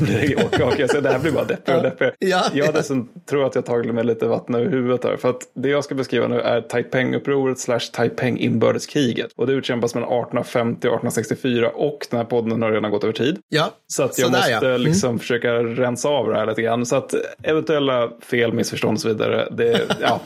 det, 0.06 0.44
okay, 0.44 0.66
okay, 0.66 0.88
så 0.88 1.00
det 1.00 1.08
här 1.08 1.18
blir 1.18 1.32
bara 1.32 1.44
deppigare 1.44 1.78
och 1.78 1.84
deppigare. 1.84 2.14
Ja, 2.18 2.44
jag 2.54 2.66
ja. 2.66 2.72
dessutom 2.72 3.08
tror 3.28 3.46
att 3.46 3.54
jag 3.54 3.66
tagit 3.66 3.94
mig 3.94 4.04
lite 4.04 4.26
vatten 4.26 4.54
över 4.54 4.70
huvudet 4.70 5.04
här. 5.04 5.16
För 5.16 5.30
att 5.30 5.42
det 5.54 5.68
jag 5.68 5.84
ska 5.84 5.94
beskriva 5.94 6.28
nu 6.28 6.40
är 6.40 6.60
Taiping-upproret 6.60 7.58
slash 7.58 7.92
Taiping-inbördeskriget. 7.92 9.30
Och 9.36 9.46
det 9.46 9.52
utkämpas 9.52 9.94
mellan 9.94 10.08
1850 10.08 10.88
och 10.88 10.94
1864 10.94 11.70
och 11.70 12.06
den 12.10 12.18
här 12.18 12.26
podden 12.26 12.62
har 12.62 12.72
redan 12.72 12.90
gått 12.90 13.04
över 13.04 13.14
tid. 13.14 13.38
Ja, 13.48 13.70
Så 13.86 14.02
att 14.02 14.18
jag 14.18 14.26
sådär, 14.26 14.38
måste 14.38 14.66
ja. 14.66 14.74
Mm. 14.74 14.82
liksom 14.82 15.18
försöka 15.18 15.54
rensa 15.54 16.08
av 16.08 16.28
det 16.28 16.36
här 16.36 16.46
lite 16.46 16.62
grann. 16.62 16.86
Så 16.86 16.96
att 16.96 17.14
eventuella 17.42 18.10
fel, 18.22 18.52
missförstånd 18.52 18.94
och 18.94 19.00
så 19.00 19.08
vidare, 19.08 19.48
det, 19.50 19.80
ja. 20.00 20.20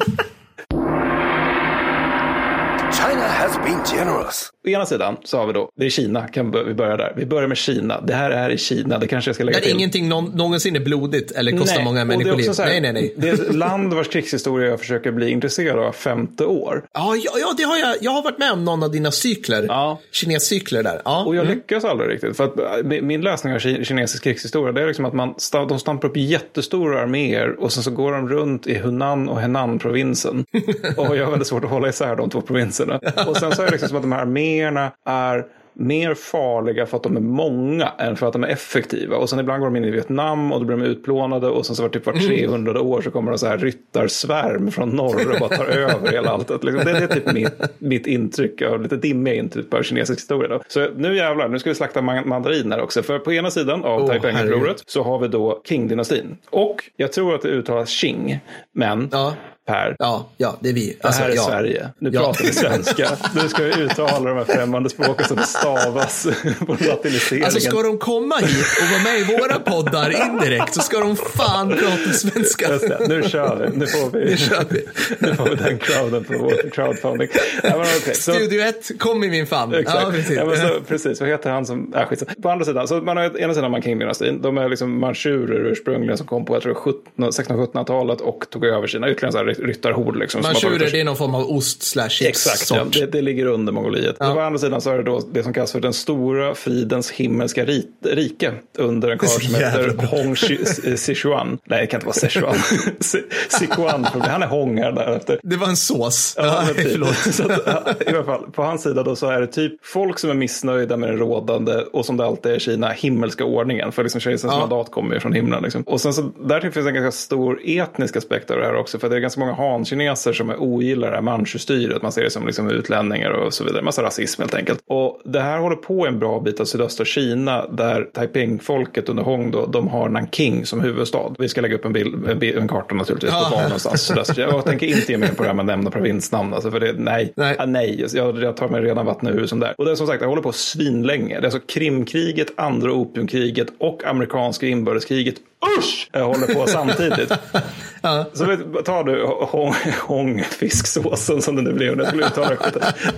China 2.92 3.26
has 3.28 3.56
been 3.56 3.84
generous. 3.84 4.50
Å 4.66 4.68
ena 4.68 4.86
sidan 4.86 5.16
så 5.24 5.38
har 5.38 5.46
vi 5.46 5.52
då, 5.52 5.70
det 5.76 5.86
är 5.86 5.90
Kina, 5.90 6.28
kan 6.28 6.50
vi 6.50 6.74
börja 6.74 6.96
där. 6.96 7.12
Vi 7.16 7.26
börjar 7.26 7.48
med 7.48 7.56
Kina. 7.56 8.00
Det 8.00 8.14
här 8.14 8.30
är 8.30 8.50
i 8.50 8.58
Kina, 8.58 8.98
det 8.98 9.06
kanske 9.06 9.28
jag 9.28 9.34
ska 9.34 9.44
lägga 9.44 9.58
Där 9.58 9.66
till. 9.66 9.76
ingenting 9.76 10.08
någon, 10.08 10.24
någonsin 10.24 10.76
är 10.76 10.80
blodigt 10.80 11.30
eller 11.30 11.58
kostar 11.58 11.84
många 11.84 11.94
det 11.94 12.00
är 12.00 12.04
människoliv. 12.04 12.50
Nej, 12.58 12.80
nej, 12.80 12.92
nej. 12.92 13.14
Det 13.16 13.28
är 13.28 13.34
ett 13.34 13.54
land 13.54 13.94
vars 13.94 14.08
krigshistoria 14.08 14.68
jag 14.68 14.80
försöker 14.80 15.12
bli 15.12 15.30
intresserad 15.30 15.78
av 15.78 15.92
femte 15.92 16.44
år. 16.44 16.84
Ja, 16.92 17.16
ja, 17.16 17.30
ja, 17.40 17.54
det 17.56 17.62
har 17.62 17.76
jag. 17.76 17.96
Jag 18.00 18.10
har 18.10 18.22
varit 18.22 18.38
med 18.38 18.52
om 18.52 18.64
någon 18.64 18.82
av 18.82 18.92
dina 18.92 19.10
cykler. 19.10 19.64
Ja. 19.68 20.00
Kinescykler 20.12 20.82
där. 20.82 21.02
Ja. 21.04 21.24
Och 21.24 21.36
jag 21.36 21.44
mm. 21.44 21.56
lyckas 21.56 21.84
aldrig 21.84 22.10
riktigt. 22.10 22.36
För 22.36 22.44
att 22.44 22.58
äh, 22.58 23.00
min 23.02 23.20
läsning 23.20 23.52
av 23.52 23.58
ki- 23.58 23.84
kinesisk 23.84 24.24
krigshistoria 24.24 24.72
det 24.72 24.82
är 24.82 24.86
liksom 24.86 25.04
att 25.04 25.14
man, 25.14 25.34
de 25.52 25.78
stampar 25.78 26.08
upp 26.08 26.16
jättestora 26.16 27.02
arméer 27.02 27.60
och 27.60 27.72
sen 27.72 27.82
så 27.82 27.90
går 27.90 28.12
de 28.12 28.28
runt 28.28 28.66
i 28.66 28.78
Hunan 28.78 29.28
och 29.28 29.40
Henan-provinsen. 29.40 30.44
och 30.96 31.16
jag 31.16 31.24
har 31.24 31.30
väldigt 31.30 31.48
svårt 31.48 31.64
att 31.64 31.70
hålla 31.70 31.88
isär 31.88 32.16
de 32.16 32.30
två 32.30 32.40
provinserna. 32.40 33.00
Och 33.26 33.36
sen 33.36 33.52
så 33.52 33.62
är 33.62 33.66
det 33.66 33.72
liksom 33.72 33.88
som 33.88 33.96
att 33.96 34.02
de 34.02 34.12
här 34.12 34.20
arméerna 34.22 34.55
är 34.60 35.44
mer 35.78 36.14
farliga 36.14 36.86
för 36.86 36.96
att 36.96 37.02
de 37.02 37.16
är 37.16 37.20
många 37.20 37.88
än 37.98 38.16
för 38.16 38.26
att 38.26 38.32
de 38.32 38.44
är 38.44 38.48
effektiva. 38.48 39.16
Och 39.16 39.30
sen 39.30 39.38
ibland 39.38 39.60
går 39.60 39.66
de 39.66 39.76
in 39.76 39.84
i 39.84 39.90
Vietnam 39.90 40.52
och 40.52 40.60
då 40.60 40.66
blir 40.66 40.76
de 40.76 40.82
utplånade 40.84 41.48
och 41.48 41.66
sen 41.66 41.76
så 41.76 41.82
var 41.82 41.88
typ 41.88 42.06
var 42.06 42.12
300 42.12 42.80
år 42.80 43.00
så 43.02 43.10
kommer 43.10 43.32
det 43.32 43.38
så 43.38 43.46
här 43.46 43.58
ryttarsvärm 43.58 44.70
från 44.70 44.88
norr 44.90 45.32
och 45.32 45.40
bara 45.40 45.56
tar 45.56 45.64
över 45.64 46.10
hela 46.12 46.30
alltet. 46.30 46.64
Liksom, 46.64 46.84
det, 46.84 46.92
det 46.92 46.98
är 46.98 47.06
typ 47.06 47.32
mitt, 47.32 47.60
mitt 47.78 48.06
intryck 48.06 48.62
av 48.62 48.82
lite 48.82 48.96
dimmiga 48.96 49.34
intryck 49.34 49.70
på 49.70 49.82
kinesisk 49.82 50.18
historia. 50.20 50.48
Då. 50.48 50.60
Så 50.68 50.88
nu 50.96 51.16
jävlar, 51.16 51.48
nu 51.48 51.58
ska 51.58 51.70
vi 51.70 51.74
slakta 51.74 52.02
man- 52.02 52.28
mandariner 52.28 52.80
också. 52.80 53.02
För 53.02 53.18
på 53.18 53.32
ena 53.32 53.50
sidan 53.50 53.84
av 53.84 54.02
Åh, 54.02 54.08
Taiping-upproret 54.08 54.82
så 54.86 55.02
har 55.02 55.18
vi 55.18 55.28
då 55.28 55.62
Qing-dynastin. 55.64 56.36
Och 56.50 56.76
jag 56.96 57.12
tror 57.12 57.34
att 57.34 57.42
det 57.42 57.48
uttalas 57.48 57.90
Qing, 57.90 58.38
men 58.72 59.08
Ja. 59.12 59.34
Per, 59.66 59.96
Ja, 59.98 60.28
ja, 60.36 60.56
det 60.60 60.68
är 60.68 60.72
vi. 60.72 60.96
det 61.02 61.08
här 61.14 61.30
är 61.30 61.34
ja. 61.36 61.42
Sverige. 61.42 61.88
Nu 61.98 62.10
Ja. 62.12 62.20
pratar 62.20 62.44
vi 62.44 62.52
svenska. 62.52 63.08
Nu 63.42 63.48
ska 63.48 63.62
vi 63.62 63.82
uttala 63.82 64.28
de 64.30 64.36
här 64.36 64.44
främmande 64.44 64.90
språken 64.90 65.26
som 65.28 65.38
stavas 65.38 66.26
på 66.66 66.76
latiniseringen. 66.80 67.44
Alltså 67.44 67.60
ska 67.60 67.82
de 67.82 67.98
komma 67.98 68.36
hit 68.36 68.66
och 68.82 68.90
vara 68.90 69.02
med 69.02 69.20
i 69.20 69.24
våra 69.38 69.58
poddar 69.58 70.26
indirekt 70.26 70.74
så 70.74 70.80
ska 70.80 70.98
de 71.00 71.16
fan 71.16 71.68
prata 71.68 72.12
svenska. 72.12 72.68
Just 72.72 72.88
det, 72.88 73.06
nu 73.08 73.22
kör 73.22 73.56
vi. 73.72 73.78
Nu 73.78 73.86
får 73.86 74.10
vi, 74.18 74.24
Nu 74.30 74.36
kör 74.36 74.64
vi. 74.70 74.84
nu 75.18 75.34
får 75.34 75.44
vi 75.44 75.54
den 75.54 75.78
crowden 75.78 76.24
på 76.24 76.34
vår 76.38 76.70
crowdfunding. 76.70 77.28
Ja, 77.62 77.70
men 77.70 77.80
okej, 77.80 78.14
så- 78.14 78.32
Studio 78.32 78.60
1, 78.62 78.90
kom 78.98 79.24
i 79.24 79.28
min 79.30 79.46
famn. 79.46 79.74
Exakt. 79.74 80.02
Ja, 80.02 80.10
precis. 80.10 80.36
Ja, 80.36 80.44
men 80.44 80.56
så, 80.56 80.80
precis, 80.88 81.20
vad 81.20 81.28
heter 81.28 81.50
han 81.50 81.66
som... 81.66 81.94
Äh, 81.94 82.06
skit. 82.06 82.22
På 82.42 82.50
andra 82.50 82.64
sidan, 82.64 82.88
så 82.88 82.94
man 83.00 83.16
har 83.16 83.38
ena 83.40 83.54
sidan 83.54 83.70
man 83.70 83.82
Qing-dynastin. 83.82 84.42
De 84.42 84.58
är 84.58 84.68
liksom 84.68 85.00
manchurer 85.00 85.66
ursprungligen 85.66 86.16
som 86.18 86.26
kom 86.26 86.44
på 86.44 86.54
jag 86.54 86.62
tror 86.62 86.72
1700 86.72 87.30
1600-1700-talet 87.30 88.20
och 88.20 88.46
tog 88.50 88.64
över 88.64 88.86
Kina. 88.86 89.10
Ytterligare 89.10 89.54
ryttarhord. 89.62 90.16
Liksom, 90.18 90.42
Manchurer, 90.42 90.78
tagit- 90.78 90.92
det 90.92 91.00
är 91.00 91.04
någon 91.04 91.16
form 91.16 91.34
av 91.34 91.50
ost 91.50 91.82
slash 91.82 92.08
chips 92.08 92.28
Exakt, 92.46 92.70
ja. 92.70 93.00
det, 93.00 93.12
det 93.12 93.22
ligger 93.22 93.46
under 93.46 93.72
Mongoliet. 93.72 94.16
Ja. 94.18 94.28
Och 94.28 94.34
på 94.34 94.40
andra 94.40 94.58
sidan 94.58 94.80
så 94.80 94.90
är 94.90 94.96
det 94.96 95.02
då 95.02 95.22
det 95.32 95.42
som 95.42 95.52
kallas 95.52 95.72
för 95.72 95.80
den 95.80 95.92
stora 95.92 96.54
fridens 96.54 97.10
himmelska 97.10 97.64
rit, 97.64 97.90
rike 98.04 98.52
under 98.78 99.08
en 99.10 99.18
karl 99.18 99.28
som 99.28 99.54
heter. 99.64 100.06
Hong 100.06 100.34
Shi- 100.34 100.96
Sichuan. 100.96 101.58
Nej, 101.64 101.80
det 101.80 101.86
kan 101.86 101.98
inte 101.98 102.06
vara 102.06 102.14
Sichuan. 102.14 102.54
Si- 103.00 103.24
Sichuan, 103.48 104.04
han 104.04 104.42
är 104.42 104.46
Hong 104.46 104.78
här 104.78 104.92
därefter. 104.92 105.40
Det 105.42 105.56
var 105.56 105.66
en 105.68 105.76
sås. 105.76 106.34
Ja, 106.36 106.62
men 106.66 106.74
typ. 106.74 106.92
förlåt. 106.92 107.16
Så 107.34 107.42
att, 107.52 108.02
I 108.06 108.08
alla 108.14 108.24
fall, 108.24 108.50
på 108.52 108.62
hans 108.62 108.82
sida 108.82 109.02
då 109.02 109.16
så 109.16 109.26
är 109.30 109.40
det 109.40 109.46
typ 109.46 109.72
folk 109.86 110.18
som 110.18 110.30
är 110.30 110.34
missnöjda 110.34 110.96
med 110.96 111.08
den 111.08 111.18
rådande 111.18 111.74
och 111.92 112.06
som 112.06 112.16
det 112.16 112.24
alltid 112.26 112.52
är 112.52 112.56
i 112.56 112.60
Kina, 112.60 112.88
himmelska 112.88 113.44
ordningen. 113.44 113.92
För 113.92 114.02
liksom 114.02 114.20
kejsarens 114.20 114.54
Ja. 114.54 114.60
mandat 114.60 114.90
kommer 114.90 115.14
ju 115.14 115.20
från 115.20 115.32
himlen. 115.32 115.62
Liksom. 115.62 115.82
Och 115.82 116.00
sen 116.00 116.12
så 116.14 116.22
där 116.22 116.60
finns 116.60 116.74
det 116.74 116.80
en 116.80 116.94
ganska 116.94 117.10
stor 117.12 117.60
etnisk 117.64 118.16
aspekt 118.16 118.50
av 118.50 118.56
det 118.58 118.64
här 118.64 118.76
också. 118.76 118.98
För 118.98 119.08
det 119.08 119.16
är 119.16 119.20
ganska 119.20 119.40
många 119.40 119.45
han-kineser 119.52 120.32
som 120.32 120.50
är 120.50 120.56
ogillar 120.62 121.10
det 121.10 121.14
här 121.14 121.22
manchustyret. 121.22 122.02
Man 122.02 122.12
ser 122.12 122.22
det 122.22 122.30
som 122.30 122.46
liksom 122.46 122.70
utlänningar 122.70 123.30
och 123.30 123.54
så 123.54 123.64
vidare. 123.64 123.82
Massa 123.82 124.02
rasism 124.02 124.42
helt 124.42 124.54
enkelt. 124.54 124.80
Och 124.86 125.20
det 125.24 125.40
här 125.40 125.58
håller 125.58 125.76
på 125.76 126.06
en 126.06 126.18
bra 126.18 126.40
bit 126.40 126.60
av 126.60 126.64
sydöstra 126.64 127.04
Kina 127.04 127.66
där 127.66 128.08
Taiping-folket 128.12 129.08
under 129.08 129.22
Hong 129.22 129.50
då, 129.50 129.66
de 129.66 129.88
har 129.88 130.08
Nanking 130.08 130.66
som 130.66 130.80
huvudstad. 130.80 131.34
Vi 131.38 131.48
ska 131.48 131.60
lägga 131.60 131.74
upp 131.74 131.84
en, 131.84 131.92
bild, 131.92 132.28
en, 132.28 132.38
bild, 132.38 132.58
en 132.58 132.68
karta 132.68 132.94
naturligtvis 132.94 133.32
på 133.32 133.56
var 133.56 133.62
någonstans. 133.62 134.12
Jag 134.36 134.64
tänker 134.64 134.86
inte 134.86 135.12
ge 135.12 135.18
mig 135.18 135.34
på 135.34 135.42
det 135.42 135.48
här 135.48 135.54
med 135.54 135.62
att 135.62 135.66
nämna 135.66 135.90
provinsnamn. 135.90 136.54
Alltså 136.54 136.70
för 136.70 136.80
det, 136.80 136.94
nej, 136.98 137.32
Nej. 137.36 137.56
Ah, 137.58 137.66
nej. 137.66 138.04
Jag, 138.14 138.42
jag 138.42 138.56
tar 138.56 138.68
mig 138.68 138.80
redan 138.80 139.06
vatten 139.06 139.28
ur 139.28 139.46
som 139.46 139.60
där. 139.60 139.74
Och 139.78 139.84
det 139.84 139.90
är 139.90 139.94
som 139.94 140.06
sagt, 140.06 140.20
det 140.20 140.26
håller 140.26 140.42
på 140.42 140.52
svinlänge. 140.52 141.34
Det 141.34 141.40
är 141.40 141.44
alltså 141.44 141.60
Krimkriget, 141.66 142.48
andra 142.56 142.92
opiumkriget 142.92 143.68
och 143.78 144.04
amerikanska 144.04 144.66
inbördeskriget. 144.66 145.34
Usch! 145.78 146.08
Jag 146.12 146.26
håller 146.26 146.54
på 146.54 146.66
samtidigt. 146.66 147.32
Så 148.32 148.44
vet, 148.44 148.84
tar 148.84 149.04
du 149.04 149.24
hong, 149.26 149.74
hong 150.02 150.42
fisksåsen 150.44 151.42
som 151.42 151.56
det 151.56 151.62
nu 151.62 151.72
blev. 151.72 151.98
Jag 151.98 152.08
skulle 152.08 152.26
uttala. 152.26 152.56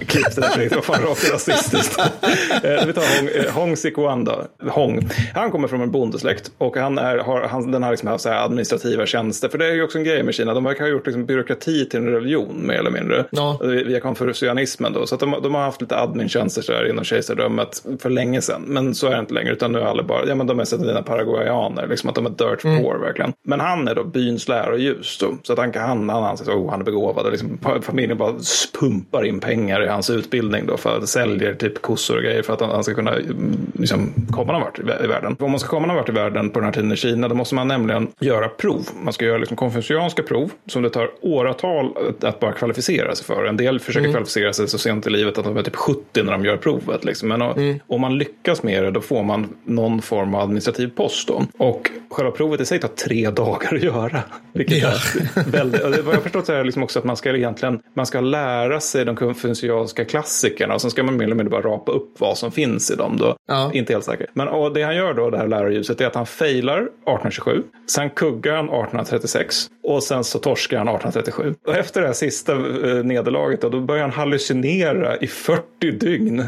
Klipp 0.07 0.34
det 0.36 0.43
Fredrik, 0.43 0.70
det 0.70 0.76
var 0.76 0.82
fan 0.82 1.03
rakt 1.03 1.32
rasistiskt. 1.32 1.99
Eh, 1.99 2.86
Vi 2.86 2.93
tar 2.93 3.18
Hong, 3.20 3.28
eh, 3.28 3.53
Hong 3.53 3.76
Sikuan 3.76 4.24
då. 4.24 4.45
Hong. 4.70 5.09
Han 5.34 5.51
kommer 5.51 5.68
från 5.68 5.80
en 5.80 5.91
bondesläkt 5.91 6.51
och 6.59 6.76
han 6.76 6.99
är, 6.99 7.18
har, 7.18 7.41
han, 7.43 7.70
den 7.72 7.82
har 7.82 7.91
liksom 7.91 8.09
haft 8.09 8.22
så 8.22 8.28
här 8.28 8.45
administrativa 8.45 9.07
tjänster. 9.07 9.49
För 9.49 9.59
det 9.59 9.66
är 9.66 9.72
ju 9.74 9.82
också 9.82 9.99
en 9.99 10.05
grej 10.05 10.22
med 10.22 10.34
Kina. 10.34 10.55
De 10.55 10.64
verkar 10.64 10.84
ha 10.84 10.91
gjort 10.91 11.07
liksom 11.07 11.26
byråkrati 11.26 11.89
till 11.89 12.01
en 12.01 12.07
religion 12.09 12.66
mer 12.66 12.74
eller 12.74 12.91
mindre. 12.91 13.24
Ja. 13.30 13.59
Via 13.62 14.01
konfucianismen 14.01 14.93
då. 14.93 15.07
Så 15.07 15.14
att 15.14 15.20
de, 15.20 15.34
de 15.43 15.55
har 15.55 15.62
haft 15.62 15.80
lite 15.80 15.97
admin-tjänster 15.97 16.62
så 16.62 16.72
här 16.72 16.91
inom 16.91 17.05
kejsardömet 17.05 17.82
för 18.01 18.11
länge 18.11 18.43
sedan. 18.43 18.62
Men 18.66 18.95
så 18.95 19.07
är 19.07 19.11
det 19.11 19.18
inte 19.20 19.34
längre. 19.34 19.53
Utan 19.53 19.72
nu 19.72 19.78
är 19.78 19.84
alla 19.84 20.03
bara, 20.03 20.26
ja 20.26 20.34
men 20.34 20.47
de 20.47 20.61
är 20.61 20.78
dina 20.86 21.03
paraguayaner. 21.03 21.86
Liksom 21.86 22.09
att 22.09 22.14
de 22.14 22.26
är 22.29 22.51
dirt 22.51 22.62
poor 22.62 22.99
verkligen. 22.99 23.33
Men 23.45 23.61
han 23.61 23.89
är 23.89 23.95
då 23.95 24.05
byns 24.05 24.49
lärarljus 24.49 25.18
då. 25.18 25.35
Så 25.43 25.53
att 25.53 25.59
han, 25.59 25.72
han, 25.74 26.09
han 26.09 26.24
anses, 26.24 26.49
oh 26.49 26.70
han 26.70 26.81
är 26.81 26.85
begåvad. 26.85 27.26
Och 27.26 27.33
liksom, 27.33 27.59
familjen 27.83 28.18
bara 28.18 28.35
pumpar 28.81 29.24
in 29.24 29.41
pengar 29.41 29.85
i 29.85 29.89
hans 29.89 30.11
utbildning 30.11 30.66
då. 30.66 30.76
För 30.76 30.97
att 30.97 31.09
säljer 31.09 31.55
typ 31.55 31.83
kossor 31.83 32.16
och 32.16 32.22
grejer 32.22 32.43
för 32.43 32.53
att 32.53 32.61
han, 32.61 32.70
han 32.70 32.85
ska 32.85 32.95
kunna 32.95 33.16
mm, 33.16 33.57
liksom, 33.74 34.12
komma 34.31 34.53
någon 34.53 34.62
vart 34.62 34.79
i, 34.79 35.05
i 35.05 35.07
världen. 35.07 35.37
Om 35.41 35.51
man 35.51 35.61
ska 35.61 35.68
komma 35.68 35.87
någon 35.87 35.97
vart 35.97 36.09
i 36.09 36.12
världen 36.12 36.51
på 36.51 36.59
den 36.59 36.64
här 36.64 36.72
tiden 36.72 36.93
i 36.93 36.97
Kina 36.97 37.29
då 37.29 37.35
måste 37.35 37.55
man 37.55 37.68
nämligen 37.68 38.09
göra 38.20 38.49
prov. 38.49 38.89
Man 39.03 39.12
ska 39.12 39.24
göra 39.24 39.39
liksom 39.39 39.57
konfucianska 39.57 40.22
prov 40.22 40.51
som 40.66 40.83
det 40.83 40.91
tar 40.91 41.11
åratal 41.20 41.97
att, 42.09 42.24
att 42.24 42.41
bara 42.41 42.53
kvalificera 42.53 43.14
sig 43.14 43.26
för. 43.26 43.45
En 43.45 43.57
del 43.57 43.81
försöker 43.81 44.11
kvalificera 44.11 44.53
sig 44.53 44.68
så 44.68 44.79
sent 44.79 45.07
i 45.07 45.11
livet 45.11 45.39
att 45.39 45.45
de 45.45 45.57
är 45.57 45.62
typ 45.62 45.76
70 45.76 46.22
när 46.22 46.33
de 46.33 46.45
gör 46.45 46.57
provet. 46.57 47.05
Liksom. 47.05 47.29
Men 47.29 47.43
o- 47.43 47.74
om 47.87 48.01
man 48.01 48.18
lyckas 48.18 48.62
med 48.62 48.85
det 48.85 48.91
då 48.91 49.01
får 49.01 49.22
man 49.22 49.49
någon 49.64 50.03
form 50.03 50.35
av 50.35 50.41
administrativ 50.41 50.91
post. 50.97 51.29
Då. 51.29 51.43
Och 51.59 51.91
själva 52.18 52.30
provet 52.36 52.60
i 52.60 52.64
sig 52.64 52.80
tar 52.80 52.88
tre 52.88 53.30
dagar 53.30 53.74
att 53.74 53.82
göra. 53.82 54.22
Vilket 54.52 54.78
Ja. 54.82 54.88
är 54.88 55.50
väldigt, 55.50 56.04
vad 56.04 56.14
jag 56.14 56.22
förstått 56.22 56.46
så 56.46 56.52
är 56.52 56.56
det 56.58 56.64
liksom 56.64 56.82
också 56.82 56.98
att 56.98 57.04
man 57.04 57.16
ska 57.16 57.36
egentligen 57.36 57.80
man 57.94 58.06
ska 58.06 58.20
lära 58.20 58.80
sig 58.80 59.04
de 59.04 59.16
konfucianska 59.16 60.04
klassikerna 60.04 60.74
och 60.74 60.80
sen 60.80 60.90
ska 60.90 61.02
man 61.02 61.16
mer 61.16 61.24
eller 61.24 61.34
mindre 61.34 61.50
bara 61.50 61.62
rapa 61.62 61.92
upp 61.92 62.14
vad 62.18 62.38
som 62.38 62.52
finns 62.52 62.90
i 62.90 62.94
dem. 62.94 63.16
Då. 63.16 63.36
Ja. 63.48 63.70
Inte 63.74 63.92
helt 63.92 64.04
säker. 64.04 64.26
Men 64.32 64.48
och 64.48 64.74
det 64.74 64.82
han 64.82 64.96
gör 64.96 65.14
då, 65.14 65.30
det 65.30 65.38
här 65.38 65.46
lärarljuset, 65.48 66.00
är 66.00 66.06
att 66.06 66.14
han 66.14 66.26
failar 66.26 66.78
1827. 66.78 67.62
Sen 67.90 68.10
kuggar 68.10 68.54
han 68.56 68.64
1836 68.64 69.66
och 69.82 70.02
sen 70.02 70.24
så 70.24 70.38
torskar 70.38 70.78
han 70.78 70.88
1837. 70.88 71.54
Och 71.66 71.74
efter 71.76 72.00
det 72.00 72.06
här 72.06 72.14
sista 72.14 72.52
eh, 72.52 73.04
nederlaget 73.04 73.60
då, 73.60 73.68
då 73.68 73.80
börjar 73.80 74.02
han 74.02 74.12
hallucinera 74.12 75.16
i 75.16 75.26
40 75.26 75.62
dygn. 75.90 76.44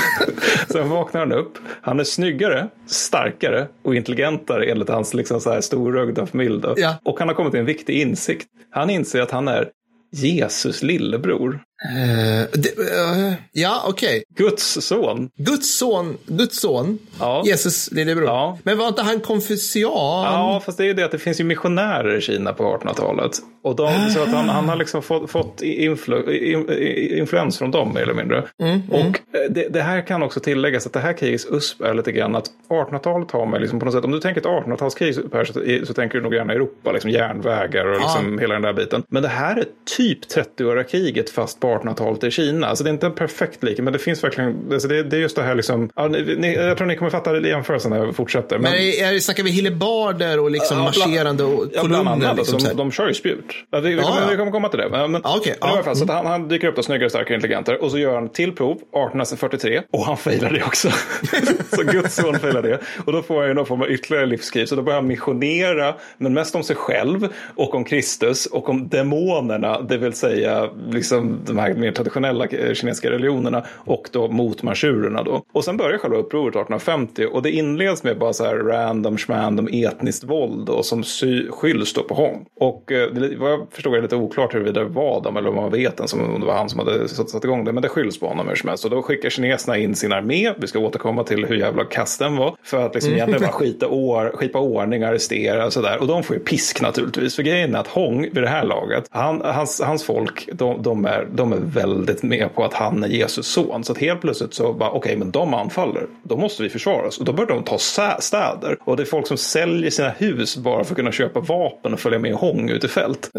Sen 0.68 0.88
vaknar 0.88 1.20
han 1.20 1.32
upp. 1.32 1.58
Han 1.80 2.00
är 2.00 2.04
snyggare, 2.04 2.68
starkare 2.86 3.66
och 3.84 3.94
intelligentare 3.94 4.64
enligt 4.70 4.88
hans 5.00 5.14
liksom 5.14 5.40
så 5.40 5.50
här 5.50 5.60
storögda 5.60 6.26
familj. 6.26 6.62
Ja. 6.76 6.96
Och 7.04 7.18
han 7.18 7.28
har 7.28 7.34
kommit 7.34 7.52
till 7.52 7.60
en 7.60 7.66
viktig 7.66 8.00
insikt. 8.00 8.48
Han 8.70 8.90
inser 8.90 9.20
att 9.20 9.30
han 9.30 9.48
är 9.48 9.70
Jesus 10.12 10.82
lillebror. 10.82 11.60
Eh, 11.84 12.46
det, 12.52 12.68
eh, 12.78 13.32
ja, 13.52 13.84
okej. 13.88 14.24
Guds 14.36 14.86
son. 14.86 15.30
Guds 15.36 15.78
son, 15.78 16.18
Guds 16.26 16.60
son, 16.60 16.98
Ja. 17.20 17.42
Jesus 17.46 17.92
lillebror. 17.92 18.26
Ja. 18.26 18.58
Men 18.62 18.78
var 18.78 18.88
inte 18.88 19.02
han 19.02 19.20
konfucian? 19.20 19.90
Ja, 20.24 20.62
fast 20.66 20.78
det 20.78 20.84
är 20.84 20.86
ju 20.86 20.94
det 20.94 21.04
att 21.04 21.10
det 21.10 21.18
finns 21.18 21.40
ju 21.40 21.44
missionärer 21.44 22.16
i 22.16 22.20
Kina 22.20 22.52
på 22.52 22.64
1800-talet. 22.64 23.32
Och 23.62 23.76
de, 23.76 24.10
så 24.10 24.22
att 24.22 24.28
han, 24.28 24.48
han 24.48 24.68
har 24.68 24.76
liksom 24.76 25.02
fått, 25.02 25.30
fått 25.30 25.62
influ, 25.62 26.36
in, 26.36 26.70
influens 27.18 27.58
från 27.58 27.70
dem 27.70 27.94
mer 27.94 28.02
eller 28.02 28.14
mindre. 28.14 28.44
och 28.90 28.98
eh, 28.98 29.50
det, 29.50 29.68
det 29.68 29.82
här 29.82 30.06
kan 30.06 30.22
också 30.22 30.40
tilläggas 30.40 30.86
att 30.86 30.92
det 30.92 31.00
här 31.00 31.12
krigets 31.12 31.46
USP 31.50 31.80
är 31.80 31.94
lite 31.94 32.12
grann 32.12 32.36
att 32.36 32.46
1800-talet 32.68 33.30
har 33.30 33.46
man 33.46 33.60
liksom 33.60 33.78
på 33.78 33.84
något 33.84 33.94
sätt, 33.94 34.04
om 34.04 34.10
du 34.10 34.20
tänker 34.20 34.40
ett 34.40 34.46
1800-talskrig 34.46 35.30
Per, 35.30 35.44
så, 35.44 35.86
så 35.86 35.94
tänker 35.94 36.18
du 36.18 36.22
nog 36.22 36.34
gärna 36.34 36.52
Europa, 36.52 36.92
liksom 36.92 37.10
järnvägar 37.10 37.86
och 37.86 38.00
liksom 38.00 38.38
hela 38.38 38.54
den 38.54 38.62
där 38.62 38.72
biten. 38.72 39.02
Men 39.08 39.22
det 39.22 39.28
här 39.28 39.56
är 39.56 39.64
typ 39.96 40.18
30-åriga 40.58 40.84
kriget 40.84 41.30
fast 41.30 41.60
på 41.60 41.69
1800-talet 41.78 42.24
i 42.24 42.30
Kina. 42.30 42.66
Alltså 42.66 42.84
det 42.84 42.90
är 42.90 42.92
inte 42.92 43.06
en 43.06 43.12
perfekt 43.14 43.62
lik, 43.62 43.78
men 43.78 43.92
det 43.92 43.98
finns 43.98 44.24
verkligen, 44.24 44.72
alltså 44.72 44.88
det, 44.88 45.02
det 45.02 45.16
är 45.16 45.20
just 45.20 45.36
det 45.36 45.42
här 45.42 45.54
liksom, 45.54 45.90
ja, 45.96 46.08
ni, 46.08 46.54
jag 46.54 46.76
tror 46.76 46.86
ni 46.86 46.96
kommer 46.96 47.10
fatta 47.10 47.38
jämförelsen 47.40 47.90
när 47.90 47.98
jag 48.04 48.16
fortsätter. 48.16 48.58
Men 48.58 48.72
är, 48.72 49.14
är, 49.14 49.18
snackar 49.18 49.42
vi 49.42 49.50
hillebarder 49.50 50.40
och 50.40 50.50
liksom 50.50 50.78
Ja, 50.78 50.90
bland- 50.94 51.10
marscherande 51.12 51.44
och 51.44 51.64
Ja, 51.72 51.84
bland 51.84 52.06
kolonner? 52.06 52.26
annat. 52.26 52.36
liksom, 52.36 52.60
så 52.60 52.68
de, 52.68 52.74
de 52.76 52.90
kör 52.92 53.08
ju 53.08 53.14
spjut. 53.14 53.44
Ja, 53.70 53.80
vi, 53.80 53.88
vi, 53.88 53.96
Ja, 53.96 54.02
kommer, 54.02 54.20
ja. 54.22 54.26
vi 54.30 54.36
kommer 54.36 54.52
komma 54.52 54.68
till 54.68 54.78
det. 54.78 54.88
Men, 54.88 55.10
men, 55.12 55.20
Ja, 55.24 55.36
okej. 55.38 55.54
men 55.60 55.68
i 55.68 55.72
Ja. 55.72 55.74
alla 55.76 55.82
fall, 55.84 55.96
så 55.96 56.12
han, 56.12 56.26
han 56.26 56.48
dyker 56.48 56.68
upp 56.68 56.76
då 56.76 56.82
snyggare, 56.82 57.10
starkare, 57.10 57.34
intelligenter. 57.34 57.82
Och 57.82 57.90
så 57.90 57.98
gör 57.98 58.14
han 58.14 58.28
till 58.28 58.52
prov, 58.52 58.76
1843. 58.76 59.82
Och 59.92 60.04
han 60.04 60.16
failar 60.16 60.50
det 60.50 60.62
också. 60.62 60.88
så 61.76 61.82
Guds 61.82 62.14
son 62.14 62.38
failar 62.38 62.62
det. 62.62 62.78
Och 63.06 63.12
då 63.12 63.22
får 63.22 63.38
han 63.38 63.48
ju 63.48 63.54
någon 63.54 63.66
form 63.66 63.82
av 63.82 63.90
ytterligare 63.90 64.26
livskris. 64.26 64.68
Så 64.68 64.76
då 64.76 64.82
börjar 64.82 64.96
han 64.98 65.06
missionera, 65.06 65.94
men 66.18 66.34
mest 66.34 66.54
om 66.54 66.62
sig 66.62 66.76
själv 66.76 67.28
och 67.56 67.74
om 67.74 67.84
Kristus 67.84 68.46
och 68.46 68.68
om 68.68 68.88
demonerna. 68.88 69.80
Det 69.80 69.98
vill 69.98 70.12
säga 70.12 70.68
liksom 70.90 71.40
de 71.46 71.58
här 71.60 71.74
mer 71.74 71.92
traditionella 71.92 72.46
eh, 72.46 72.74
kinesiska 72.74 73.10
religionerna. 73.10 73.64
Och 73.70 74.08
då 74.12 74.28
mot 74.28 74.62
manchurerna 74.62 75.22
då. 75.22 75.42
Och 75.52 75.64
sen 75.64 75.76
börjar 75.76 75.98
själva 75.98 76.16
upproret 76.16 76.52
1850. 76.52 77.26
Och 77.32 77.42
det 77.42 77.50
inleds 77.50 78.02
med 78.04 78.18
bara 78.18 78.32
så 78.32 78.44
här 78.44 78.56
random, 78.56 79.16
schmandom, 79.16 79.68
etniskt 79.72 80.24
våld 80.24 80.66
då, 80.66 80.82
som 80.82 81.04
sy- 81.04 81.50
skylls 81.50 81.92
då 81.92 82.02
på 82.02 82.14
Hong. 82.14 82.46
Och 82.60 82.92
eh, 82.92 83.08
vad 83.38 83.52
jag 83.52 83.66
förstod 83.70 83.94
är 83.94 84.02
lite 84.02 84.16
oklart 84.16 84.54
huruvida 84.54 84.80
det 84.80 84.88
var 84.88 85.22
dem 85.22 85.36
eller 85.36 85.48
om 85.48 85.54
man 85.56 85.70
vet 85.70 85.96
den, 85.96 86.08
som, 86.08 86.34
om 86.34 86.40
det 86.40 86.46
var 86.46 86.54
han 86.54 86.68
som 86.68 86.78
hade 86.78 87.08
satt, 87.08 87.30
satt 87.30 87.44
igång 87.44 87.64
det. 87.64 87.72
Men 87.72 87.82
det 87.82 87.88
skylls 87.88 88.20
på 88.20 88.26
honom 88.26 88.48
hur 88.48 88.54
som 88.54 88.68
helst. 88.68 88.84
Och 88.84 88.90
då 88.90 89.02
skickar 89.02 89.30
kineserna 89.30 89.78
in 89.78 89.94
sin 89.94 90.12
armé. 90.12 90.52
Vi 90.58 90.66
ska 90.66 90.78
återkomma 90.78 91.24
till 91.24 91.46
hur 91.46 91.56
jävla 91.56 91.84
kass 91.84 92.18
den 92.18 92.36
var. 92.36 92.54
För 92.62 92.86
att 92.86 92.94
liksom 92.94 93.12
egentligen 93.12 93.40
bara 93.42 93.52
skita 93.52 93.88
år, 93.88 94.32
skipa 94.34 94.58
ordning, 94.58 95.02
arrestera 95.02 95.66
och 95.66 95.72
sådär. 95.72 95.98
Och 96.00 96.06
de 96.06 96.22
får 96.22 96.36
ju 96.36 96.42
pisk 96.42 96.80
naturligtvis. 96.80 97.36
För 97.36 97.42
grejen 97.42 97.74
är 97.74 97.78
att 97.78 97.86
Hong 97.86 98.22
vid 98.22 98.42
det 98.42 98.48
här 98.48 98.64
laget, 98.64 99.04
han, 99.10 99.40
hans, 99.44 99.80
hans 99.80 100.04
folk, 100.04 100.48
de, 100.52 100.82
de, 100.82 101.04
är, 101.04 101.28
de 101.34 101.49
är 101.52 101.60
väldigt 101.60 102.22
med 102.22 102.54
på 102.54 102.64
att 102.64 102.74
han 102.74 103.04
är 103.04 103.08
Jesus 103.08 103.46
son. 103.46 103.84
Så 103.84 103.92
att 103.92 103.98
helt 103.98 104.20
plötsligt 104.20 104.54
så 104.54 104.72
bara, 104.72 104.90
okej, 104.90 105.16
men 105.16 105.30
de 105.30 105.54
anfaller. 105.54 106.06
Då 106.22 106.36
måste 106.36 106.62
vi 106.62 106.68
försvara 106.68 107.06
oss. 107.06 107.18
Och 107.18 107.24
då 107.24 107.32
börjar 107.32 107.48
de 107.48 107.62
ta 107.62 107.78
städer. 108.20 108.76
Och 108.84 108.96
det 108.96 109.02
är 109.02 109.04
folk 109.04 109.26
som 109.26 109.36
säljer 109.36 109.90
sina 109.90 110.08
hus 110.08 110.56
bara 110.56 110.84
för 110.84 110.92
att 110.92 110.96
kunna 110.96 111.12
köpa 111.12 111.40
vapen 111.40 111.92
och 111.92 112.00
följa 112.00 112.18
med 112.18 112.34
Hong 112.34 112.70
ut 112.70 112.84
i 112.84 112.88
fält. 112.88 113.30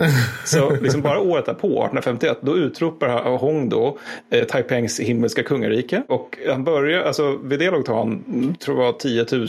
Så 0.45 0.75
liksom 0.75 1.01
bara 1.01 1.19
året 1.19 1.45
därpå, 1.45 1.67
1851, 1.67 2.37
då 2.41 2.57
utropar 2.57 3.37
Hong 3.37 3.69
då 3.69 3.97
eh, 4.29 4.43
Taipengs 4.43 4.99
himmelska 4.99 5.43
kungarike. 5.43 6.03
Och 6.07 6.37
han 6.49 6.63
börjar, 6.63 7.03
alltså 7.03 7.39
vid 7.43 7.59
det 7.59 7.71
laget 7.71 7.87
har 7.87 7.97
han, 7.97 8.55
tror 8.59 8.83
jag, 8.83 8.99
10 8.99 9.25
000, 9.31 9.47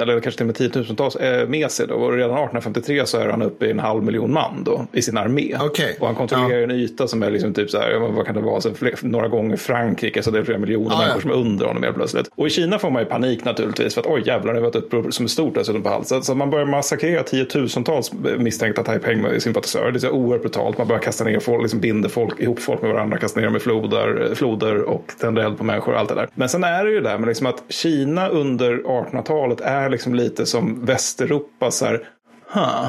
eller 0.00 0.20
kanske 0.20 0.30
till 0.30 0.42
och 0.42 0.46
med 0.46 0.56
tiotusentals 0.56 1.16
eh, 1.16 1.48
med 1.48 1.70
sig 1.70 1.86
då. 1.86 1.94
Och 1.94 2.12
redan 2.12 2.30
1853 2.30 3.06
så 3.06 3.18
är 3.18 3.28
han 3.28 3.42
uppe 3.42 3.66
i 3.66 3.70
en 3.70 3.78
halv 3.78 4.02
miljon 4.04 4.32
man 4.32 4.64
då 4.64 4.86
i 4.92 5.02
sin 5.02 5.16
armé. 5.16 5.56
Okej. 5.60 5.96
Och 6.00 6.06
han 6.06 6.16
kontrollerar 6.16 6.62
en 6.62 6.70
yta 6.70 7.08
som 7.08 7.22
är 7.22 7.30
liksom 7.30 7.54
typ 7.54 7.70
så 7.70 7.78
men 7.88 8.14
vad 8.14 8.26
kan 8.26 8.34
det 8.34 8.40
vara, 8.40 8.60
så 8.60 8.74
fler, 8.74 8.94
några 9.02 9.28
gånger 9.28 9.56
Frankrike, 9.56 10.22
så 10.22 10.30
det 10.30 10.38
är 10.38 10.44
flera 10.44 10.58
miljoner 10.58 10.90
Ja, 10.90 10.98
människor 10.98 11.16
ja. 11.16 11.20
som 11.20 11.30
är 11.30 11.34
under 11.34 11.66
honom 11.66 11.82
helt 11.82 11.96
plötsligt. 11.96 12.30
Och 12.34 12.46
i 12.46 12.50
Kina 12.50 12.78
får 12.78 12.90
man 12.90 13.02
ju 13.02 13.08
panik 13.08 13.44
naturligtvis 13.44 13.94
för 13.94 14.00
att 14.00 14.06
oj 14.06 14.22
jävlar, 14.26 14.54
det 14.54 14.60
var 14.60 14.68
ett 14.68 14.76
uppror 14.76 15.10
som 15.10 15.24
är 15.24 15.28
stort 15.28 15.54
dessutom 15.54 15.82
på 15.82 15.88
halsen. 15.88 16.22
Så 16.22 16.34
man 16.34 16.50
börjar 16.50 16.66
massakrera 16.66 17.22
tiotusentals 17.22 18.12
misstänkta 18.38 18.82
Taiping-sympatisörer. 18.82 19.92
Det 19.92 19.96
är 19.96 20.00
så 20.00 20.10
oerhört 20.10 20.42
brutalt. 20.42 20.78
Man 20.78 20.86
börjar 20.86 21.02
kasta 21.02 21.24
ner 21.24 21.40
folk, 21.40 21.62
liksom 21.62 21.80
binder 21.80 22.08
folk, 22.08 22.40
ihop 22.40 22.60
folk 22.60 22.82
med 22.82 22.90
varandra, 22.90 23.18
kasta 23.18 23.40
ner 23.40 23.46
dem 23.46 23.56
i 23.56 23.60
floder, 23.60 24.34
floder 24.34 24.82
och 24.82 25.12
tänder 25.20 25.42
eld 25.42 25.58
på 25.58 25.64
människor 25.64 25.92
och 25.92 25.98
allt 26.00 26.08
det 26.08 26.14
där. 26.14 26.28
Men 26.34 26.48
sen 26.48 26.64
är 26.64 26.84
det 26.84 26.90
ju 26.90 27.00
där 27.00 27.18
med 27.18 27.28
liksom 27.28 27.46
att 27.46 27.62
Kina 27.68 28.28
under 28.28 28.74
1800-talet 28.76 29.60
är 29.60 29.90
liksom 29.90 30.14
lite 30.14 30.46
som 30.46 30.84
Västeuropa 30.84 31.70
så 31.70 31.84
här, 31.84 32.08
huh. 32.52 32.88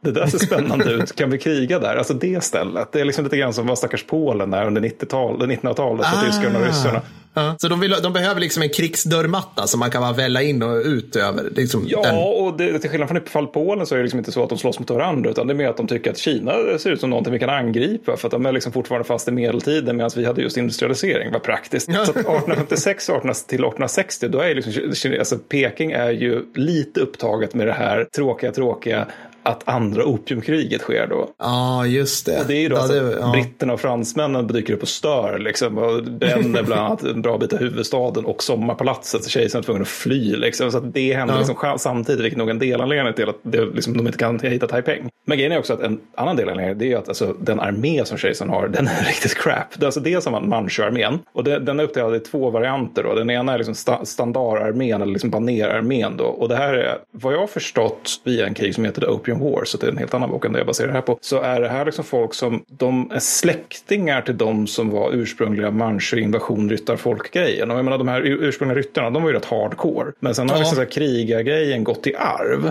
Det 0.00 0.12
där 0.12 0.26
ser 0.26 0.38
spännande 0.38 0.92
ut. 0.92 1.16
Kan 1.16 1.30
vi 1.30 1.38
kriga 1.38 1.78
där? 1.78 1.96
Alltså 1.96 2.14
det 2.14 2.44
stället. 2.44 2.92
Det 2.92 3.00
är 3.00 3.04
liksom 3.04 3.24
lite 3.24 3.36
grann 3.36 3.52
som 3.52 3.66
var 3.66 3.76
stackars 3.76 4.04
Polen 4.04 4.50
där 4.50 4.66
under 4.66 4.80
90-tal, 4.80 5.42
1900-talet 5.42 6.06
för 6.06 6.26
tyskarna 6.26 6.58
och 6.58 6.66
ryssarna. 6.66 7.02
Ja. 7.34 7.54
Så 7.58 7.68
de, 7.68 7.80
vill, 7.80 7.94
de 8.02 8.12
behöver 8.12 8.40
liksom 8.40 8.62
en 8.62 8.68
krigsdörrmatta 8.68 9.66
som 9.66 9.80
man 9.80 9.90
kan 9.90 10.02
bara 10.02 10.12
välla 10.12 10.42
in 10.42 10.62
och 10.62 10.76
ut 10.76 11.16
över. 11.16 11.50
Liksom 11.56 11.84
Ja, 11.86 12.02
den. 12.02 12.14
och 12.14 12.56
det, 12.56 12.78
till 12.78 12.90
skillnad 12.90 13.08
från 13.08 13.22
i 13.22 13.28
fallet 13.28 13.52
Polen 13.52 13.86
så 13.86 13.94
är 13.94 13.96
det 13.96 14.02
liksom 14.02 14.18
inte 14.18 14.32
så 14.32 14.42
att 14.42 14.48
de 14.48 14.58
slåss 14.58 14.78
mot 14.78 14.90
varandra 14.90 15.30
utan 15.30 15.46
det 15.46 15.52
är 15.52 15.54
mer 15.54 15.68
att 15.68 15.76
de 15.76 15.86
tycker 15.86 16.10
att 16.10 16.18
Kina 16.18 16.52
ser 16.78 16.90
ut 16.90 17.00
som 17.00 17.10
någonting 17.10 17.32
vi 17.32 17.38
kan 17.38 17.50
angripa 17.50 18.16
för 18.16 18.28
att 18.28 18.32
de 18.32 18.46
är 18.46 18.52
liksom 18.52 18.72
fortfarande 18.72 19.08
fast 19.08 19.28
i 19.28 19.30
medeltiden 19.30 19.96
medan 19.96 20.10
vi 20.16 20.24
hade 20.24 20.42
just 20.42 20.56
industrialisering. 20.56 21.32
Vad 21.32 21.42
praktiskt. 21.42 21.86
Så 21.92 22.00
att 22.00 22.08
1856 22.08 23.10
18, 23.10 23.22
till 23.22 23.34
1860 23.34 24.28
då 24.28 24.40
är 24.40 24.54
liksom, 24.54 25.12
alltså 25.18 25.38
Peking 25.38 25.92
är 25.92 26.10
ju 26.10 26.44
lite 26.54 27.00
upptaget 27.00 27.54
med 27.54 27.66
det 27.66 27.72
här 27.72 28.04
tråkiga, 28.16 28.52
tråkiga 28.52 29.06
att 29.48 29.68
andra 29.68 30.04
opiumkriget 30.04 30.80
sker 30.80 31.06
då. 31.06 31.28
Ja, 31.38 31.86
just 31.86 32.26
det. 32.26 32.40
Och 32.40 32.46
det 32.46 32.54
är 32.54 32.60
ju 32.60 32.68
då 32.68 32.76
ja, 32.76 32.80
alltså 32.80 33.00
det, 33.00 33.18
ja. 33.20 33.30
britterna 33.32 33.72
och 33.72 33.80
fransmännen 33.80 34.46
dyker 34.46 34.74
upp 34.74 34.82
och 34.82 34.88
stör 34.88 35.38
liksom. 35.38 35.78
Och 35.78 36.04
bränner 36.04 36.62
bland 36.62 36.80
annat 36.82 37.02
en 37.02 37.22
bra 37.22 37.38
bit 37.38 37.52
av 37.52 37.58
huvudstaden 37.58 38.24
och 38.24 38.42
sommarpalatset. 38.42 39.24
Så 39.24 39.30
kejsaren 39.30 39.62
är 39.62 39.64
tvungen 39.64 39.82
att 39.82 39.88
fly 39.88 40.36
liksom. 40.36 40.70
Så 40.70 40.78
att 40.78 40.94
det 40.94 41.14
händer 41.14 41.34
Ja. 41.34 41.38
liksom 41.38 41.78
samtidigt, 41.78 42.24
vilket 42.24 42.38
nog 42.38 42.48
är 42.48 42.52
en 42.52 42.58
delanledning 42.58 43.14
till 43.14 43.28
att 43.28 43.38
det, 43.42 43.64
liksom, 43.64 43.96
de 43.96 44.06
inte 44.06 44.18
kan 44.18 44.40
hitta 44.40 44.66
Taiping. 44.66 45.10
Men 45.26 45.38
grejen 45.38 45.52
är 45.52 45.58
också 45.58 45.72
att 45.72 45.80
en 45.80 46.00
annan 46.14 46.36
delanledning 46.36 46.78
det 46.78 46.92
är 46.92 46.96
att 46.96 47.08
alltså, 47.08 47.34
den 47.40 47.60
armé 47.60 48.04
som 48.04 48.18
kejsaren 48.18 48.50
har, 48.50 48.68
den 48.68 48.86
är 48.88 49.04
riktigt 49.08 49.34
crap. 49.34 49.66
Det 49.78 49.84
är 49.84 49.86
alltså 49.86 50.00
dels 50.00 50.24
har 50.24 50.32
man 50.32 50.48
Manchu-armén 50.48 51.18
och 51.32 51.44
det, 51.44 51.58
den 51.58 51.80
är 51.80 51.84
uppdelad 51.84 52.16
i 52.16 52.20
två 52.20 52.50
varianter. 52.50 53.02
Då. 53.02 53.14
Den 53.14 53.30
ena 53.30 53.54
är 53.54 53.58
liksom 53.58 53.74
sta, 53.74 54.04
standardarmén 54.04 55.02
eller 55.02 55.12
liksom 55.12 55.30
banerarmén 55.30 56.16
då. 56.16 56.24
Och 56.24 56.48
det 56.48 56.56
här 56.56 56.74
är, 56.74 56.98
vad 57.10 57.34
jag 57.34 57.38
har 57.40 57.46
förstått 57.46 58.20
via 58.24 58.46
en 58.46 58.54
krig 58.54 58.74
som 58.74 58.84
heter 58.84 59.00
The 59.00 59.06
Opium 59.06 59.37
War, 59.40 59.64
så 59.64 59.78
det 59.78 59.86
är 59.86 59.90
en 59.90 59.98
helt 59.98 60.14
annan 60.14 60.30
bok 60.30 60.44
än 60.44 60.52
det 60.52 60.58
jag 60.58 60.66
baserar 60.66 60.86
det 60.88 60.92
här 60.94 61.00
på, 61.00 61.18
så 61.20 61.40
är 61.42 61.60
det 61.60 61.68
här 61.68 61.84
liksom 61.84 62.04
folk 62.04 62.34
som, 62.34 62.64
de 62.68 63.10
är 63.14 63.18
släktingar 63.18 64.22
till 64.22 64.36
de 64.38 64.66
som 64.66 64.90
var 64.90 65.12
ursprungliga 65.12 65.70
Manchu 65.70 66.20
invasion 66.20 66.70
ryttarfolk-grejen. 66.70 67.70
Och 67.70 67.78
jag 67.78 67.84
menar 67.84 67.98
de 67.98 68.08
här 68.08 68.20
ur- 68.20 68.42
ursprungliga 68.42 68.78
ryttarna, 68.78 69.10
de 69.10 69.22
var 69.22 69.30
ju 69.30 69.36
rätt 69.36 69.44
hardcore. 69.44 70.12
Men 70.20 70.34
sen 70.34 70.48
har 70.48 70.56
Ja. 70.56 70.60
liksom 70.60 70.74
så 70.76 70.80
här 70.82 70.90
krigargrejen 70.90 71.84
gått 71.84 72.06
i 72.06 72.14
arv. 72.14 72.70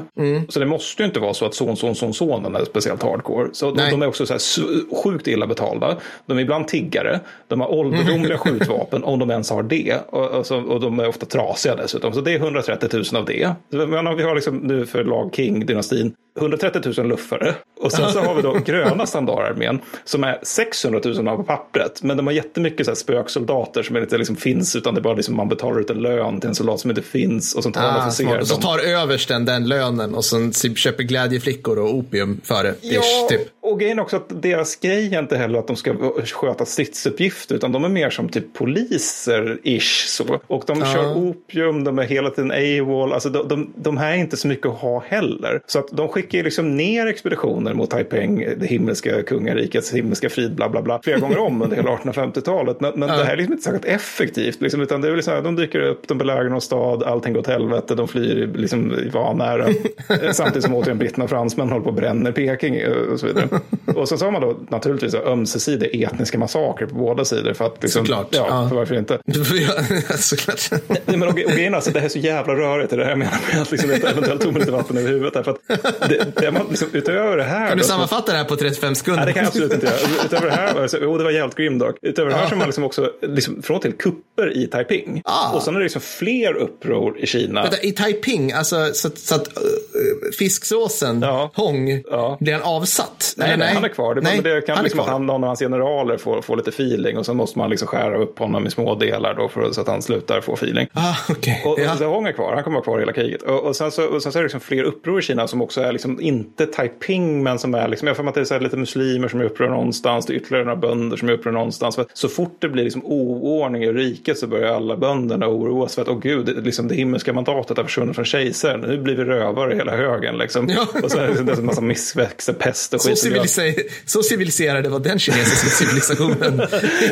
Så 0.49 0.59
det 0.59 0.65
måste 0.65 1.01
ju 1.03 1.07
inte 1.07 1.19
vara 1.19 1.33
så 1.33 1.45
att 1.45 1.53
son, 1.55 1.75
son, 1.77 1.95
son, 1.95 2.13
sonen 2.13 2.55
är 2.55 2.65
speciellt 2.65 3.03
hardcore. 3.03 3.49
Så 3.53 3.71
de, 3.71 3.89
de 3.91 4.01
är 4.01 4.07
också 4.07 4.25
så 4.25 4.33
här 4.33 5.03
sjukt 5.03 5.27
illa 5.27 5.47
betalda. 5.47 5.97
De 6.25 6.37
är 6.37 6.41
ibland 6.41 6.67
tiggare. 6.67 7.19
De 7.47 7.61
har 7.61 7.73
ålderdomliga 7.73 8.37
skjutvapen, 8.37 9.03
om 9.03 9.19
de 9.19 9.29
ens 9.31 9.49
har 9.49 9.63
det. 9.63 9.97
Och, 10.09 10.25
och, 10.31 10.45
så, 10.45 10.57
och 10.61 10.79
de 10.81 10.99
är 10.99 11.07
ofta 11.07 11.25
trasiga 11.25 11.75
dessutom. 11.75 12.13
Så 12.13 12.21
det 12.21 12.31
är 12.33 12.35
130 12.39 12.89
000 12.93 13.03
av 13.21 13.25
det. 13.25 13.53
Menar, 13.87 14.15
vi 14.15 14.23
har 14.23 14.35
liksom 14.35 14.57
nu 14.57 14.85
för 14.85 15.03
lag 15.03 15.29
King-dynastin 15.33 16.13
130 16.37 16.81
000 16.97 17.07
luffare. 17.07 17.55
Och 17.79 17.91
sen 17.91 18.11
så 18.11 18.19
har 18.19 18.35
vi 18.35 18.41
då 18.41 18.53
gröna 18.65 19.05
standardarmén 19.05 19.79
som 20.05 20.23
är 20.23 20.39
600 20.43 21.01
000 21.05 21.27
av 21.27 21.37
på 21.37 21.43
pappret. 21.43 22.03
Men 22.03 22.17
de 22.17 22.27
har 22.27 22.33
jättemycket 22.33 22.85
så 22.85 22.91
här 22.91 22.95
spöksoldater 22.95 23.83
som 23.83 23.97
inte 23.97 24.17
liksom 24.17 24.35
finns 24.35 24.75
utan 24.75 24.93
det 24.93 24.99
är 24.99 25.03
bara 25.03 25.13
liksom 25.13 25.35
man 25.35 25.49
betalar 25.49 25.79
ut 25.79 25.89
en 25.89 26.01
lön 26.01 26.39
till 26.39 26.49
en 26.49 26.55
soldat 26.55 26.79
som 26.79 26.89
inte 26.91 27.01
finns 27.01 27.55
och 27.55 27.63
som 27.63 27.73
tar 27.73 27.87
Ah, 27.87 28.11
smart. 28.11 28.41
Och 28.41 28.47
så 28.47 28.55
tar 28.55 28.79
översten 28.79 29.45
den 29.45 29.67
lönen 29.67 30.15
och 30.15 30.25
sen 30.25 30.51
typ 30.51 30.77
köper 30.77 31.03
glädjeflickor 31.03 31.79
och 31.79 31.95
opium 31.95 32.41
för 32.43 32.63
det. 32.63 32.75
Ish, 32.81 33.27
typ. 33.29 33.41
och 33.61 33.79
grejen 33.79 33.99
är 33.99 34.03
också 34.03 34.15
att 34.15 34.41
deras 34.41 34.75
grej 34.75 35.15
är 35.15 35.19
inte 35.19 35.37
heller 35.37 35.59
att 35.59 35.67
de 35.67 35.75
ska 35.75 35.95
sköta 36.25 36.65
stridsuppgifter 36.65 37.55
utan 37.55 37.71
de 37.71 37.83
är 37.83 37.89
mer 37.89 38.09
som 38.09 38.29
typ 38.29 38.57
poliser-ish 38.57 40.07
så. 40.07 40.39
Och 40.47 40.63
de 40.67 40.85
kör 40.85 41.17
opium, 41.17 41.83
de 41.83 41.99
är 41.99 42.03
hela 42.03 42.29
tiden 42.29 42.51
AWOL, 42.51 43.13
alltså 43.13 43.29
de, 43.29 43.47
de, 43.47 43.73
de 43.75 43.97
här 43.97 44.11
är 44.11 44.15
inte 44.15 44.37
så 44.37 44.47
mycket 44.47 44.65
att 44.67 44.77
ha 44.77 45.03
heller. 45.07 45.61
Så 45.67 45.79
att 45.79 45.87
de 45.91 46.07
skickar 46.07 46.26
ju 46.33 46.43
liksom 46.43 46.77
ner 46.77 47.07
expeditioner 47.07 47.73
mot 47.73 47.89
Taiping, 47.89 48.45
det 48.57 48.65
himmelska 48.65 49.23
kungarikets 49.23 49.93
himmelska 49.93 50.29
frid, 50.29 50.55
bla 50.55 50.69
bla 50.69 50.81
bla, 50.81 50.99
flera 51.03 51.19
gånger 51.19 51.37
om 51.37 51.61
under 51.61 51.75
hela 51.75 51.89
1850-talet. 51.89 52.79
Men, 52.81 52.93
men 52.95 53.09
det 53.09 53.23
här 53.23 53.33
är 53.33 53.37
liksom 53.37 53.53
inte 53.53 53.63
särskilt 53.63 53.85
effektivt, 53.85 54.61
liksom, 54.61 54.81
utan 54.81 55.01
det 55.01 55.07
är 55.07 55.11
väl 55.11 55.23
så 55.23 55.31
här, 55.31 55.41
de 55.41 55.55
dyker 55.55 55.79
upp, 55.79 56.07
de 56.07 56.17
belägrar 56.17 56.49
någon 56.49 56.61
stad, 56.61 57.03
allting 57.03 57.33
går 57.33 57.39
åt 57.39 57.47
helvete, 57.47 57.95
de 57.95 58.07
flyr 58.07 58.49
liksom 58.55 58.93
i 58.93 59.09
vanära. 59.09 59.67
Eh, 60.23 60.31
Samtidigt 60.31 60.63
som 60.63 60.73
återigen 60.73 60.97
britterna 60.97 61.23
och 61.23 61.29
fransmän 61.29 61.69
håller 61.69 61.83
på 61.83 61.89
och 61.89 61.95
bränner 61.95 62.31
Peking 62.31 62.75
eh, 62.75 62.91
och 62.91 63.19
så 63.19 63.27
vidare. 63.27 63.47
Och 63.95 64.09
sen 64.09 64.17
så 64.17 64.25
har 64.25 64.31
man 64.31 64.41
då 64.41 64.57
naturligtvis 64.69 65.13
ömsesidiga 65.15 66.07
etniska 66.07 66.37
massakrer 66.37 66.87
på 66.87 66.95
båda 66.95 67.25
sidor. 67.25 67.53
För 67.53 67.65
att 67.65 67.83
liksom, 67.83 68.05
Såklart, 68.05 68.27
Ja, 68.31 68.45
ja. 68.49 68.69
för 68.69 68.75
varför 68.75 68.95
inte? 68.95 69.19
Såklart. 70.17 70.71
Nej, 70.87 71.17
men 71.17 71.23
och, 71.23 71.29
och 71.29 71.35
grejen 71.35 71.73
är 71.73 71.75
alltså, 71.75 71.91
det 71.91 71.99
här 71.99 72.05
är 72.05 72.09
så 72.09 72.19
jävla 72.19 72.55
rörigt. 72.55 72.89
Det 72.89 73.03
här 73.03 73.09
jag 73.09 73.19
menar 73.19 73.37
med 73.53 73.61
att 73.61 73.71
liksom, 73.71 73.89
eventuellt 73.89 74.45
mig 74.45 74.53
lite 74.53 74.71
vatten 74.71 74.97
över 74.97 75.09
huvudet. 75.09 75.35
Här, 75.35 75.43
för 75.43 75.51
att 75.51 76.09
det, 76.09 76.16
det, 76.17 76.41
det, 76.41 76.51
man, 76.51 76.61
liksom, 76.69 76.87
utöver 76.93 77.37
det 77.37 77.43
här. 77.43 77.67
Kan 77.67 77.77
du 77.77 77.81
då, 77.81 77.87
så- 77.87 77.91
sammanfatta 77.93 78.31
det 78.31 78.37
här 78.37 78.45
på 78.45 78.55
35 78.55 78.95
sekunder? 78.95 79.25
Nej, 79.25 79.25
det 79.27 79.33
kan 79.33 79.43
jag 79.43 79.47
absolut 79.47 79.73
inte 79.73 79.85
göra. 79.85 79.95
Utöver 80.25 80.45
det 80.47 80.53
här, 80.55 80.81
alltså, 80.81 80.97
jo, 81.01 81.17
det 81.17 81.23
var 81.23 81.31
jävligt 81.31 81.55
grimdark. 81.57 81.95
Utöver 82.01 82.29
det 82.31 82.35
här 82.37 82.43
så 82.45 82.49
har 82.51 82.57
man 82.57 82.67
liksom 82.67 82.83
också 82.83 83.11
liksom, 83.21 83.61
från 83.61 83.79
till 83.79 83.93
kupper 83.93 84.57
i 84.57 84.67
Taiping. 84.67 85.21
Ah. 85.25 85.53
Och 85.55 85.61
sen 85.63 85.75
är 85.75 85.79
det 85.79 85.83
liksom 85.85 86.01
fler 86.01 86.53
uppror 86.53 87.19
i 87.19 87.27
Kina. 87.27 87.61
Vänta, 87.61 87.77
I 87.81 87.91
Taiping, 87.91 88.51
alltså 88.51 88.89
så, 88.93 89.09
så 89.15 89.35
att 89.35 89.47
uh, 89.47 90.31
fisksåsen, 90.39 91.21
Ja. 91.21 91.51
Hong, 91.55 92.03
Ja. 92.11 92.37
blir 92.39 92.53
han 92.53 92.61
avsatt? 92.61 93.33
Nej, 93.37 93.47
Eller 93.47 93.57
nej, 93.57 93.73
han 93.73 93.83
är 93.83 93.89
kvar. 93.89 94.15
Det, 94.15 94.21
nej, 94.21 94.41
det 94.43 94.61
kan 94.61 94.75
han 94.75 94.83
liksom 94.83 94.99
att 94.99 95.07
han, 95.07 95.25
någon 95.25 95.43
av 95.43 95.47
hans 95.47 95.59
generaler 95.59 96.17
får, 96.17 96.41
får 96.41 96.57
lite 96.57 96.69
feeling 96.69 97.17
och 97.17 97.25
sen 97.25 97.37
måste 97.37 97.57
man 97.59 97.69
liksom 97.69 97.87
skära 97.87 98.17
upp 98.17 98.39
honom 98.39 98.67
i 98.67 98.71
små 98.71 98.95
delar 98.95 99.33
då 99.33 99.49
för, 99.49 99.71
så 99.71 99.81
att 99.81 99.87
han 99.87 100.01
slutar 100.01 100.41
få 100.41 100.53
feeling. 100.53 100.87
Ah, 100.93 101.15
okej. 101.29 101.61
Och, 101.65 101.79
Ja. 101.79 101.91
och 101.91 101.97
så 101.97 102.05
Hong 102.05 102.25
är 102.27 102.31
kvar, 102.31 102.53
han 102.53 102.63
kommer 102.63 102.75
vara 102.75 102.83
kvar 102.83 102.99
hela 102.99 103.13
kriget. 103.13 103.41
Och, 103.41 103.63
och, 103.63 103.75
sen, 103.75 103.91
så, 103.91 104.03
och 104.05 104.23
sen 104.23 104.31
så 104.31 104.37
är 104.39 104.43
det 104.43 104.45
liksom 104.45 104.59
fler 104.61 104.83
uppror 104.83 105.19
i 105.19 105.21
Kina 105.21 105.47
som 105.47 105.61
också 105.61 105.81
är 105.81 105.91
liksom 105.97 106.21
inte 106.21 106.65
Taiping 106.65 107.43
men 107.43 107.59
som 107.59 107.73
är 107.75 107.87
liksom, 107.87 108.07
jag 108.07 108.17
får 108.17 108.27
att 108.27 108.33
det 108.35 108.41
är 108.41 108.45
så 108.45 108.59
lite 108.59 108.77
muslimer 108.77 109.27
som 109.27 109.39
är 109.39 109.43
uppror 109.43 109.69
någonstans, 109.69 110.25
det 110.25 110.33
är 110.33 110.35
ytterligare 110.35 110.65
några 110.65 110.75
bönder 110.77 111.17
som 111.17 111.29
är 111.29 111.33
uppror 111.33 111.51
någonstans. 111.51 111.95
För 111.95 112.05
så 112.13 112.27
fort 112.29 112.55
det 112.59 112.69
blir 112.69 112.83
liksom 112.83 113.05
oordning 113.05 113.83
i 113.83 113.91
riket 113.91 114.37
så 114.37 114.47
börjar 114.47 114.73
alla 114.73 114.97
bönderna 114.97 115.47
oroas 115.47 115.95
för 115.95 116.01
att 116.01 116.07
åh 116.07 116.19
gud, 116.19 116.45
det, 116.45 116.53
liksom 116.61 116.87
det 116.87 116.95
himmelska 116.95 117.33
mandatet 117.33 117.77
har 117.77 117.83
försvunnit 117.83 118.15
från 118.15 118.25
kejsaren, 118.25 118.79
nu 118.81 118.97
blir 118.97 119.15
vi 119.15 119.23
rövare 119.23 119.75
hela 119.75 119.95
högen 119.95 120.37
liksom. 120.37 120.69
Ja. 120.69 120.87
Och 121.03 121.11
så 121.11 121.17
är 121.19 121.27
det 121.45 121.51
en 121.53 121.65
massa 121.65 121.81
missväxter, 121.81 122.53
pest 122.53 122.93
och 122.93 123.01
Så, 123.01 123.09
skit. 123.09 123.25
gör- 123.25 123.31
civilise- 123.43 123.83
så 124.05 124.23
civiliserade 124.23 124.89
var 124.89 124.99
den 124.99 125.19
kinesiska 125.19 125.67
civilisationen. 125.85 126.61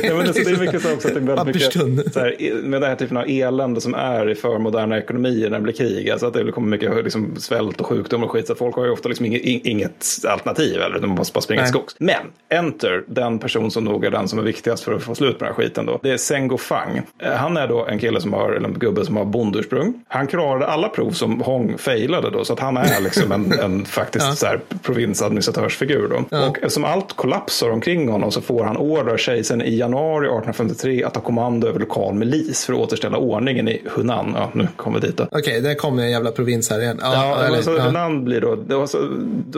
Ja, 0.03 0.15
men 0.15 0.25
det, 0.27 0.33
så 0.33 0.39
det 0.39 0.55
är 0.55 0.59
mycket 0.59 0.81
så 0.81 0.93
också 0.93 1.07
att 1.07 1.13
det 1.13 1.19
är 1.19 1.23
väldigt 1.35 1.45
mycket 1.55 2.13
så 2.13 2.19
här, 2.19 2.61
med 2.63 2.81
den 2.81 2.89
här 2.89 2.95
typen 2.95 3.17
av 3.17 3.25
elände 3.27 3.81
som 3.81 3.93
är 3.93 4.29
i 4.29 4.35
för 4.35 4.59
moderna 4.59 4.97
ekonomier 4.97 5.49
när 5.49 5.57
det 5.57 5.63
blir 5.63 5.73
krig. 5.73 6.09
Alltså 6.09 6.25
att 6.27 6.33
det 6.33 6.51
kommer 6.51 6.67
mycket 6.67 7.03
liksom, 7.03 7.35
svält 7.37 7.79
och 7.81 7.85
sjukdom 7.87 8.23
och 8.23 8.31
skit. 8.31 8.47
Så 8.47 8.53
att 8.53 8.59
folk 8.75 8.81
har 8.83 8.85
ju 8.85 8.91
ofta 8.91 9.09
liksom 9.09 9.25
inget, 9.25 9.41
inget 9.43 10.05
alternativ 10.27 10.81
eller 10.81 10.99
de 10.99 11.07
måste 11.09 11.33
bara 11.33 11.41
springa 11.41 11.61
till 11.61 11.69
skogs. 11.69 11.95
Men 11.99 12.21
enter 12.49 13.03
den 13.07 13.39
person 13.39 13.71
som 13.71 13.83
nog 13.83 14.05
är 14.05 14.11
den 14.11 14.27
som 14.27 14.39
är 14.39 14.43
viktigast 14.43 14.83
för 14.83 14.93
att 14.93 15.03
få 15.03 15.15
slut 15.15 15.39
på 15.39 15.45
den 15.45 15.53
här 15.53 15.63
skiten 15.63 15.85
då. 15.85 15.99
Det 16.03 16.11
är 16.11 16.17
Sengo 16.17 16.57
Fang. 16.57 17.01
Eh, 17.19 17.31
Han 17.31 17.57
är 17.57 17.67
då 17.67 17.85
en 17.85 17.99
kille 17.99 18.21
som 18.21 18.33
har, 18.33 18.51
eller 18.51 18.67
en 18.67 18.79
gubbe 18.79 19.05
som 19.05 19.17
har 19.17 19.25
bondursprung. 19.25 19.93
Han 20.07 20.27
klarade 20.27 20.65
alla 20.67 20.89
prov 20.89 21.11
som 21.11 21.41
Hong 21.41 21.77
failade 21.77 22.29
då. 22.29 22.45
Så 22.45 22.53
att 22.53 22.59
han 22.59 22.77
är 22.77 23.01
liksom 23.01 23.31
en, 23.31 23.59
en 23.63 23.85
faktiskt 23.85 24.37
så 24.37 24.45
här 24.45 24.59
provinsadministratörsfigur 24.83 26.07
då. 26.09 26.37
Och 26.47 26.57
eftersom 26.57 26.85
allt 26.85 27.13
kollapsar 27.15 27.69
omkring 27.69 28.09
honom 28.09 28.31
så 28.31 28.41
får 28.41 28.63
han 28.63 28.77
order 28.77 29.11
av 29.13 29.17
kejsaren 29.17 29.61
i 29.61 29.75
januari 29.77 30.25
1853 30.25 31.03
att 31.03 31.13
ta 31.13 31.19
kommando 31.19 31.67
över 31.67 31.79
lokal 31.79 32.13
milis 32.13 32.65
för 32.65 32.73
att 32.73 32.79
återställa 32.79 33.17
ordningen 33.17 33.67
i 33.67 33.81
Hunan. 33.95 34.33
Ja, 34.37 34.49
nu 34.53 34.67
kommer 34.75 34.99
vi 34.99 35.07
dit 35.07 35.17
då. 35.17 35.27
Okej, 35.31 35.61
där 35.61 35.75
kom 35.75 35.99
en 35.99 36.11
jävla 36.11 36.31
provins 36.31 36.69
här 36.69 36.81
igen. 36.81 36.99
Ja, 37.01 37.13
Ja, 37.15 37.43
eller, 37.43 37.57
alltså, 37.57 37.77
ja. 37.77 37.83
Hunan 37.83 38.25
blir 38.25 38.41
då, 38.41 38.55
då, 38.67 38.85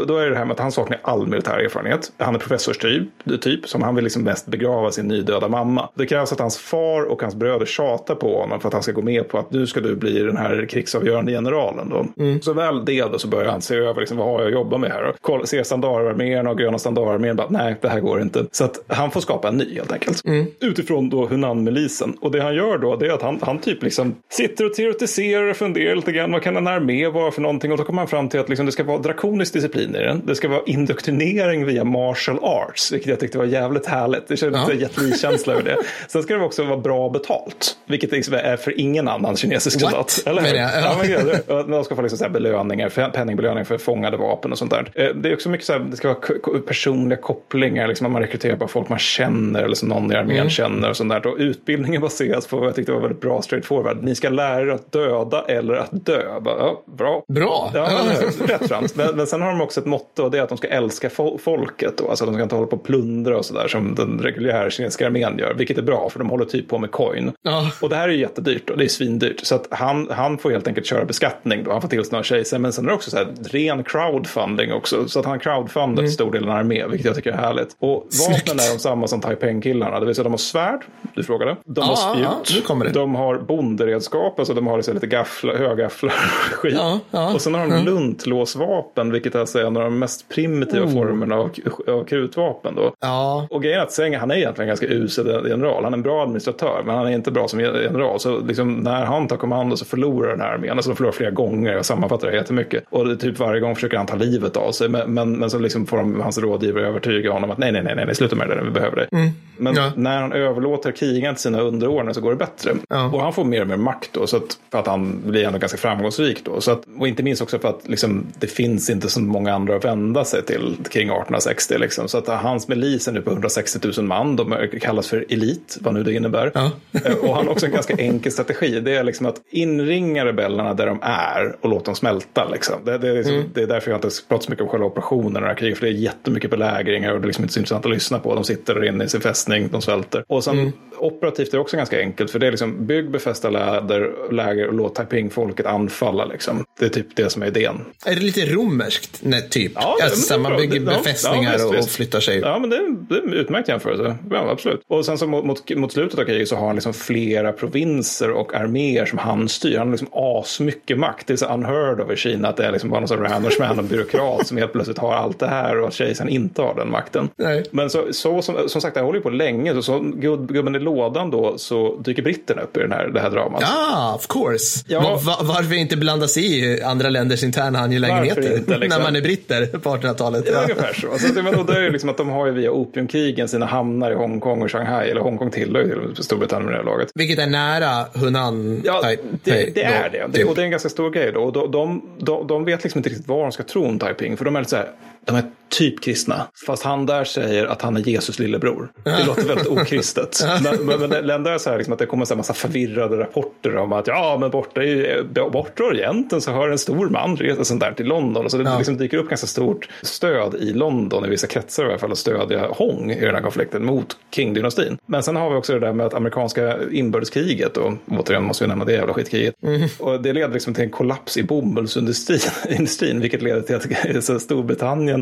då, 0.06 0.18
är 0.18 0.30
det 0.30 0.38
här 0.38 0.46
med 0.46 0.54
att 0.54 0.60
han 0.60 0.72
saknar 0.72 1.00
all 1.02 1.28
militär 1.28 1.58
erfarenhet. 1.58 2.12
Han 2.18 2.36
är 2.36 2.40
professorstyp, 2.40 3.04
typ, 3.42 3.70
som 3.70 3.84
han 3.84 3.96
vill 3.96 4.04
liksom 4.04 4.24
mest 4.24 4.48
begrava 4.48 4.92
sin 4.92 5.08
nydöda 5.08 5.48
mamma. 5.48 5.90
Det 5.94 6.06
krävs 6.06 6.32
att 6.32 6.40
hans 6.40 6.58
far 6.58 7.04
och 7.04 7.22
hans 7.22 7.36
bröder 7.36 7.66
tjatar 7.66 8.16
på 8.16 8.42
honom 8.42 8.60
för 8.60 8.68
att 8.68 8.74
han 8.74 8.84
ska 8.84 8.92
gå 8.92 9.02
med 9.02 9.28
på 9.28 9.38
att 9.38 9.52
nu 9.52 9.68
ska 9.68 9.80
du 9.80 9.96
bli 9.96 10.20
den 10.20 10.38
här 10.38 10.66
krigsavgörande 10.70 11.32
generalen. 11.32 11.90
Då. 11.90 12.24
Mm. 12.24 12.42
Så 12.42 12.54
väl 12.54 12.86
det 12.86 13.02
då 13.02 13.20
så 13.20 13.28
börjar 13.28 13.52
han 13.52 13.62
se 13.62 13.76
över 13.76 14.00
liksom, 14.00 14.18
vad 14.18 14.28
har 14.28 14.40
jag 14.40 14.48
att 14.48 14.54
jobba 14.54 14.78
med 14.78 14.92
här. 14.92 15.14
Och 15.22 15.48
ser 15.48 15.64
standardarmén 15.64 16.48
och 16.48 16.58
gröna 16.58 16.78
standardarmén 16.78 17.36
bara 17.36 17.48
nej, 17.50 17.76
det 17.82 17.90
här 17.90 18.00
går 18.00 18.22
inte. 18.22 18.46
Så 18.52 18.64
att 18.64 18.84
han 18.88 19.12
får 19.12 19.22
skapa 19.22 19.48
en 19.48 19.58
ny 19.58 19.76
helt 19.76 19.92
enkelt. 19.92 20.26
Mm. 20.26 20.46
Utifrån 20.60 21.10
då 21.10 21.28
Hunan-milisen. 21.28 22.18
Och 22.22 22.32
det 22.32 22.42
han 22.42 22.56
gör 22.56 22.78
då 22.78 22.96
det 22.96 23.08
är 23.08 23.12
att 23.12 23.22
han, 23.22 23.40
han 23.42 23.60
typ 23.60 23.84
liksom 23.84 24.16
sitter 24.30 24.66
och 24.66 24.74
teoretiserar 24.74 25.50
och 25.50 25.58
funderar 25.58 25.96
lite 25.96 26.12
grann. 26.12 26.32
Vad 26.32 26.42
kan 26.42 26.58
en 26.58 26.68
armé 26.68 27.08
vara 27.08 27.32
för 27.32 27.42
någonting? 27.42 27.72
Och 27.72 27.78
då 27.78 27.84
kommer 27.84 28.02
han 28.02 28.08
fram 28.08 28.30
till 28.30 28.40
att 28.40 28.50
liksom, 28.50 28.66
det 28.66 28.72
ska 28.72 28.84
vara 28.84 28.97
drakonisk 28.98 29.54
disciplin 29.54 29.96
i 29.96 30.00
den. 30.00 30.22
Det 30.26 30.36
ska 30.36 30.48
vara 30.48 30.62
indoktrinering 30.66 31.66
via 31.66 31.84
martial 31.84 32.40
arts, 32.42 32.92
vilket 32.92 33.10
jag 33.10 33.20
tyckte 33.20 33.38
var 33.38 33.46
jävligt 33.46 33.86
härligt. 33.86 34.28
Det 34.28 34.38
kändes 34.38 34.62
Ja. 34.68 34.74
jättekänsla 34.74 35.54
över 35.54 35.64
det. 35.64 35.78
Sen 36.08 36.24
ska 36.24 36.34
det 36.38 36.44
också 36.44 36.64
vara 36.64 36.78
bra 36.78 37.10
betalt, 37.10 37.78
vilket 37.86 38.12
liksom 38.12 38.34
är 38.34 38.58
för 38.58 38.80
ingen 38.80 39.08
annan 39.08 39.36
kinesisk 39.36 39.82
What? 39.82 39.92
soldat. 39.92 40.24
Eller 40.26 40.42
hur? 40.42 40.56
Ja. 40.56 41.34
Ja. 41.48 41.64
de 41.64 41.84
ska 41.84 41.96
få 41.96 42.02
liksom 42.02 42.18
så 42.18 42.30
belöningar, 42.30 43.10
penningbelöningar 43.10 43.64
för 43.64 43.78
fångade 43.78 44.18
vapen 44.18 44.52
och 44.52 44.58
sånt 44.58 44.72
där. 44.72 44.92
Eh, 44.96 45.16
Det 45.16 45.30
är 45.30 45.34
också 45.34 45.50
mycket 45.50 45.66
så 45.68 45.74
här, 45.74 45.80
det 45.80 45.98
ska 45.98 46.08
vara 46.08 46.60
personliga 46.68 47.22
kopplingar, 47.22 47.88
liksom 47.88 48.12
man 48.12 48.22
rekryterar 48.22 48.56
bara 48.56 48.68
folk 48.70 48.90
man 48.90 49.00
känner 49.00 49.64
eller 49.64 49.76
som 49.76 49.90
någon 49.90 50.12
i 50.12 50.16
armén 50.16 50.38
Mm. 50.38 50.50
känner 50.50 50.90
och 50.90 50.98
sånt 50.98 51.10
där. 51.10 51.28
Och 51.28 51.36
utbildningen 51.40 52.02
baseras 52.02 52.48
på 52.48 52.58
vad 52.58 52.68
jag 52.68 52.76
tyckte 52.76 52.92
var 52.92 53.00
väldigt 53.00 53.22
bra 53.22 53.42
straightforward. 53.42 54.04
Ni 54.04 54.16
ska 54.16 54.30
lära 54.30 54.62
er 54.62 54.68
att 54.68 54.92
döda 54.92 55.46
eller 55.48 55.74
att 55.74 56.06
dö. 56.06 56.40
Bara, 56.42 56.58
ja, 56.60 56.84
bra. 56.98 57.24
Bra. 57.28 57.72
Ja, 57.74 57.90
Ja. 57.92 58.00
men, 58.06 58.48
framt. 58.96 59.08
Men, 59.10 59.18
men 59.18 59.28
sen 59.28 59.42
har 59.42 59.50
de 59.50 59.62
också 59.62 59.80
ett 59.80 59.86
motto 59.86 60.24
och 60.24 60.32
det 60.32 60.38
är 60.38 60.42
att 60.42 60.50
de 60.50 60.58
ska 60.58 60.68
älska 60.68 61.10
fol- 61.10 61.38
folket. 61.38 61.98
Då. 61.98 62.10
Alltså 62.10 62.26
de 62.26 62.34
ska 62.34 62.44
inte 62.44 62.56
hålla 62.56 62.68
på 62.68 62.76
och 62.76 62.84
plundra 62.84 63.38
och 63.38 63.46
sådär 63.46 63.68
som 63.68 63.96
den 63.96 64.20
reguljära 64.20 64.70
kinesiska 64.70 65.06
armén 65.06 65.38
gör. 65.38 65.54
Vilket 65.54 65.78
är 65.78 65.82
bra 65.82 66.10
för 66.10 66.20
de 66.20 66.30
håller 66.30 66.46
typ 66.46 66.68
på 66.70 66.78
med 66.78 66.92
coin. 66.92 67.32
Ja. 67.42 67.72
Och 67.82 67.90
det 67.90 67.96
här 67.96 68.10
är 68.10 68.14
ju 68.14 68.20
jättedyrt 68.20 68.70
och 68.70 68.78
det 68.78 68.84
är 68.84 68.90
svindyrt. 68.90 69.46
Så 69.46 69.56
att 69.56 69.68
han, 69.70 70.08
han 70.12 70.38
får 70.38 70.52
helt 70.52 70.68
enkelt 70.68 70.88
köra 70.88 71.06
beskattning 71.06 71.64
då. 71.64 71.72
Han 71.72 71.82
får 71.82 71.90
tillstånd 71.90 72.20
av 72.20 72.24
kejsaren. 72.24 72.62
Men 72.62 72.74
sen 72.74 72.86
är 72.86 72.90
det 72.90 72.96
också 72.96 73.10
så 73.12 73.18
här 73.18 73.28
ren 73.44 73.84
crowdfunding 73.84 74.74
också. 74.74 75.08
Så 75.08 75.20
att 75.20 75.26
han 75.26 75.40
crowdfundar 75.40 76.04
mm. 76.04 76.12
stor 76.12 76.32
del 76.32 76.44
av 76.44 76.50
en 76.50 76.56
armé, 76.58 76.88
vilket 76.88 77.06
jag 77.06 77.16
tycker 77.16 77.32
är 77.32 77.38
härligt. 77.38 77.76
Och 77.80 78.08
vapnen 78.30 78.60
är 78.60 78.74
de 78.74 78.80
samma 78.80 79.08
som 79.08 79.22
Taiping-killarna. 79.22 80.00
Det 80.00 80.06
vill 80.06 80.16
säga 80.16 80.24
de 80.24 80.34
har 80.34 80.38
svärd, 80.38 80.82
du 81.16 81.24
frågade. 81.24 81.56
De 81.66 81.86
Ja, 81.88 81.96
har 81.96 82.22
ja, 82.22 82.42
spjut. 82.44 82.68
det. 82.68 82.90
De 82.90 83.16
har 83.16 83.38
bondredskap, 83.40 84.40
alltså 84.40 84.54
de 84.54 84.68
har 84.68 84.78
liksom 84.78 84.94
lite 84.94 85.08
gafflar, 85.08 85.56
högafflar 85.56 86.14
och 86.52 86.56
skit. 86.56 86.74
Ja, 86.78 87.00
ja, 87.12 87.34
och 87.34 87.42
sen 87.42 87.54
har 87.54 87.68
de 87.68 87.86
luntlåsvapen, 87.86 88.77
vilket 89.12 89.36
alltså 89.36 89.60
är 89.60 89.64
en 89.64 89.78
av 89.78 89.84
de 89.84 90.00
mest 90.00 90.30
primitiva 90.30 90.86
Oh. 90.86 90.94
formerna 90.94 91.36
av, 91.36 91.50
av 91.88 92.04
krutvapen. 92.04 92.76
Då. 92.76 92.94
Ja, 93.00 93.48
Och 93.52 93.64
grejen 93.64 93.80
är 93.80 93.84
att 93.84 93.92
Seng, 93.92 94.16
han 94.16 94.32
är 94.32 94.36
egentligen 94.36 94.68
ganska 94.68 94.86
usel 94.88 95.48
general. 95.50 95.84
Han 95.84 95.94
är 95.94 95.98
en 95.98 96.04
bra 96.04 96.24
administratör, 96.24 96.84
men 96.86 96.96
han 96.96 97.08
är 97.08 97.12
inte 97.12 97.32
bra 97.32 97.48
som 97.48 97.60
general. 97.60 98.20
Så 98.20 98.40
liksom, 98.40 98.74
när 98.74 99.06
han 99.06 99.28
tar 99.28 99.38
kommando 99.38 99.78
så 99.78 99.86
förlorar 99.86 100.30
den 100.32 100.42
här 100.42 100.54
armén. 100.54 100.72
Alltså 100.72 100.90
de 100.90 100.96
förlorar 100.96 101.14
flera 101.14 101.32
gånger. 101.32 101.74
Jag 101.74 101.86
sammanfattar 101.86 102.28
det 102.32 102.36
jättemycket. 102.36 102.84
Och 102.90 103.08
det 103.08 103.18
typ 103.18 103.40
varje 103.40 103.60
gång 103.60 103.76
försöker 103.76 103.98
han 103.98 104.06
ta 104.06 104.16
livet 104.16 104.58
av 104.58 104.72
sig. 104.72 104.90
Men, 104.90 105.14
men, 105.14 105.32
men 105.40 105.50
så 105.50 105.60
liksom 105.60 105.86
får 105.86 105.98
de, 105.98 106.22
hans 106.22 106.38
rådgivare 106.38 106.88
övertyga 106.88 107.32
honom 107.32 107.52
att 107.52 107.58
nej, 107.58 107.72
nej, 107.72 107.84
nej, 107.84 107.96
nej, 108.06 108.16
sluta 108.16 108.36
med 108.36 108.50
det, 108.50 108.56
där, 108.56 108.64
vi 108.64 108.72
behöver 108.72 108.96
det. 108.96 109.32
Men 109.58 109.76
Ja. 109.76 109.92
när 109.96 110.22
han 110.22 110.34
överlåter 110.34 110.92
krigen 110.92 111.36
till 111.36 111.42
sina 111.42 111.62
underordnade 111.62 112.14
så 112.14 112.22
går 112.22 112.30
det 112.30 112.36
bättre. 112.38 112.72
Ja. 112.90 113.06
Och 113.14 113.22
han 113.22 113.34
får 113.34 113.44
mer 113.44 113.62
och 113.62 113.68
mer 113.68 113.78
makt 113.78 114.10
då, 114.14 114.28
så 114.28 114.38
att, 114.38 114.58
för 114.72 114.80
att 114.80 114.88
han 114.88 115.22
blir 115.26 115.44
ändå 115.46 115.60
ganska 115.60 115.78
framgångsrik 115.78 116.46
då. 116.46 116.62
Så 116.62 116.72
att, 116.72 116.82
och 117.00 117.08
inte 117.08 117.24
minst 117.24 117.42
också 117.42 117.60
för 117.60 117.70
att 117.70 117.88
liksom, 117.88 118.26
det 118.40 118.48
finns 118.48 118.67
inte 118.68 119.10
så 119.10 119.20
många 119.20 119.54
andra 119.54 119.76
att 119.76 119.86
vända 119.86 120.26
sig 120.26 120.46
till 120.46 120.78
kring 120.90 121.08
1860. 121.08 121.78
Liksom. 121.78 122.08
Så 122.08 122.18
att 122.18 122.28
hans 122.28 122.68
milis 122.68 123.08
är 123.08 123.12
nu 123.12 123.22
på 123.22 123.32
160 123.32 123.80
000 123.98 124.06
man. 124.06 124.36
De 124.36 124.68
kallas 124.82 125.08
för 125.08 125.26
elit, 125.30 125.78
vad 125.82 125.94
nu 125.94 126.04
det 126.04 126.14
innebär. 126.14 126.52
Ja. 126.54 126.72
Eh, 127.06 127.16
och 127.16 127.36
han 127.36 127.46
har 127.46 127.52
också 127.52 127.66
en 127.66 127.72
ganska 127.72 127.96
enkel 127.98 128.32
strategi. 128.32 128.80
Det 128.80 128.96
är 128.96 129.04
liksom 129.04 129.26
att 129.26 129.36
inringa 129.50 130.26
rebellerna 130.26 130.74
där 130.74 130.86
de 130.86 131.00
är 131.02 131.56
och 131.62 131.70
låta 131.70 131.86
dem 131.86 131.96
smälta. 131.96 132.50
Liksom. 132.50 132.76
Det, 132.86 132.98
det, 132.98 133.10
är 133.10 133.14
liksom, 133.14 133.44
det 133.54 133.62
är 133.62 133.68
därför 133.68 133.92
jag 133.92 133.98
inte 133.98 134.10
pratar 134.28 134.46
så 134.46 134.52
mycket 134.52 134.64
om 134.64 134.70
själva 134.70 134.86
operationen 134.86 135.44
här 135.44 135.56
kriget. 135.56 135.78
För 135.78 135.86
det 135.86 135.92
är 135.92 135.98
jättemycket 135.98 136.50
belägringar 136.50 137.14
och 137.14 137.22
det 137.22 137.26
är 137.26 137.28
liksom 137.28 137.44
inte 137.44 137.54
så 137.54 137.60
intressant 137.60 137.86
att 137.86 137.92
lyssna 137.92 138.20
på. 138.20 138.36
De 138.36 138.44
sitter 138.44 138.76
där 138.76 138.86
inne 138.86 139.04
i 139.04 139.10
sin 139.10 139.22
fästning, 139.22 139.70
de 139.72 139.82
svälter. 139.82 140.24
Och 140.28 140.44
sen 140.44 140.74
operativt 140.98 141.48
är 141.48 141.52
det 141.52 141.60
också 141.60 141.78
ganska 141.78 142.00
enkelt. 142.00 142.32
För 142.32 142.40
det 142.40 142.48
är 142.48 142.52
liksom 142.52 142.86
bygg 142.86 143.12
befästa 143.12 143.50
läder, 143.50 144.32
läger 144.32 144.68
och 144.68 144.74
låt 144.74 144.96
Taiping-folket 144.96 145.66
anfalla. 145.66 146.26
Liksom. 146.26 146.66
Det 146.80 146.86
är 146.86 146.90
typ 146.90 147.16
det 147.16 147.30
som 147.30 147.42
är 147.42 147.48
idén. 147.48 147.86
är 148.06 148.16
det 148.16 148.22
lite 148.22 148.42
romerskt? 148.58 149.20
Nej, 149.22 149.50
typ. 149.50 149.72
Ja, 149.76 149.98
alltså, 150.04 150.40
man 150.40 150.56
bygger 150.58 150.80
Det- 150.80 150.86
befästningar 150.86 151.52
ja, 151.52 151.58
visst, 151.58 151.66
och, 151.66 151.80
och 151.80 151.90
flyttar 151.90 152.20
sig. 152.20 152.40
Ja, 152.40 152.60
men 152.60 152.70
det 152.70 152.76
är, 152.76 152.96
det 153.10 153.16
är 153.16 153.22
en 153.22 153.34
utmärkt 153.34 153.70
jämförelse. 153.70 154.16
Ja, 154.32 154.50
absolut. 154.52 154.82
Och 154.88 155.06
sen 155.06 155.18
så 155.18 155.28
mot, 155.28 155.46
mot, 155.46 155.76
mot 155.76 155.92
slutet 155.92 156.20
av 156.20 156.24
kriget 156.24 156.48
så 156.48 156.56
har 156.56 156.68
han 156.68 156.76
liksom 156.76 156.94
flera 156.94 157.52
provinser 157.52 158.32
och 158.32 158.54
arméer 158.56 159.06
som 159.06 159.20
han 159.20 159.50
styr. 159.50 159.78
Han 159.78 159.88
har 159.88 159.92
liksom 159.92 160.10
asmycket 160.12 160.98
makt. 161.00 161.28
Det 161.28 161.34
är 161.34 161.38
så 161.38 161.46
unheard 161.54 162.00
of 162.02 162.12
i 162.12 162.16
Kina 162.16 162.48
att 162.48 162.58
det 162.58 162.66
är 162.66 162.72
liksom 162.72 162.90
bara 162.90 163.00
någon 163.00 163.08
sån 163.08 163.20
random 163.24 163.52
random 163.60 163.88
byråkrat 163.88 164.48
som 164.48 164.58
helt 164.58 164.74
plötsligt 164.74 164.98
har 164.98 165.14
allt 165.14 165.40
det 165.40 165.48
här 165.48 165.80
och 165.82 165.88
att 165.88 165.94
kejsaren 165.94 166.30
inte 166.30 166.62
har 166.62 166.76
den 166.76 166.92
makten. 166.92 167.30
Nej. 167.38 167.64
Men 167.72 167.90
så, 167.90 168.04
så 168.12 168.42
som, 168.42 168.56
som 168.70 168.82
sagt, 168.82 168.96
det 168.96 169.02
håller 169.02 169.18
ju 169.20 169.24
på 169.24 169.30
länge. 169.30 169.74
Så, 169.74 169.82
så 169.82 170.00
gubb, 170.00 170.52
gubben 170.54 170.76
i 170.76 170.80
lådan 170.80 171.32
då 171.32 171.58
så 171.58 171.96
dyker 171.98 172.24
britterna 172.24 172.62
upp 172.62 172.78
i 172.78 172.80
den 172.80 172.92
här, 172.92 173.08
det 173.08 173.20
här 173.20 173.30
dramat. 173.30 173.62
Ja, 173.62 174.14
of 174.16 174.28
course. 174.28 174.84
Ja. 174.88 175.02
Va- 175.02 175.16
va- 175.26 175.40
varför 175.42 175.76
inte 175.76 175.98
blanda 175.98 176.28
sig 176.28 176.60
i 176.60 176.82
andra 176.84 177.10
länders 177.10 177.44
interna 177.44 177.80
angelägenheter 177.80 178.42
liksom? 178.50 178.74
när 178.90 179.00
man 179.00 179.16
är 179.16 179.22
britter 179.22 179.66
på 179.66 179.90
1800-talet? 179.90 180.46
Det 180.46 180.52
är 180.52 180.56
Ja. 180.56 180.62
ungefär 180.62 180.94
så. 180.94 181.12
Alltså, 181.12 181.34
det, 181.34 181.50
och 181.50 181.66
det 181.66 181.74
är 181.78 181.82
ju 181.82 181.90
liksom 181.92 182.10
att 182.10 182.18
de 182.18 182.30
har 182.30 182.46
ju 182.48 182.52
via 182.52 182.72
opiumkrigen 182.72 183.48
sina 183.48 183.66
hamnar 183.66 184.12
i 184.12 184.16
Hongkong 184.16 184.62
och 184.62 184.72
Shanghai. 184.72 185.10
Eller 185.10 185.22
Hongkong 185.22 185.52
tillhör 185.52 185.84
ju 185.84 186.14
till 186.14 186.24
Storbritannien 186.24 186.66
med 186.66 186.74
det 186.74 186.78
här 186.78 186.86
laget. 186.86 187.10
Vilket 187.16 187.40
är 187.40 187.48
nära 187.48 188.06
Hunan. 188.14 188.82
Ja, 188.86 189.02
det, 189.04 189.18
det 189.44 189.74
då, 189.76 189.82
är 189.82 190.10
det. 190.12 190.28
det. 190.32 190.38
typ. 190.38 190.50
Och 190.50 190.56
det 190.56 190.62
är 190.62 190.66
en 190.66 190.72
ganska 190.72 190.90
stor 190.90 191.10
grej 191.12 191.32
då. 191.34 191.40
Och 191.42 191.54
de, 191.54 191.72
de, 191.72 192.02
de, 192.20 192.48
de 192.48 192.66
vet 192.66 192.84
liksom 192.84 193.00
inte 193.00 193.10
riktigt 193.10 193.28
vad 193.28 193.40
de 193.40 193.52
ska 193.52 193.64
tro 193.64 193.86
om 193.86 194.00
Taiping. 194.00 194.38
För 194.38 194.46
de 194.46 194.56
är 194.56 194.60
lite 194.60 194.70
så 194.70 194.76
här, 194.76 194.90
de 195.28 195.36
är 195.36 195.44
typ 195.70 196.02
kristna. 196.02 196.48
Fast 196.66 196.84
han 196.84 197.06
där 197.06 197.24
säger 197.24 197.66
att 197.66 197.82
han 197.82 197.98
är 197.98 198.02
Jesus 198.02 198.40
lillebror. 198.40 198.92
Det 199.04 199.24
låter 199.28 199.44
väldigt 199.48 199.68
okristet. 199.68 200.40
men, 200.64 200.86
men, 201.00 201.10
men 201.26 201.44
det 201.44 201.50
är 201.52 201.58
så 201.58 201.70
här 201.70 201.78
liksom 201.78 201.94
att 201.94 202.00
det 202.00 202.06
kommer 202.06 202.32
en 202.32 202.38
massa 202.38 202.54
förvirrade 202.54 203.18
rapporter 203.18 203.78
om 203.78 203.94
att 203.94 204.08
ja, 204.08 204.38
men 204.40 204.50
borta 204.52 204.84
i 204.84 205.24
borta 205.52 205.84
i 205.84 205.88
Orienten 205.88 206.42
så 206.42 206.52
har 206.52 206.70
en 206.70 206.78
stor 206.78 207.10
man 207.10 207.36
rest 207.38 207.66
sånt 207.66 207.80
där 207.82 207.92
till 207.92 208.06
London. 208.06 208.46
Och 208.46 208.52
så 208.52 208.58
det 208.58 208.64
Ja. 208.64 208.78
liksom 208.78 208.98
dyker 208.98 209.18
upp 209.18 209.30
ganska 209.30 209.48
stort 209.48 209.90
stöd 210.02 210.56
i 210.56 210.74
London, 210.74 211.26
i 211.26 211.30
vissa 211.30 211.48
kretsar 211.48 211.84
i 211.84 211.88
alla 211.88 211.98
fall, 211.98 212.12
att 212.12 212.18
stödja 212.18 212.68
Hong 212.72 213.12
i 213.12 213.26
den 213.26 213.36
här 213.36 213.42
konflikten 213.42 213.86
mot 213.86 214.18
Qing-dynastin. 214.36 214.98
Men 215.06 215.24
sen 215.24 215.36
har 215.36 215.50
vi 215.50 215.56
också 215.56 215.74
det 215.74 215.80
där 215.80 215.94
med 215.94 216.06
att 216.06 216.14
amerikanska 216.14 216.78
inbördeskriget, 216.92 217.78
och 217.78 217.94
återigen 218.12 218.44
måste 218.44 218.64
vi 218.64 218.68
nämna 218.68 218.86
det 218.86 218.94
jävla 218.94 219.14
skitkriget, 219.14 219.56
och 220.00 220.22
det 220.22 220.34
leder 220.34 220.54
liksom 220.54 220.74
till 220.74 220.84
en 220.84 220.90
kollaps 220.90 221.38
i 221.38 221.44
bomullsindustrin, 221.44 222.40
industrin, 222.78 223.20
vilket 223.20 223.42
leder 223.42 223.62
till 223.62 223.76
att 223.76 224.24
så 224.24 224.40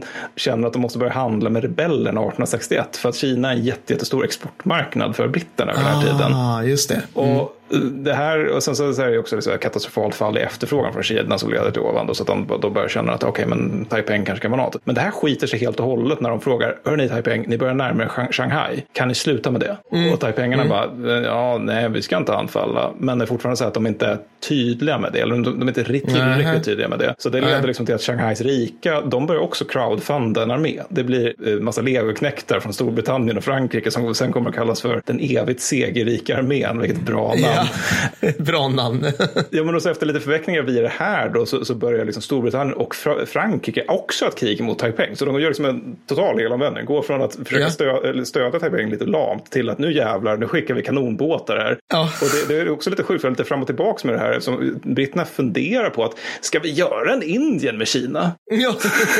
Storbritannien 0.02 0.32
känner 0.36 0.68
att 0.68 0.74
de 0.74 0.82
måste 0.82 1.00
börja 1.00 1.14
handla 1.14 1.50
med 1.50 1.62
rebellerna 1.64 2.22
1861 2.22 2.98
för 2.98 3.10
att 3.10 3.16
Kina 3.16 3.50
är 3.52 3.56
en 3.56 3.64
jätte- 3.64 3.94
jättestor 3.94 4.26
exportmarknad 4.26 5.16
för 5.16 5.28
britterna 5.28 5.72
vid 5.74 5.82
den 5.82 5.94
här 5.94 6.02
tiden. 6.02 6.34
Ah, 6.34 6.64
just 6.64 6.90
det. 6.90 7.02
Och 7.14 7.58
det 7.92 8.14
här, 8.14 8.48
och 8.56 8.64
sen 8.64 8.76
så 8.76 9.02
är 9.02 9.12
det 9.12 9.20
också 9.20 9.38
ett 9.52 9.60
katastrofalt 9.62 10.16
fall 10.16 10.38
i 10.38 10.42
efterfrågan 10.42 10.94
från 10.94 11.04
Kina 11.04 11.38
som 11.38 11.50
leder 11.50 11.72
till 11.72 11.82
ovan. 11.82 12.08
Då, 12.08 12.14
så 12.14 12.24
att 12.24 12.28
de 12.28 12.48
då 12.62 12.70
börjar 12.70 12.88
känna 12.88 13.14
att 13.14 13.24
okej, 13.24 13.46
men 13.48 13.86
Taipei 13.86 14.26
kanske 14.26 14.42
kan 14.42 14.52
vara 14.52 14.62
något. 14.64 14.76
Men 14.84 14.96
det 14.96 15.02
här 15.02 15.12
skiter 15.12 15.48
sig 15.48 15.60
helt 15.60 15.80
och 15.80 15.86
hållet 15.86 16.22
när 16.22 16.30
de 16.30 16.42
frågar, 16.42 16.78
hörni 16.86 17.10
Taipei, 17.10 17.44
ni 17.48 17.58
börjar 17.58 17.74
närma 17.74 18.04
Shang- 18.06 18.32
Shanghai, 18.32 18.84
kan 18.94 19.08
ni 19.08 19.16
sluta 19.16 19.52
med 19.52 19.62
det? 19.62 19.78
Och 20.14 20.20
Taipengarna 20.20 20.64
bara, 20.70 21.22
ja, 21.22 21.58
nej, 21.58 21.90
vi 21.90 22.02
ska 22.02 22.18
inte 22.18 22.36
anfalla. 22.36 22.92
Men 22.98 23.18
det 23.18 23.26
är 23.26 23.28
fortfarande 23.28 23.58
så 23.58 23.66
att 23.66 23.74
de 23.74 23.88
inte 23.88 24.06
är 24.08 24.18
tydliga 24.50 24.98
med 24.98 25.14
det, 25.14 25.20
eller 25.20 25.34
de, 25.36 25.44
de 25.44 25.62
är 25.62 25.68
inte 25.68 25.84
riktigt, 25.84 26.14
tillräckligt 26.36 26.64
tydliga 26.66 26.88
med 26.88 27.00
det. 27.00 27.16
Så 27.18 27.30
det 27.30 27.42
leder 27.42 27.68
liksom 27.68 27.86
till 27.86 27.96
att 27.96 28.02
Shanghais 28.02 28.42
rika, 28.42 29.02
de 29.02 29.26
börjar 29.26 29.42
också 29.42 29.66
crowdfunda 29.66 30.44
en 30.44 30.52
armé. 30.52 30.82
Det 30.90 31.04
blir 31.04 31.34
eh, 31.48 31.54
massa 31.54 31.82
legoknektar 31.82 32.60
från 32.60 32.74
Storbritannien 32.74 33.38
och 33.38 33.44
Frankrike 33.44 33.92
som 33.92 34.16
sen 34.16 34.32
kommer 34.32 34.50
att 34.50 34.56
kallas 34.56 34.82
för 34.82 35.02
den 35.06 35.20
evigt 35.20 35.62
segerrika 35.62 36.38
armén, 36.38 36.80
vilket 36.82 37.02
bra 37.02 37.28
namn. 37.28 37.55
Ja. 37.56 38.30
Bra 38.38 38.68
namn. 38.68 39.06
Ja, 39.50 39.64
men 39.64 39.76
också 39.76 39.92
efter 39.92 40.06
lite 40.06 40.20
förvecklingar 40.20 40.62
via 40.62 40.82
det 40.82 40.92
här 40.98 41.30
då, 41.30 41.46
så, 41.46 41.66
så 41.66 41.76
börjar 41.76 42.06
liksom 42.06 42.22
Storbritannien 42.22 42.74
och 42.78 42.96
Fra 42.96 43.26
Frankrike 43.26 43.84
också 43.88 44.26
ett 44.26 44.36
krig 44.36 44.62
mot 44.64 44.80
Taipei. 44.80 45.16
Så 45.16 45.26
de 45.26 45.40
gör 45.42 45.48
liksom 45.48 45.66
en 45.66 45.96
total 46.08 46.40
helomvändning. 46.40 46.86
Går 46.86 47.02
från 47.02 47.22
att 47.22 47.36
försöka 47.36 47.64
Ja. 47.64 47.70
stö 47.70 48.10
eller 48.10 48.24
stödja 48.24 48.60
Taipei 48.60 48.86
lite 48.90 49.06
lamt 49.06 49.52
till 49.52 49.70
att 49.70 49.78
nu 49.80 49.94
jävlar, 49.94 50.38
nu 50.38 50.48
skickar 50.48 50.74
vi 50.74 50.82
kanonbåtar 50.82 51.58
här. 51.58 51.78
Ja. 51.94 52.10
Och 52.22 52.28
det, 52.48 52.54
det 52.54 52.62
är 52.62 52.70
också 52.70 52.90
lite 52.90 53.04
sjukt, 53.04 53.24
lite 53.24 53.44
fram 53.44 53.62
och 53.62 53.68
tillbaka 53.68 54.08
med 54.08 54.16
det 54.16 54.20
här. 54.20 54.40
Som 54.40 54.80
britterna 54.84 55.26
funderar 55.26 55.90
på 55.90 56.04
att, 56.04 56.14
ska 56.42 56.60
vi 56.60 56.72
göra 56.72 57.14
en 57.14 57.24
Indien 57.24 57.78
med 57.78 57.88
Kina? 57.88 58.32
ja, 58.52 58.76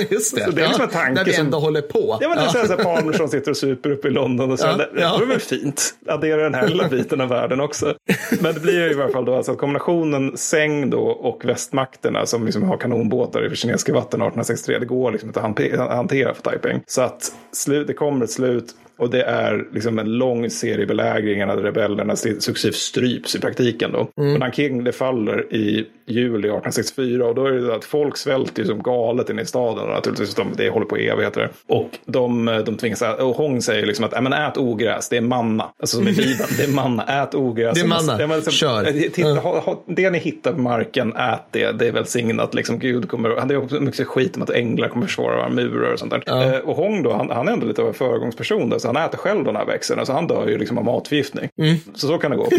just 0.10 0.36
det. 0.36 0.44
Så 0.44 0.52
det 0.52 0.62
är 0.62 0.68
liksom 0.68 0.84
en 0.84 0.90
tanke 0.90 1.14
När 1.14 1.26
vi 1.26 1.34
som- 1.34 1.46
ändå 1.46 1.60
håller 1.60 1.82
på. 1.82 2.18
Ja, 2.22 2.30
men 2.30 2.38
det 2.38 2.44
är 2.44 2.48
här, 2.48 2.68
så 2.68 2.76
här 2.76 2.84
Palmer 2.84 3.14
som 3.14 3.28
sitter 3.28 3.52
och 3.52 3.58
super 3.58 3.90
uppe 3.92 4.08
i 4.08 4.12
London 4.12 4.52
och 4.52 4.60
så. 4.60 4.68
Ja, 4.68 4.78
det, 4.78 4.90
ja. 4.96 5.18
det 5.20 5.26
väl 5.26 5.40
fint. 5.40 5.96
Addera 6.08 6.44
den 6.44 6.54
här 6.54 6.68
lilla 6.68 6.88
biten 6.90 7.22
av 7.22 7.30
världen 7.30 7.62
också. 7.62 7.94
Men 8.42 8.54
det 8.54 8.60
blir 8.60 8.74
ju 8.74 8.92
i 8.92 9.02
alla 9.02 9.12
fall 9.12 9.26
då 9.26 9.36
alltså 9.36 9.52
att 9.52 9.58
kombinationen 9.58 10.38
Seng 10.38 10.90
då 10.90 11.00
och 11.02 11.46
västmakterna 11.46 12.26
som 12.26 12.46
liksom 12.46 12.64
har 12.64 12.78
kanonbåtar 12.78 13.54
i 13.54 13.56
kinesiska 13.56 13.94
vatten 13.94 14.22
1863. 14.22 14.80
Det 14.80 14.86
går 14.86 15.12
liksom 15.12 15.30
inte 15.30 15.40
att 15.40 15.96
hantera 15.96 16.34
för 16.34 16.42
Taipei. 16.42 16.80
Så 16.88 17.02
att 17.02 17.32
slut, 17.52 17.88
det 17.88 17.94
kommer 17.94 18.24
ett 18.24 18.32
slut. 18.32 18.76
Och 18.98 19.10
det 19.10 19.24
är 19.24 19.68
liksom 19.74 20.00
en 20.00 20.18
lång 20.18 20.50
serie 20.50 20.86
belägringar 20.86 21.48
där 21.48 21.64
rebellerna 21.64 22.16
successivt 22.16 22.76
stryps 22.76 23.36
i 23.36 23.40
praktiken. 23.40 23.92
Då. 23.92 24.08
Mm. 24.18 24.34
Och 24.34 24.40
Nanking 24.40 24.84
det 24.84 24.92
faller 24.92 25.54
i 25.54 25.86
juli 26.08 26.48
1864 26.48 27.26
och 27.26 27.36
då 27.36 27.46
är 27.46 27.52
det 27.52 27.66
så 27.66 27.72
att 27.72 27.86
folk 27.86 28.18
svälter 28.18 28.64
som 28.64 28.84
galet 28.84 29.30
inne 29.30 29.42
i 29.42 29.46
staden. 29.46 29.84
Och 29.84 29.90
naturligtvis, 29.90 30.36
de, 30.36 30.48
det 30.58 30.70
håller 30.70 30.86
på 30.86 30.98
i 30.98 31.08
evigheter. 31.08 31.50
Och 31.68 31.90
de, 32.06 32.46
de 32.66 32.78
tvingas, 32.78 33.02
och 33.02 33.36
Hong 33.36 33.62
säger 33.62 33.86
liksom 33.86 34.06
att 34.06 34.12
"Ja, 34.12 34.22
men 34.22 34.34
ät 34.34 34.58
ogräs, 34.58 35.10
det 35.10 35.18
är 35.18 35.22
manna. 35.22 35.64
Alltså 35.80 35.98
som 35.98 36.08
i 36.08 36.12
Bibeln, 36.12 36.50
det 36.58 36.64
är 36.64 36.74
manna, 36.74 37.24
ät 37.24 37.36
ogräs. 37.36 37.76
Det 37.76 37.82
är 37.82 37.88
manna. 37.88 38.22
Ja, 38.22 38.28
men 38.28 38.38
liksom, 38.38 38.54
Kör. 38.54 39.10
Titta, 39.10 39.30
ha, 39.30 39.60
ha, 39.60 39.84
det 39.88 40.10
ni 40.10 40.18
hittar 40.18 40.54
på 40.54 40.60
marken, 40.60 41.14
ät 41.16 41.42
det. 41.52 41.72
Det 41.72 41.88
är 41.88 41.92
välsignat. 41.92 42.54
Liksom, 42.54 42.80
Gud 42.80 43.10
kommer, 43.10 43.36
han 43.40 43.52
är 43.52 43.58
också 43.58 43.80
mycket 43.80 44.08
skit 44.08 44.36
om 44.36 44.42
att 44.42 44.50
änglar 44.50 44.90
kommer 44.90 45.06
försvara 45.06 45.36
våra 45.36 45.50
murar 45.50 45.94
och 45.94 46.00
sånt 46.00 46.12
där. 46.12 46.54
Eh, 46.54 46.60
och 46.60 46.76
Hong 46.76 47.04
då, 47.04 47.14
han, 47.14 47.30
han 47.30 47.48
är 47.48 47.52
ändå 47.52 47.66
lite 47.68 47.82
av 47.82 47.88
en 47.88 47.94
föregångsperson 47.94 48.70
där, 48.70 48.80
så 48.86 48.94
han 48.94 49.06
äter 49.06 49.18
själv 49.18 49.44
de 49.44 49.56
här 49.56 49.66
växterna. 49.66 50.06
Så 50.06 50.14
han 50.14 50.28
dör 50.28 50.48
ju 50.48 50.58
liksom 50.58 50.78
av 50.78 50.86
matförgiftning. 50.86 51.50
Så 51.94 52.08
så 52.08 52.18
kan 52.18 52.32
det 52.32 52.38
gå. 52.38 52.50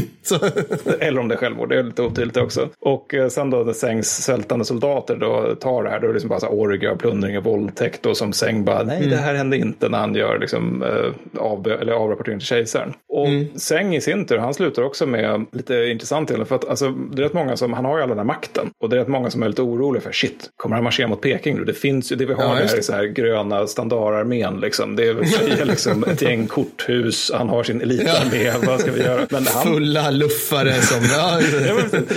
Eller 1.01 1.21
om 1.21 1.29
det 1.29 1.35
är 1.35 1.39
självmord, 1.39 1.69
det 1.69 1.79
är 1.79 1.83
lite 1.83 2.03
otydligt 2.03 2.37
också. 2.37 2.69
Och 2.81 3.15
eh, 3.15 3.29
sen 3.29 3.51
då 3.51 3.57
när 3.57 3.73
Sengs 3.73 4.25
svältande 4.25 4.65
soldater 4.65 5.17
då 5.17 5.55
tar 5.55 5.85
det 5.85 5.91
här, 5.91 6.01
då 6.01 6.05
är 6.05 6.09
det 6.09 6.15
liksom 6.15 6.29
bara 6.29 6.41
så 6.41 6.47
här 6.47 6.55
orga, 6.55 6.97
plundring 6.97 7.39
och 7.39 7.45
våldtäkt. 7.45 8.07
Och 8.07 8.17
som 8.17 8.33
Seng 8.33 8.65
bara, 8.65 8.83
nej 8.83 9.07
det 9.07 9.17
här 9.17 9.35
hände 9.35 9.57
inte 9.57 9.89
när 9.89 9.99
han 9.99 10.15
gör 10.15 10.39
liksom, 10.39 10.83
eh, 10.83 11.41
av, 11.43 11.67
eller 11.67 11.93
avrapportering 11.93 12.39
till 12.39 12.49
kejsaren. 12.49 12.95
Och 13.09 13.61
Seng 13.61 13.97
i 13.97 14.01
sin 14.01 14.27
tur, 14.27 14.39
han 14.39 14.55
slutar 14.55 14.83
också 14.83 15.07
med 15.07 15.47
lite 15.53 15.75
intressant 15.75 16.31
egentligen. 16.31 16.47
För 16.47 16.55
att 16.55 16.69
alltså, 16.69 16.89
det 16.91 17.23
är 17.23 17.25
rätt 17.25 17.33
många 17.33 17.57
som, 17.57 17.73
han 17.73 17.85
har 17.85 17.97
ju 17.97 18.03
alla 18.03 18.15
den 18.15 18.19
här 18.19 18.25
makten. 18.25 18.71
Och 18.83 18.89
det 18.89 18.97
är 18.97 19.01
rätt 19.01 19.09
många 19.09 19.31
som 19.31 19.43
är 19.43 19.49
lite 19.49 19.63
oroliga 19.63 20.03
för, 20.03 20.13
shit, 20.13 20.51
kommer 20.57 20.77
han 20.77 20.85
marschera 20.85 21.09
mot 21.09 21.21
Peking 21.21 21.57
nu? 21.57 21.65
Det 21.65 21.75
finns 21.75 22.13
ju, 22.13 22.17
det 22.17 22.27
vi 22.27 22.35
har 22.35 22.45
Ja, 22.45 22.61
just 22.61 22.79
är 22.79 22.83
så 22.83 22.93
här 22.93 23.05
gröna 23.05 23.67
standardarmén 23.67 24.61
liksom. 24.61 24.97
Det 24.97 25.09
är 25.09 25.65
liksom 25.65 26.05
ett 26.17 26.23
gäng 26.23 26.47
korthus, 26.47 27.31
han 27.35 27.49
har 27.49 27.63
sin 27.63 27.81
elitarmé, 27.81 28.53
vad 28.67 28.81
ska 28.81 28.93
vi 28.93 29.03
göra? 29.03 29.27
Men 29.31 29.47
han, 29.47 29.63
fulla 29.67 30.11
luffare 30.11 30.73
som... 30.83 31.05
Ja, 31.05 31.41
Ja, 31.67 31.75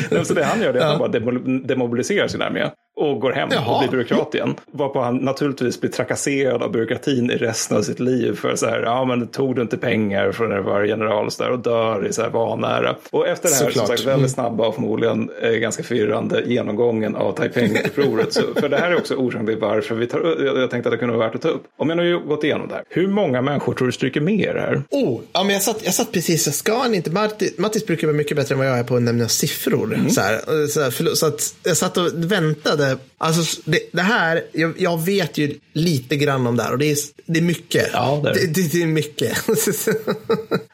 men 0.09 0.25
så 0.25 0.33
det 0.33 0.43
han 0.43 0.61
gör 0.61 0.73
det 0.73 0.79
är 0.79 0.83
att 0.83 0.89
han 0.89 0.99
bara 0.99 1.09
demo- 1.11 1.67
demobiliserar 1.67 2.27
sin 2.27 2.41
armé 2.41 2.65
och 2.99 3.19
går 3.19 3.31
hem 3.31 3.49
Jaha. 3.51 3.73
och 3.73 3.79
blir 3.79 3.91
byråkrat 3.91 4.35
igen. 4.35 4.55
Varpå 4.71 5.01
han 5.01 5.17
naturligtvis 5.17 5.81
blir 5.81 5.91
trakasserad 5.91 6.63
av 6.63 6.71
byråkratin 6.71 7.31
i 7.31 7.35
resten 7.35 7.77
av 7.77 7.81
sitt 7.81 7.99
liv 7.99 8.35
för 8.35 8.55
så 8.55 8.65
här, 8.65 8.81
ja 8.81 9.05
men 9.05 9.27
tog 9.27 9.55
du 9.55 9.61
inte 9.61 9.77
pengar 9.77 10.31
från 10.31 10.49
när 10.49 10.55
du 10.57 10.63
var 10.63 10.83
general 10.83 11.25
och, 11.25 11.33
så 11.33 11.43
där, 11.43 11.51
och 11.51 11.59
dör 11.59 12.07
i 12.07 12.13
så 12.13 12.21
här 12.21 12.29
vanära. 12.29 12.95
Och 13.11 13.27
efter 13.27 13.49
det 13.49 13.55
här, 13.55 13.71
som 13.71 13.87
sagt, 13.87 14.05
väldigt 14.05 14.31
snabba 14.31 14.67
och 14.67 14.75
förmodligen 14.75 15.29
eh, 15.41 15.51
ganska 15.51 15.83
förvirrande 15.83 16.43
genomgången 16.45 17.15
av 17.15 17.35
Taipei-upproret. 17.35 18.33
Så- 18.33 18.41
för 18.55 18.69
det 18.69 18.77
här 18.77 18.91
är 18.91 18.97
också 18.97 19.15
orsaken 19.15 19.45
till 19.47 19.57
varför 19.57 19.95
vi 19.95 20.07
tar, 20.07 20.35
jag, 20.45 20.57
jag 20.57 20.69
tänkte 20.71 20.89
att 20.89 20.93
det 20.93 20.97
kunde 20.97 21.17
vara 21.17 21.27
värt 21.27 21.35
att 21.35 21.41
ta 21.41 21.49
upp. 21.49 21.63
Om 21.77 21.89
jag 21.89 21.97
nu 21.97 22.19
gått 22.19 22.43
igenom 22.43 22.67
det 22.67 22.73
här, 22.73 22.83
hur 22.89 23.07
många 23.07 23.41
människor 23.41 23.73
tror 23.73 23.85
du 23.87 23.91
stryker 23.91 24.21
med 24.21 24.33
i 24.39 24.45
det 24.53 24.59
här? 24.59 24.81
Oh, 24.89 25.19
ja, 25.33 25.43
men 25.43 25.53
jag, 25.53 25.61
satt, 25.61 25.79
jag 25.85 25.93
satt 25.93 26.11
precis, 26.11 26.43
så 26.43 26.51
ska 26.51 26.95
inte, 26.95 27.11
Mattis 27.57 27.85
brukar 27.85 28.07
vara 28.07 28.17
mycket 28.17 28.37
bättre 28.37 28.53
än 28.55 28.59
vad 28.59 28.67
jag 28.67 28.79
är 28.79 28.83
på 28.83 28.95
att 28.95 29.01
nämna 29.01 29.27
siffror. 29.27 29.97
Så, 30.09 30.21
här, 30.21 30.33
Eh, 30.33 30.67
så, 30.67 30.81
här, 30.81 30.91
förlåt, 30.91 31.17
så 31.17 31.25
att 31.25 31.55
jag 31.63 31.77
satt 31.77 31.97
och 31.97 32.09
väntade. 32.15 32.88
the 32.89 32.99
Alltså, 33.21 33.61
det, 33.65 33.79
det 33.91 34.01
här, 34.01 34.43
jag, 34.51 34.73
jag 34.77 35.05
vet 35.05 35.37
ju 35.37 35.59
lite 35.73 36.15
grann 36.15 36.47
om 36.47 36.57
det 36.57 36.63
här 36.63 36.71
och 36.71 36.77
det 36.77 36.91
är, 36.91 36.97
det 37.25 37.39
är 37.39 37.43
mycket. 37.43 37.89
Ja, 37.93 38.21
det 38.23 38.29
är 38.29 38.33
det. 38.33 38.53
det, 38.53 38.71
det, 38.71 38.81
är 38.81 38.87
mycket. 38.87 39.37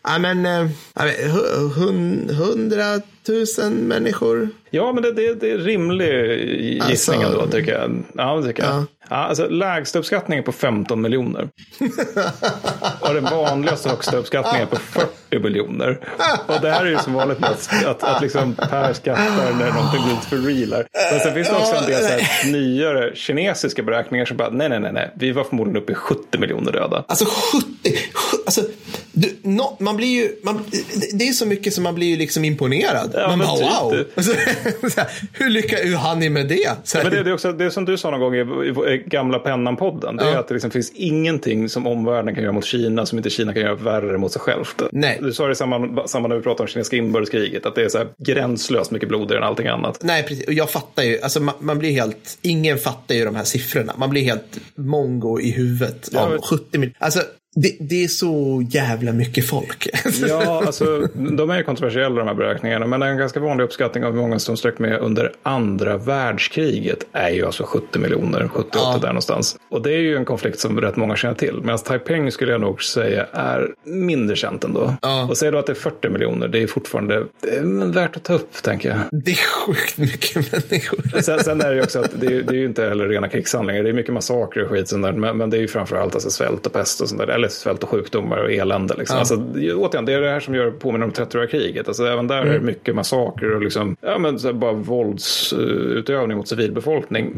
ja, 0.04 0.18
men, 0.20 0.46
eh, 0.46 0.68
hu- 0.96 1.70
hun, 1.74 2.30
hundratusen 2.30 3.74
människor. 3.74 4.50
Ja, 4.70 4.94
men 4.94 5.04
det, 5.04 5.12
det, 5.12 5.34
det 5.34 5.52
är 5.52 5.58
rimlig 5.58 6.10
gissning 6.62 6.82
Alltså- 6.92 7.14
ändå, 7.14 7.48
tycker 7.52 7.72
jag. 7.80 8.04
Ja, 8.14 8.42
tycker 8.44 8.64
jag. 8.64 8.74
Ja. 8.74 8.86
Ja, 9.10 9.16
alltså, 9.16 9.48
lägsta 9.50 10.00
uppskattningen 10.00 10.44
på 10.44 10.52
15 10.52 11.02
miljoner. 11.02 11.50
och 13.00 13.14
den 13.14 13.24
vanligaste 13.24 13.90
högsta 13.90 14.18
uppskattningen 14.18 14.68
på 14.68 14.76
40 14.76 15.40
miljoner. 15.40 16.00
Och 16.48 16.62
det 16.62 16.72
här 16.72 16.86
är 16.86 16.90
ju 16.90 16.98
som 16.98 17.14
vanligt 17.14 17.40
med 17.40 17.50
att, 17.50 17.86
att, 17.86 18.04
att 18.04 18.22
liksom 18.22 18.56
Per 18.56 18.94
skrattar 18.94 19.54
när 19.60 19.72
någonting 19.74 20.02
blir 20.06 20.16
för 20.30 20.38
real. 20.48 20.84
Men 21.12 21.20
sen 21.20 21.34
finns 21.34 21.50
det 21.50 21.56
också 21.56 21.76
en 21.76 21.86
del 21.86 22.02
så 22.02 22.08
här, 22.08 22.30
nyare 22.46 23.16
kinesiska 23.16 23.84
beräkningar 23.84 24.26
som 24.26 24.38
bara, 24.38 24.50
nej, 24.50 24.70
nej, 24.70 24.80
nej, 24.80 24.94
nej, 24.94 25.12
vi 25.16 25.32
var 25.32 25.44
förmodligen 25.44 25.82
uppe 25.82 25.92
i 25.92 25.96
70 25.96 26.40
miljoner 26.40 26.72
döda. 26.72 27.04
Alltså 27.08 27.26
70, 27.26 27.98
alltså, 28.46 28.62
du, 29.16 29.36
nå- 29.42 29.78
man 29.80 29.98
blir 29.98 30.08
ju, 30.08 30.30
man, 30.44 30.64
det- 31.14 31.28
är 31.28 31.32
så 31.32 31.46
mycket 31.46 31.74
som 31.74 31.84
man 31.84 31.96
blir 31.96 32.08
ju 32.08 32.18
liksom 32.18 32.46
imponerad. 32.46 33.12
Ja, 33.14 33.28
man 33.28 33.40
bara 33.40 33.58
typ 33.58 33.68
wow. 33.82 34.06
det. 34.16 34.24
Så, 34.24 34.32
så 34.90 35.02
här, 35.02 35.10
hur 35.34 35.50
lyckas, 35.50 35.80
hur 35.84 35.96
hann 35.96 36.20
ni 36.20 36.30
med 36.30 36.48
det? 36.48 36.72
Så 36.84 36.98
här, 36.98 37.06
Men 37.06 37.14
det, 37.14 37.24
det 37.24 37.30
är 37.30 37.34
också 37.34 37.52
det 37.52 37.72
som 37.72 37.86
du 37.86 37.98
sa 37.98 38.12
någon 38.12 38.20
gång 38.20 38.36
i, 38.36 38.40
i 38.94 39.04
gamla 39.08 39.40
Pennan-podden. 39.40 40.18
Det 40.18 40.24
är 40.24 40.32
Ja. 40.34 40.40
att 40.40 40.48
det 40.48 40.54
liksom 40.54 40.72
finns 40.72 40.92
ingenting 40.96 41.70
som 41.70 41.88
omvärlden 41.88 42.36
kan 42.36 42.44
göra 42.44 42.54
mot 42.54 42.66
Kina 42.66 43.06
som 43.06 43.18
inte 43.18 43.30
Kina 43.30 43.54
kan 43.54 43.62
göra 43.62 43.76
värre 43.76 44.18
mot 44.18 44.32
sig 44.32 44.42
självt. 44.42 44.82
Nej. 44.92 45.20
Du 45.22 45.34
sa 45.34 45.46
det 45.46 45.52
i 45.52 45.56
samband, 45.56 46.00
samband 46.10 46.30
när 46.32 46.38
vi 46.38 46.44
pratade 46.44 46.62
om 46.64 46.68
kinesiska 46.68 46.96
inbördeskriget. 46.98 47.66
Att 47.66 47.76
det 47.76 47.84
är 47.84 47.90
så 47.90 47.98
här 47.98 48.08
gränslöst 48.26 48.92
mycket 48.92 49.10
blodigare 49.10 49.42
än 49.42 49.48
allting 49.48 49.68
annat. 49.68 50.00
Nej, 50.04 50.24
precis. 50.24 50.48
Och 50.48 50.54
jag 50.54 50.70
fattar 50.72 51.04
ju, 51.04 51.22
alltså 51.22 51.40
man, 51.40 51.56
man 51.60 51.80
blir 51.80 51.92
helt, 51.92 52.38
ingen 52.42 52.78
fattar 52.78 53.16
ju 53.16 53.26
de 53.26 53.36
här 53.36 53.44
siffrorna. 53.44 53.94
Man 53.98 54.10
blir 54.10 54.24
helt 54.24 54.58
mongo 54.76 55.40
i 55.40 55.52
huvudet 55.52 56.10
Ja, 56.12 56.20
av 56.20 56.30
men- 56.30 56.42
70 56.42 56.78
miljoner. 56.78 56.96
Alltså, 57.00 57.22
Det, 57.58 57.76
det 57.80 58.04
är 58.04 58.08
så 58.08 58.64
jävla 58.70 59.12
mycket 59.12 59.48
folk. 59.48 59.88
Ja, 60.28 60.64
alltså 60.66 61.08
de 61.14 61.50
är 61.50 61.64
kontroversiella 61.64 62.16
de 62.16 62.28
här 62.28 62.36
beräkningarna, 62.36 62.88
men 62.88 63.02
en 63.02 63.18
ganska 63.18 63.40
vanlig 63.40 63.64
uppskattning 63.64 64.04
av 64.04 64.14
hur 64.14 64.20
många 64.22 64.40
som 64.40 64.58
strök 64.58 64.80
med 64.80 65.00
under 65.00 65.32
andra 65.44 65.98
världskriget 65.98 67.06
är 67.12 67.30
ju 67.30 67.46
alltså 67.46 67.64
70 67.64 68.00
miljoner, 68.00 68.48
78 68.54 68.70
Ja. 68.94 68.98
där 69.02 69.08
någonstans. 69.08 69.56
Och 69.70 69.82
det 69.82 69.94
är 69.94 69.98
ju 70.00 70.16
en 70.18 70.26
konflikt 70.26 70.60
som 70.60 70.82
rätt 70.82 70.96
många 70.96 71.16
känner 71.16 71.36
till, 71.36 71.60
medan 71.62 71.78
Taiping 71.78 72.32
skulle 72.32 72.52
jag 72.52 72.62
nog 72.62 72.84
säga 72.84 73.26
är 73.32 73.68
mindre 73.84 74.36
känt 74.36 74.64
ändå. 74.64 74.94
Ja. 75.02 75.28
Och 75.30 75.38
säger 75.38 75.52
du 75.52 75.58
att 75.60 75.66
det 75.66 75.74
är 75.74 75.76
40 75.76 76.10
miljoner, 76.10 76.48
det 76.48 76.64
är 76.64 76.68
fortfarande 76.68 77.24
det 77.42 77.56
är 77.56 77.92
värt 77.94 78.16
att 78.18 78.24
ta 78.24 78.34
upp, 78.34 78.54
tänker 78.64 78.90
jag. 78.90 78.98
Det 79.24 79.32
är 79.32 79.36
sjukt 79.66 79.98
mycket 79.98 80.36
människor. 80.52 81.22
Sen, 81.22 81.40
sen 81.40 81.62
är 81.62 81.70
det 81.70 81.76
ju 81.76 81.82
också 81.82 82.00
att 82.00 82.12
det 82.20 82.26
är, 82.28 82.42
det 82.42 82.54
är 82.54 82.58
ju 82.58 82.66
inte 82.66 82.84
heller 82.86 83.08
rena 83.08 83.28
krigshandlingar. 83.30 83.84
Det 83.84 83.90
är 83.90 83.94
mycket 83.94 84.14
massakrer 84.14 84.64
och 84.64 84.70
skit 84.70 84.88
sånt 84.88 85.04
där. 85.04 85.12
Men, 85.12 85.38
men 85.38 85.50
det 85.50 85.58
är 85.58 85.62
ju 85.62 85.68
framförallt 85.68 86.14
alltså 86.14 86.30
svält 86.30 86.66
och 86.66 86.74
pest 86.74 87.02
och 87.02 87.10
sånt 87.10 87.22
där. 87.22 87.28
Eller 87.28 87.45
svält 87.50 87.84
och 87.84 87.90
sjukdomar 87.90 88.38
och 88.38 88.52
elände. 88.52 88.96
Liksom. 88.98 89.14
Ja. 89.16 89.20
Alltså, 89.20 89.36
det- 89.36 89.74
återigen, 89.74 90.06
det 90.06 90.14
är 90.14 90.22
det 90.22 90.30
här 90.30 90.40
som 90.40 90.56
gör 90.56 90.72
påminner 90.72 91.06
om 91.06 91.12
30-åriga 91.12 91.48
kriget. 91.50 91.88
Alltså, 91.88 92.06
även 92.06 92.28
där 92.28 92.38
är 92.38 92.54
det 92.54 92.60
mycket 92.60 92.96
massakrer 92.96 93.56
och 93.56 93.62
liksom, 93.62 93.96
ja, 94.02 94.18
men, 94.20 94.40
så 94.40 94.48
här, 94.48 94.54
bara 94.54 94.74
våldsutövning 94.74 96.38
mot 96.38 96.48
civilbefolkning. 96.48 97.32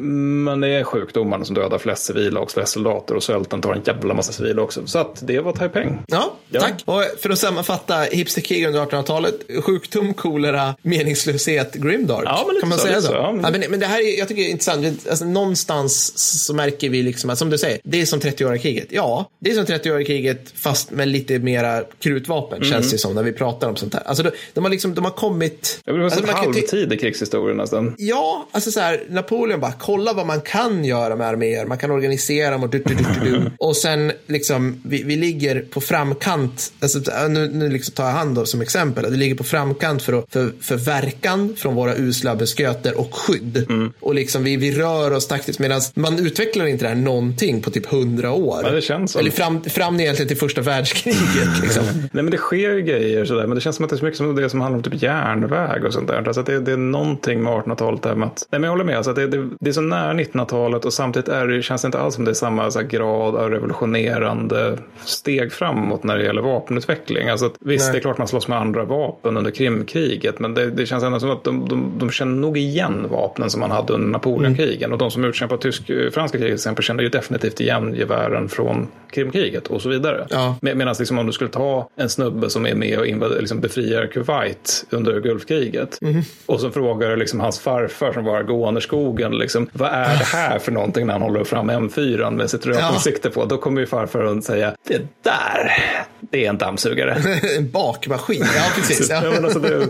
Men 0.44 0.60
det 0.62 0.68
är 0.68 0.84
sjukdomarna 0.84 1.46
som 1.46 1.56
dödar 1.56 1.78
flest 1.78 2.04
civila 2.04 2.40
och 2.40 2.52
flest 2.52 2.74
soldater. 2.74 3.16
Och 3.16 3.24
svälten 3.24 3.62
tar 3.62 3.74
en 3.74 3.82
jävla 3.86 4.14
massa 4.14 4.32
civila 4.32 4.62
också. 4.62 4.88
Så 4.88 5.00
att 5.00 5.28
det 5.28 5.40
var 5.40 5.54
Taiping. 5.54 6.00
Ja, 6.08 6.34
Ja. 6.50 6.62
tack. 6.62 6.74
Och 6.86 7.04
för 7.22 7.30
att 7.30 7.40
sammanfatta 7.40 7.96
hipsterkrig 7.96 8.66
under 8.68 8.80
1800-talet. 8.86 9.36
Sjukdom, 9.64 10.14
kolera, 10.14 10.76
meningslöshet, 10.82 11.74
grimdark. 11.74 12.24
Ja, 12.26 12.46
men 12.48 12.60
kan 12.60 12.70
man 12.70 12.78
så, 12.78 12.88
säga 12.88 13.02
så? 13.02 13.08
så, 13.08 13.14
ja. 13.14 13.40
Ja, 13.44 13.50
men, 13.52 13.64
men 13.70 13.80
det 13.80 13.86
här 13.86 14.00
är, 14.00 14.20
jag 14.20 14.28
tycker 14.28 14.42
det 14.42 14.50
är 14.50 14.52
intressant. 14.52 15.08
Alltså, 15.10 15.26
någonstans 15.26 16.14
så 16.46 16.54
märker 16.54 16.90
vi 16.90 17.04
liksom 17.04 17.30
att, 17.30 17.38
som 17.38 17.50
du 17.50 17.58
säger, 17.58 17.80
det 17.84 18.02
är 18.02 18.06
som 18.06 18.20
30-åriga 18.20 18.62
kriget. 18.62 18.88
Ja, 18.90 19.30
det 19.40 19.52
är 19.52 19.56
som 19.56 19.66
30-åriga 19.66 19.97
kriget 20.06 20.54
fast 20.56 20.92
med 20.92 21.08
lite 21.08 21.40
mera 21.40 21.84
krutvapen 22.00 22.58
Mm. 22.58 22.70
känns 22.70 22.92
det 22.92 22.98
som 22.98 23.16
när 23.16 23.24
vi 23.24 23.32
pratar 23.32 23.70
om 23.70 23.76
sånt 23.76 23.94
här. 23.94 24.04
Alltså, 24.06 24.24
de, 24.24 24.32
de 24.54 24.64
har 24.64 24.72
liksom, 24.72 24.94
de 24.96 25.04
har 25.06 25.12
kommit... 25.12 25.80
Det 25.86 25.92
var 25.92 26.00
alltså, 26.00 26.22
ty- 26.22 26.32
halvtid 26.32 26.94
i 26.94 26.98
krigshistorien 26.98 27.58
nästan. 27.58 27.96
Ja, 27.98 28.48
alltså 28.52 28.72
så 28.72 28.80
här, 28.80 29.04
Napoleon 29.10 29.60
bara, 29.60 29.74
kolla 29.80 30.14
vad 30.14 30.26
man 30.28 30.42
kan 30.42 30.86
göra 30.86 31.16
med 31.16 31.28
arméer. 31.28 31.66
Man 31.66 31.78
kan 31.78 31.92
organisera 31.92 32.52
dem 32.52 32.64
och 32.64 32.70
du, 32.70 32.80
du, 32.80 32.96
du, 32.96 33.04
du, 33.24 33.30
du. 33.32 33.52
Och 33.60 33.78
sen 33.78 34.12
liksom, 34.28 34.82
vi, 34.86 35.04
vi 35.04 35.16
ligger 35.16 35.60
på 35.62 35.82
framkant, 35.82 36.74
alltså, 36.80 37.00
nu, 37.28 37.48
nu 37.54 37.70
liksom 37.70 37.94
tar 37.94 38.04
jag 38.06 38.12
hand 38.12 38.36
då 38.36 38.46
som 38.46 38.62
exempel, 38.62 39.06
att 39.06 39.12
vi 39.14 39.18
ligger 39.18 39.36
på 39.36 39.44
framkant 39.44 40.02
för, 40.04 40.14
att, 40.14 40.26
för, 40.34 40.52
för 40.62 40.76
verkan 40.76 41.56
från 41.58 41.76
våra 41.76 41.96
usla 41.96 42.36
besköter 42.36 43.00
och 43.00 43.16
skydd. 43.16 43.66
Mm. 43.70 43.94
Och 44.00 44.16
liksom 44.16 44.44
vi, 44.44 44.58
vi 44.58 44.72
rör 44.72 45.12
oss 45.14 45.28
taktiskt 45.28 45.60
medan 45.60 45.82
man 45.96 46.20
utvecklar 46.20 46.66
inte 46.66 46.86
det 46.86 46.90
här 46.90 46.96
någonting 46.96 47.62
på 47.62 47.72
typ 47.72 47.86
hundra 47.86 48.32
år. 48.32 48.62
Ja, 48.64 48.70
det 48.72 48.82
känns 48.82 49.12
så. 49.12 49.20
Eller 49.20 49.32
fram, 49.32 49.64
fram 49.64 49.87
egentligen 49.96 50.28
till 50.28 50.38
första 50.38 50.62
världskriget. 50.62 51.62
Liksom. 51.62 51.84
Nej 51.86 52.24
men 52.24 52.30
det 52.30 52.38
sker 52.38 52.72
ju 52.74 52.82
grejer 52.82 53.26
sådär, 53.26 53.48
men 53.48 53.56
det 53.56 53.62
känns 53.62 53.76
som 53.76 53.86
att 53.86 53.90
det 53.90 53.96
är 53.96 53.98
så 53.98 54.06
mycket 54.06 54.18
som 54.18 54.36
det 54.36 54.50
som 54.50 54.62
handlar 54.62 54.78
om 54.78 54.84
typ 54.84 55.02
järnväg 55.02 55.86
och 55.86 55.94
sånt 55.94 56.08
där. 56.08 56.24
Alltså 56.28 56.40
att 56.40 56.46
det, 56.46 56.60
det 56.60 56.72
är 56.72 56.78
någonting 56.78 57.44
med 57.44 57.54
1800-talet 57.54 58.02
där 58.02 58.16
med 58.16 58.28
att, 58.28 58.48
nej 58.52 58.60
men 58.60 58.64
jag 58.64 58.72
håller 58.72 58.84
med, 58.84 58.98
alltså 58.98 59.10
att 59.10 59.16
det, 59.16 59.28
det, 59.28 59.50
det 59.60 59.70
är 59.70 59.74
så 59.74 59.82
nära 59.82 60.14
1900-talet 60.14 60.86
och 60.86 60.94
samtidigt 60.94 61.30
är 61.30 61.48
det, 61.48 61.62
känns 61.62 61.82
det 61.82 61.86
inte 61.86 62.00
alls 62.00 62.16
som 62.16 62.26
det 62.26 62.32
är 62.32 62.36
samma 62.36 62.72
så 62.72 62.80
här, 62.80 62.88
grad 62.88 63.36
av 63.36 63.50
revolutionerande 63.50 64.78
steg 65.06 65.54
framåt 65.54 66.04
när 66.04 66.18
det 66.18 66.24
gäller 66.24 66.42
vapenutveckling. 66.42 67.30
Alltså 67.30 67.46
att, 67.46 67.56
visst, 67.60 67.86
Nej. 67.86 67.92
det 67.92 67.98
är 67.98 68.02
klart 68.02 68.18
man 68.18 68.28
slåss 68.28 68.48
med 68.48 68.58
andra 68.58 68.84
vapen 68.84 69.38
under 69.38 69.52
Krimkriget, 69.52 70.40
men 70.40 70.54
det, 70.54 70.70
det 70.72 70.86
känns 70.86 71.04
ändå 71.04 71.20
som 71.20 71.30
att 71.30 71.44
de, 71.44 71.70
de, 71.70 71.92
de 71.98 72.10
känner 72.10 72.36
nog 72.36 72.58
igen 72.58 73.08
vapnen 73.10 73.50
som 73.50 73.60
man 73.60 73.72
hade 73.72 73.94
under 73.94 74.08
Napoleonkrigen. 74.08 74.92
Och 74.92 74.98
de 74.98 75.12
som 75.12 75.24
utkämpade 75.24 75.62
tysk-franska 75.62 76.38
kriget 76.38 76.48
till 76.48 76.54
exempel 76.54 76.84
känner 76.84 77.04
ju 77.04 77.10
definitivt 77.10 77.62
igen 77.62 77.96
gevären 77.96 78.50
från 78.50 78.88
Krimkriget 79.12 79.68
och 79.78 79.82
så 79.84 79.90
vidare. 79.90 80.28
Ja. 80.30 80.56
Med, 80.62 80.78
Medan 80.78 80.96
liksom 81.00 81.18
om 81.20 81.26
du 81.28 81.32
skulle 81.34 81.50
ta 81.50 81.90
en 81.96 82.10
snubbe 82.10 82.50
som 82.50 82.66
är 82.66 82.76
med 82.76 83.00
och 83.00 83.06
invad- 83.06 83.40
liksom 83.40 83.60
befriar 83.60 84.08
Kuwait 84.08 84.86
under 84.90 85.20
Gulfkriget 85.20 85.98
Mhm. 86.02 86.22
och 86.46 86.60
så 86.62 86.72
frågar 86.72 87.18
liksom 87.18 87.40
hans 87.40 87.60
farfar 87.60 88.14
som 88.14 88.26
var 88.26 88.44
gående 88.44 88.78
i 88.80 88.82
skogen, 88.82 89.38
liksom, 89.38 89.70
vad 89.74 89.90
är 89.92 90.18
det 90.18 90.24
här 90.26 90.60
för 90.60 90.72
någonting 90.72 91.06
när 91.06 91.14
han 91.14 91.22
håller 91.22 91.44
fram 91.44 91.70
M4 91.70 92.32
med 92.32 92.50
sitt 92.50 92.66
rökansikte 92.66 93.30
på? 93.30 93.46
Då 93.46 93.58
kommer 93.58 93.82
ju 93.82 93.88
farfar 93.88 94.24
att 94.24 94.44
säga, 94.44 94.74
det 94.88 95.02
där, 95.24 95.72
det 96.20 96.46
är 96.46 96.50
en 96.50 96.58
dammsugare. 96.58 97.18
en 97.58 97.72
bakmaskin, 97.72 98.46
ja 98.56 98.64
precis. 98.76 99.10
Ja, 99.10 99.22
Ja. 99.24 99.32
men, 99.32 99.44
alltså 99.46 99.60
det, 99.60 99.88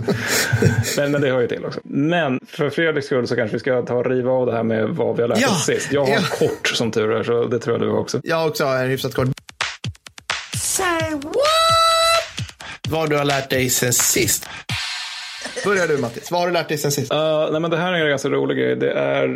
men, 0.98 1.12
men 1.12 1.22
det 1.22 1.30
hör 1.32 1.40
ju 1.42 1.48
till 1.48 1.66
också. 1.66 1.80
Men 1.84 2.40
för 2.48 2.70
Fredriks 2.70 3.06
skull 3.08 3.28
så 3.28 3.36
kanske 3.36 3.56
vi 3.56 3.60
ska 3.60 3.82
ta 3.82 3.94
och 3.96 4.06
riva 4.10 4.32
av 4.32 4.46
det 4.46 4.52
här 4.54 4.64
med 4.64 4.90
vad 4.90 5.16
vi 5.16 5.22
har 5.22 5.30
lärt 5.30 5.42
Ja, 5.42 5.48
oss 5.48 5.66
sist. 5.66 5.92
Jag 5.92 6.02
har 6.06 6.10
ja. 6.14 6.20
kort 6.40 6.68
som 6.68 6.92
tur 6.92 7.12
är, 7.12 7.24
så 7.24 7.46
det 7.46 7.60
tror 7.60 7.74
jag 7.78 7.88
du 7.88 7.90
har 7.92 7.98
också. 8.00 8.20
Jag 8.24 8.48
också 8.48 8.66
har 8.66 8.76
en 8.84 8.90
hyfsat 8.90 9.14
kort. 9.14 9.28
Vad 12.90 13.10
du 13.10 13.18
har 13.18 13.26
lärt 13.26 13.50
dig 13.50 13.70
sen 13.70 13.94
sist. 13.94 14.46
Börjar 15.66 15.88
du 15.88 15.98
Mattis, 15.98 16.32
vad 16.32 16.42
har 16.42 16.48
du 16.48 16.54
lärt 16.54 16.68
dig 16.68 16.78
sen 16.78 16.92
sist? 16.92 17.14
Uh, 17.14 17.52
nej, 17.52 17.62
men 17.62 17.72
det 17.72 17.78
här 17.78 17.94
är 17.94 18.04
en 18.04 18.10
ganska 18.10 18.30
rolig 18.30 18.58
grej. 18.58 18.76
Det, 18.76 18.92
är, 18.92 19.28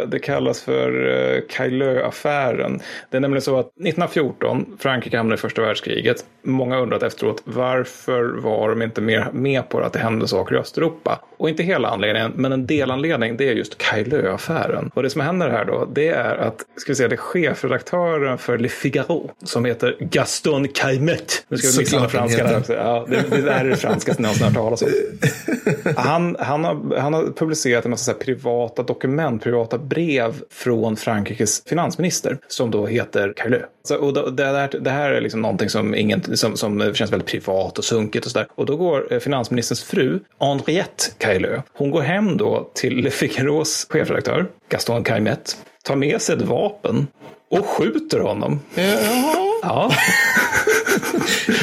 eh, 0.00 0.08
det 0.08 0.18
kallas 0.18 0.62
för 0.62 1.06
uh, 1.06 1.40
Kailö-affären. 1.48 2.80
Det 3.10 3.16
är 3.16 3.20
nämligen 3.20 3.42
så 3.42 3.58
att 3.58 3.66
1914, 3.66 4.76
Frankrike 4.78 5.16
hamnade 5.16 5.34
i 5.34 5.38
första 5.38 5.62
världskriget. 5.62 6.24
Många 6.42 6.78
undrat 6.78 7.02
efteråt, 7.02 7.42
varför 7.44 8.22
var 8.24 8.68
de 8.68 8.82
inte 8.82 9.00
mer 9.00 9.28
med 9.32 9.68
på 9.68 9.80
att 9.80 9.92
det 9.92 9.98
hände 9.98 10.28
saker 10.28 10.54
i 10.54 10.58
Östeuropa? 10.58 11.20
Och 11.36 11.48
inte 11.48 11.62
hela 11.62 11.88
anledningen, 11.88 12.32
men 12.34 12.52
en 12.52 12.66
delanledning, 12.66 13.36
det 13.36 13.48
är 13.48 13.52
just 13.52 13.78
Kailö-affären. 13.78 14.90
Och 14.94 15.02
det 15.02 15.10
som 15.10 15.20
händer 15.20 15.50
här 15.50 15.64
då, 15.64 15.88
det 15.92 16.08
är 16.08 16.36
att, 16.36 16.64
ska 16.76 16.92
vi 16.92 16.96
säga, 16.96 17.08
det 17.08 17.14
är 17.14 17.16
chefredaktören 17.16 18.38
för 18.38 18.58
Le 18.58 18.68
Figaro, 18.68 19.30
som 19.44 19.64
heter 19.64 19.96
Gaston 20.00 20.68
Caimet. 20.68 21.44
Nu 21.48 21.56
ska 21.56 21.68
vi 21.68 21.78
mixa 21.78 21.90
Såklart 21.90 22.12
med 22.12 22.20
han 22.20 22.30
franska 22.30 22.46
här 22.46 22.58
också. 22.58 22.74
Ja, 22.74 23.06
det, 23.08 23.42
det 23.42 23.52
är 23.52 23.64
det 23.64 23.76
franskaste 23.76 24.22
någonsin 24.22 24.44
har 24.44 24.50
hört 24.50 24.78
talas 24.78 24.82
om. 24.82 24.88
Han, 25.96 26.36
han, 26.38 26.64
har, 26.64 26.98
han 26.98 27.14
har 27.14 27.32
publicerat 27.36 27.84
en 27.84 27.90
massa 27.90 28.04
så 28.04 28.10
här 28.10 28.18
privata 28.18 28.82
dokument, 28.82 29.42
privata 29.42 29.78
brev 29.78 30.42
från 30.50 30.96
Frankrikes 30.96 31.62
finansminister 31.66 32.38
som 32.48 32.70
då 32.70 32.86
heter 32.86 33.32
Cailleux. 33.36 33.64
Så, 33.88 33.96
och 33.96 34.12
då, 34.12 34.26
det, 34.26 34.44
där, 34.44 34.80
det 34.80 34.90
här 34.90 35.10
är 35.10 35.20
liksom 35.20 35.42
någonting 35.42 35.68
som, 35.68 35.94
ingen, 35.94 36.36
som, 36.36 36.56
som 36.56 36.94
känns 36.94 37.12
väldigt 37.12 37.28
privat 37.28 37.78
och 37.78 37.84
sunkigt 37.84 38.26
och 38.26 38.32
sådär. 38.32 38.46
Och 38.54 38.66
då 38.66 38.76
går 38.76 39.12
eh, 39.12 39.18
finansministerns 39.18 39.82
fru, 39.82 40.20
Henriette 40.40 41.04
Cailleux, 41.18 41.62
hon 41.72 41.90
går 41.90 42.00
hem 42.00 42.36
då 42.36 42.70
till 42.74 42.96
Le 42.96 43.10
Figaros 43.10 43.86
chefredaktör, 43.90 44.46
Gaston 44.68 45.04
Caimet, 45.04 45.56
tar 45.84 45.96
med 45.96 46.22
sig 46.22 46.36
ett 46.36 46.42
vapen 46.42 47.06
och 47.50 47.66
skjuter 47.66 48.20
honom. 48.20 48.60
Jaha. 48.74 49.54
Ja. 49.62 49.92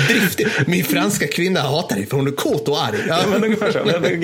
Driftig. 0.07 0.47
Min 0.67 0.83
franska 0.83 1.27
kvinna 1.27 1.59
hatar 1.59 1.95
dig 1.95 2.05
för 2.05 2.17
hon 2.17 2.27
är 2.27 2.31
kåt 2.31 2.67
och 2.67 2.83
arg. 2.83 2.97
Ja, 3.07 3.19
Ja, 3.21 3.27
men 3.31 3.43
ungefär 3.43 3.71
så. 3.71 3.79
Jag 3.85 3.99
vill 3.99 4.19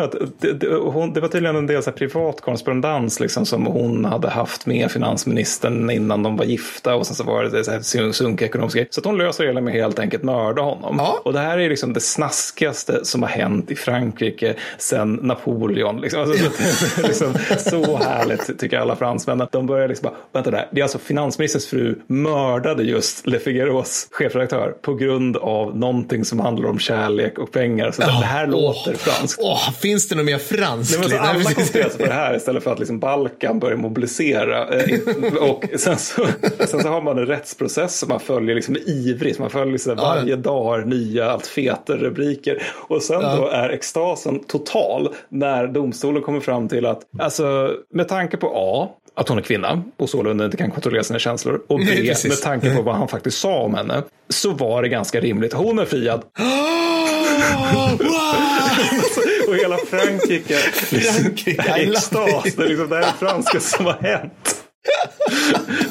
alltså. 0.00 0.18
Det, 0.40 1.20
var 1.20 1.28
tydligen 1.28 1.56
en 1.56 1.66
del 1.66 1.82
så 1.82 1.92
privat 1.92 2.40
korrespondens 2.40 3.20
liksom, 3.20 3.46
som 3.46 3.66
hon 3.66 4.04
hade 4.04 4.28
haft 4.28 4.66
med 4.66 4.90
finansministern 4.90 5.90
innan 5.90 6.22
de 6.22 6.36
var 6.36 6.44
gifta 6.44 6.94
och 6.94 7.06
sen 7.06 7.16
så 7.16 7.24
var 7.24 7.44
det 7.44 7.64
så 7.64 7.70
här 7.70 7.78
sun- 7.80 8.12
sunkiga 8.12 8.48
ekonomiska 8.48 8.76
grejer. 8.78 8.88
Så 8.90 9.00
att 9.00 9.04
hon 9.06 9.18
löser 9.18 9.44
det 9.44 9.50
hela 9.50 9.60
med 9.60 9.74
helt 9.74 9.98
enkelt 9.98 10.22
mörda 10.22 10.62
honom. 10.62 10.94
Ja. 10.98 11.20
Och 11.24 11.32
det 11.32 11.38
här 11.38 11.58
är 11.58 11.68
liksom 11.68 11.92
det 11.92 12.00
snaskigaste 12.00 13.04
som 13.04 13.22
har 13.22 13.30
hänt 13.30 13.70
i 13.70 13.76
Frankrike 13.76 14.54
sedan 14.78 15.18
Napoleon. 15.22 16.00
Liksom. 16.00 16.20
Alltså, 16.20 16.44
är 16.44 17.06
liksom, 17.06 17.34
så 17.70 17.96
härligt 17.96 18.58
tycker 18.58 18.78
alla 18.78 18.96
fransmän. 18.96 19.40
Att 19.40 19.52
de 19.52 19.66
börjar 19.66 19.88
liksom 19.88 20.04
bara, 20.10 20.14
vänta 20.32 20.50
där, 20.50 20.68
det 20.72 20.80
är 20.80 20.82
alltså 20.82 20.98
finansministerns 20.98 21.66
fru 21.66 21.98
mördade 22.06 22.82
just 22.82 23.26
Le 23.26 23.38
Figaros 23.38 24.08
chefredaktör 24.12 24.74
på 24.82 24.94
grund 24.94 25.36
av 25.36 25.76
någonting 25.76 26.24
som 26.24 26.40
handlar 26.40 26.68
om 26.68 26.78
kärlek 26.78 27.38
och 27.38 27.52
pengar. 27.52 27.90
Så 27.90 28.02
det 28.02 28.10
här 28.10 28.46
låter 28.46 28.94
franskt. 28.94 29.40
Åh, 29.42 29.70
finns 29.72 30.08
det 30.08 30.14
något 30.14 30.24
mer 30.24 30.38
franskt? 30.38 31.02
Så 31.02 31.08
Nej, 31.08 31.18
alla 31.18 31.44
koncentrerar 31.44 31.88
sig 31.88 31.98
på 31.98 32.06
det 32.06 32.12
här 32.12 32.36
istället 32.36 32.62
för 32.64 32.72
att 32.72 32.78
liksom 32.78 32.98
Balkan 32.98 33.58
börjar 33.58 33.76
mobilisera. 33.76 34.68
Eh, 34.68 34.98
och 35.40 35.64
sen 35.76 35.98
så, 35.98 36.26
sen 36.66 36.80
så 36.82 36.88
har 36.88 37.02
man 37.02 37.18
en 37.18 37.26
rättsprocess 37.26 37.98
som 37.98 38.08
man 38.08 38.20
följer 38.20 38.54
liksom 38.54 38.76
ivrigt. 38.86 39.38
Man 39.38 39.50
följer 39.50 39.72
liksom 39.72 39.94
Ja, 39.96 40.02
ja. 40.02 40.20
varje 40.20 40.36
dag 40.36 40.86
nya 40.88 41.30
allt 41.30 41.46
fetare 41.46 41.98
rubriker. 41.98 42.62
Och 42.88 43.02
sen 43.02 43.20
då 43.20 43.48
är 43.48 43.68
extasen 43.68 44.44
total 44.44 45.14
när 45.28 45.66
domstolen 45.66 46.22
kommer 46.22 46.40
fram 46.40 46.68
till 46.68 46.86
att, 46.86 47.00
alltså 47.18 47.74
med 47.94 48.08
tanke 48.08 48.36
på 48.36 48.52
A, 48.54 48.88
att 49.16 49.28
hon 49.28 49.38
är 49.38 49.42
kvinna 49.42 49.82
och 49.98 50.10
sålunda 50.10 50.44
inte 50.44 50.56
kan 50.56 50.70
kontrollera 50.70 51.04
sina 51.04 51.18
känslor. 51.18 51.62
Och 51.68 51.78
B, 51.78 52.14
med 52.28 52.40
tanke 52.42 52.76
på 52.76 52.82
vad 52.82 52.94
han 52.94 53.08
faktiskt 53.08 53.38
sa 53.38 53.58
om 53.58 53.74
henne, 53.74 54.02
så 54.28 54.50
var 54.50 54.82
det 54.82 54.88
ganska 54.88 55.20
rimligt. 55.20 55.52
Hon 55.52 55.78
är 55.78 55.84
friad. 55.84 56.22
Och 59.48 59.56
hela 59.56 59.76
Frankrike, 59.76 60.54
Frankrike, 60.56 61.62
är 61.62 61.92
extas. 61.92 62.54
Det 62.56 62.62
är 62.64 62.68
liksom 62.68 62.88
det 62.88 62.96
här 62.96 63.02
är 63.02 63.12
franska 63.26 63.60
som 63.60 63.86
har 63.86 63.92
hänt. 64.00 64.56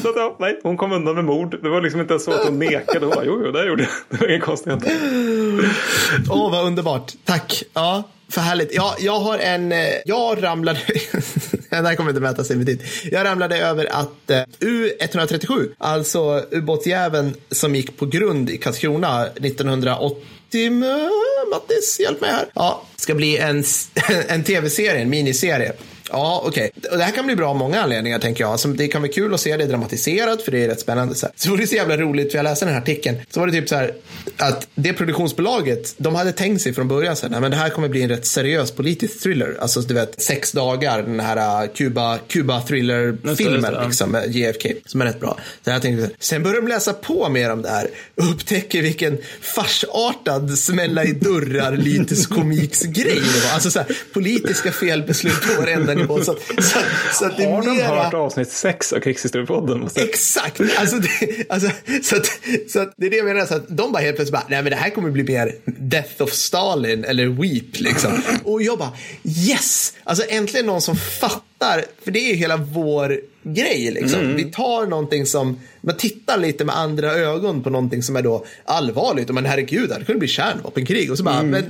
Så 0.02 0.10
att, 0.10 0.15
ja, 0.15 0.35
nej, 0.39 0.60
hon 0.64 0.77
kom 0.77 0.91
undan 0.91 1.15
med 1.15 1.26
mord. 1.26 1.64
Det 1.64 1.69
var 1.69 1.81
liksom 1.81 2.02
inte 2.02 2.19
så 2.19 2.31
att 2.31 2.45
hon 2.45 2.60
nekade. 2.60 2.99
Hon 3.06 3.10
bara, 3.15 3.26
jo, 3.26 3.41
jo, 3.45 3.52
det 3.52 3.65
gjorde 3.68 3.84
jag. 3.84 3.91
Det 4.10 4.22
var 4.26 4.31
inga 4.31 4.39
konstigheter. 4.41 4.91
Åh, 6.30 6.52
vad 6.52 6.65
underbart. 6.65 7.11
Tack. 7.26 7.64
Ja, 7.73 8.03
för 8.31 8.41
härligt. 8.41 8.76
Ja, 8.76 8.95
jag 8.99 9.19
har 9.19 9.38
en... 9.38 9.72
eh, 9.72 9.77
Jag 10.06 10.43
ramlade... 10.43 10.80
Den 11.77 11.85
här 11.85 11.95
kommer 11.95 12.10
inte 12.10 12.22
mäta 12.22 12.43
sig 12.43 12.56
med 12.56 12.65
tid. 12.65 12.84
Jag 13.11 13.26
ramlade 13.26 13.57
över 13.57 13.88
att 13.91 14.30
eh, 14.30 14.43
U137, 14.60 15.69
alltså 15.77 16.45
ubåtsjäveln 16.52 17.34
som 17.52 17.76
gick 17.76 17.98
på 17.98 18.06
grund 18.06 18.49
i 18.49 18.57
Karlskrona 18.57 19.26
1980 19.26 20.26
Mattis, 21.52 21.99
hjälp 21.99 22.22
mig 22.22 22.30
här. 22.31 22.45
Ja, 22.53 22.84
ska 22.95 23.15
bli 23.15 23.38
en, 23.38 23.64
en 24.27 24.43
tv-serie, 24.43 25.02
en 25.02 25.10
miniserie. 25.10 25.73
Ja, 26.11 26.43
okej. 26.45 26.71
Och 26.91 26.97
Det 26.97 27.03
här 27.03 27.11
kan 27.11 27.25
bli 27.25 27.35
bra 27.35 27.49
av 27.49 27.55
många 27.55 27.81
anledningar, 27.81 28.19
tänker 28.19 28.43
jag. 28.43 28.51
Alltså, 28.51 28.67
det 28.67 28.88
kan 28.88 29.01
bli 29.01 29.11
kul 29.11 29.33
att 29.33 29.41
se 29.41 29.57
det 29.57 29.65
dramatiserat, 29.65 30.41
för 30.41 30.51
det 30.51 30.63
är 30.63 30.67
rätt 30.67 30.79
spännande. 30.79 31.15
Så, 31.15 31.25
här. 31.25 31.33
så 31.35 31.49
var 31.49 31.57
det 31.57 31.67
så 31.67 31.75
jävla 31.75 31.97
roligt, 31.97 32.31
för 32.31 32.38
jag 32.38 32.43
läste 32.43 32.65
den 32.65 32.73
här 32.73 32.81
artikeln. 32.81 33.17
Så 33.29 33.39
var 33.39 33.47
det 33.47 33.53
typ 33.53 33.69
så 33.69 33.75
här 33.75 33.93
att 34.38 34.67
det 34.75 34.93
produktionsbolaget, 34.93 35.93
de 35.97 36.15
hade 36.15 36.31
tänkt 36.31 36.61
sig 36.61 36.73
från 36.73 36.88
början 36.88 37.15
så 37.15 37.27
här, 37.27 37.39
men 37.39 37.51
det 37.51 37.57
här 37.57 37.69
kommer 37.69 37.89
bli 37.89 38.01
en 38.01 38.09
rätt 38.09 38.25
seriös 38.25 38.71
politisk 38.71 39.23
thriller. 39.23 39.57
Alltså, 39.59 39.81
du 39.81 39.93
vet, 39.93 40.21
sex 40.21 40.51
dagar, 40.51 41.01
den 41.01 41.19
här 41.19 41.67
Cuba, 41.67 42.17
Cuba 42.27 42.55
Just 42.55 42.67
thriller-filmen, 42.67 43.61
det, 43.61 43.71
ja. 43.71 43.88
liksom, 43.88 44.11
med 44.11 44.35
JFK, 44.35 44.69
som 44.85 45.01
är 45.01 45.05
rätt 45.05 45.19
bra. 45.19 45.38
Så 45.63 45.69
jag 45.69 45.81
tänkte, 45.81 46.09
sen 46.19 46.43
började 46.43 46.61
de 46.61 46.67
läsa 46.67 46.93
på 46.93 47.29
mer 47.29 47.51
om 47.51 47.61
det 47.61 47.69
här 47.69 47.88
och 48.17 48.31
upptäcker 48.31 48.81
vilken 48.81 49.17
farsartad 49.41 50.57
smälla 50.57 51.03
i 51.03 51.13
dörrar 51.13 51.77
lyteskomix-grej 51.77 53.21
det 53.33 53.47
var. 53.47 53.53
Alltså 53.53 53.71
så 53.71 53.79
här, 53.79 53.97
politiska 54.13 54.71
felbeslut 54.71 55.41
på 55.41 55.61
varenda 55.61 55.93
nivå. 56.02 56.23
Så, 56.23 56.32
att- 56.32 56.41
så, 56.64 56.80
så 57.14 57.26
att 57.26 57.38
det 57.38 57.45
Har 57.45 57.61
de 57.61 57.78
mera... 57.78 58.03
hört 58.03 58.14
avsnitt 58.14 58.52
sex 58.52 58.94
av 58.94 58.99
Krigshistoriepodden? 58.99 59.90
Exakt! 59.95 60.61
Alltså, 60.78 60.95
det, 60.98 61.45
alltså, 61.49 61.69
så, 62.03 62.15
att, 62.15 62.26
så 62.68 62.80
att 62.80 62.94
det 62.98 63.06
är 63.06 63.10
det 63.10 63.15
jag 63.18 63.26
menar. 63.26 63.45
Så 63.45 63.56
att 63.56 63.65
de 63.68 63.91
bara 63.91 64.03
helt 64.03 64.15
plötsligt 64.15 64.34
bara, 64.34 64.45
nej 64.49 64.61
men 64.64 64.69
det 64.72 64.76
här 64.78 64.90
kommer 64.90 65.10
bli 65.11 65.23
mer 65.23 65.56
Death 65.65 66.22
of 66.22 66.32
Stalin 66.34 67.03
eller 67.06 67.26
Weep 67.28 67.80
liksom. 67.80 68.22
Och 68.44 68.61
jag 68.61 68.78
bara, 68.80 68.91
yes! 69.23 69.94
Alltså 70.03 70.26
äntligen 70.30 70.65
någon 70.65 70.82
som 70.82 70.95
fattar, 70.95 71.86
för 72.03 72.11
det 72.11 72.19
är 72.19 72.28
ju 72.30 72.36
hela 72.36 72.57
vår 72.57 73.19
grej 73.43 73.91
liksom. 73.91 74.35
Vi 74.35 74.43
tar 74.43 74.85
någonting 74.85 75.26
som, 75.26 75.59
man 75.81 75.97
tittar 75.97 76.38
lite 76.38 76.65
med 76.65 76.77
andra 76.77 77.11
ögon 77.13 77.63
på 77.63 77.69
någonting 77.69 78.03
som 78.03 78.15
är 78.15 78.22
då 78.22 78.45
allvarligt. 78.65 79.30
Och 79.30 79.35
men 79.35 79.45
herregud, 79.45 79.89
det 79.89 80.05
kunde 80.05 80.19
bli 80.19 80.27
kärnvapenkrig. 80.27 81.11
Och 81.11 81.18
så 81.18 81.23
bara, 81.23 81.43
men 81.43 81.63
äh, 81.63 81.69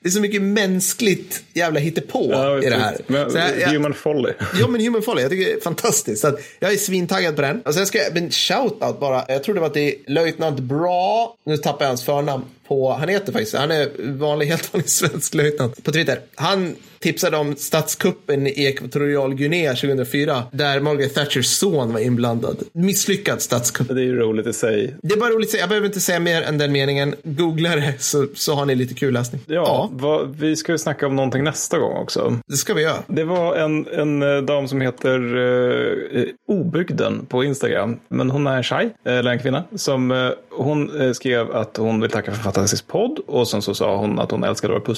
det 0.00 0.08
är 0.08 0.10
så 0.10 0.20
mycket 0.20 0.42
mänskligt 0.42 1.44
jävla 1.54 1.80
hittepå 1.80 2.28
Ja, 2.32 2.58
i 2.62 2.70
det 2.70 2.76
här. 2.76 2.96
Men, 3.06 3.30
Så 3.30 3.38
jag- 3.38 3.68
Human 3.68 3.94
folly. 3.94 4.32
Ja, 4.60 4.68
men 4.68 4.80
Human 4.80 5.02
Folly, 5.02 5.22
jag 5.22 5.30
tycker 5.30 5.44
det 5.44 5.52
är 5.52 5.60
fantastiskt. 5.60 6.20
Så 6.20 6.28
att 6.28 6.40
jag 6.60 6.72
är 6.72 6.76
svintaggad 6.76 7.36
på 7.36 7.42
den. 7.42 7.60
Och 7.62 7.74
sen 7.74 7.86
ska 7.86 7.98
jag, 7.98 8.14
men 8.14 8.30
shout-out 8.30 8.98
bara. 9.00 9.24
Jag 9.28 9.44
tror 9.44 9.54
det 9.54 9.60
var 9.60 9.68
till 9.68 9.94
löjtnant 10.06 10.58
Bra, 10.60 11.36
nu 11.46 11.56
tappar 11.56 11.84
jag 11.84 11.88
hans 11.90 12.04
förnamn. 12.04 12.44
På, 12.68 12.92
han 12.92 13.08
heter 13.08 13.32
faktiskt, 13.32 13.54
han 13.54 13.70
är 13.70 13.88
vanlig, 14.12 14.46
helt 14.46 14.72
vanlig 14.74 14.88
svensk 14.90 15.34
löjtnant 15.34 15.84
på 15.84 15.92
Twitter. 15.92 16.20
Han 16.34 16.76
tipsade 16.98 17.36
om 17.36 17.56
statskuppen 17.56 18.46
i 18.46 18.64
Ekvatorialguinea 18.66 19.74
2004, 19.74 20.42
där 20.52 20.80
Margaret 21.04 21.14
Thatchers 21.14 21.46
son 21.46 21.92
var 21.92 22.00
inblandad. 22.00 22.56
Misslyckad 22.72 23.42
statskupp. 23.42 23.88
Det 23.88 24.00
är 24.00 24.04
ju 24.04 24.16
roligt 24.16 24.46
i 24.46 24.52
sig. 24.52 24.94
Det 25.02 25.14
är 25.14 25.18
bara 25.20 25.30
roligt 25.30 25.46
att 25.46 25.50
säga, 25.50 25.62
jag 25.62 25.68
behöver 25.68 25.86
inte 25.86 26.00
säga 26.00 26.20
mer 26.20 26.42
än 26.42 26.58
den 26.58 26.72
meningen. 26.72 27.14
Googla 27.24 27.76
det 27.76 27.94
så, 27.98 28.26
så 28.34 28.54
har 28.54 28.66
ni 28.66 28.74
lite 28.74 28.94
kul 28.94 29.14
läsning. 29.14 29.40
Ja, 29.46 29.88
Vad, 29.92 30.36
vi 30.36 30.56
ska 30.56 30.72
ju 30.72 30.78
snacka 30.78 31.06
om 31.06 31.16
någonting 31.16 31.44
nästa 31.44 31.78
gång 31.78 31.96
också. 31.96 32.38
det 32.46 32.56
ska 32.56 32.74
vi 32.74 32.82
göra. 32.82 32.96
Det 33.06 33.24
var 33.24 33.56
en, 33.56 33.86
en 33.86 34.22
eh, 34.22 34.42
dam 34.42 34.68
som 34.68 34.80
heter 34.80 35.36
uh, 35.36 36.24
Obygden 36.48 37.26
på 37.26 37.44
Instagram. 37.44 37.96
Men 38.08 38.30
hon 38.30 38.46
är 38.46 38.56
en 38.56 38.62
tjej, 38.62 38.90
eller 39.04 39.30
en 39.30 39.38
kvinna. 39.38 39.64
Som, 39.74 40.10
eh, 40.10 40.30
hon 40.56 41.00
eh, 41.00 41.12
skrev 41.12 41.56
att 41.56 41.76
hon 41.76 42.00
vill 42.00 42.10
tacka 42.10 42.32
för 42.32 42.42
fantastisk 42.42 42.86
podd. 42.86 43.18
Och 43.26 43.48
sen 43.48 43.62
så 43.62 43.74
sa 43.74 43.96
hon 43.96 44.18
att 44.18 44.30
hon 44.30 44.44
älskade 44.44 44.74
våra 44.74 44.94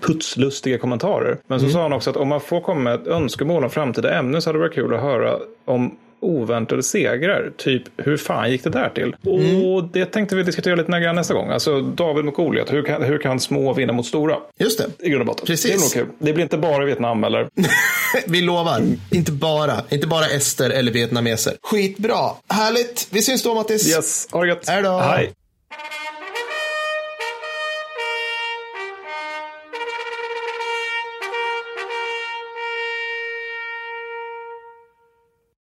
putslustiga 0.00 0.78
kommentarer. 0.78 1.38
Men 1.46 1.60
så 1.60 1.68
sa 1.68 1.82
hon 1.82 1.92
också 1.92 2.10
att 2.10 2.16
om 2.16 2.28
man 2.28 2.40
får 2.40 2.60
komma 2.60 2.80
med 2.80 2.94
ett 2.94 3.06
önskemål 3.06 3.64
om 3.64 3.70
framtida 3.70 4.18
ämnen 4.18 4.42
så 4.42 4.48
hade 4.48 4.58
det 4.58 4.62
varit 4.62 4.74
kul 4.74 4.94
att 4.94 5.00
höra 5.00 5.38
om 5.64 5.96
oväntade 6.20 6.82
segrar. 6.82 7.52
Typ, 7.56 7.82
hur 7.96 8.16
fan 8.16 8.50
gick 8.50 8.64
det 8.64 8.70
där 8.70 8.88
till? 8.88 9.16
Och 9.66 9.84
det 9.92 10.04
tänkte 10.06 10.36
vi 10.36 10.42
diskutera 10.42 10.74
lite 10.74 10.90
närmare 10.90 11.12
nästa 11.12 11.34
gång. 11.34 11.50
Alltså 11.50 11.80
David 11.80 12.24
mot 12.24 12.34
Goliat. 12.34 12.72
Hur 12.72 12.82
kan, 12.82 13.02
hur 13.02 13.18
kan 13.18 13.40
små 13.40 13.72
vinna 13.72 13.92
mot 13.92 14.06
stora? 14.06 14.36
Just 14.58 14.78
det. 14.78 15.06
I 15.06 15.10
grund 15.10 15.20
och 15.20 15.26
botten. 15.26 15.46
Precis. 15.46 15.92
Det. 15.92 16.06
Det 16.18 16.32
blir 16.32 16.42
inte 16.42 16.58
bara 16.58 16.84
Vietnam 16.84 17.24
eller? 17.24 17.48
Vi 18.26 18.40
lovar. 18.40 18.82
Inte 19.10 19.32
bara. 19.32 19.74
Inte 19.88 20.06
bara 20.06 20.26
ester 20.26 20.70
eller 20.70 20.92
vietnameser. 20.92 21.54
Skitbra. 21.62 22.30
Härligt. 22.48 23.08
Vi 23.10 23.22
syns 23.22 23.42
då 23.42 23.54
Mattis. 23.54 23.96
Yes, 23.96 24.28
ha 24.30 24.42
det 24.42 24.48
gött. 24.48 24.68
Hej 24.68 24.82
då. 24.82 24.98
Hej. 24.98 25.32